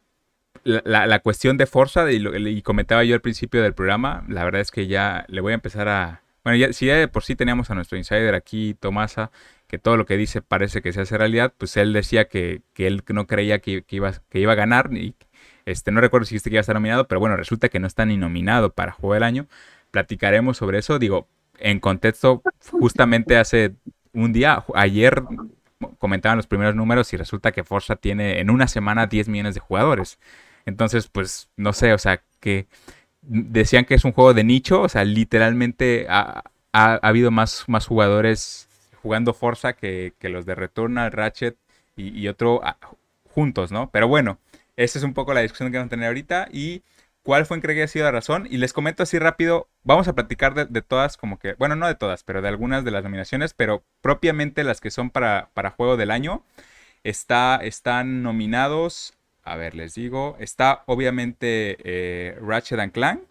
la, 0.63 1.19
cuestión 1.19 1.57
de 1.57 1.65
Forza, 1.65 2.11
y, 2.11 2.61
comentaba 2.61 3.03
yo 3.03 3.15
al 3.15 3.21
principio 3.21 3.61
del 3.63 3.73
programa, 3.73 4.25
la 4.27 4.43
verdad 4.43 4.61
es 4.61 4.71
que 4.71 4.87
ya 4.87 5.25
le 5.27 5.41
voy 5.41 5.51
a 5.51 5.55
empezar 5.55 5.87
a... 5.87 6.21
Bueno, 6.43 6.57
ya, 6.57 6.73
si 6.73 6.85
ya 6.85 6.95
de 6.95 7.07
por 7.07 7.23
sí 7.23 7.35
teníamos 7.35 7.69
a 7.71 7.75
nuestro 7.75 7.97
insider 7.97 8.35
aquí, 8.35 8.73
Tomasa, 8.73 9.31
que 9.67 9.77
todo 9.77 9.97
lo 9.97 10.05
que 10.05 10.17
dice 10.17 10.41
parece 10.41 10.81
que 10.81 10.93
se 10.93 11.01
hace 11.01 11.17
realidad, 11.17 11.53
pues 11.57 11.75
él 11.77 11.93
decía 11.93 12.25
que, 12.25 12.61
él 12.75 13.03
no 13.09 13.27
creía 13.27 13.59
que, 13.59 13.83
iba, 13.89 14.13
que 14.29 14.39
iba 14.39 14.53
a 14.53 14.55
ganar, 14.55 14.89
y 14.93 15.15
este, 15.65 15.91
no 15.91 15.99
recuerdo 16.01 16.25
si 16.25 16.35
dijiste 16.35 16.49
que 16.49 16.55
iba 16.55 16.59
a 16.59 16.61
estar 16.61 16.75
nominado, 16.75 17.07
pero 17.07 17.19
bueno, 17.19 17.35
resulta 17.35 17.69
que 17.69 17.79
no 17.79 17.87
está 17.87 18.05
ni 18.05 18.17
nominado 18.17 18.71
para 18.73 18.93
Juego 18.93 19.13
del 19.13 19.23
Año. 19.23 19.47
Platicaremos 19.91 20.57
sobre 20.57 20.79
eso, 20.79 20.99
digo, 20.99 21.27
en 21.59 21.79
contexto, 21.79 22.41
justamente 22.71 23.37
hace 23.37 23.73
un 24.13 24.31
día, 24.31 24.63
ayer 24.75 25.23
comentaban 25.97 26.37
los 26.37 26.47
primeros 26.47 26.75
números 26.75 27.11
y 27.13 27.17
resulta 27.17 27.51
que 27.51 27.63
Forza 27.63 27.95
tiene 27.95 28.39
en 28.39 28.49
una 28.49 28.67
semana 28.67 29.07
10 29.07 29.29
millones 29.29 29.55
de 29.55 29.61
jugadores. 29.61 30.19
Entonces, 30.65 31.07
pues, 31.07 31.49
no 31.55 31.73
sé, 31.73 31.93
o 31.93 31.97
sea, 31.97 32.21
que 32.39 32.67
decían 33.21 33.85
que 33.85 33.95
es 33.95 34.05
un 34.05 34.11
juego 34.11 34.33
de 34.33 34.43
nicho, 34.43 34.81
o 34.81 34.89
sea, 34.89 35.03
literalmente 35.03 36.07
ha, 36.09 36.43
habido 36.73 37.31
más, 37.31 37.63
más 37.67 37.87
jugadores 37.87 38.67
jugando 39.01 39.33
Forza 39.33 39.73
que, 39.73 40.13
los 40.21 40.45
de 40.45 40.55
Returnal, 40.55 41.11
Ratchet 41.11 41.57
y, 41.95 42.27
otro 42.27 42.61
ah, 42.63 42.77
juntos, 43.31 43.71
¿no? 43.71 43.89
Pero 43.89 44.07
bueno, 44.07 44.37
esa 44.75 44.99
es 44.99 45.03
un 45.03 45.13
poco 45.13 45.33
la 45.33 45.41
discusión 45.41 45.71
que 45.71 45.77
vamos 45.77 45.87
a 45.87 45.89
tener 45.91 46.07
ahorita 46.07 46.49
y 46.51 46.83
cuál 47.27 47.45
fue 47.45 47.57
en 47.57 47.61
que 47.61 47.71
haya 47.71 47.87
sido 47.87 48.05
la 48.05 48.11
razón. 48.11 48.47
Y 48.49 48.55
les 48.55 48.71
comento 48.71 49.03
así 49.03 49.19
rápido, 49.19 49.67
vamos 49.83 50.07
a 50.07 50.15
platicar 50.15 50.53
de, 50.53 50.81
todas, 50.81 51.17
como 51.17 51.37
que, 51.37 51.55
bueno, 51.55 51.75
no 51.75 51.85
de 51.85 51.95
todas, 51.95 52.23
pero 52.23 52.41
de 52.41 52.47
algunas 52.47 52.85
de 52.85 52.91
las 52.91 53.03
nominaciones, 53.03 53.53
pero 53.53 53.83
propiamente 53.99 54.63
las 54.63 54.79
que 54.79 54.91
son 54.91 55.09
para, 55.09 55.49
para 55.53 55.71
Juego 55.71 55.97
del 55.97 56.11
Año. 56.11 56.45
Está, 57.03 57.57
están 57.57 58.23
nominados 58.23 59.13
a 59.43 59.57
ver, 59.57 59.75
les 59.75 59.93
digo. 59.93 60.37
Está 60.39 60.83
obviamente 60.85 61.77
eh, 61.83 62.37
Ratchet 62.39 62.79
and 62.79 62.93
Clank. 62.93 63.23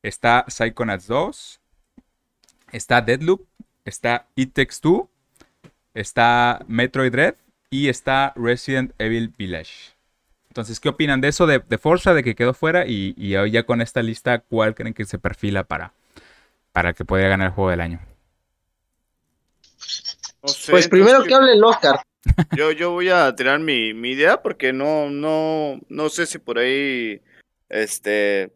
Está 0.00 0.44
Psychonauts 0.46 1.08
2. 1.08 1.60
Está 2.70 3.00
Deadloop. 3.00 3.44
Está 3.84 4.28
It 4.36 4.52
Takes 4.52 4.76
Two. 4.80 5.10
Está 5.94 6.64
Metroid 6.68 7.10
Dread. 7.10 7.34
Y 7.70 7.88
está 7.88 8.32
Resident 8.36 8.92
Evil 8.98 9.34
Village. 9.36 9.97
Entonces, 10.58 10.80
¿qué 10.80 10.88
opinan 10.88 11.20
de 11.20 11.28
eso 11.28 11.46
de, 11.46 11.60
Forza, 11.78 12.14
de 12.14 12.24
que 12.24 12.34
quedó 12.34 12.52
fuera? 12.52 12.84
Y, 12.84 13.14
ya 13.30 13.62
con 13.62 13.80
esta 13.80 14.02
lista, 14.02 14.40
¿cuál 14.40 14.74
creen 14.74 14.92
que 14.92 15.04
se 15.04 15.16
perfila 15.16 15.62
para, 15.62 15.92
para 16.72 16.94
que 16.94 17.04
pueda 17.04 17.28
ganar 17.28 17.46
el 17.46 17.52
juego 17.52 17.70
del 17.70 17.80
año? 17.80 18.00
pues 20.68 20.88
primero 20.88 21.22
que 21.22 21.32
hable 21.32 21.52
el 21.52 21.62
Oscar. 21.62 22.00
Yo, 22.56 22.72
yo 22.72 22.90
voy 22.90 23.08
a 23.08 23.34
tirar 23.36 23.60
mi, 23.60 23.94
mi 23.94 24.10
idea 24.10 24.42
porque 24.42 24.72
no, 24.72 25.08
no, 25.08 25.80
no 25.88 26.08
sé 26.08 26.26
si 26.26 26.38
por 26.38 26.58
ahí, 26.58 27.22
este, 27.68 28.52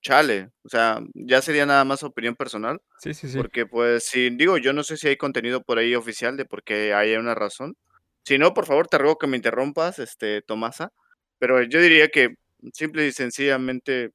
chale, 0.00 0.50
o 0.62 0.68
sea, 0.68 1.00
ya 1.12 1.42
sería 1.42 1.66
nada 1.66 1.84
más 1.84 2.04
opinión 2.04 2.36
personal. 2.36 2.80
Sí, 3.00 3.14
sí, 3.14 3.28
sí. 3.28 3.36
Porque 3.36 3.66
pues, 3.66 4.04
si 4.04 4.30
digo, 4.30 4.58
yo 4.58 4.72
no 4.72 4.84
sé 4.84 4.96
si 4.96 5.08
hay 5.08 5.16
contenido 5.16 5.60
por 5.60 5.78
ahí 5.78 5.96
oficial 5.96 6.36
de 6.36 6.44
por 6.44 6.62
qué 6.62 6.94
hay 6.94 7.16
una 7.16 7.34
razón. 7.34 7.76
Si 8.24 8.38
no, 8.38 8.54
por 8.54 8.66
favor, 8.66 8.86
te 8.86 8.98
ruego 8.98 9.18
que 9.18 9.26
me 9.26 9.36
interrumpas, 9.36 9.98
este, 9.98 10.40
Tomasa. 10.42 10.92
Pero 11.38 11.62
yo 11.62 11.80
diría 11.80 12.08
que 12.08 12.34
simple 12.72 13.06
y 13.06 13.12
sencillamente 13.12 14.10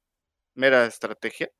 mera 0.54 0.86
estrategia. 0.86 1.50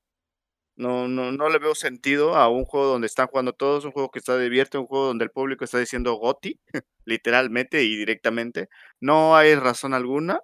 No, 0.77 1.09
no, 1.09 1.33
no 1.33 1.49
le 1.51 1.59
veo 1.59 1.75
sentido 1.75 2.35
a 2.37 2.49
un 2.49 2.65
juego 2.65 2.87
donde 2.87 3.07
están 3.07 3.29
jugando 3.29 3.53
todos, 3.53 3.85
un 3.85 3.93
juego 3.93 4.11
que 4.11 4.21
está 4.21 4.39
divierte, 4.39 4.79
un 4.79 4.87
juego 4.87 5.07
donde 5.07 5.25
el 5.25 5.31
público 5.31 5.65
está 5.65 5.79
diciendo 5.79 6.15
Goti, 6.15 6.61
literalmente 7.07 7.83
y 7.85 7.97
directamente. 7.97 8.69
No 9.01 9.37
hay 9.37 9.55
razón 9.55 9.95
alguna, 9.95 10.41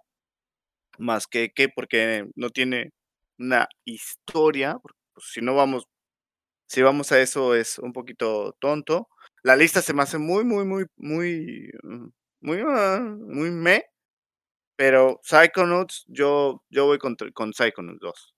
más 0.99 1.27
que 1.27 1.51
que 1.55 1.69
porque 1.69 2.27
no 2.37 2.51
tiene 2.51 2.91
una 3.39 3.69
historia, 3.85 4.79
pues, 4.83 5.27
si 5.33 5.41
no 5.41 5.55
vamos, 5.55 5.85
si 6.69 6.83
vamos 6.83 7.13
a 7.13 7.21
eso 7.21 7.55
es 7.55 7.79
un 7.79 7.93
poquito 7.93 8.55
tonto. 8.61 9.09
La 9.43 9.57
lista 9.57 9.83
se 9.83 9.95
me 9.95 10.03
hace 10.03 10.19
muy, 10.19 10.45
muy, 10.45 10.65
muy, 10.67 10.87
muy, 10.97 11.71
mm, 11.85 12.09
muy, 12.43 12.61
ah, 12.67 13.01
muy 13.03 13.51
me, 13.51 13.85
pero 14.79 15.21
Psychonauts, 15.25 16.05
yo, 16.07 16.63
yo 16.71 16.87
voy 16.87 16.99
con, 16.99 17.17
con 17.35 17.53
Psychonauts 17.53 17.99
2. 17.99 18.35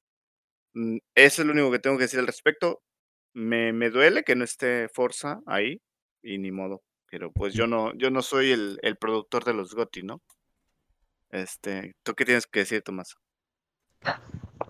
Mm, 0.72 0.96
eso 1.14 1.42
es 1.42 1.46
lo 1.46 1.52
único 1.52 1.70
que 1.70 1.78
tengo 1.78 1.98
que 1.98 2.04
decir 2.04 2.18
al 2.18 2.26
respecto. 2.26 2.80
Me, 3.34 3.74
me 3.74 3.90
duele 3.90 4.24
que 4.24 4.34
no 4.34 4.44
esté 4.44 4.88
Forza 4.88 5.42
ahí 5.44 5.82
y 6.22 6.38
ni 6.38 6.50
modo. 6.50 6.82
Pero 7.10 7.30
pues 7.30 7.52
yo 7.52 7.66
no, 7.66 7.92
yo 7.94 8.08
no 8.10 8.22
soy 8.22 8.52
el, 8.52 8.78
el 8.80 8.96
productor 8.96 9.44
de 9.44 9.52
los 9.52 9.74
GOTI, 9.74 10.02
¿no? 10.02 10.22
Este, 11.28 11.94
¿tú 12.02 12.14
qué 12.14 12.24
tienes 12.24 12.46
que 12.46 12.60
decir, 12.60 12.80
Tomás? 12.80 13.16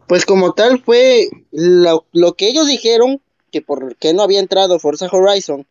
Pues 0.09 0.27
como 0.27 0.55
tal 0.55 0.83
fue 0.83 1.29
lo, 1.53 2.05
lo 2.11 2.35
que 2.35 2.49
ellos 2.49 2.67
dijeron, 2.67 3.23
que 3.53 3.63
por 3.63 3.95
qué 3.95 4.13
no 4.13 4.23
había 4.23 4.41
entrado 4.41 4.81
Forza 4.81 5.07
Horizon 5.07 5.69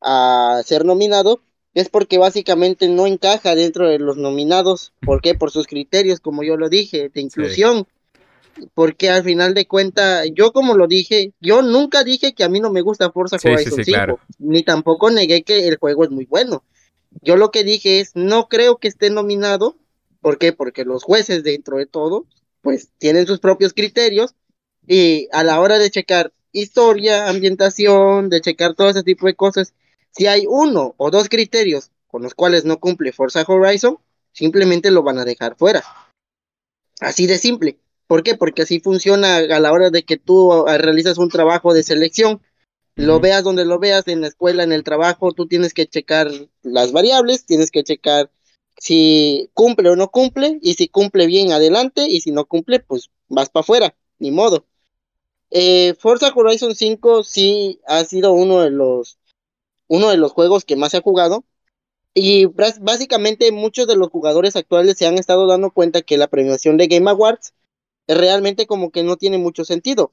a 0.00 0.60
ser 0.64 0.84
nominado, 0.84 1.40
es 1.76 1.90
porque 1.90 2.16
básicamente 2.16 2.88
no 2.88 3.06
encaja 3.06 3.54
dentro 3.54 3.86
de 3.86 3.98
los 3.98 4.16
nominados. 4.16 4.94
¿Por 5.02 5.20
qué? 5.20 5.34
Por 5.34 5.50
sus 5.50 5.66
criterios, 5.66 6.20
como 6.20 6.42
yo 6.42 6.56
lo 6.56 6.70
dije, 6.70 7.10
de 7.12 7.20
inclusión 7.20 7.86
porque 8.72 9.10
al 9.10 9.22
final 9.22 9.52
de 9.52 9.66
cuentas, 9.66 10.26
yo 10.32 10.50
como 10.52 10.78
lo 10.78 10.86
dije, 10.86 11.32
yo 11.42 11.60
nunca 11.60 12.04
dije 12.04 12.32
que 12.32 12.42
a 12.42 12.48
mí 12.48 12.58
no 12.58 12.70
me 12.70 12.80
gusta 12.80 13.10
Forza 13.10 13.36
Horizon 13.36 13.84
5, 13.84 14.18
ni 14.38 14.62
tampoco 14.62 15.10
negué 15.10 15.42
que 15.42 15.68
el 15.68 15.76
juego 15.76 16.04
es 16.04 16.10
muy 16.10 16.24
bueno. 16.24 16.64
Yo 17.20 17.36
lo 17.36 17.50
que 17.50 17.64
dije 17.64 18.00
es, 18.00 18.12
no 18.14 18.48
creo 18.48 18.78
que 18.78 18.88
esté 18.88 19.10
nominado, 19.10 19.76
¿por 20.22 20.38
qué? 20.38 20.54
Porque 20.54 20.86
los 20.86 21.02
jueces 21.02 21.42
dentro 21.42 21.76
de 21.76 21.84
todo, 21.84 22.24
pues 22.62 22.88
tienen 22.96 23.26
sus 23.26 23.38
propios 23.38 23.74
criterios 23.74 24.34
y 24.86 25.28
a 25.32 25.44
la 25.44 25.60
hora 25.60 25.78
de 25.78 25.90
checar 25.90 26.32
historia, 26.52 27.28
ambientación, 27.28 28.30
de 28.30 28.40
checar 28.40 28.72
todo 28.72 28.88
ese 28.88 29.02
tipo 29.02 29.26
de 29.26 29.34
cosas, 29.34 29.74
si 30.16 30.26
hay 30.26 30.46
uno 30.48 30.94
o 30.96 31.10
dos 31.10 31.28
criterios 31.28 31.90
con 32.06 32.22
los 32.22 32.34
cuales 32.34 32.64
no 32.64 32.80
cumple 32.80 33.12
Forza 33.12 33.44
Horizon, 33.46 33.98
simplemente 34.32 34.90
lo 34.90 35.02
van 35.02 35.18
a 35.18 35.26
dejar 35.26 35.56
fuera. 35.56 35.84
Así 37.00 37.26
de 37.26 37.36
simple. 37.36 37.78
¿Por 38.06 38.22
qué? 38.22 38.34
Porque 38.34 38.62
así 38.62 38.80
funciona 38.80 39.36
a 39.36 39.60
la 39.60 39.72
hora 39.72 39.90
de 39.90 40.04
que 40.04 40.16
tú 40.16 40.52
ah, 40.66 40.78
realizas 40.78 41.18
un 41.18 41.28
trabajo 41.28 41.74
de 41.74 41.82
selección. 41.82 42.40
Lo 42.94 43.20
veas 43.20 43.44
donde 43.44 43.66
lo 43.66 43.78
veas, 43.78 44.08
en 44.08 44.22
la 44.22 44.28
escuela, 44.28 44.62
en 44.62 44.72
el 44.72 44.84
trabajo, 44.84 45.32
tú 45.32 45.46
tienes 45.46 45.74
que 45.74 45.86
checar 45.86 46.30
las 46.62 46.92
variables, 46.92 47.44
tienes 47.44 47.70
que 47.70 47.84
checar 47.84 48.30
si 48.78 49.50
cumple 49.52 49.90
o 49.90 49.96
no 49.96 50.10
cumple, 50.10 50.58
y 50.62 50.74
si 50.74 50.88
cumple 50.88 51.26
bien, 51.26 51.52
adelante, 51.52 52.06
y 52.08 52.20
si 52.22 52.30
no 52.30 52.46
cumple, 52.46 52.80
pues 52.80 53.10
vas 53.28 53.50
para 53.50 53.62
afuera, 53.62 53.96
ni 54.18 54.30
modo. 54.30 54.64
Eh, 55.50 55.94
Forza 55.98 56.32
Horizon 56.34 56.74
5 56.74 57.22
sí 57.22 57.80
ha 57.86 58.02
sido 58.04 58.32
uno 58.32 58.62
de 58.62 58.70
los 58.70 59.18
uno 59.88 60.10
de 60.10 60.16
los 60.16 60.32
juegos 60.32 60.64
que 60.64 60.76
más 60.76 60.92
se 60.92 60.98
ha 60.98 61.02
jugado 61.02 61.44
y 62.18 62.46
básicamente 62.46 63.52
muchos 63.52 63.86
de 63.86 63.94
los 63.94 64.08
jugadores 64.08 64.56
actuales 64.56 64.96
se 64.96 65.06
han 65.06 65.18
estado 65.18 65.46
dando 65.46 65.70
cuenta 65.70 66.00
que 66.00 66.16
la 66.16 66.28
premiación 66.28 66.78
de 66.78 66.86
Game 66.86 67.10
Awards 67.10 67.52
realmente 68.08 68.66
como 68.66 68.90
que 68.90 69.02
no 69.02 69.16
tiene 69.16 69.36
mucho 69.36 69.66
sentido. 69.66 70.12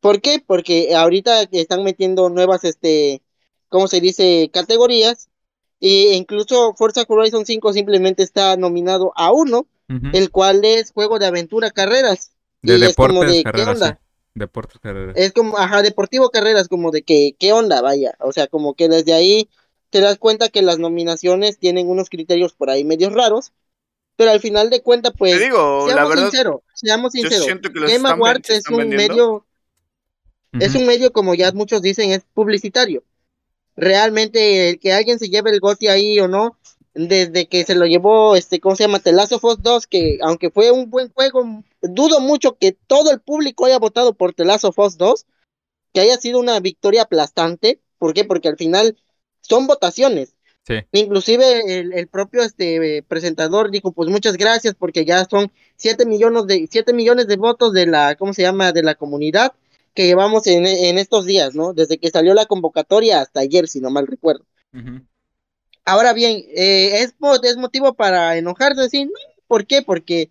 ¿Por 0.00 0.20
qué? 0.20 0.42
Porque 0.44 0.96
ahorita 0.96 1.42
están 1.52 1.84
metiendo 1.84 2.28
nuevas, 2.28 2.64
este, 2.64 3.22
¿cómo 3.68 3.86
se 3.86 4.00
dice? 4.00 4.50
Categorías. 4.52 5.28
E 5.80 6.16
incluso 6.16 6.74
Forza 6.74 7.04
Horizon 7.06 7.46
5 7.46 7.72
simplemente 7.72 8.24
está 8.24 8.56
nominado 8.56 9.12
a 9.14 9.32
uno, 9.32 9.68
el 10.12 10.30
cual 10.32 10.64
es 10.64 10.90
juego 10.90 11.20
de 11.20 11.26
aventura 11.26 11.70
carreras. 11.70 12.32
De 12.62 12.76
y 12.76 12.80
deportes, 12.80 13.16
es 13.16 13.20
como 13.20 13.24
de, 13.24 13.44
¿qué 13.44 13.62
onda? 13.62 14.00
Deportes 14.38 14.78
carreras. 14.80 15.16
Es 15.16 15.32
como, 15.32 15.58
ajá, 15.58 15.82
deportivo 15.82 16.30
carreras, 16.30 16.68
como 16.68 16.90
de 16.90 17.02
que, 17.02 17.34
¿qué 17.38 17.52
onda? 17.52 17.80
Vaya. 17.82 18.16
O 18.20 18.32
sea, 18.32 18.46
como 18.46 18.74
que 18.74 18.88
desde 18.88 19.12
ahí 19.12 19.48
te 19.90 20.00
das 20.00 20.18
cuenta 20.18 20.48
que 20.48 20.62
las 20.62 20.78
nominaciones 20.78 21.58
tienen 21.58 21.88
unos 21.88 22.10
criterios 22.10 22.54
por 22.54 22.70
ahí 22.70 22.84
medios 22.84 23.12
raros 23.12 23.52
pero 24.18 24.32
al 24.32 24.40
final 24.40 24.68
de 24.68 24.82
cuentas, 24.82 25.12
pues, 25.16 25.38
Te 25.38 25.44
digo, 25.44 25.86
la 25.94 26.04
verdad, 26.04 26.24
sincero, 26.24 26.64
seamos 26.74 27.12
sinceros, 27.12 27.46
Game 27.46 28.08
Awards 28.08 28.50
es 28.50 28.68
un 28.68 28.88
medio, 28.88 29.46
es 30.58 30.74
un 30.74 30.86
medio 30.86 31.12
como 31.12 31.36
ya 31.36 31.52
muchos 31.52 31.82
dicen, 31.82 32.10
es 32.10 32.24
publicitario. 32.34 33.04
Realmente 33.76 34.70
el 34.70 34.80
que 34.80 34.92
alguien 34.92 35.20
se 35.20 35.28
lleve 35.28 35.52
el 35.52 35.60
GOTI 35.60 35.86
ahí 35.86 36.18
o 36.18 36.26
no, 36.26 36.58
desde 36.98 37.46
que 37.46 37.64
se 37.64 37.76
lo 37.76 37.86
llevó, 37.86 38.34
este, 38.34 38.58
¿cómo 38.58 38.74
se 38.74 38.84
llama? 38.84 38.98
Telazo 38.98 39.38
Force 39.38 39.60
2, 39.62 39.86
que 39.86 40.18
aunque 40.20 40.50
fue 40.50 40.72
un 40.72 40.90
buen 40.90 41.12
juego, 41.12 41.62
dudo 41.80 42.20
mucho 42.20 42.58
que 42.58 42.72
todo 42.72 43.12
el 43.12 43.20
público 43.20 43.66
haya 43.66 43.78
votado 43.78 44.14
por 44.14 44.34
Telazo 44.34 44.72
Force 44.72 44.96
2, 44.98 45.26
que 45.92 46.00
haya 46.00 46.16
sido 46.16 46.40
una 46.40 46.58
victoria 46.58 47.02
aplastante. 47.02 47.80
¿Por 47.98 48.14
qué? 48.14 48.24
Porque 48.24 48.48
al 48.48 48.56
final 48.56 48.96
son 49.40 49.66
votaciones. 49.66 50.34
Inclusive 50.92 51.78
el, 51.78 52.08
propio 52.08 52.42
este 52.42 53.02
presentador 53.02 53.70
dijo, 53.70 53.92
pues 53.92 54.10
muchas 54.10 54.36
gracias 54.36 54.74
porque 54.74 55.06
ya 55.06 55.24
son 55.24 55.50
7 55.76 56.04
millones 56.04 56.46
de 56.46 56.68
siete 56.70 56.92
millones 56.92 57.26
de 57.26 57.36
votos 57.36 57.72
de 57.72 57.86
la 57.86 58.16
¿cómo 58.16 58.34
se 58.34 58.42
llama? 58.42 58.72
de 58.72 58.82
la 58.82 58.94
comunidad 58.94 59.54
que 59.94 60.04
llevamos 60.04 60.46
en, 60.46 60.66
estos 60.98 61.24
días, 61.24 61.54
¿no? 61.54 61.72
Desde 61.72 61.98
que 61.98 62.10
salió 62.10 62.34
la 62.34 62.44
convocatoria 62.44 63.22
hasta 63.22 63.40
ayer, 63.40 63.66
si 63.66 63.80
no 63.80 63.90
mal 63.90 64.06
recuerdo. 64.06 64.44
Ahora 65.88 66.12
bien, 66.12 66.44
eh, 66.54 67.00
¿es, 67.00 67.14
¿es 67.42 67.56
motivo 67.56 67.94
para 67.94 68.36
enojarse? 68.36 68.90
Sí, 68.90 69.10
¿por 69.46 69.66
qué? 69.66 69.80
Porque 69.80 70.30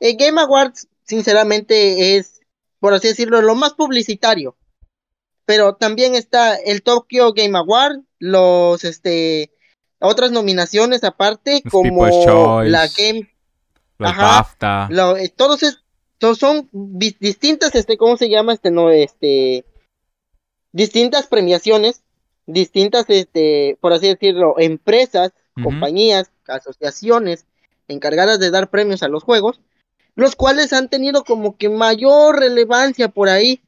el 0.00 0.16
Game 0.18 0.38
Awards, 0.38 0.86
sinceramente, 1.02 2.16
es, 2.16 2.42
por 2.78 2.92
así 2.92 3.08
decirlo, 3.08 3.40
lo 3.40 3.54
más 3.54 3.72
publicitario. 3.72 4.58
Pero 5.46 5.76
también 5.76 6.14
está 6.14 6.56
el 6.56 6.82
Tokyo 6.82 7.32
Game 7.32 7.56
Award, 7.56 8.00
los, 8.18 8.84
este, 8.84 9.50
otras 9.98 10.30
nominaciones 10.30 11.02
aparte, 11.04 11.62
como 11.70 12.06
la 12.64 12.86
Game. 12.88 13.34
ajá, 13.98 14.46
eh, 15.16 15.30
todos, 15.34 16.38
son 16.38 16.68
distintas, 16.70 17.74
este, 17.74 17.96
¿cómo 17.96 18.18
se 18.18 18.28
llama? 18.28 18.52
Este, 18.52 18.70
no, 18.70 18.90
este, 18.90 19.64
distintas 20.72 21.28
premiaciones 21.28 22.02
distintas, 22.48 23.04
este, 23.08 23.76
por 23.80 23.92
así 23.92 24.08
decirlo, 24.08 24.56
empresas, 24.58 25.32
compañías, 25.62 26.30
asociaciones 26.46 27.46
encargadas 27.88 28.38
de 28.38 28.50
dar 28.50 28.70
premios 28.70 29.02
a 29.02 29.08
los 29.08 29.22
juegos, 29.22 29.60
los 30.14 30.34
cuales 30.34 30.72
han 30.72 30.88
tenido 30.88 31.24
como 31.24 31.56
que 31.56 31.68
mayor 31.68 32.38
relevancia 32.38 33.08
por 33.08 33.28
ahí. 33.28 33.60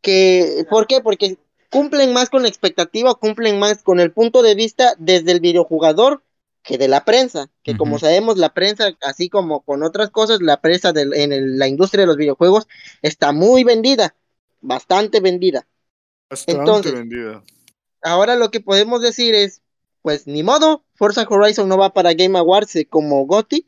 Que, 0.00 0.64
¿Por 0.70 0.86
qué? 0.86 1.00
Porque 1.00 1.36
cumplen 1.70 2.12
más 2.12 2.30
con 2.30 2.42
la 2.42 2.48
expectativa, 2.48 3.14
cumplen 3.14 3.58
más 3.58 3.82
con 3.82 4.00
el 4.00 4.12
punto 4.12 4.42
de 4.42 4.54
vista 4.54 4.94
desde 4.98 5.32
el 5.32 5.40
videojugador 5.40 6.22
que 6.62 6.78
de 6.78 6.88
la 6.88 7.04
prensa, 7.04 7.48
que 7.62 7.76
como 7.76 7.98
sabemos 7.98 8.38
la 8.38 8.52
prensa, 8.52 8.90
así 9.02 9.28
como 9.28 9.60
con 9.60 9.82
otras 9.84 10.10
cosas, 10.10 10.40
la 10.40 10.60
prensa 10.60 10.92
en 10.94 11.58
la 11.58 11.68
industria 11.68 12.02
de 12.02 12.06
los 12.08 12.16
videojuegos 12.16 12.66
está 13.02 13.32
muy 13.32 13.62
vendida, 13.62 14.16
bastante 14.60 15.20
vendida. 15.20 15.66
Bastante 16.28 16.90
vendida. 16.90 17.44
Ahora 18.06 18.36
lo 18.36 18.52
que 18.52 18.60
podemos 18.60 19.02
decir 19.02 19.34
es, 19.34 19.62
pues 20.00 20.28
ni 20.28 20.44
modo, 20.44 20.84
Forza 20.94 21.26
Horizon 21.28 21.68
no 21.68 21.76
va 21.76 21.92
para 21.92 22.14
Game 22.14 22.38
Awards 22.38 22.76
eh, 22.76 22.86
como 22.86 23.26
GOTY, 23.26 23.66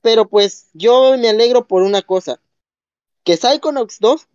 pero 0.00 0.28
pues 0.28 0.68
yo 0.72 1.16
me 1.18 1.28
alegro 1.28 1.66
por 1.66 1.82
una 1.82 2.02
cosa, 2.02 2.40
que 3.24 3.36
Psychonauts 3.36 3.98
2 3.98 4.28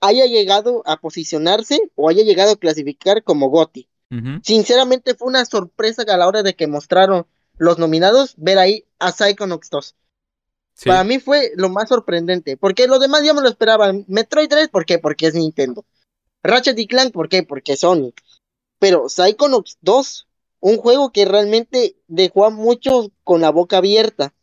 haya 0.00 0.24
llegado 0.24 0.82
a 0.86 0.96
posicionarse 1.02 1.78
o 1.94 2.08
haya 2.08 2.22
llegado 2.22 2.52
a 2.52 2.56
clasificar 2.56 3.22
como 3.22 3.50
GOTY. 3.50 3.90
Sinceramente 4.42 5.14
fue 5.14 5.28
una 5.28 5.44
sorpresa 5.44 6.02
a 6.06 6.16
la 6.16 6.26
hora 6.26 6.42
de 6.42 6.54
que 6.54 6.66
mostraron 6.66 7.26
los 7.58 7.78
nominados 7.78 8.34
ver 8.38 8.58
ahí 8.58 8.86
a 8.98 9.12
Psychonauts 9.12 9.68
2. 9.68 9.96
Para 10.86 11.04
mí 11.04 11.18
fue 11.18 11.52
lo 11.56 11.68
más 11.68 11.90
sorprendente, 11.90 12.56
porque 12.56 12.86
los 12.86 13.00
demás 13.00 13.22
ya 13.22 13.34
me 13.34 13.42
lo 13.42 13.48
esperaban. 13.48 14.06
Metroid 14.08 14.48
3, 14.48 14.68
¿por 14.68 14.86
qué? 14.86 14.98
Porque 14.98 15.26
es 15.26 15.34
Nintendo. 15.34 15.84
Ratchet 16.42 16.78
y 16.78 16.86
Clank, 16.86 17.12
¿por 17.12 17.28
qué? 17.28 17.42
Porque 17.42 17.74
es 17.74 17.80
Sony. 17.80 18.14
Pero 18.84 19.08
Psychonauts 19.08 19.78
2, 19.80 20.28
un 20.60 20.76
juego 20.76 21.10
que 21.10 21.24
realmente 21.24 21.96
dejó 22.06 22.44
a 22.44 22.50
muchos 22.50 23.08
con 23.22 23.40
la 23.40 23.48
boca 23.48 23.78
abierta. 23.78 24.34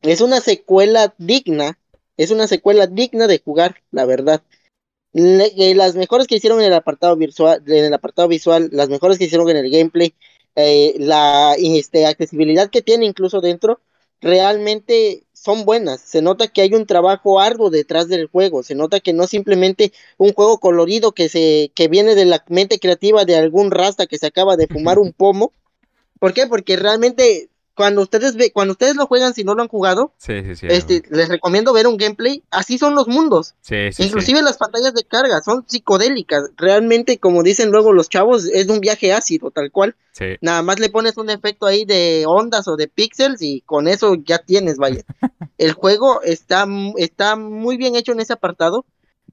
Es 0.00 0.22
una 0.22 0.40
secuela 0.40 1.14
digna, 1.18 1.78
es 2.16 2.30
una 2.30 2.46
secuela 2.46 2.86
digna 2.86 3.26
de 3.26 3.42
jugar, 3.44 3.82
la 3.90 4.06
verdad. 4.06 4.42
Eh, 5.12 5.74
las 5.74 5.94
mejores 5.94 6.26
que 6.26 6.36
hicieron 6.36 6.60
en 6.60 6.68
el 6.68 6.72
apartado 6.72 7.16
visual, 7.16 7.62
en 7.66 7.84
el 7.84 7.92
apartado 7.92 8.28
visual, 8.28 8.70
las 8.72 8.88
mejores 8.88 9.18
que 9.18 9.24
hicieron 9.24 9.50
en 9.50 9.58
el 9.58 9.70
gameplay, 9.70 10.14
eh, 10.56 10.94
la 10.98 11.54
este, 11.58 12.06
accesibilidad 12.06 12.70
que 12.70 12.80
tiene 12.80 13.04
incluso 13.04 13.42
dentro, 13.42 13.78
realmente 14.24 15.22
son 15.32 15.66
buenas. 15.66 16.00
Se 16.00 16.22
nota 16.22 16.48
que 16.48 16.62
hay 16.62 16.72
un 16.72 16.86
trabajo 16.86 17.38
arduo 17.38 17.68
detrás 17.68 18.08
del 18.08 18.26
juego. 18.26 18.62
Se 18.62 18.74
nota 18.74 18.98
que 18.98 19.12
no 19.12 19.26
simplemente 19.26 19.92
un 20.16 20.32
juego 20.32 20.58
colorido 20.58 21.12
que 21.12 21.28
se 21.28 21.70
que 21.74 21.88
viene 21.88 22.14
de 22.14 22.24
la 22.24 22.42
mente 22.48 22.78
creativa 22.78 23.26
de 23.26 23.36
algún 23.36 23.70
rasta 23.70 24.06
que 24.06 24.18
se 24.18 24.26
acaba 24.26 24.56
de 24.56 24.66
fumar 24.66 24.98
un 24.98 25.12
pomo. 25.16 25.52
¿Por 26.18 26.32
qué? 26.32 26.46
Porque 26.46 26.76
realmente 26.76 27.50
cuando 27.74 28.02
ustedes 28.02 28.36
ve, 28.36 28.52
cuando 28.52 28.72
ustedes 28.72 28.94
lo 28.94 29.06
juegan 29.06 29.34
si 29.34 29.42
no 29.42 29.54
lo 29.54 29.62
han 29.62 29.68
jugado, 29.68 30.12
este, 30.26 31.02
les 31.10 31.28
recomiendo 31.28 31.72
ver 31.72 31.86
un 31.86 31.96
gameplay. 31.96 32.42
Así 32.50 32.78
son 32.78 32.94
los 32.94 33.08
mundos. 33.08 33.54
Inclusive 33.98 34.42
las 34.42 34.58
pantallas 34.58 34.94
de 34.94 35.04
carga 35.04 35.42
son 35.42 35.64
psicodélicas. 35.66 36.50
Realmente, 36.56 37.18
como 37.18 37.42
dicen 37.42 37.70
luego 37.70 37.92
los 37.92 38.08
chavos, 38.08 38.44
es 38.46 38.68
un 38.68 38.80
viaje 38.80 39.12
ácido, 39.12 39.50
tal 39.50 39.72
cual. 39.72 39.96
Nada 40.40 40.62
más 40.62 40.78
le 40.78 40.88
pones 40.88 41.16
un 41.16 41.30
efecto 41.30 41.66
ahí 41.66 41.84
de 41.84 42.24
ondas 42.26 42.68
o 42.68 42.76
de 42.76 42.86
píxeles 42.86 43.42
y 43.42 43.62
con 43.62 43.88
eso 43.88 44.14
ya 44.14 44.38
tienes, 44.38 44.76
vaya. 44.76 45.02
el 45.58 45.72
juego 45.72 46.22
está, 46.22 46.66
está 46.96 47.34
muy 47.34 47.76
bien 47.76 47.96
hecho 47.96 48.12
en 48.12 48.20
ese 48.20 48.32
apartado. 48.32 48.84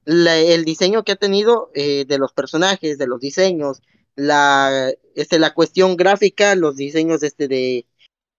el 0.04 0.64
diseño 0.64 1.04
que 1.04 1.12
ha 1.12 1.16
tenido 1.16 1.70
eh, 1.74 2.04
de 2.06 2.18
los 2.18 2.32
personajes, 2.32 2.98
de 2.98 3.06
los 3.06 3.20
diseños, 3.20 3.82
la, 4.16 4.90
este, 5.14 5.38
la 5.38 5.54
cuestión 5.54 5.96
gráfica, 5.96 6.54
los 6.54 6.76
diseños 6.76 7.22
este 7.22 7.48
de 7.48 7.86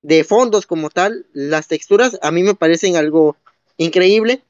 de 0.04 0.24
fondos 0.24 0.68
como 0.68 0.90
tal, 0.90 1.26
las 1.34 1.68
texturas 1.68 2.20
a 2.22 2.30
mí 2.30 2.44
me 2.44 2.54
parecen 2.54 2.96
algo 2.98 3.38
increíble 3.78 4.44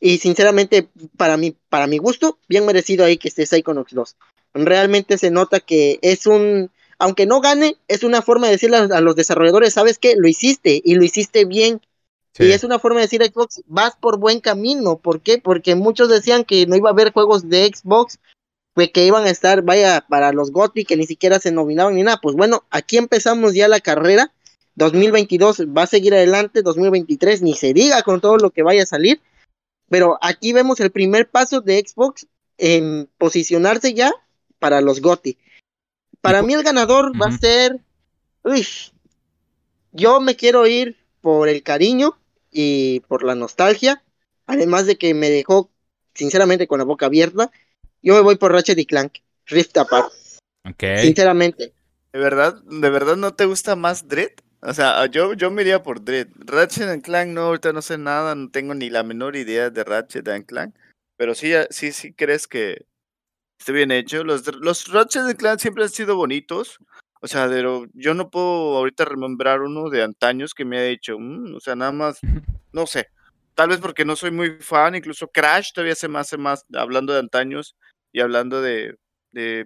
y 0.00 0.18
sinceramente 0.18 0.88
para 1.16 1.36
mí, 1.36 1.56
para 1.68 1.86
mi 1.86 1.98
gusto, 1.98 2.38
bien 2.48 2.66
merecido 2.66 3.04
ahí 3.04 3.16
que 3.16 3.28
esté 3.28 3.46
Psychonauts 3.46 3.94
2. 3.94 4.16
Realmente 4.54 5.18
se 5.18 5.30
nota 5.30 5.60
que 5.60 5.98
es 6.02 6.26
un, 6.26 6.70
aunque 6.98 7.26
no 7.26 7.40
gane, 7.40 7.76
es 7.88 8.02
una 8.02 8.22
forma 8.22 8.46
de 8.46 8.52
decirle 8.52 8.76
a, 8.76 9.00
los 9.00 9.16
desarrolladores, 9.16 9.74
sabes 9.74 9.98
que 9.98 10.16
lo 10.16 10.28
hiciste 10.28 10.80
y 10.84 10.94
lo 10.96 11.04
hiciste 11.04 11.44
bien. 11.44 11.80
Y 12.36 12.50
es 12.50 12.64
una 12.64 12.80
forma 12.80 12.98
de 12.98 13.06
decir 13.06 13.22
a 13.22 13.26
Xbox, 13.26 13.62
vas 13.66 13.94
por 13.94 14.18
buen 14.18 14.40
camino. 14.40 14.98
¿Por 14.98 15.20
qué? 15.20 15.38
Porque 15.38 15.76
muchos 15.76 16.08
decían 16.08 16.42
que 16.42 16.66
no 16.66 16.74
iba 16.74 16.90
a 16.90 16.92
haber 16.92 17.12
juegos 17.12 17.48
de 17.48 17.70
Xbox, 17.72 18.18
pues 18.74 18.90
que 18.90 19.06
iban 19.06 19.24
a 19.24 19.30
estar, 19.30 19.62
vaya, 19.62 20.04
para 20.08 20.32
los 20.32 20.50
GOTY, 20.50 20.84
que 20.84 20.96
ni 20.96 21.06
siquiera 21.06 21.38
se 21.38 21.52
nominaban 21.52 21.94
ni 21.94 22.02
nada. 22.02 22.18
Pues 22.20 22.34
bueno, 22.34 22.64
aquí 22.70 22.96
empezamos 22.96 23.54
ya 23.54 23.68
la 23.68 23.78
carrera 23.78 24.33
2022 24.76 25.66
va 25.76 25.82
a 25.82 25.86
seguir 25.86 26.14
adelante, 26.14 26.62
2023 26.62 27.42
ni 27.42 27.54
se 27.54 27.72
diga 27.72 28.02
con 28.02 28.20
todo 28.20 28.38
lo 28.38 28.50
que 28.50 28.62
vaya 28.62 28.82
a 28.82 28.86
salir, 28.86 29.20
pero 29.88 30.18
aquí 30.20 30.52
vemos 30.52 30.80
el 30.80 30.90
primer 30.90 31.28
paso 31.28 31.60
de 31.60 31.84
Xbox 31.86 32.26
en 32.58 33.08
posicionarse 33.18 33.94
ya 33.94 34.12
para 34.58 34.80
los 34.80 35.00
GOTY. 35.00 35.38
Para 36.20 36.42
mí 36.42 36.54
el 36.54 36.62
ganador 36.62 37.12
va 37.20 37.26
a 37.26 37.38
ser, 37.38 37.80
uy, 38.42 38.66
yo 39.92 40.20
me 40.20 40.36
quiero 40.36 40.66
ir 40.66 40.96
por 41.20 41.48
el 41.48 41.62
cariño 41.62 42.18
y 42.50 43.00
por 43.00 43.24
la 43.24 43.34
nostalgia, 43.34 44.02
además 44.46 44.86
de 44.86 44.96
que 44.96 45.14
me 45.14 45.30
dejó 45.30 45.70
sinceramente 46.14 46.66
con 46.66 46.78
la 46.78 46.84
boca 46.84 47.06
abierta, 47.06 47.50
yo 48.02 48.14
me 48.14 48.20
voy 48.20 48.36
por 48.36 48.52
Ratchet 48.52 48.78
y 48.78 48.86
Clank, 48.86 49.18
Rift 49.46 49.76
Apart. 49.76 50.12
Sinceramente. 50.98 51.72
¿De 52.12 52.18
verdad, 52.18 52.62
¿De 52.62 52.90
verdad 52.90 53.16
no 53.16 53.34
te 53.34 53.44
gusta 53.44 53.76
más 53.76 54.08
Dread? 54.08 54.32
O 54.66 54.72
sea, 54.72 55.04
yo, 55.06 55.34
yo 55.34 55.50
me 55.50 55.60
iría 55.60 55.82
por 55.82 56.02
Dread. 56.02 56.28
Ratchet 56.38 57.02
Clank 57.02 57.28
no, 57.28 57.42
ahorita 57.42 57.74
no 57.74 57.82
sé 57.82 57.98
nada, 57.98 58.34
no 58.34 58.50
tengo 58.50 58.74
ni 58.74 58.88
la 58.88 59.02
menor 59.02 59.36
idea 59.36 59.68
de 59.68 59.84
Ratchet 59.84 60.46
Clank. 60.46 60.74
Pero 61.16 61.34
sí, 61.34 61.52
sí, 61.68 61.92
sí 61.92 62.14
crees 62.14 62.48
que 62.48 62.86
esté 63.58 63.72
bien 63.72 63.90
hecho. 63.90 64.24
Los, 64.24 64.46
los 64.56 64.88
Ratchet 64.90 65.36
Clank 65.36 65.60
siempre 65.60 65.84
han 65.84 65.90
sido 65.90 66.16
bonitos. 66.16 66.78
O 67.20 67.26
sea, 67.26 67.46
pero 67.48 67.86
yo 67.92 68.14
no 68.14 68.30
puedo 68.30 68.76
ahorita 68.78 69.04
remembrar 69.04 69.60
uno 69.60 69.90
de 69.90 70.02
antaños 70.02 70.54
que 70.54 70.64
me 70.64 70.78
ha 70.78 70.82
dicho, 70.84 71.18
mm", 71.18 71.54
o 71.54 71.60
sea, 71.60 71.74
nada 71.76 71.92
más, 71.92 72.20
no 72.72 72.86
sé. 72.86 73.08
Tal 73.54 73.68
vez 73.68 73.80
porque 73.80 74.04
no 74.04 74.16
soy 74.16 74.30
muy 74.30 74.58
fan, 74.60 74.94
incluso 74.94 75.28
Crash 75.28 75.72
todavía 75.72 75.94
se 75.94 76.08
me 76.08 76.18
hace 76.18 76.36
más, 76.38 76.66
hablando 76.74 77.12
de 77.12 77.20
antaños 77.20 77.76
y 78.12 78.20
hablando 78.20 78.60
de, 78.62 78.96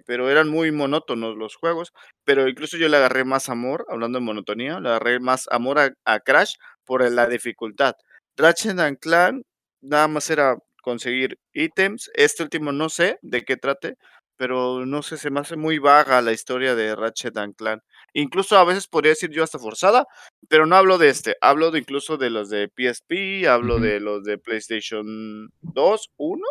pero 0.05 0.29
eran 0.29 0.49
muy 0.49 0.71
monótonos 0.71 1.37
los 1.37 1.55
juegos, 1.55 1.93
pero 2.23 2.47
incluso 2.47 2.77
yo 2.77 2.89
le 2.89 2.97
agarré 2.97 3.23
más 3.23 3.49
amor, 3.49 3.85
hablando 3.89 4.19
de 4.19 4.25
monotonía, 4.25 4.79
le 4.79 4.89
agarré 4.89 5.19
más 5.19 5.47
amor 5.51 5.79
a, 5.79 6.19
Crash 6.19 6.55
por 6.85 7.09
la 7.09 7.27
dificultad. 7.27 7.95
Ratchet 8.37 8.79
and 8.79 8.99
Clan 8.99 9.43
nada 9.81 10.07
más 10.07 10.29
era 10.29 10.57
conseguir 10.81 11.39
ítems, 11.53 12.09
este 12.15 12.43
último 12.43 12.71
no 12.71 12.89
sé 12.89 13.19
de 13.21 13.43
qué 13.43 13.57
trate, 13.57 13.97
pero 14.37 14.85
no 14.85 15.03
sé, 15.03 15.17
se 15.17 15.29
me 15.29 15.41
hace 15.41 15.57
muy 15.57 15.79
vaga 15.79 16.21
la 16.21 16.31
historia 16.31 16.73
de 16.73 16.95
Ratchet 16.95 17.35
and 17.37 17.55
Clan. 17.55 17.81
incluso 18.13 18.57
a 18.57 18.63
veces 18.63 18.87
podría 18.87 19.11
decir 19.11 19.29
yo 19.31 19.43
hasta 19.43 19.59
forzada, 19.59 20.07
pero 20.47 20.65
no 20.65 20.75
hablo 20.77 20.97
de 20.97 21.09
este, 21.09 21.35
hablo 21.41 21.71
de 21.71 21.79
incluso 21.79 22.17
de 22.17 22.29
los 22.29 22.49
de 22.49 22.69
PSP, 22.69 23.47
hablo 23.47 23.79
de 23.79 23.99
los 23.99 24.23
de 24.23 24.37
PlayStation 24.37 25.51
2, 25.61 26.11
1. 26.17 26.43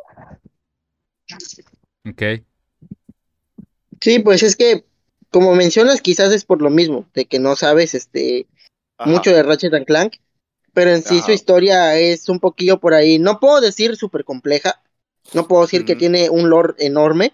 Ok. 2.10 2.22
Sí, 4.00 4.18
pues 4.20 4.42
es 4.42 4.56
que, 4.56 4.84
como 5.30 5.54
mencionas, 5.54 6.00
quizás 6.00 6.32
es 6.32 6.44
por 6.44 6.62
lo 6.62 6.70
mismo, 6.70 7.06
de 7.14 7.26
que 7.26 7.38
no 7.38 7.56
sabes 7.56 7.94
este 7.94 8.46
mucho 9.04 9.30
de 9.30 9.42
Ratchet 9.42 9.74
and 9.74 9.86
Clank, 9.86 10.16
pero 10.72 10.90
en 10.90 11.02
sí 11.02 11.20
su 11.20 11.32
historia 11.32 11.96
es 11.98 12.28
un 12.28 12.40
poquillo 12.40 12.78
por 12.80 12.94
ahí, 12.94 13.18
no 13.18 13.38
puedo 13.40 13.60
decir 13.60 13.96
súper 13.96 14.24
compleja, 14.24 14.82
no 15.34 15.46
puedo 15.46 15.62
decir 15.62 15.84
que 15.84 15.96
tiene 15.96 16.30
un 16.30 16.50
lore 16.50 16.74
enorme, 16.78 17.32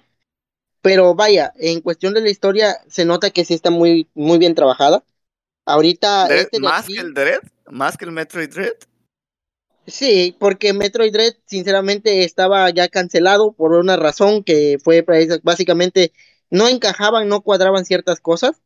pero 0.83 1.15
vaya, 1.15 1.53
en 1.57 1.81
cuestión 1.81 2.13
de 2.13 2.21
la 2.21 2.31
historia 2.31 2.77
se 2.89 3.05
nota 3.05 3.31
que 3.31 3.45
sí 3.45 3.55
está 3.55 3.71
muy, 3.71 4.09
muy 4.15 4.39
bien 4.39 4.55
trabajada. 4.55 5.03
Ahorita... 5.65 6.27
Este 6.27 6.61
¿Más 6.61 6.87
que 6.87 7.01
el 7.01 7.15
Dread? 7.15 7.41
¿Más 7.71 7.97
que 7.97 8.05
el 8.05 8.13
Metroid 8.13 8.51
Dread? 8.51 8.75
Sí, 9.87 10.37
porque 10.39 10.73
Metroid 10.75 11.13
Dread 11.13 11.35
sinceramente 11.47 12.25
estaba 12.25 12.69
ya 12.71 12.89
cancelado 12.89 13.53
por 13.53 13.73
una 13.73 13.97
razón 13.97 14.45
que 14.45 14.79
fue 14.83 15.05
básicamente 15.43 16.13
no 16.51 16.69
encajaban, 16.69 17.29
no 17.29 17.43
cuadraban 17.43 17.85
ciertas 17.85 18.21
cosas. 18.21 18.63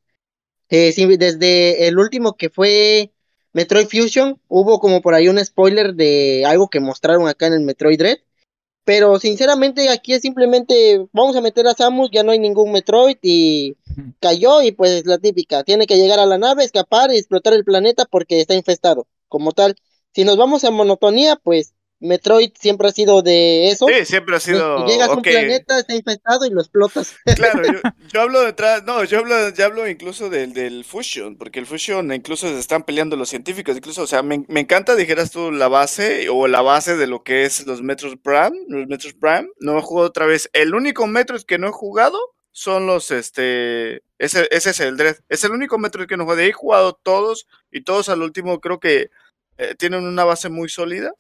Eh, 0.70 0.92
desde 1.18 1.88
el 1.88 1.98
último 1.98 2.36
que 2.36 2.50
fue 2.50 3.12
Metroid 3.52 3.86
Fusion, 3.88 4.40
hubo 4.48 4.80
como 4.80 5.00
por 5.00 5.14
ahí 5.14 5.28
un 5.28 5.42
spoiler 5.44 5.94
de 5.94 6.44
algo 6.46 6.68
que 6.68 6.80
mostraron 6.80 7.26
acá 7.28 7.46
en 7.46 7.54
el 7.54 7.60
Metroid 7.60 7.98
Dread. 7.98 8.18
Pero 8.84 9.18
sinceramente 9.18 9.90
aquí 9.90 10.14
es 10.14 10.22
simplemente 10.22 11.06
vamos 11.12 11.36
a 11.36 11.42
meter 11.42 11.66
a 11.66 11.74
Samus, 11.74 12.10
ya 12.10 12.22
no 12.22 12.32
hay 12.32 12.38
ningún 12.38 12.72
Metroid 12.72 13.18
y 13.20 13.76
cayó 14.18 14.62
y 14.62 14.72
pues 14.72 15.04
la 15.04 15.18
típica, 15.18 15.62
tiene 15.62 15.86
que 15.86 15.96
llegar 15.96 16.18
a 16.18 16.26
la 16.26 16.38
nave, 16.38 16.64
escapar 16.64 17.10
y 17.12 17.18
explotar 17.18 17.52
el 17.52 17.64
planeta 17.64 18.06
porque 18.06 18.40
está 18.40 18.54
infestado. 18.54 19.06
Como 19.28 19.52
tal, 19.52 19.76
si 20.14 20.24
nos 20.24 20.38
vamos 20.38 20.64
a 20.64 20.70
monotonía, 20.70 21.36
pues 21.36 21.74
Metroid 22.00 22.52
siempre 22.58 22.88
ha 22.88 22.92
sido 22.92 23.22
de 23.22 23.70
eso. 23.70 23.86
Sí, 23.88 24.04
siempre 24.04 24.36
ha 24.36 24.40
sido. 24.40 24.86
Llegas 24.86 25.08
a 25.08 25.14
un 25.14 25.22
planeta, 25.22 25.80
está 25.80 25.94
infectado 25.94 26.46
y 26.46 26.50
lo 26.50 26.60
explotas. 26.60 27.16
Claro, 27.38 27.62
yo, 28.12 28.20
hablo 28.20 28.40
detrás, 28.42 28.84
no, 28.84 29.04
yo 29.04 29.18
hablo, 29.18 29.50
yo 29.50 29.64
hablo 29.64 29.88
incluso 29.88 30.28
del, 30.28 30.52
del 30.52 30.84
Fusion, 30.84 31.36
porque 31.36 31.58
el 31.58 31.66
Fusion 31.66 32.12
incluso 32.12 32.48
se 32.48 32.58
están 32.58 32.82
peleando 32.82 33.16
los 33.16 33.28
científicos, 33.28 33.76
incluso, 33.76 34.02
o 34.02 34.06
sea, 34.06 34.22
me, 34.22 34.44
encanta, 34.48 34.96
dijeras 34.96 35.30
tú, 35.30 35.52
la 35.52 35.68
base 35.68 36.28
o 36.28 36.48
la 36.48 36.62
base 36.62 36.96
de 36.96 37.06
lo 37.06 37.22
que 37.22 37.44
es 37.44 37.66
los 37.66 37.82
Metros 37.82 38.16
Prime, 38.22 38.52
los 38.68 38.86
Metros 38.88 39.14
Prime. 39.14 39.48
No 39.60 39.78
he 39.78 39.82
jugado 39.82 40.08
otra 40.08 40.26
vez. 40.26 40.50
El 40.52 40.74
único 40.74 41.06
Metro 41.06 41.36
que 41.46 41.58
no 41.58 41.68
he 41.68 41.72
jugado 41.72 42.18
son 42.50 42.86
los, 42.86 43.10
este, 43.10 44.02
ese, 44.18 44.48
ese 44.50 44.70
es 44.70 44.80
el 44.80 44.96
Dread. 44.96 45.16
Es 45.28 45.44
el 45.44 45.52
único 45.52 45.78
Metro 45.78 46.06
que 46.06 46.16
no 46.16 46.24
he 46.24 46.26
jugado. 46.26 46.40
He 46.42 46.52
jugado 46.52 46.92
todos 46.94 47.46
y 47.70 47.82
todos 47.82 48.08
al 48.08 48.22
último 48.22 48.60
creo 48.60 48.80
que 48.80 49.10
eh, 49.58 49.74
tienen 49.76 50.04
una 50.04 50.24
base 50.24 50.48
muy 50.48 50.68
sólida 50.68 51.12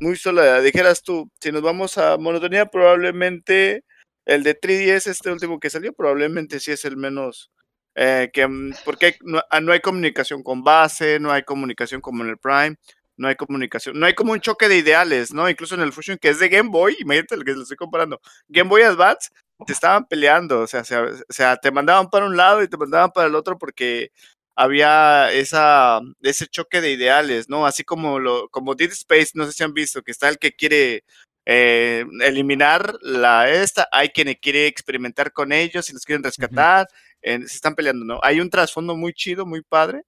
muy 0.00 0.16
sola. 0.16 0.60
Dijeras 0.60 1.02
tú, 1.02 1.30
si 1.40 1.52
nos 1.52 1.62
vamos 1.62 1.98
a 1.98 2.16
monotonía, 2.16 2.66
probablemente 2.66 3.84
el 4.24 4.42
de 4.42 4.58
3DS, 4.58 5.08
este 5.08 5.30
último 5.30 5.60
que 5.60 5.70
salió, 5.70 5.92
probablemente 5.92 6.60
sí 6.60 6.72
es 6.72 6.84
el 6.84 6.96
menos. 6.96 7.50
Eh, 7.94 8.30
que, 8.32 8.46
mm, 8.46 8.74
porque 8.84 9.16
ah, 9.50 9.60
no, 9.60 9.72
hay 9.72 9.80
comunicación 9.80 10.42
con 10.42 10.64
base, 10.64 11.20
no 11.20 11.30
hay 11.30 11.44
comunicación 11.44 12.00
como 12.00 12.24
en 12.24 12.30
el 12.30 12.38
Prime, 12.38 12.76
no 13.16 13.28
hay 13.28 13.36
comunicación, 13.36 13.98
no 13.98 14.06
hay 14.06 14.14
como 14.14 14.32
un 14.32 14.40
choque 14.40 14.68
de 14.68 14.78
ideales, 14.78 15.32
¿no? 15.32 15.48
Incluso 15.48 15.74
en 15.76 15.82
el 15.82 15.92
Fusion, 15.92 16.18
que 16.18 16.30
es 16.30 16.38
de 16.40 16.48
Game 16.48 16.70
Boy, 16.70 16.96
imagínate 17.00 17.36
lo 17.36 17.44
que 17.44 17.54
le 17.54 17.62
estoy 17.62 17.76
comparando. 17.76 18.20
Game 18.48 18.68
Boy 18.68 18.82
Advance, 18.82 19.30
te 19.66 19.72
estaban 19.72 20.06
peleando, 20.06 20.60
o 20.60 20.66
sea, 20.66 20.82
o 20.82 21.32
sea, 21.32 21.56
te 21.56 21.70
mandaban 21.70 22.10
para 22.10 22.26
un 22.26 22.36
lado 22.36 22.62
y 22.62 22.68
te 22.68 22.76
mandaban 22.76 23.10
para 23.12 23.28
el 23.28 23.34
otro 23.36 23.56
porque 23.58 24.10
había 24.56 25.32
esa, 25.32 26.00
ese 26.22 26.46
choque 26.46 26.80
de 26.80 26.92
ideales, 26.92 27.48
¿no? 27.48 27.66
Así 27.66 27.84
como, 27.84 28.18
lo, 28.18 28.48
como 28.50 28.74
Dead 28.74 28.90
Space, 28.92 29.30
no 29.34 29.46
sé 29.46 29.52
si 29.52 29.64
han 29.64 29.74
visto, 29.74 30.02
que 30.02 30.12
está 30.12 30.28
el 30.28 30.38
que 30.38 30.52
quiere 30.52 31.04
eh, 31.46 32.04
eliminar 32.20 32.94
la 33.02 33.50
esta, 33.50 33.88
hay 33.92 34.10
quien 34.10 34.34
quiere 34.40 34.66
experimentar 34.66 35.32
con 35.32 35.52
ellos 35.52 35.90
y 35.90 35.92
los 35.92 36.04
quieren 36.04 36.24
rescatar, 36.24 36.88
se 37.22 37.42
están 37.44 37.74
peleando, 37.74 38.04
¿no? 38.04 38.20
Hay 38.22 38.40
un 38.40 38.50
trasfondo 38.50 38.96
muy 38.96 39.12
chido, 39.12 39.46
muy 39.46 39.62
padre, 39.62 40.02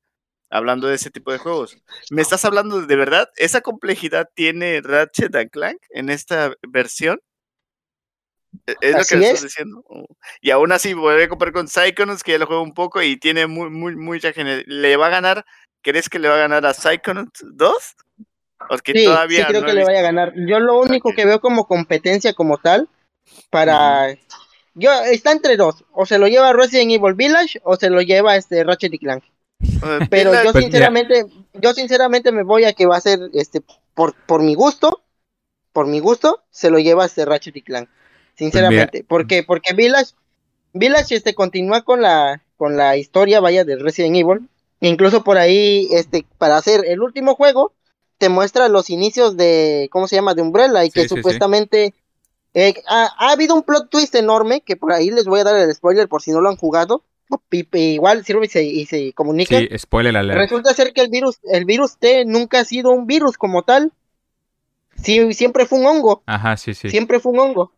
hablando 0.51 0.89
de 0.89 0.97
ese 0.97 1.11
tipo 1.11 1.33
de 1.33 1.39
juegos. 1.39 1.77
¿Me 2.11 2.23
estás 2.23 2.45
hablando 2.45 2.81
de, 2.81 2.87
de 2.87 2.97
verdad? 2.97 3.29
¿Esa 3.37 3.61
complejidad 3.63 4.29
tiene 4.35 4.81
Ratchet 4.83 5.35
and 5.35 5.51
Clank 5.51 5.79
en 5.91 6.11
esta 6.11 6.55
versión? 6.69 7.21
E, 8.67 8.75
es 8.81 8.97
lo 8.97 9.05
que 9.05 9.17
le 9.17 9.27
estás 9.27 9.43
diciendo. 9.43 9.85
Y 10.41 10.51
aún 10.51 10.73
así 10.73 10.95
voy 10.95 11.23
a 11.23 11.29
comprar 11.29 11.53
con 11.53 11.69
Psychonauts, 11.69 12.23
que 12.23 12.33
ya 12.33 12.39
lo 12.39 12.47
juego 12.47 12.63
un 12.63 12.75
poco 12.75 13.03
y 13.03 13.17
tiene 13.17 13.47
muy, 13.47 13.71
muy, 13.71 13.97
mucha 13.97 14.33
gente. 14.33 14.65
¿Le 14.67 14.97
va 14.97 15.07
a 15.07 15.11
ganar? 15.11 15.45
¿Crees 15.83 16.09
que 16.09 16.19
le 16.19 16.29
va 16.29 16.37
a 16.37 16.39
ganar 16.39 16.67
a 16.67 16.75
Psychonauts 16.75 17.45
2? 17.45 17.97
sí, 18.85 19.05
todavía 19.05 19.41
sí 19.41 19.45
creo 19.49 19.65
que 19.65 19.75
le 19.75 19.85
vaya 19.85 20.01
a 20.01 20.03
ganar. 20.03 20.33
Yo 20.35 20.61
lo 20.61 20.81
único 20.81 21.13
que 21.15 21.25
veo 21.25 21.41
como 21.41 21.67
competencia 21.67 22.33
como 22.33 22.59
tal 22.59 22.89
para... 23.51 24.15
Yo, 24.75 24.93
está 25.05 25.33
entre 25.33 25.57
dos. 25.57 25.85
O 25.93 26.05
se 26.05 26.19
lo 26.19 26.29
lleva 26.29 26.53
Resident 26.53 26.93
Evil 26.93 27.15
Village 27.15 27.61
o 27.65 27.77
se 27.77 27.89
lo 27.89 28.03
lleva 28.03 28.37
este 28.37 28.63
Ratchet 28.63 28.93
y 28.93 28.99
Clank. 28.99 29.25
Pero 30.11 30.35
yo 30.35 30.53
pues, 30.53 30.65
sinceramente, 30.65 31.25
yo 31.55 31.73
sinceramente 31.73 32.31
me 32.31 32.43
voy 32.43 32.65
a 32.65 32.75
que 32.75 32.87
va 32.87 32.97
a 32.97 33.01
ser 33.01 33.19
este 33.33 33.63
por, 33.95 34.15
por 34.27 34.43
mi 34.43 34.55
gusto, 34.55 35.03
por 35.73 35.87
mi 35.87 36.01
gusto, 36.01 36.45
se 36.51 36.71
lo 36.71 36.79
lleva 36.79 37.07
este 37.07 37.25
Ratchet 37.25 37.57
y 37.57 37.63
Clank. 37.63 37.89
Pues 38.37 38.53
sinceramente. 38.53 39.05
¿Por 39.05 39.27
qué? 39.27 39.43
Porque 39.43 39.73
Village, 39.73 40.13
Village 40.73 41.15
este, 41.15 41.35
continúa 41.35 41.83
con 41.83 42.03
la, 42.03 42.43
con 42.57 42.77
la 42.77 42.97
historia, 42.97 43.41
vaya, 43.41 43.65
de 43.65 43.77
Resident 43.77 44.17
Evil. 44.17 44.49
Incluso 44.81 45.25
por 45.25 45.39
ahí, 45.39 45.89
este, 45.91 46.27
para 46.39 46.57
hacer 46.59 46.85
el 46.87 47.01
último 47.01 47.35
juego, 47.35 47.73
te 48.19 48.29
muestra 48.29 48.69
los 48.69 48.91
inicios 48.91 49.37
de, 49.37 49.89
¿cómo 49.91 50.07
se 50.07 50.17
llama? 50.17 50.35
De 50.35 50.43
Umbrella 50.43 50.85
y 50.85 50.91
que 50.91 51.09
supuestamente 51.09 51.95
eh, 52.53 52.75
ha, 52.87 53.31
habido 53.31 53.55
un 53.55 53.63
plot 53.63 53.89
twist 53.91 54.15
enorme 54.15 54.61
que 54.61 54.77
por 54.77 54.93
ahí 54.93 55.11
les 55.11 55.25
voy 55.25 55.41
a 55.41 55.45
dar 55.45 55.57
el 55.57 55.75
spoiler 55.75 56.09
por 56.09 56.23
si 56.23 56.31
no 56.31 56.41
lo 56.41 56.51
han 56.51 56.57
jugado. 56.57 57.03
Igual 57.51 58.25
sirve 58.25 58.47
y 58.47 58.49
se, 58.49 58.65
y 58.65 58.87
se 58.87 59.13
comunica. 59.15 59.59
Sí, 59.59 59.69
spoiler 59.79 60.15
Resulta 60.27 60.73
ser 60.75 60.93
que 60.93 61.01
el 61.01 61.09
virus, 61.09 61.39
el 61.51 61.65
virus 61.65 61.97
T 61.99 62.25
nunca 62.25 62.61
ha 62.61 62.65
sido 62.65 62.91
un 62.91 63.07
virus 63.07 63.37
como 63.37 63.63
tal. 63.63 63.93
Sí, 65.03 65.35
siempre 65.35 65.67
fue 65.67 65.81
un 65.81 65.87
hongo. 65.87 66.23
Ajá, 66.27 66.57
sí, 66.57 66.75
sí. 66.75 66.89
Siempre 66.89 67.19
fue 67.19 67.33
un 67.33 67.41
hongo. 67.41 67.73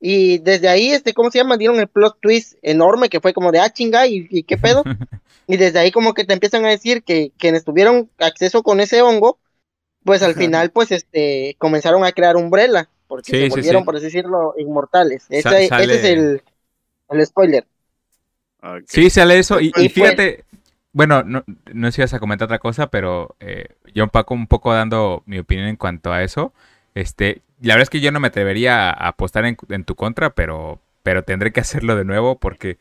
Y 0.00 0.38
desde 0.38 0.68
ahí, 0.68 0.90
este, 0.90 1.12
¿cómo 1.12 1.30
se 1.30 1.38
llama? 1.38 1.58
Dieron 1.58 1.78
el 1.78 1.86
plot 1.86 2.18
twist 2.20 2.56
enorme 2.62 3.10
que 3.10 3.20
fue 3.20 3.34
como 3.34 3.52
de, 3.52 3.60
ah, 3.60 3.70
chinga, 3.70 4.06
¿y, 4.06 4.42
qué 4.44 4.56
pedo? 4.56 4.82
y 5.46 5.58
desde 5.58 5.78
ahí 5.78 5.92
como 5.92 6.14
que 6.14 6.24
te 6.24 6.32
empiezan 6.32 6.64
a 6.64 6.70
decir 6.70 7.02
que 7.02 7.32
quienes 7.36 7.64
tuvieron 7.64 8.08
acceso 8.18 8.62
con 8.62 8.80
ese 8.80 9.02
hongo, 9.02 9.38
pues 10.04 10.22
al 10.22 10.34
final, 10.34 10.70
pues, 10.70 10.90
este, 10.90 11.54
comenzaron 11.58 12.04
a 12.04 12.12
crear 12.12 12.36
Umbrella, 12.36 12.88
porque 13.06 13.30
se 13.30 13.48
volvieron, 13.50 13.84
por 13.84 13.96
así 13.96 14.06
decirlo, 14.06 14.54
inmortales. 14.56 15.26
Ese, 15.28 15.66
es 15.66 16.04
el, 16.04 16.42
el 17.10 17.26
spoiler. 17.26 17.66
Sí, 18.86 19.10
sale 19.10 19.38
eso, 19.38 19.60
y, 19.60 19.70
fíjate, 19.90 20.44
bueno, 20.92 21.22
no, 21.22 21.44
no 21.72 21.88
sé 21.88 21.96
si 21.96 22.00
vas 22.00 22.14
a 22.14 22.20
comentar 22.20 22.46
otra 22.46 22.58
cosa, 22.58 22.88
pero 22.88 23.36
eh, 23.40 23.68
yo 23.94 24.04
un 24.04 24.10
poco, 24.10 24.32
un 24.32 24.46
poco 24.46 24.72
dando 24.72 25.22
mi 25.26 25.38
opinión 25.38 25.68
en 25.68 25.76
cuanto 25.76 26.12
a 26.12 26.22
eso. 26.22 26.52
Este, 26.94 27.42
la 27.60 27.74
verdad 27.74 27.82
es 27.82 27.90
que 27.90 28.00
yo 28.00 28.10
no 28.12 28.20
me 28.20 28.28
atrevería 28.28 28.90
a 28.90 29.08
apostar 29.08 29.44
en, 29.44 29.84
tu 29.84 29.94
contra, 29.94 30.30
pero, 30.30 30.80
pero 31.02 31.24
tendré 31.24 31.52
que 31.52 31.60
hacerlo 31.60 31.96
de 31.96 32.04
nuevo 32.04 32.38
porque... 32.38 32.78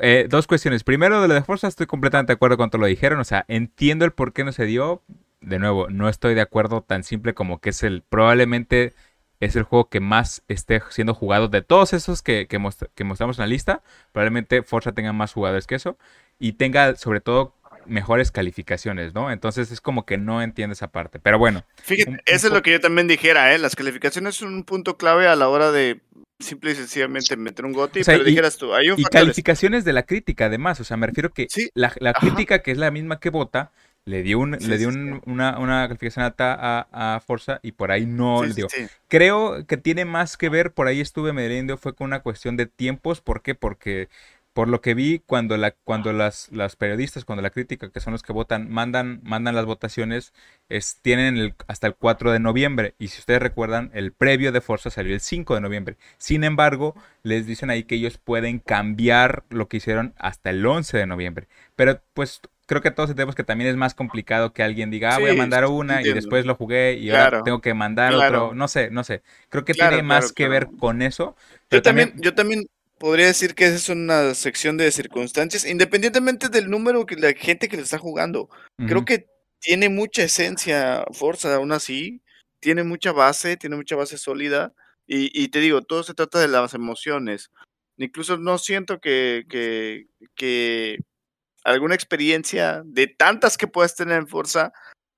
Eh, 0.00 0.28
dos 0.30 0.46
cuestiones. 0.46 0.84
Primero, 0.84 1.20
de 1.20 1.26
lo 1.26 1.34
de 1.34 1.42
Forza 1.42 1.66
estoy 1.66 1.86
completamente 1.86 2.32
de 2.32 2.34
acuerdo 2.36 2.56
con 2.56 2.70
todo 2.70 2.80
lo 2.80 2.86
dijeron. 2.86 3.18
O 3.18 3.24
sea, 3.24 3.44
entiendo 3.48 4.04
el 4.04 4.12
por 4.12 4.32
qué 4.32 4.44
no 4.44 4.52
se 4.52 4.64
dio. 4.64 5.02
De 5.40 5.58
nuevo, 5.58 5.88
no 5.88 6.08
estoy 6.08 6.34
de 6.34 6.40
acuerdo 6.40 6.82
tan 6.82 7.02
simple 7.02 7.34
como 7.34 7.60
que 7.60 7.70
es 7.70 7.82
el... 7.82 8.02
Probablemente 8.02 8.94
es 9.40 9.56
el 9.56 9.64
juego 9.64 9.88
que 9.88 9.98
más 9.98 10.44
esté 10.46 10.80
siendo 10.90 11.14
jugado 11.14 11.48
de 11.48 11.62
todos 11.62 11.94
esos 11.94 12.22
que, 12.22 12.46
que, 12.46 12.60
que 12.94 13.04
mostramos 13.04 13.38
en 13.38 13.42
la 13.42 13.48
lista. 13.48 13.82
Probablemente 14.12 14.62
Forza 14.62 14.92
tenga 14.92 15.12
más 15.12 15.32
jugadores 15.32 15.66
que 15.66 15.74
eso. 15.74 15.98
Y 16.38 16.52
tenga 16.52 16.94
sobre 16.94 17.20
todo 17.20 17.56
mejores 17.86 18.30
calificaciones, 18.30 19.14
¿no? 19.14 19.30
Entonces 19.30 19.70
es 19.70 19.80
como 19.80 20.06
que 20.06 20.18
no 20.18 20.42
entiende 20.42 20.74
esa 20.74 20.88
parte. 20.88 21.18
Pero 21.18 21.38
bueno. 21.38 21.64
Fíjate, 21.82 22.20
eso 22.26 22.46
es 22.48 22.52
lo 22.52 22.62
que 22.62 22.72
yo 22.72 22.80
también 22.80 23.08
dijera, 23.08 23.54
¿eh? 23.54 23.58
Las 23.58 23.76
calificaciones 23.76 24.36
son 24.36 24.54
un 24.54 24.64
punto 24.64 24.96
clave 24.96 25.26
a 25.26 25.36
la 25.36 25.48
hora 25.48 25.72
de 25.72 26.00
simple 26.42 26.72
y 26.72 26.74
sencillamente 26.74 27.36
meter 27.36 27.64
un 27.64 27.72
goti, 27.72 28.02
pero 28.04 28.24
dijeras 28.24 28.56
tú, 28.56 28.74
hay 28.74 28.90
un 28.90 29.00
Y 29.00 29.04
calificaciones 29.04 29.84
de 29.84 29.92
la 29.92 30.02
crítica, 30.02 30.46
además, 30.46 30.80
o 30.80 30.84
sea, 30.84 30.96
me 30.96 31.06
refiero 31.06 31.30
que 31.30 31.46
la, 31.74 32.12
crítica, 32.12 32.60
que 32.62 32.72
es 32.72 32.78
la 32.78 32.90
misma 32.90 33.20
que 33.20 33.30
vota, 33.30 33.70
le 34.04 34.22
dio, 34.22 34.40
un, 34.40 34.50
le 34.50 34.78
dio 34.78 34.88
una, 34.88 35.58
una, 35.58 35.86
calificación 35.86 36.24
alta 36.24 36.56
a, 36.58 37.14
a, 37.14 37.20
Forza 37.20 37.60
y 37.62 37.72
por 37.72 37.92
ahí 37.92 38.04
no 38.04 38.44
le 38.44 38.52
dio. 38.52 38.66
Creo 39.06 39.64
que 39.66 39.76
tiene 39.76 40.04
más 40.04 40.36
que 40.36 40.48
ver, 40.48 40.72
por 40.72 40.88
ahí 40.88 41.00
estuve 41.00 41.32
mediendo, 41.32 41.76
fue 41.78 41.94
con 41.94 42.06
una 42.06 42.20
cuestión 42.20 42.56
de 42.56 42.66
tiempos, 42.66 43.20
¿por 43.20 43.42
qué? 43.42 43.54
Porque 43.54 44.08
por 44.52 44.68
lo 44.68 44.80
que 44.80 44.94
vi, 44.94 45.18
cuando, 45.18 45.56
la, 45.56 45.70
cuando 45.70 46.12
las, 46.12 46.50
las, 46.52 46.76
periodistas, 46.76 47.24
cuando 47.24 47.42
la 47.42 47.50
crítica, 47.50 47.90
que 47.90 48.00
son 48.00 48.12
los 48.12 48.22
que 48.22 48.32
votan, 48.32 48.70
mandan, 48.70 49.20
mandan 49.22 49.54
las 49.54 49.64
votaciones, 49.64 50.34
es, 50.68 50.98
tienen 51.00 51.38
el, 51.38 51.54
hasta 51.68 51.86
el 51.86 51.94
4 51.94 52.32
de 52.32 52.38
noviembre. 52.38 52.94
Y 52.98 53.08
si 53.08 53.20
ustedes 53.20 53.40
recuerdan, 53.40 53.90
el 53.94 54.12
previo 54.12 54.52
de 54.52 54.60
Forza 54.60 54.90
salió 54.90 55.14
el 55.14 55.20
5 55.20 55.54
de 55.54 55.60
noviembre. 55.60 55.96
Sin 56.18 56.44
embargo, 56.44 56.94
les 57.22 57.46
dicen 57.46 57.70
ahí 57.70 57.84
que 57.84 57.94
ellos 57.94 58.18
pueden 58.18 58.58
cambiar 58.58 59.44
lo 59.48 59.68
que 59.68 59.78
hicieron 59.78 60.14
hasta 60.18 60.50
el 60.50 60.64
11 60.64 60.98
de 60.98 61.06
noviembre. 61.06 61.48
Pero 61.74 62.02
pues 62.12 62.42
creo 62.66 62.82
que 62.82 62.90
todos 62.90 63.10
entendemos 63.10 63.34
que 63.34 63.44
también 63.44 63.70
es 63.70 63.76
más 63.76 63.94
complicado 63.94 64.52
que 64.52 64.62
alguien 64.62 64.90
diga, 64.90 65.14
ah, 65.14 65.18
voy 65.18 65.30
a 65.30 65.34
mandar 65.34 65.66
una 65.66 66.02
y 66.02 66.12
después 66.12 66.46
lo 66.46 66.54
jugué 66.54 66.94
y 66.94 67.10
ahora 67.10 67.42
tengo 67.42 67.60
que 67.60 67.74
mandar 67.74 68.14
otro. 68.14 68.54
No 68.54 68.68
sé, 68.68 68.90
no 68.90 69.02
sé. 69.04 69.22
Creo 69.48 69.64
que 69.64 69.72
tiene 69.74 70.02
más 70.02 70.32
que 70.32 70.48
ver 70.48 70.68
con 70.78 71.00
eso. 71.00 71.36
Yo 71.70 71.80
también, 71.80 72.14
yo 72.16 72.34
también 72.34 72.66
podría 73.02 73.26
decir 73.26 73.56
que 73.56 73.64
esa 73.64 73.74
es 73.74 73.88
una 73.88 74.32
sección 74.32 74.76
de 74.76 74.92
circunstancias, 74.92 75.64
independientemente 75.64 76.48
del 76.48 76.70
número 76.70 77.04
que 77.04 77.16
la 77.16 77.32
gente 77.32 77.68
que 77.68 77.76
le 77.76 77.82
está 77.82 77.98
jugando. 77.98 78.48
Creo 78.76 79.04
que 79.04 79.26
tiene 79.58 79.88
mucha 79.88 80.22
esencia 80.22 81.04
Forza, 81.10 81.52
aún 81.52 81.72
así, 81.72 82.22
tiene 82.60 82.84
mucha 82.84 83.10
base, 83.10 83.56
tiene 83.56 83.74
mucha 83.74 83.96
base 83.96 84.18
sólida. 84.18 84.72
Y, 85.08 85.48
te 85.48 85.58
digo, 85.58 85.82
todo 85.82 86.04
se 86.04 86.14
trata 86.14 86.38
de 86.38 86.46
las 86.46 86.74
emociones. 86.74 87.50
Incluso 87.96 88.38
no 88.38 88.56
siento 88.56 89.00
que, 89.00 89.46
que, 89.48 90.06
que 90.36 90.98
alguna 91.64 91.96
experiencia 91.96 92.82
de 92.84 93.08
tantas 93.08 93.58
que 93.58 93.66
puedas 93.66 93.96
tener 93.96 94.16
en 94.16 94.28
Forza 94.28 94.72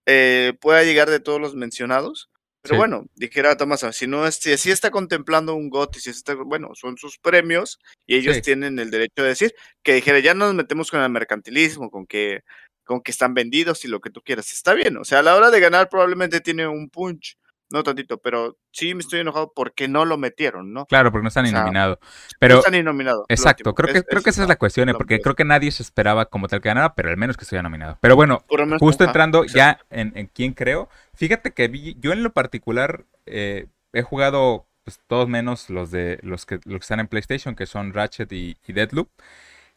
eh, 0.06 0.54
pueda 0.58 0.84
llegar 0.84 1.10
de 1.10 1.20
todos 1.20 1.38
los 1.38 1.54
mencionados. 1.54 2.30
Pero 2.64 2.78
bueno, 2.78 3.04
dijera 3.14 3.58
Tomás, 3.58 3.84
si 3.92 4.06
no 4.06 4.26
es, 4.26 4.36
si, 4.36 4.70
está 4.70 4.90
contemplando 4.90 5.54
un 5.54 5.68
GOT, 5.68 5.96
si 5.96 6.08
está, 6.08 6.34
bueno, 6.34 6.70
son 6.74 6.96
sus 6.96 7.18
premios 7.18 7.78
y 8.06 8.16
ellos 8.16 8.40
tienen 8.40 8.78
el 8.78 8.90
derecho 8.90 9.22
de 9.22 9.28
decir 9.28 9.54
que 9.82 9.92
dijera, 9.92 10.18
ya 10.20 10.32
nos 10.32 10.54
metemos 10.54 10.90
con 10.90 11.02
el 11.02 11.10
mercantilismo, 11.10 11.90
con 11.90 12.06
que, 12.06 12.40
con 12.82 13.02
que 13.02 13.10
están 13.10 13.34
vendidos 13.34 13.84
y 13.84 13.88
lo 13.88 14.00
que 14.00 14.08
tú 14.08 14.22
quieras. 14.22 14.50
Está 14.50 14.72
bien, 14.72 14.96
o 14.96 15.04
sea, 15.04 15.18
a 15.18 15.22
la 15.22 15.36
hora 15.36 15.50
de 15.50 15.60
ganar 15.60 15.90
probablemente 15.90 16.40
tiene 16.40 16.66
un 16.66 16.88
punch 16.88 17.36
no 17.74 17.82
tantito, 17.82 18.18
pero 18.18 18.56
sí 18.70 18.94
me 18.94 19.00
estoy 19.00 19.20
enojado 19.20 19.52
porque 19.54 19.88
no 19.88 20.04
lo 20.04 20.16
metieron, 20.16 20.72
¿no? 20.72 20.86
Claro, 20.86 21.10
porque 21.10 21.24
no 21.24 21.28
están 21.28 21.50
nominados. 21.50 21.98
Pero, 22.38 22.54
no 22.54 22.60
están 22.60 22.84
nominados. 22.84 23.26
Exacto, 23.28 23.74
creo 23.74 23.92
que, 23.92 24.02
creo 24.02 24.22
que 24.22 24.30
esa 24.30 24.42
es 24.42 24.48
la 24.48 24.56
cuestión, 24.56 24.88
¿eh? 24.88 24.94
porque 24.94 25.20
creo 25.20 25.34
que 25.34 25.44
nadie 25.44 25.70
se 25.72 25.82
esperaba 25.82 26.26
como 26.26 26.48
tal 26.48 26.60
que 26.60 26.68
ganara, 26.68 26.94
pero 26.94 27.10
al 27.10 27.16
menos 27.16 27.36
que 27.36 27.42
estuviera 27.42 27.64
nominado. 27.64 27.98
Pero 28.00 28.16
bueno, 28.16 28.44
justo 28.78 29.04
entrando 29.04 29.44
ya 29.44 29.80
en, 29.90 30.12
en, 30.14 30.28
quién 30.28 30.52
creo, 30.52 30.88
fíjate 31.14 31.52
que 31.52 31.96
yo 31.98 32.12
en 32.12 32.22
lo 32.22 32.32
particular 32.32 33.04
eh, 33.26 33.66
he 33.92 34.02
jugado 34.02 34.66
pues, 34.84 35.00
todos 35.08 35.28
menos 35.28 35.68
los 35.68 35.90
de 35.90 36.20
los 36.22 36.46
que, 36.46 36.60
los 36.64 36.78
que 36.78 36.84
están 36.84 37.00
en 37.00 37.08
PlayStation, 37.08 37.56
que 37.56 37.66
son 37.66 37.92
Ratchet 37.92 38.32
y, 38.32 38.56
y 38.66 38.72
Deadloop. 38.72 39.08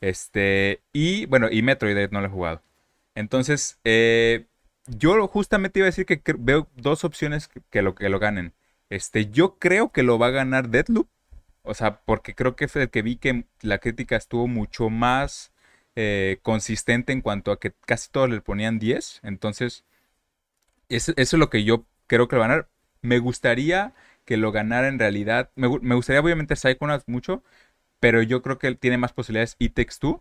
Este, 0.01 0.81
y 0.93 1.25
bueno, 1.25 1.47
y 1.49 1.63
Metroid 1.63 2.11
no 2.11 2.21
lo 2.21 2.27
he 2.27 2.29
jugado. 2.29 2.61
Entonces, 3.15 3.79
eh, 3.83 4.45
yo 4.87 5.27
justamente 5.27 5.79
iba 5.79 5.85
a 5.85 5.91
decir 5.91 6.05
que 6.05 6.21
veo 6.37 6.67
dos 6.75 7.03
opciones 7.03 7.49
que, 7.69 7.81
lo, 7.81 7.95
que 7.95 8.09
lo 8.09 8.19
ganen. 8.19 8.53
Este, 8.89 9.29
yo 9.29 9.57
creo 9.59 9.91
que 9.91 10.03
lo 10.03 10.17
va 10.19 10.27
a 10.27 10.31
ganar 10.31 10.69
Deadloop. 10.69 11.09
O 11.63 11.73
sea, 11.73 12.01
porque 12.01 12.33
creo 12.35 12.55
que 12.55 12.67
fue 12.69 12.83
el 12.83 12.89
que 12.89 13.01
vi 13.01 13.17
que 13.17 13.45
la 13.61 13.79
crítica 13.79 14.15
estuvo 14.15 14.47
mucho 14.47 14.89
más 14.89 15.51
eh, 15.95 16.39
consistente 16.41 17.11
en 17.11 17.21
cuanto 17.21 17.51
a 17.51 17.59
que 17.59 17.73
casi 17.85 18.09
todos 18.09 18.29
le 18.29 18.41
ponían 18.41 18.79
10. 18.79 19.21
Entonces, 19.23 19.83
eso, 20.89 21.13
es 21.15 21.33
lo 21.33 21.49
que 21.49 21.63
yo 21.63 21.85
creo 22.07 22.27
que 22.27 22.35
lo 22.35 22.39
va 22.41 22.45
a 22.45 22.49
ganar. 22.49 22.69
Me 23.01 23.19
gustaría 23.19 23.93
que 24.25 24.37
lo 24.37 24.51
ganara 24.51 24.87
en 24.87 24.99
realidad. 24.99 25.51
Me, 25.55 25.67
gustaría 25.67 26.21
obviamente 26.21 26.55
Psychonauts 26.55 27.07
mucho, 27.07 27.43
pero 27.99 28.21
yo 28.21 28.41
creo 28.41 28.59
que 28.59 28.75
tiene 28.75 28.97
más 28.97 29.13
posibilidades 29.13 29.55
y 29.59 29.69
Text 29.69 30.01
2 30.03 30.17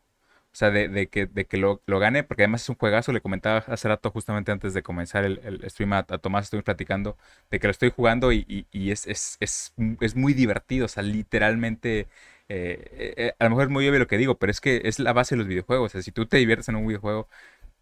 o 0.57 0.59
sea, 0.59 0.71
de, 0.71 1.09
que, 1.09 1.27
de 1.27 1.45
que 1.45 1.59
lo, 1.59 1.83
gane, 1.87 2.25
porque 2.25 2.45
además 2.45 2.63
es 2.63 2.71
un 2.71 2.77
juegazo, 2.77 3.13
le 3.13 3.21
comentaba 3.21 3.59
hace 3.67 3.89
rato 3.89 4.11
justamente 4.11 4.53
antes 4.53 4.73
de 4.73 4.83
comenzar 4.83 5.27
el, 5.27 5.63
stream 5.69 5.93
a, 5.93 6.05
Tomás, 6.05 6.45
estoy 6.45 6.63
platicando 6.63 7.19
de 7.51 7.61
que 7.61 7.67
lo 7.67 7.73
estoy 7.73 7.91
jugando 7.95 8.33
y, 8.33 8.67
es, 8.73 9.07
es, 9.07 9.75
muy 10.15 10.33
divertido, 10.33 10.87
o 10.87 10.89
sea, 10.89 11.03
literalmente, 11.03 12.09
eh, 12.49 13.15
eh, 13.19 13.33
a 13.39 13.45
lo 13.45 13.51
mejor 13.51 13.65
es 13.65 13.71
muy 13.71 13.87
obvio 13.87 13.99
lo 13.99 14.07
que 14.07 14.17
digo, 14.17 14.39
pero 14.39 14.51
es 14.51 14.63
que 14.63 14.81
es 14.87 14.99
la 14.99 15.13
base 15.13 15.35
de 15.35 15.41
los 15.41 15.47
videojuegos, 15.47 15.91
o 15.91 15.93
sea, 15.93 16.03
si 16.03 16.11
tú 16.11 16.25
te 16.25 16.39
diviertes 16.39 16.71
en 16.71 16.77
un 16.77 16.87
videojuego, 16.87 17.29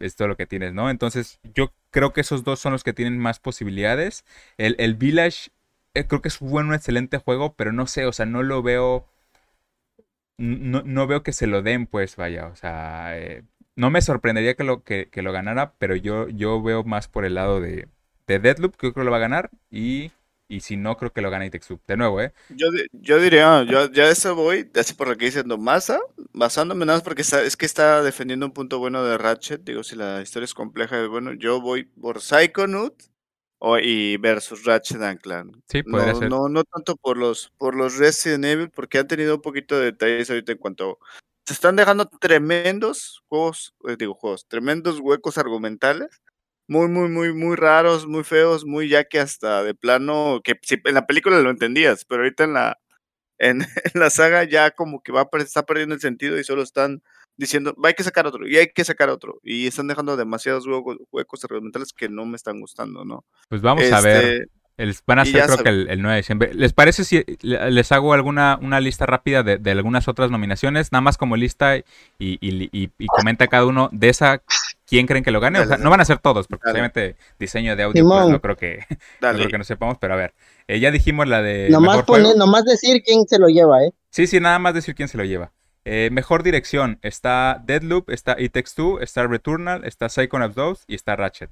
es 0.01 0.17
todo 0.17 0.27
lo 0.27 0.37
que 0.37 0.47
tienes, 0.47 0.75
¿no? 0.75 0.91
Entonces, 0.91 1.39
yo 1.55 1.73
creo 1.93 2.13
que 2.13 2.23
esos 2.23 2.43
dos 2.43 2.59
son 2.59 2.73
los 2.73 2.83
que 2.83 2.93
tienen 2.93 3.19
más 3.21 3.39
posibilidades. 3.39 4.25
El, 4.59 4.75
el 4.81 4.95
Village, 4.97 5.51
eh, 5.95 6.07
creo 6.09 6.23
que 6.23 6.29
es 6.29 6.41
un 6.41 6.51
buen, 6.51 6.75
excelente 6.75 7.19
juego, 7.19 7.55
pero 7.55 7.73
no 7.73 7.87
sé, 7.87 8.05
o 8.07 8.13
sea, 8.13 8.27
no 8.27 8.43
lo 8.43 8.65
veo 8.65 9.07
no, 10.39 11.07
veo 11.07 11.23
que 11.23 11.33
se 11.33 11.47
lo 11.47 11.63
den, 11.63 11.87
pues 11.87 12.17
vaya, 12.17 12.47
o 12.47 12.57
sea, 12.57 13.19
eh, 13.19 13.45
no 13.77 13.91
me 13.91 14.03
sorprendería 14.03 14.55
que 14.55 14.65
lo, 14.65 14.83
que, 14.83 15.09
lo 15.15 15.33
ganara, 15.33 15.75
pero 15.79 15.97
yo, 15.97 16.29
yo 16.29 16.63
veo 16.63 16.85
más 16.85 17.09
por 17.09 17.25
el 17.25 17.35
lado 17.35 17.61
de, 17.61 17.89
de 18.27 18.39
Deadloop, 18.39 18.77
creo 18.77 18.95
que 18.95 19.05
lo 19.05 19.11
va 19.11 19.19
a 19.19 19.21
ganar, 19.21 19.51
y, 19.71 20.11
y 20.49 20.61
si 20.61 20.77
no, 20.77 20.97
creo 20.97 21.13
que 21.13 21.23
lo 21.23 21.31
gana 21.31 21.47
Itexub. 21.47 21.81
De 21.87 21.97
nuevo, 21.97 22.21
¿eh? 22.21 22.33
Yo, 22.51 22.67
yo 22.93 23.21
diría, 23.21 23.63
yo 23.65 23.91
ya 23.91 24.09
eso 24.09 24.35
voy, 24.35 24.71
así 24.75 24.95
por 24.95 25.09
lo 25.09 25.17
que 25.17 25.27
diciendo 25.27 25.59
Masa, 25.59 26.01
basándome 26.33 26.85
nada 26.85 26.99
más 26.99 27.05
porque 27.05 27.23
es 27.23 27.57
que 27.57 27.67
está 27.67 28.03
defendiendo 28.03 28.47
un 28.47 28.53
punto 28.53 28.79
bueno 28.79 29.05
de 29.05 29.19
Ratchet, 29.19 29.63
digo, 29.63 29.83
si 29.83 29.97
la 29.97 30.21
historia 30.21 30.45
es 30.45 30.55
compleja, 30.55 31.07
bueno, 31.09 31.33
yo 31.33 31.61
voy 31.61 31.85
por 31.85 32.21
Psychonaut 32.21 32.95
y 33.83 34.17
versus 34.19 34.65
Ratchet 34.65 35.01
and 35.01 35.21
Clank. 35.21 35.57
Sí, 35.69 35.83
puede 35.83 36.13
no, 36.13 36.19
ser. 36.19 36.31
No, 36.31 36.49
no 36.49 36.65
tanto 36.65 36.97
por 36.97 37.17
los, 37.17 37.51
por 37.59 37.75
los 37.75 37.97
Resident 37.97 38.45
Evil, 38.45 38.71
porque 38.71 38.99
han 38.99 39.09
tenido 39.09 39.37
un 39.37 39.43
poquito 39.43 39.79
de 39.79 39.87
detalles 39.87 40.31
ahorita 40.31 40.53
en 40.53 40.59
cuanto 40.59 40.99
se 41.47 41.53
están 41.53 41.77
dejando 41.77 42.07
tremendos 42.07 43.23
juegos, 43.29 43.75
eh, 43.87 43.97
digo 43.99 44.15
juegos, 44.15 44.47
tremendos 44.49 45.01
huecos 45.01 45.37
argumentales, 45.39 46.23
muy, 46.67 46.89
muy, 46.89 47.09
muy, 47.09 47.35
muy 47.35 47.57
raros, 47.57 48.07
muy 48.07 48.25
feos, 48.25 48.65
muy 48.65 48.89
ya 48.89 49.05
que 49.05 49.21
hasta 49.21 49.63
de 49.63 49.75
plano, 49.75 50.41
que 50.43 50.59
si 50.63 50.81
en 50.85 50.95
la 50.95 51.07
película 51.07 51.41
lo 51.41 51.51
entendías, 51.51 52.05
pero 52.07 52.23
ahorita 52.23 52.45
en 52.45 52.55
la, 52.55 52.79
en, 53.39 53.61
en 53.95 54.01
la 54.01 54.11
saga 54.11 54.45
ya 54.45 54.71
como 54.71 55.03
que 55.03 55.13
va, 55.13 55.29
está 55.39 55.65
perdiendo 55.67 55.95
el 55.95 56.01
sentido 56.01 56.39
y 56.39 56.45
solo 56.45 56.63
están 56.63 57.03
diciendo, 57.37 57.75
hay 57.83 57.95
que 57.95 58.03
sacar 58.03 58.27
otro, 58.27 58.47
y 58.47 58.57
hay 58.57 58.69
que 58.69 58.85
sacar 58.85 59.11
otro, 59.11 59.41
y 59.43 59.67
están 59.67 59.89
dejando 59.89 60.17
demasiados 60.17 60.67
huecos, 60.67 60.99
huecos 61.11 61.45
argumentales 61.45 61.93
que 61.93 62.09
no 62.09 62.27
me 62.27 62.37
están 62.37 62.61
gustando, 62.61 63.05
¿no? 63.05 63.25
Pues 63.49 63.63
vamos 63.63 63.91
a 63.91 64.01
ver. 64.01 64.25
Este, 64.25 64.49
el, 64.77 64.97
van 65.07 65.21
a 65.21 65.25
ser 65.25 65.45
creo 65.45 65.59
que 65.59 65.69
el, 65.69 66.03
9 66.03 66.11
de 66.11 66.17
diciembre. 66.17 66.55
¿Les 66.55 66.73
parece 66.73 67.05
si 67.05 67.25
les 67.43 67.93
hago 67.93 68.13
alguna 68.13 68.59
una 68.61 68.81
lista 68.81 69.07
rápida 69.07 69.45
de, 69.45 69.71
algunas 69.71 70.09
otras 70.09 70.33
nominaciones? 70.33 70.91
Nada 70.91 71.01
más 71.01 71.17
como 71.17 71.37
lista 71.37 71.77
y, 71.77 71.85
y, 72.19 72.91
comenta 73.07 73.47
cada 73.47 73.67
uno 73.67 73.89
de 73.93 74.09
esa 74.09 74.43
quién 74.85 75.07
creen 75.07 75.23
que 75.23 75.31
lo 75.31 75.39
gane. 75.39 75.61
O 75.61 75.67
sea, 75.67 75.77
no 75.77 75.91
van 75.91 76.01
a 76.01 76.05
ser 76.05 76.19
todos, 76.19 76.49
porque 76.49 76.71
obviamente 76.71 77.17
diseño 77.39 77.77
de 77.77 77.85
audio 77.85 78.05
pues, 78.05 78.29
no 78.29 78.41
creo 78.41 78.57
que 78.57 78.81
no 79.21 79.33
creo 79.33 79.49
que 79.49 79.59
no 79.59 79.65
sepamos, 79.65 79.99
pero 80.01 80.15
a 80.15 80.17
ver. 80.17 80.35
Eh, 80.67 80.81
ya 80.81 80.91
dijimos 80.91 81.29
la 81.29 81.41
de. 81.41 81.69
Nomás, 81.71 82.03
poner, 82.03 82.37
nomás 82.37 82.65
decir 82.65 83.03
quién 83.05 83.27
se 83.29 83.39
lo 83.39 83.47
lleva, 83.47 83.85
¿eh? 83.85 83.93
Sí, 84.11 84.27
sí, 84.27 84.41
nada 84.41 84.59
más 84.59 84.75
decir 84.75 84.97
quién 84.97 85.09
se 85.09 85.19
lo 85.19 85.25
lleva. 85.25 85.53
Eh, 85.85 86.09
mejor 86.11 86.43
dirección. 86.43 86.99
Está 87.03 87.63
Deadloop, 87.65 88.11
está 88.11 88.37
It 88.39 88.53
Takes 88.53 88.71
Two, 88.75 89.01
está 89.01 89.27
Returnal, 89.27 89.85
está 89.85 90.09
Psychonauts 90.09 90.55
2 90.55 90.85
y 90.87 90.95
está 90.95 91.17
Ratchet. 91.17 91.51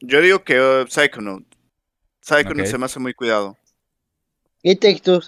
Yo 0.00 0.20
digo 0.20 0.44
que 0.44 0.60
uh, 0.60 0.86
Psychonaut. 0.86 1.44
Psychonaut 2.20 2.66
se 2.66 2.78
me 2.78 2.86
hace 2.86 3.00
muy 3.00 3.14
cuidado. 3.14 3.56
It 4.62 4.80
Takes 4.80 5.00
Two. 5.00 5.20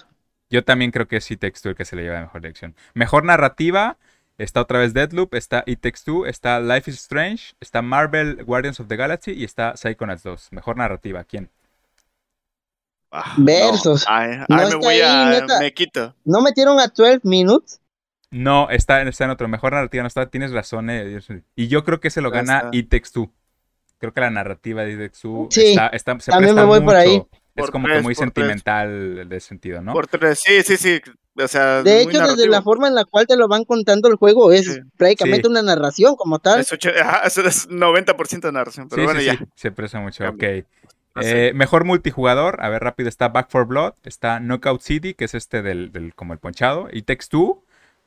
Yo 0.49 0.63
también 0.63 0.91
creo 0.91 1.07
que 1.07 1.17
es 1.17 1.31
It 1.31 1.39
Takes 1.39 1.59
Two 1.61 1.69
el 1.69 1.75
que 1.75 1.85
se 1.85 1.95
le 1.95 2.03
lleva 2.03 2.21
mejor 2.21 2.41
dirección. 2.41 2.75
Mejor 2.93 3.23
narrativa. 3.23 3.97
Está 4.37 4.59
otra 4.59 4.79
vez 4.79 4.93
Deadloop, 4.93 5.33
está 5.33 5.63
It 5.65 5.79
Takes 5.79 6.01
Two, 6.03 6.25
está 6.25 6.59
Life 6.59 6.91
is 6.91 6.97
Strange, 6.97 7.55
está 7.61 7.81
Marvel 7.81 8.43
Guardians 8.43 8.81
of 8.81 8.89
the 8.89 8.97
Galaxy 8.97 9.31
y 9.31 9.45
está 9.45 9.77
Psychonauts 9.77 10.23
2. 10.23 10.51
Mejor 10.51 10.75
narrativa, 10.75 11.23
¿quién? 11.23 11.49
Ah, 13.11 13.33
Versos. 13.37 14.05
No, 14.49 14.57
me 14.57 14.75
voy 14.75 15.01
a. 15.01 15.45
me 15.59 15.73
quito. 15.73 16.15
¿No 16.25 16.41
metieron 16.41 16.79
a 16.79 16.87
12 16.87 17.21
Minutes? 17.23 17.79
No, 18.31 18.69
está, 18.69 19.01
está 19.03 19.25
en 19.25 19.29
otro. 19.29 19.47
Mejor 19.47 19.73
narrativa 19.73 20.03
no 20.03 20.07
está. 20.07 20.29
Tienes 20.29 20.51
razón. 20.51 20.89
Eh, 20.89 21.19
y 21.55 21.67
yo 21.67 21.83
creo 21.83 21.99
que 21.99 22.09
se 22.09 22.21
lo 22.21 22.31
gana 22.31 22.69
It 22.71 22.89
Takes 22.89 23.09
Two. 23.13 23.31
Creo 23.97 24.13
que 24.13 24.21
la 24.21 24.29
narrativa 24.29 24.83
de 24.83 24.93
It 24.93 24.99
Takes 24.99 25.19
Two 25.21 25.47
está, 25.49 25.87
está, 25.87 26.19
se 26.19 26.31
también 26.31 26.55
me 26.55 26.63
voy 26.63 26.81
por 26.81 26.95
ahí. 26.95 27.23
Es 27.55 27.71
como 27.71 27.87
que 27.87 28.01
muy 28.01 28.15
sentimental 28.15 29.29
de 29.29 29.39
sentido, 29.39 29.81
¿no? 29.81 29.93
Por 29.93 30.07
tres, 30.07 30.41
sí, 30.43 30.61
sí, 30.63 30.75
sí. 30.75 31.01
O 31.37 31.47
sea, 31.47 31.83
de 31.83 32.01
hecho, 32.01 32.27
desde 32.27 32.47
la 32.47 32.61
forma 32.61 32.87
en 32.87 32.95
la 32.95 33.03
cual 33.03 33.27
te 33.27 33.35
lo 33.35 33.47
van 33.47 33.65
contando 33.65 34.07
el 34.07 34.15
juego, 34.15 34.53
es 34.53 34.79
prácticamente 34.97 35.47
una 35.47 35.61
narración 35.61 36.15
como 36.15 36.39
tal. 36.39 36.61
Es, 36.61 36.71
eso 36.71 37.41
es 37.41 37.69
90% 37.69 38.39
de 38.39 38.51
narración, 38.51 38.87
pero 38.89 39.03
bueno, 39.03 39.21
ya. 39.21 39.37
Se 39.55 39.71
presa 39.71 39.99
mucho, 39.99 40.27
ok. 40.27 40.43
Eh, 41.21 41.53
mejor 41.55 41.85
multijugador, 41.85 42.57
a 42.61 42.69
ver 42.69 42.83
rápido, 42.83 43.07
está 43.07 43.29
Back 43.29 43.49
for 43.49 43.65
Blood, 43.65 43.93
está 44.03 44.39
Knockout 44.39 44.81
City, 44.81 45.13
que 45.13 45.25
es 45.25 45.33
este 45.33 45.61
del, 45.61 46.13
como 46.15 46.33
el 46.33 46.39
ponchado, 46.39 46.89
y 46.91 47.03
Text 47.03 47.31
2, 47.31 47.57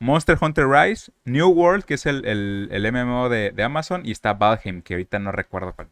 Monster 0.01 0.37
Hunter 0.41 0.67
Rise, 0.69 1.11
New 1.25 1.49
World, 1.49 1.85
que 1.85 1.95
es 1.95 2.07
el, 2.07 2.25
el, 2.27 2.93
MMO 2.93 3.29
de, 3.29 3.55
Amazon, 3.63 4.03
y 4.05 4.13
está 4.13 4.35
Valheim, 4.35 4.83
que 4.83 4.95
ahorita 4.95 5.19
no 5.19 5.33
recuerdo 5.33 5.73
cuál. 5.75 5.89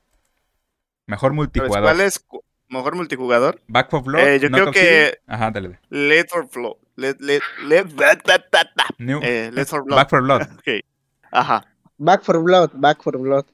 Mejor 1.07 1.33
multijugador. 1.33 1.83
¿Cuál 1.83 2.01
es 2.01 2.25
mejor 2.69 2.97
multijugador? 2.97 3.63
Back 3.69 3.91
for 3.91 4.03
Blood. 4.03 4.21
Eh, 4.21 4.41
yo 4.41 4.51
creo 4.51 4.73
que 4.73 5.19
Ajá, 5.27 5.51
dale. 5.51 5.79
For. 6.29 6.77
Let, 6.97 7.17
let, 7.21 7.43
let, 7.65 7.87
eh, 9.23 9.51
Let's 9.53 9.71
for 9.71 9.85
Blood. 9.85 9.97
Back 9.97 10.11
for 10.11 10.23
Blood. 10.23 10.43
Okay. 10.59 10.83
Ajá. 11.31 11.65
Back 11.99 12.23
for 12.23 12.43
Blood, 12.43 12.71
Back 12.75 13.03
for 13.03 13.17
Blood. 13.19 13.47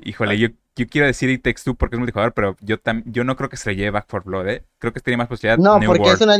Híjole, 0.00 0.38
yo, 0.38 0.48
yo 0.78 0.86
quiero 0.88 1.06
decir 1.06 1.28
It 1.28 1.42
Takes 1.42 1.62
Two 1.64 1.74
porque 1.74 1.96
es 1.96 1.98
multijugador, 1.98 2.32
pero 2.32 2.56
yo, 2.60 2.76
yo 3.04 3.24
no 3.24 3.36
creo 3.36 3.48
que 3.48 3.56
se 3.56 3.70
le 3.70 3.76
lleve 3.76 3.90
Back 3.90 4.06
for 4.08 4.22
Blood, 4.24 4.48
¿eh? 4.48 4.64
Creo 4.78 4.92
que 4.92 5.00
tiene 5.00 5.16
más 5.16 5.26
posibilidad. 5.26 5.58
No, 5.58 5.78
porque 5.84 6.10
es 6.10 6.20
una 6.20 6.36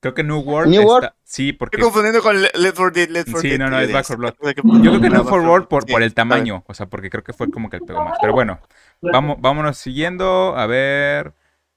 Creo 0.00 0.14
que 0.14 0.24
New 0.24 0.40
World 0.40 0.74
está... 0.74 1.14
Sí, 1.22 1.52
porque... 1.52 1.76
Estoy 1.76 1.84
confundiendo 1.84 2.22
con 2.22 2.40
Let 2.40 2.72
For 2.72 2.92
Dead, 2.92 3.08
Let 3.08 3.24
For 3.26 3.40
Sí, 3.40 3.56
no, 3.58 3.70
no, 3.70 3.78
es 3.78 3.92
Back 3.92 4.04
for 4.04 4.16
Blood. 4.16 4.34
Yo 4.82 4.90
creo 4.90 5.00
que 5.00 5.10
New 5.10 5.24
For 5.24 5.40
World 5.40 5.68
por, 5.68 5.86
por 5.86 6.02
el 6.02 6.14
tamaño, 6.14 6.64
o 6.66 6.74
sea, 6.74 6.86
porque 6.86 7.10
creo 7.10 7.22
que 7.22 7.32
fue 7.32 7.50
como 7.50 7.70
que 7.70 7.76
el 7.76 7.82
pegó 7.82 8.04
más. 8.04 8.18
Pero 8.20 8.32
bueno, 8.32 8.60
vamos, 9.00 9.36
vámonos 9.40 9.78
siguiendo, 9.78 10.56
a 10.56 10.66
ver... 10.66 11.34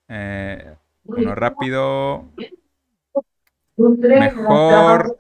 Eh, 0.08 0.76
uno 1.06 1.36
rápido. 1.36 2.26
Mejor... 3.78 5.20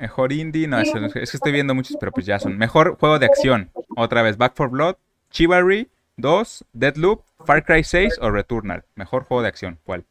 Mejor 0.00 0.32
indie, 0.32 0.66
no, 0.66 0.80
es, 0.80 0.88
es 0.94 1.30
que 1.30 1.36
estoy 1.36 1.52
viendo 1.52 1.74
muchos, 1.74 1.96
pero 2.00 2.10
pues 2.10 2.24
ya 2.24 2.38
son. 2.38 2.56
Mejor 2.56 2.96
juego 2.98 3.18
de 3.18 3.26
acción, 3.26 3.70
otra 3.96 4.22
vez, 4.22 4.38
Back 4.38 4.54
for 4.56 4.70
Blood, 4.70 4.96
Chivalry 5.30 5.90
2, 6.16 6.64
Deadloop, 6.72 7.22
Far 7.44 7.64
Cry 7.64 7.84
6 7.84 8.18
o 8.22 8.30
Returnal. 8.30 8.84
Mejor 8.94 9.24
juego 9.24 9.42
de 9.42 9.48
acción, 9.48 9.78
¿cuál? 9.84 10.06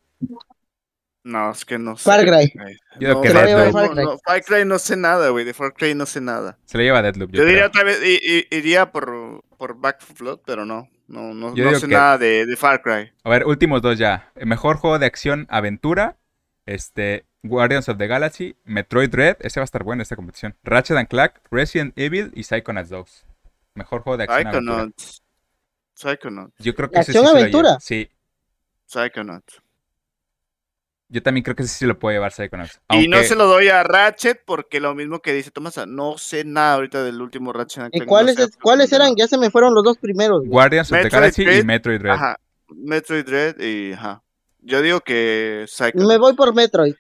No, 1.24 1.52
es 1.52 1.66
que 1.66 1.80
no 1.80 1.98
sé. 1.98 2.04
Far 2.04 2.22
Cry. 2.26 2.54
Yo 3.00 3.16
no, 3.16 3.22
que 3.22 3.30
Far, 3.32 3.46
Cry. 3.46 4.04
No, 4.04 4.18
Far 4.20 4.44
Cry 4.44 4.66
no 4.66 4.78
sé 4.78 4.96
nada, 4.96 5.30
güey. 5.30 5.44
De 5.44 5.54
Far 5.56 5.74
Cry 5.74 5.96
no 5.96 6.06
sé 6.06 6.22
nada. 6.22 6.60
Se 6.66 6.78
le 6.78 6.84
lleva 6.84 7.02
Deadloop. 7.02 7.32
Yo, 7.32 7.42
yo 7.42 7.48
diría 7.48 7.66
otra 7.66 7.84
vez, 7.84 8.00
iría 8.52 8.92
por, 8.92 9.44
por 9.58 9.80
Back 9.80 10.02
for 10.02 10.18
Blood, 10.18 10.40
pero 10.46 10.66
no. 10.66 10.88
No, 11.08 11.34
no, 11.34 11.56
no 11.56 11.80
sé 11.80 11.88
nada 11.88 12.20
de, 12.20 12.46
de, 12.46 12.56
Far 12.56 12.84
Cry. 12.84 13.12
A 13.24 13.30
ver, 13.30 13.48
últimos 13.48 13.82
dos 13.82 13.98
ya. 13.98 14.32
Mejor 14.36 14.78
juego 14.78 15.00
de 15.00 15.08
acción 15.08 15.48
aventura. 15.50 16.18
Este, 16.68 17.26
Guardians 17.44 17.88
of 17.88 17.98
the 17.98 18.08
Galaxy, 18.08 18.56
Metroid 18.66 19.10
Dread, 19.10 19.38
ese 19.40 19.60
va 19.60 19.64
a 19.64 19.66
estar 19.66 19.84
bueno 19.84 20.04
esta 20.04 20.16
competición. 20.16 20.56
Ratchet 20.64 20.98
and 20.98 21.08
Clank, 21.08 21.34
Resident 21.50 21.98
Evil 21.98 22.32
y 22.36 22.44
Psychonauts 22.44 22.90
2. 22.90 23.26
Mejor 23.76 24.02
juego 24.02 24.18
de 24.18 24.24
acción 24.26 24.44
Psychonauts. 24.44 25.24
Psychonauts. 25.94 26.56
Yo 26.60 26.76
creo 26.76 26.90
que 26.90 27.00
ese 27.00 27.12
¿Acción 27.12 27.28
aventura? 27.28 27.78
Sí. 27.80 28.10
Psychonauts. 28.88 29.62
Yo 31.12 31.24
también 31.24 31.44
creo 31.44 31.56
que 31.56 31.64
ese 31.64 31.74
sí 31.74 31.86
lo 31.86 31.98
puede 31.98 32.18
llevar 32.18 32.32
Psychonauts. 32.34 32.82
Y 32.90 33.08
no 33.08 33.24
se 33.24 33.36
lo 33.36 33.48
doy 33.48 33.70
a 33.70 33.84
Ratchet 33.84 34.44
porque 34.46 34.80
lo 34.80 34.94
mismo 34.94 35.22
que 35.22 35.34
dice 35.34 35.50
Tomás, 35.50 35.80
no 35.88 36.18
sé 36.18 36.44
nada 36.44 36.76
ahorita 36.76 37.04
del 37.04 37.22
último 37.22 37.54
Ratchet. 37.54 37.90
¿Y 37.94 38.02
cuáles, 38.02 38.58
cuáles 38.62 38.92
eran? 38.92 39.16
Ya 39.16 39.28
se 39.28 39.38
me 39.38 39.50
fueron 39.50 39.74
los 39.74 39.84
dos 39.84 39.98
primeros. 39.98 40.44
Guardians 40.46 40.92
of 40.92 41.02
the 41.02 41.10
Galaxy 41.10 41.44
y 41.50 41.64
Metroid 41.64 42.00
Dread. 42.00 42.14
Ajá. 42.14 42.40
Metroid 42.68 43.26
Dread 43.26 43.60
y 43.60 43.94
ajá. 43.94 44.22
Yo 44.60 44.82
digo 44.82 45.00
que 45.00 45.66
Psychonauts. 45.68 46.08
Me 46.08 46.18
voy 46.18 46.34
por 46.34 46.54
Metroid. 46.54 46.96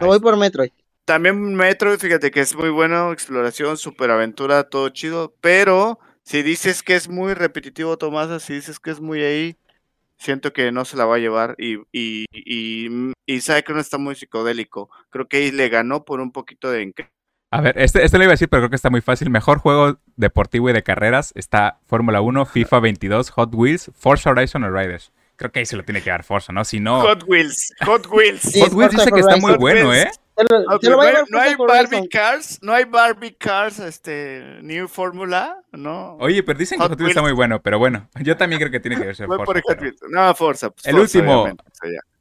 Me 0.00 0.06
voy 0.06 0.20
por 0.20 0.36
Metroid. 0.36 0.70
También 1.04 1.54
Metroid, 1.54 1.98
fíjate 1.98 2.30
que 2.30 2.40
es 2.40 2.54
muy 2.56 2.70
bueno, 2.70 3.12
exploración, 3.12 3.76
superaventura, 3.76 4.64
todo 4.64 4.88
chido, 4.88 5.34
pero 5.40 5.98
si 6.22 6.42
dices 6.42 6.82
que 6.82 6.94
es 6.94 7.08
muy 7.08 7.34
repetitivo, 7.34 7.98
Tomás, 7.98 8.42
si 8.42 8.54
dices 8.54 8.80
que 8.80 8.90
es 8.90 9.00
muy 9.00 9.22
ahí, 9.22 9.56
siento 10.16 10.52
que 10.52 10.72
no 10.72 10.84
se 10.84 10.96
la 10.96 11.04
va 11.04 11.16
a 11.16 11.18
llevar 11.18 11.54
y, 11.58 11.76
y, 11.92 12.24
y, 12.32 13.12
y 13.26 13.40
Psychonauts 13.40 13.86
está 13.86 13.98
muy 13.98 14.14
psicodélico. 14.14 14.88
Creo 15.10 15.28
que 15.28 15.38
ahí 15.38 15.50
le 15.50 15.68
ganó 15.68 16.04
por 16.04 16.20
un 16.20 16.32
poquito 16.32 16.70
de... 16.70 16.94
A 17.50 17.60
ver, 17.60 17.78
este, 17.78 18.02
este 18.04 18.16
lo 18.18 18.24
iba 18.24 18.32
a 18.32 18.34
decir, 18.34 18.48
pero 18.48 18.62
creo 18.62 18.70
que 18.70 18.76
está 18.76 18.90
muy 18.90 19.02
fácil. 19.02 19.30
Mejor 19.30 19.58
juego 19.58 19.98
deportivo 20.16 20.70
y 20.70 20.72
de 20.72 20.82
carreras 20.82 21.32
está 21.36 21.78
Fórmula 21.86 22.20
1, 22.20 22.46
FIFA 22.46 22.80
22, 22.80 23.30
Hot 23.30 23.54
Wheels, 23.54 23.90
Forza 23.94 24.30
Horizon 24.30 24.64
o 24.64 24.70
Riders. 24.70 25.12
Creo 25.36 25.50
que 25.50 25.60
ahí 25.60 25.66
se 25.66 25.76
lo 25.76 25.84
tiene 25.84 26.00
que 26.02 26.10
dar 26.10 26.22
Forza, 26.24 26.52
¿no? 26.52 26.64
Si 26.64 26.80
no... 26.80 27.00
Hot 27.00 27.24
Wheels, 27.26 27.72
Hot 27.84 28.06
Wheels. 28.10 28.52
Hot 28.60 28.72
Wheels 28.72 28.92
dice 28.92 29.10
que 29.10 29.20
está 29.20 29.36
muy 29.36 29.56
bueno, 29.56 29.92
¿eh? 29.92 30.10
no, 31.30 31.40
hay 31.40 31.54
Barbie 31.56 32.08
Cars, 32.08 32.58
no 32.62 32.72
hay 32.72 32.84
Barbie 32.84 33.34
Cars, 33.34 33.78
este, 33.78 34.58
New 34.62 34.88
Fórmula, 34.88 35.62
¿no? 35.72 36.16
Oye, 36.16 36.42
pero 36.42 36.58
dicen 36.58 36.78
que 36.78 36.86
Hot 36.86 36.98
Wheels 36.98 37.10
está 37.10 37.22
muy 37.22 37.32
bueno, 37.32 37.60
pero 37.62 37.78
bueno, 37.78 38.08
yo 38.20 38.36
también 38.36 38.60
creo 38.60 38.70
que 38.70 38.80
tiene 38.80 38.96
que 38.96 39.14
ser 39.14 39.26
Forza. 39.26 39.76
No, 40.10 40.34
Forza. 40.34 40.70
Pues, 40.70 40.86
el 40.86 40.98
último, 40.98 41.48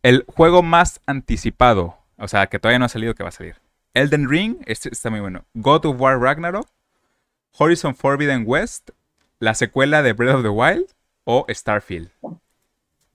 el 0.03 0.25
juego 0.27 0.61
más 0.61 1.01
anticipado, 1.05 1.97
o 2.17 2.27
sea, 2.27 2.47
que 2.47 2.59
todavía 2.59 2.79
no 2.79 2.85
ha 2.85 2.89
salido, 2.89 3.15
que 3.15 3.23
va 3.23 3.29
a 3.29 3.33
salir. 3.33 3.55
Elden 3.93 4.29
Ring, 4.29 4.57
este 4.65 4.89
está 4.89 5.09
muy 5.09 5.19
bueno. 5.19 5.45
God 5.53 5.85
of 5.85 5.99
War 5.99 6.19
Ragnarok, 6.19 6.67
Horizon 7.57 7.95
Forbidden 7.95 8.43
West, 8.45 8.89
la 9.39 9.53
secuela 9.53 10.01
de 10.01 10.13
Breath 10.13 10.35
of 10.35 10.43
the 10.43 10.49
Wild 10.49 10.87
o 11.25 11.45
Starfield. 11.49 12.09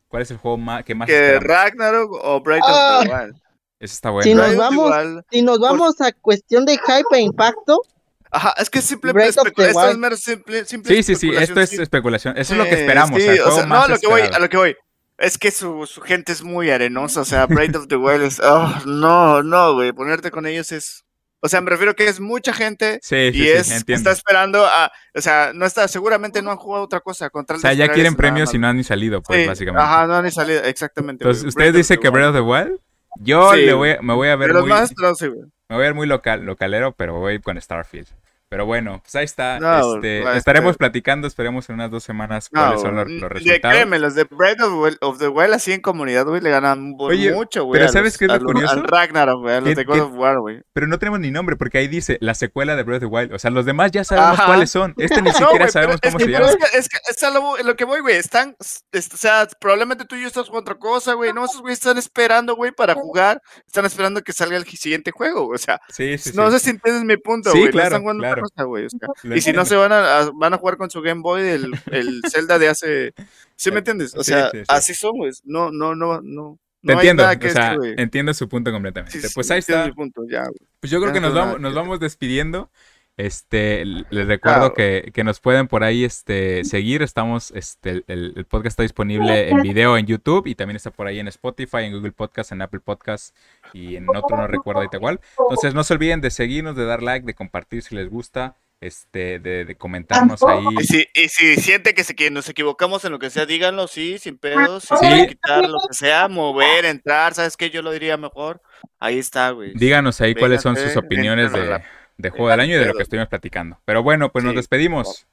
¿Cuál 0.08 0.22
es 0.22 0.30
el 0.30 0.38
juego 0.38 0.56
más, 0.56 0.84
que 0.84 0.94
más 0.94 1.06
¿Que 1.06 1.38
Ragnarok 1.38 2.12
o 2.12 2.40
Breath 2.40 2.62
of 2.62 2.68
the 2.68 3.12
ah. 3.12 3.20
Wild? 3.24 3.36
Ese 3.78 3.94
está 3.94 4.10
bueno. 4.10 4.24
Si 4.24 4.34
nos 4.34 4.56
vamos, 4.56 5.24
si 5.30 5.42
nos 5.42 5.58
vamos 5.60 6.00
a 6.00 6.12
cuestión 6.12 6.64
de 6.64 6.78
hype 6.78 7.16
e 7.16 7.20
impacto. 7.20 7.82
Ajá, 8.30 8.54
es 8.58 8.68
que 8.68 8.82
simplemente 8.82 9.28
esto 9.28 9.42
es 9.56 9.96
mero 9.96 10.16
simple, 10.16 10.64
simple 10.64 10.94
Sí, 10.94 11.02
sí, 11.02 11.14
sí, 11.14 11.30
esto 11.34 11.60
es 11.60 11.72
especulación. 11.72 12.36
Eso 12.36 12.54
es 12.54 12.58
lo 12.58 12.64
que 12.64 12.80
esperamos. 12.80 13.22
Sí, 13.22 13.28
o 13.38 13.50
sea, 13.52 13.66
no, 13.66 13.82
a 13.82 13.88
lo 13.88 13.98
que 13.98 14.06
voy, 14.06 14.22
a 14.22 14.38
lo 14.38 14.48
que 14.48 14.56
voy. 14.56 14.76
Es 15.16 15.38
que 15.38 15.50
su, 15.50 15.86
su 15.86 16.00
gente 16.00 16.32
es 16.32 16.42
muy 16.42 16.70
arenosa, 16.70 17.22
o 17.22 17.24
sea, 17.24 17.46
Breath 17.46 17.74
of 17.74 17.88
the 17.88 17.96
Wild 17.96 18.22
es, 18.22 18.40
oh, 18.40 18.72
no, 18.86 19.42
no, 19.42 19.74
güey, 19.74 19.92
ponerte 19.92 20.30
con 20.30 20.46
ellos 20.46 20.70
es 20.70 21.04
o 21.40 21.48
sea, 21.48 21.60
me 21.60 21.70
refiero 21.70 21.94
que 21.94 22.08
es 22.08 22.20
mucha 22.20 22.52
gente 22.52 23.00
y 23.10 23.48
es, 23.48 23.84
está 23.86 24.10
esperando 24.10 24.64
a, 24.64 24.90
o 25.14 25.20
sea, 25.20 25.52
no 25.54 25.66
está, 25.66 25.86
seguramente 25.86 26.42
no 26.42 26.50
han 26.50 26.56
jugado 26.56 26.84
otra 26.84 27.00
cosa 27.00 27.30
contra 27.30 27.56
O 27.56 27.60
sea, 27.60 27.72
ya 27.74 27.88
quieren 27.88 28.16
premios 28.16 28.52
y 28.54 28.58
no 28.58 28.66
han 28.66 28.76
ni 28.76 28.84
salido, 28.84 29.22
pues, 29.22 29.46
básicamente. 29.46 29.84
Ajá, 29.84 30.06
no 30.06 30.16
han 30.16 30.24
ni 30.24 30.30
salido, 30.30 30.62
exactamente. 30.64 31.24
Entonces, 31.24 31.44
¿ustedes 31.44 31.74
dicen 31.74 32.00
que 32.00 32.08
Breath 32.08 32.30
of 32.30 32.34
the 32.34 32.40
Wild? 32.40 32.80
Yo 33.20 33.54
le 33.54 33.72
voy, 33.72 33.96
me 34.02 34.14
voy 34.14 34.28
a 34.28 34.36
ver 34.36 34.52
muy, 34.52 34.70
me 34.70 34.74
voy 34.74 35.46
a 35.68 35.76
ver 35.76 35.94
muy 35.94 36.06
local, 36.06 36.44
localero, 36.44 36.92
pero 36.92 37.18
voy 37.18 37.40
con 37.40 37.60
Starfield. 37.60 38.08
Pero 38.50 38.64
bueno, 38.64 39.00
pues 39.02 39.14
ahí 39.14 39.24
está. 39.24 39.58
este, 39.80 40.36
estaremos 40.36 40.78
platicando, 40.78 41.26
esperemos 41.26 41.68
en 41.68 41.74
unas 41.74 41.90
dos 41.90 42.02
semanas 42.02 42.48
cuáles 42.48 42.80
son 42.80 42.96
los, 42.96 43.06
resultados. 43.06 43.60
créeme, 43.60 43.98
los 43.98 44.14
de 44.14 44.24
Breath 44.24 44.60
of, 45.00 45.18
the 45.18 45.28
Wild 45.28 45.52
así 45.52 45.72
en 45.72 45.82
comunidad, 45.82 46.24
güey, 46.24 46.40
le 46.40 46.50
ganan 46.50 46.80
mucho, 46.80 47.64
güey. 47.64 47.80
Pero 47.80 47.92
¿sabes 47.92 48.16
qué 48.16 48.24
es 48.24 48.32
lo 48.32 48.40
curioso? 48.40 48.72
Al 48.72 48.84
Ragnarok, 48.84 49.42
güey, 49.42 49.56
a 49.56 49.60
los 49.60 49.74
de 49.74 49.84
God 49.84 50.00
of 50.00 50.12
War, 50.14 50.38
güey. 50.40 50.62
Pero 50.72 50.86
no 50.86 50.98
tenemos 50.98 51.20
ni 51.20 51.30
nombre, 51.30 51.56
porque 51.56 51.78
ahí 51.78 51.88
dice 51.88 52.16
la 52.20 52.34
secuela 52.34 52.74
de 52.74 52.84
Breath 52.84 53.02
of 53.02 53.10
the 53.10 53.14
Wild. 53.14 53.34
O 53.34 53.38
sea, 53.38 53.50
los 53.50 53.66
demás 53.66 53.90
ya 53.90 54.04
sabemos 54.04 54.40
cuáles 54.40 54.70
son. 54.70 54.94
Este 54.96 55.20
ni 55.20 55.30
siquiera 55.32 55.68
sabemos 55.68 56.00
cómo 56.00 56.18
se 56.18 56.28
llama. 56.28 56.46
Es 56.72 56.88
que, 56.88 56.98
es, 57.06 57.22
a 57.22 57.30
lo, 57.30 57.76
que 57.76 57.84
voy, 57.84 58.00
güey. 58.00 58.16
Están, 58.16 58.56
o 58.58 59.16
sea, 59.16 59.46
probablemente 59.60 60.06
tú 60.06 60.16
y 60.16 60.22
yo 60.22 60.26
estás 60.26 60.48
jugando 60.48 60.72
otra 60.72 60.78
cosa, 60.78 61.12
güey. 61.12 61.34
No, 61.34 61.44
esos 61.44 61.60
güeyes 61.60 61.78
están 61.78 61.98
esperando, 61.98 62.56
güey, 62.56 62.72
para 62.72 62.94
jugar. 62.94 63.42
Están 63.66 63.84
esperando 63.84 64.22
que 64.22 64.32
salga 64.32 64.56
el 64.56 64.64
siguiente 64.64 65.10
juego, 65.10 65.48
o 65.48 65.58
sea. 65.58 65.80
Sí, 65.88 66.16
sí, 66.16 66.30
no 66.34 66.50
sé 66.50 66.60
si 66.60 66.70
entiendes 66.70 67.04
mi 67.04 67.18
punto, 67.18 67.50
güey. 67.50 67.64
Sí, 67.64 67.70
claro, 67.70 67.96
están 67.96 68.04
jugando 68.40 68.46
otra 68.46 68.64
cosa, 68.64 68.64
güey. 68.64 68.86
O 68.86 68.90
sea, 68.90 69.36
y 69.36 69.40
si 69.40 69.52
no 69.52 69.64
se 69.64 69.76
van 69.76 69.92
a, 69.92 70.30
van 70.34 70.54
a 70.54 70.58
jugar 70.58 70.76
con 70.76 70.90
su 70.90 71.00
Game 71.00 71.22
Boy 71.22 71.42
el, 71.42 71.72
el 71.90 72.22
Zelda 72.30 72.58
de 72.58 72.68
hace. 72.68 73.14
¿Sí 73.56 73.70
me 73.70 73.78
entiendes? 73.78 74.14
O 74.14 74.24
sea, 74.24 74.50
así 74.68 74.94
son, 74.94 75.16
güey. 75.16 75.32
No, 75.44 75.70
no, 75.70 75.94
no, 75.94 76.20
no. 76.22 76.58
Te 76.82 76.92
entiendo, 76.92 77.24
o 77.24 77.48
sea, 77.50 77.76
entiendo 77.96 78.32
su 78.34 78.48
punto 78.48 78.70
completamente. 78.70 79.18
pues 79.34 79.50
ahí 79.50 79.58
está. 79.58 79.92
Punto, 79.92 80.22
ya, 80.30 80.44
pues 80.80 80.90
yo 80.90 81.00
creo 81.00 81.12
que 81.12 81.20
nos 81.20 81.34
vamos, 81.34 81.60
nos 81.60 81.74
vamos 81.74 81.98
despidiendo. 82.00 82.70
Este, 83.18 83.84
les 83.84 84.28
recuerdo 84.28 84.74
que, 84.74 85.10
que, 85.12 85.24
nos 85.24 85.40
pueden 85.40 85.66
por 85.66 85.82
ahí 85.82 86.04
este, 86.04 86.64
seguir. 86.64 87.02
Estamos, 87.02 87.50
este, 87.50 88.04
el, 88.06 88.32
el, 88.36 88.44
podcast 88.44 88.74
está 88.74 88.84
disponible 88.84 89.50
en 89.50 89.60
video 89.60 89.98
en 89.98 90.06
YouTube 90.06 90.46
y 90.46 90.54
también 90.54 90.76
está 90.76 90.92
por 90.92 91.08
ahí 91.08 91.18
en 91.18 91.26
Spotify, 91.26 91.78
en 91.78 91.94
Google 91.94 92.12
Podcast, 92.12 92.52
en 92.52 92.62
Apple 92.62 92.78
Podcast 92.78 93.34
y 93.72 93.96
en 93.96 94.08
otro 94.08 94.36
no 94.36 94.46
recuerdo 94.46 94.82
ahorita 94.82 94.98
igual. 94.98 95.20
Entonces 95.36 95.74
no 95.74 95.82
se 95.82 95.94
olviden 95.94 96.20
de 96.20 96.30
seguirnos, 96.30 96.76
de 96.76 96.84
dar 96.84 97.02
like, 97.02 97.26
de 97.26 97.34
compartir 97.34 97.82
si 97.82 97.96
les 97.96 98.08
gusta 98.08 98.54
este, 98.80 99.40
de, 99.40 99.64
de 99.64 99.74
comentarnos 99.74 100.40
ahí. 100.44 100.64
Y 100.80 100.84
si, 100.84 101.08
y 101.12 101.28
si 101.28 101.56
siente 101.56 101.94
que, 101.94 102.04
se, 102.04 102.14
que 102.14 102.30
nos 102.30 102.48
equivocamos 102.48 103.04
en 103.04 103.12
lo 103.12 103.18
que 103.18 103.30
sea, 103.30 103.46
díganlo, 103.46 103.88
sí, 103.88 104.18
sin 104.18 104.38
pedos, 104.38 104.84
si 104.84 104.96
sí. 104.96 105.26
quitar 105.26 105.68
lo 105.68 105.78
que 105.88 105.94
sea, 105.94 106.28
mover, 106.28 106.84
entrar, 106.84 107.34
¿sabes 107.34 107.56
qué? 107.56 107.70
Yo 107.70 107.82
lo 107.82 107.90
diría 107.90 108.16
mejor. 108.16 108.62
Ahí 109.00 109.18
está, 109.18 109.50
güey. 109.50 109.72
Díganos 109.74 110.20
ahí 110.20 110.34
cuáles 110.36 110.62
son 110.62 110.76
sus 110.76 110.96
opiniones 110.96 111.52
de, 111.52 111.82
de, 112.18 112.30
Juego 112.30 112.50
del 112.50 112.60
Año 112.60 112.74
y 112.74 112.78
de 112.78 112.86
lo 112.86 112.94
que 112.94 113.02
estuvimos 113.02 113.28
platicando. 113.28 113.80
Pero 113.84 114.02
bueno, 114.02 114.30
pues 114.30 114.44
nos 114.44 114.54
despedimos. 114.54 115.26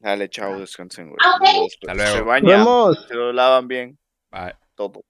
Dale, 0.00 0.28
chao, 0.28 0.58
descansen, 0.58 1.08
güey. 1.08 1.18
Hasta 1.20 1.94
luego. 1.94 2.16
Se 2.16 2.22
bañan, 2.22 2.66
se 3.08 3.14
lo 3.14 3.32
lavan 3.32 3.68
bien. 3.68 3.98
Bye. 4.30 4.54
Todo. 4.74 5.02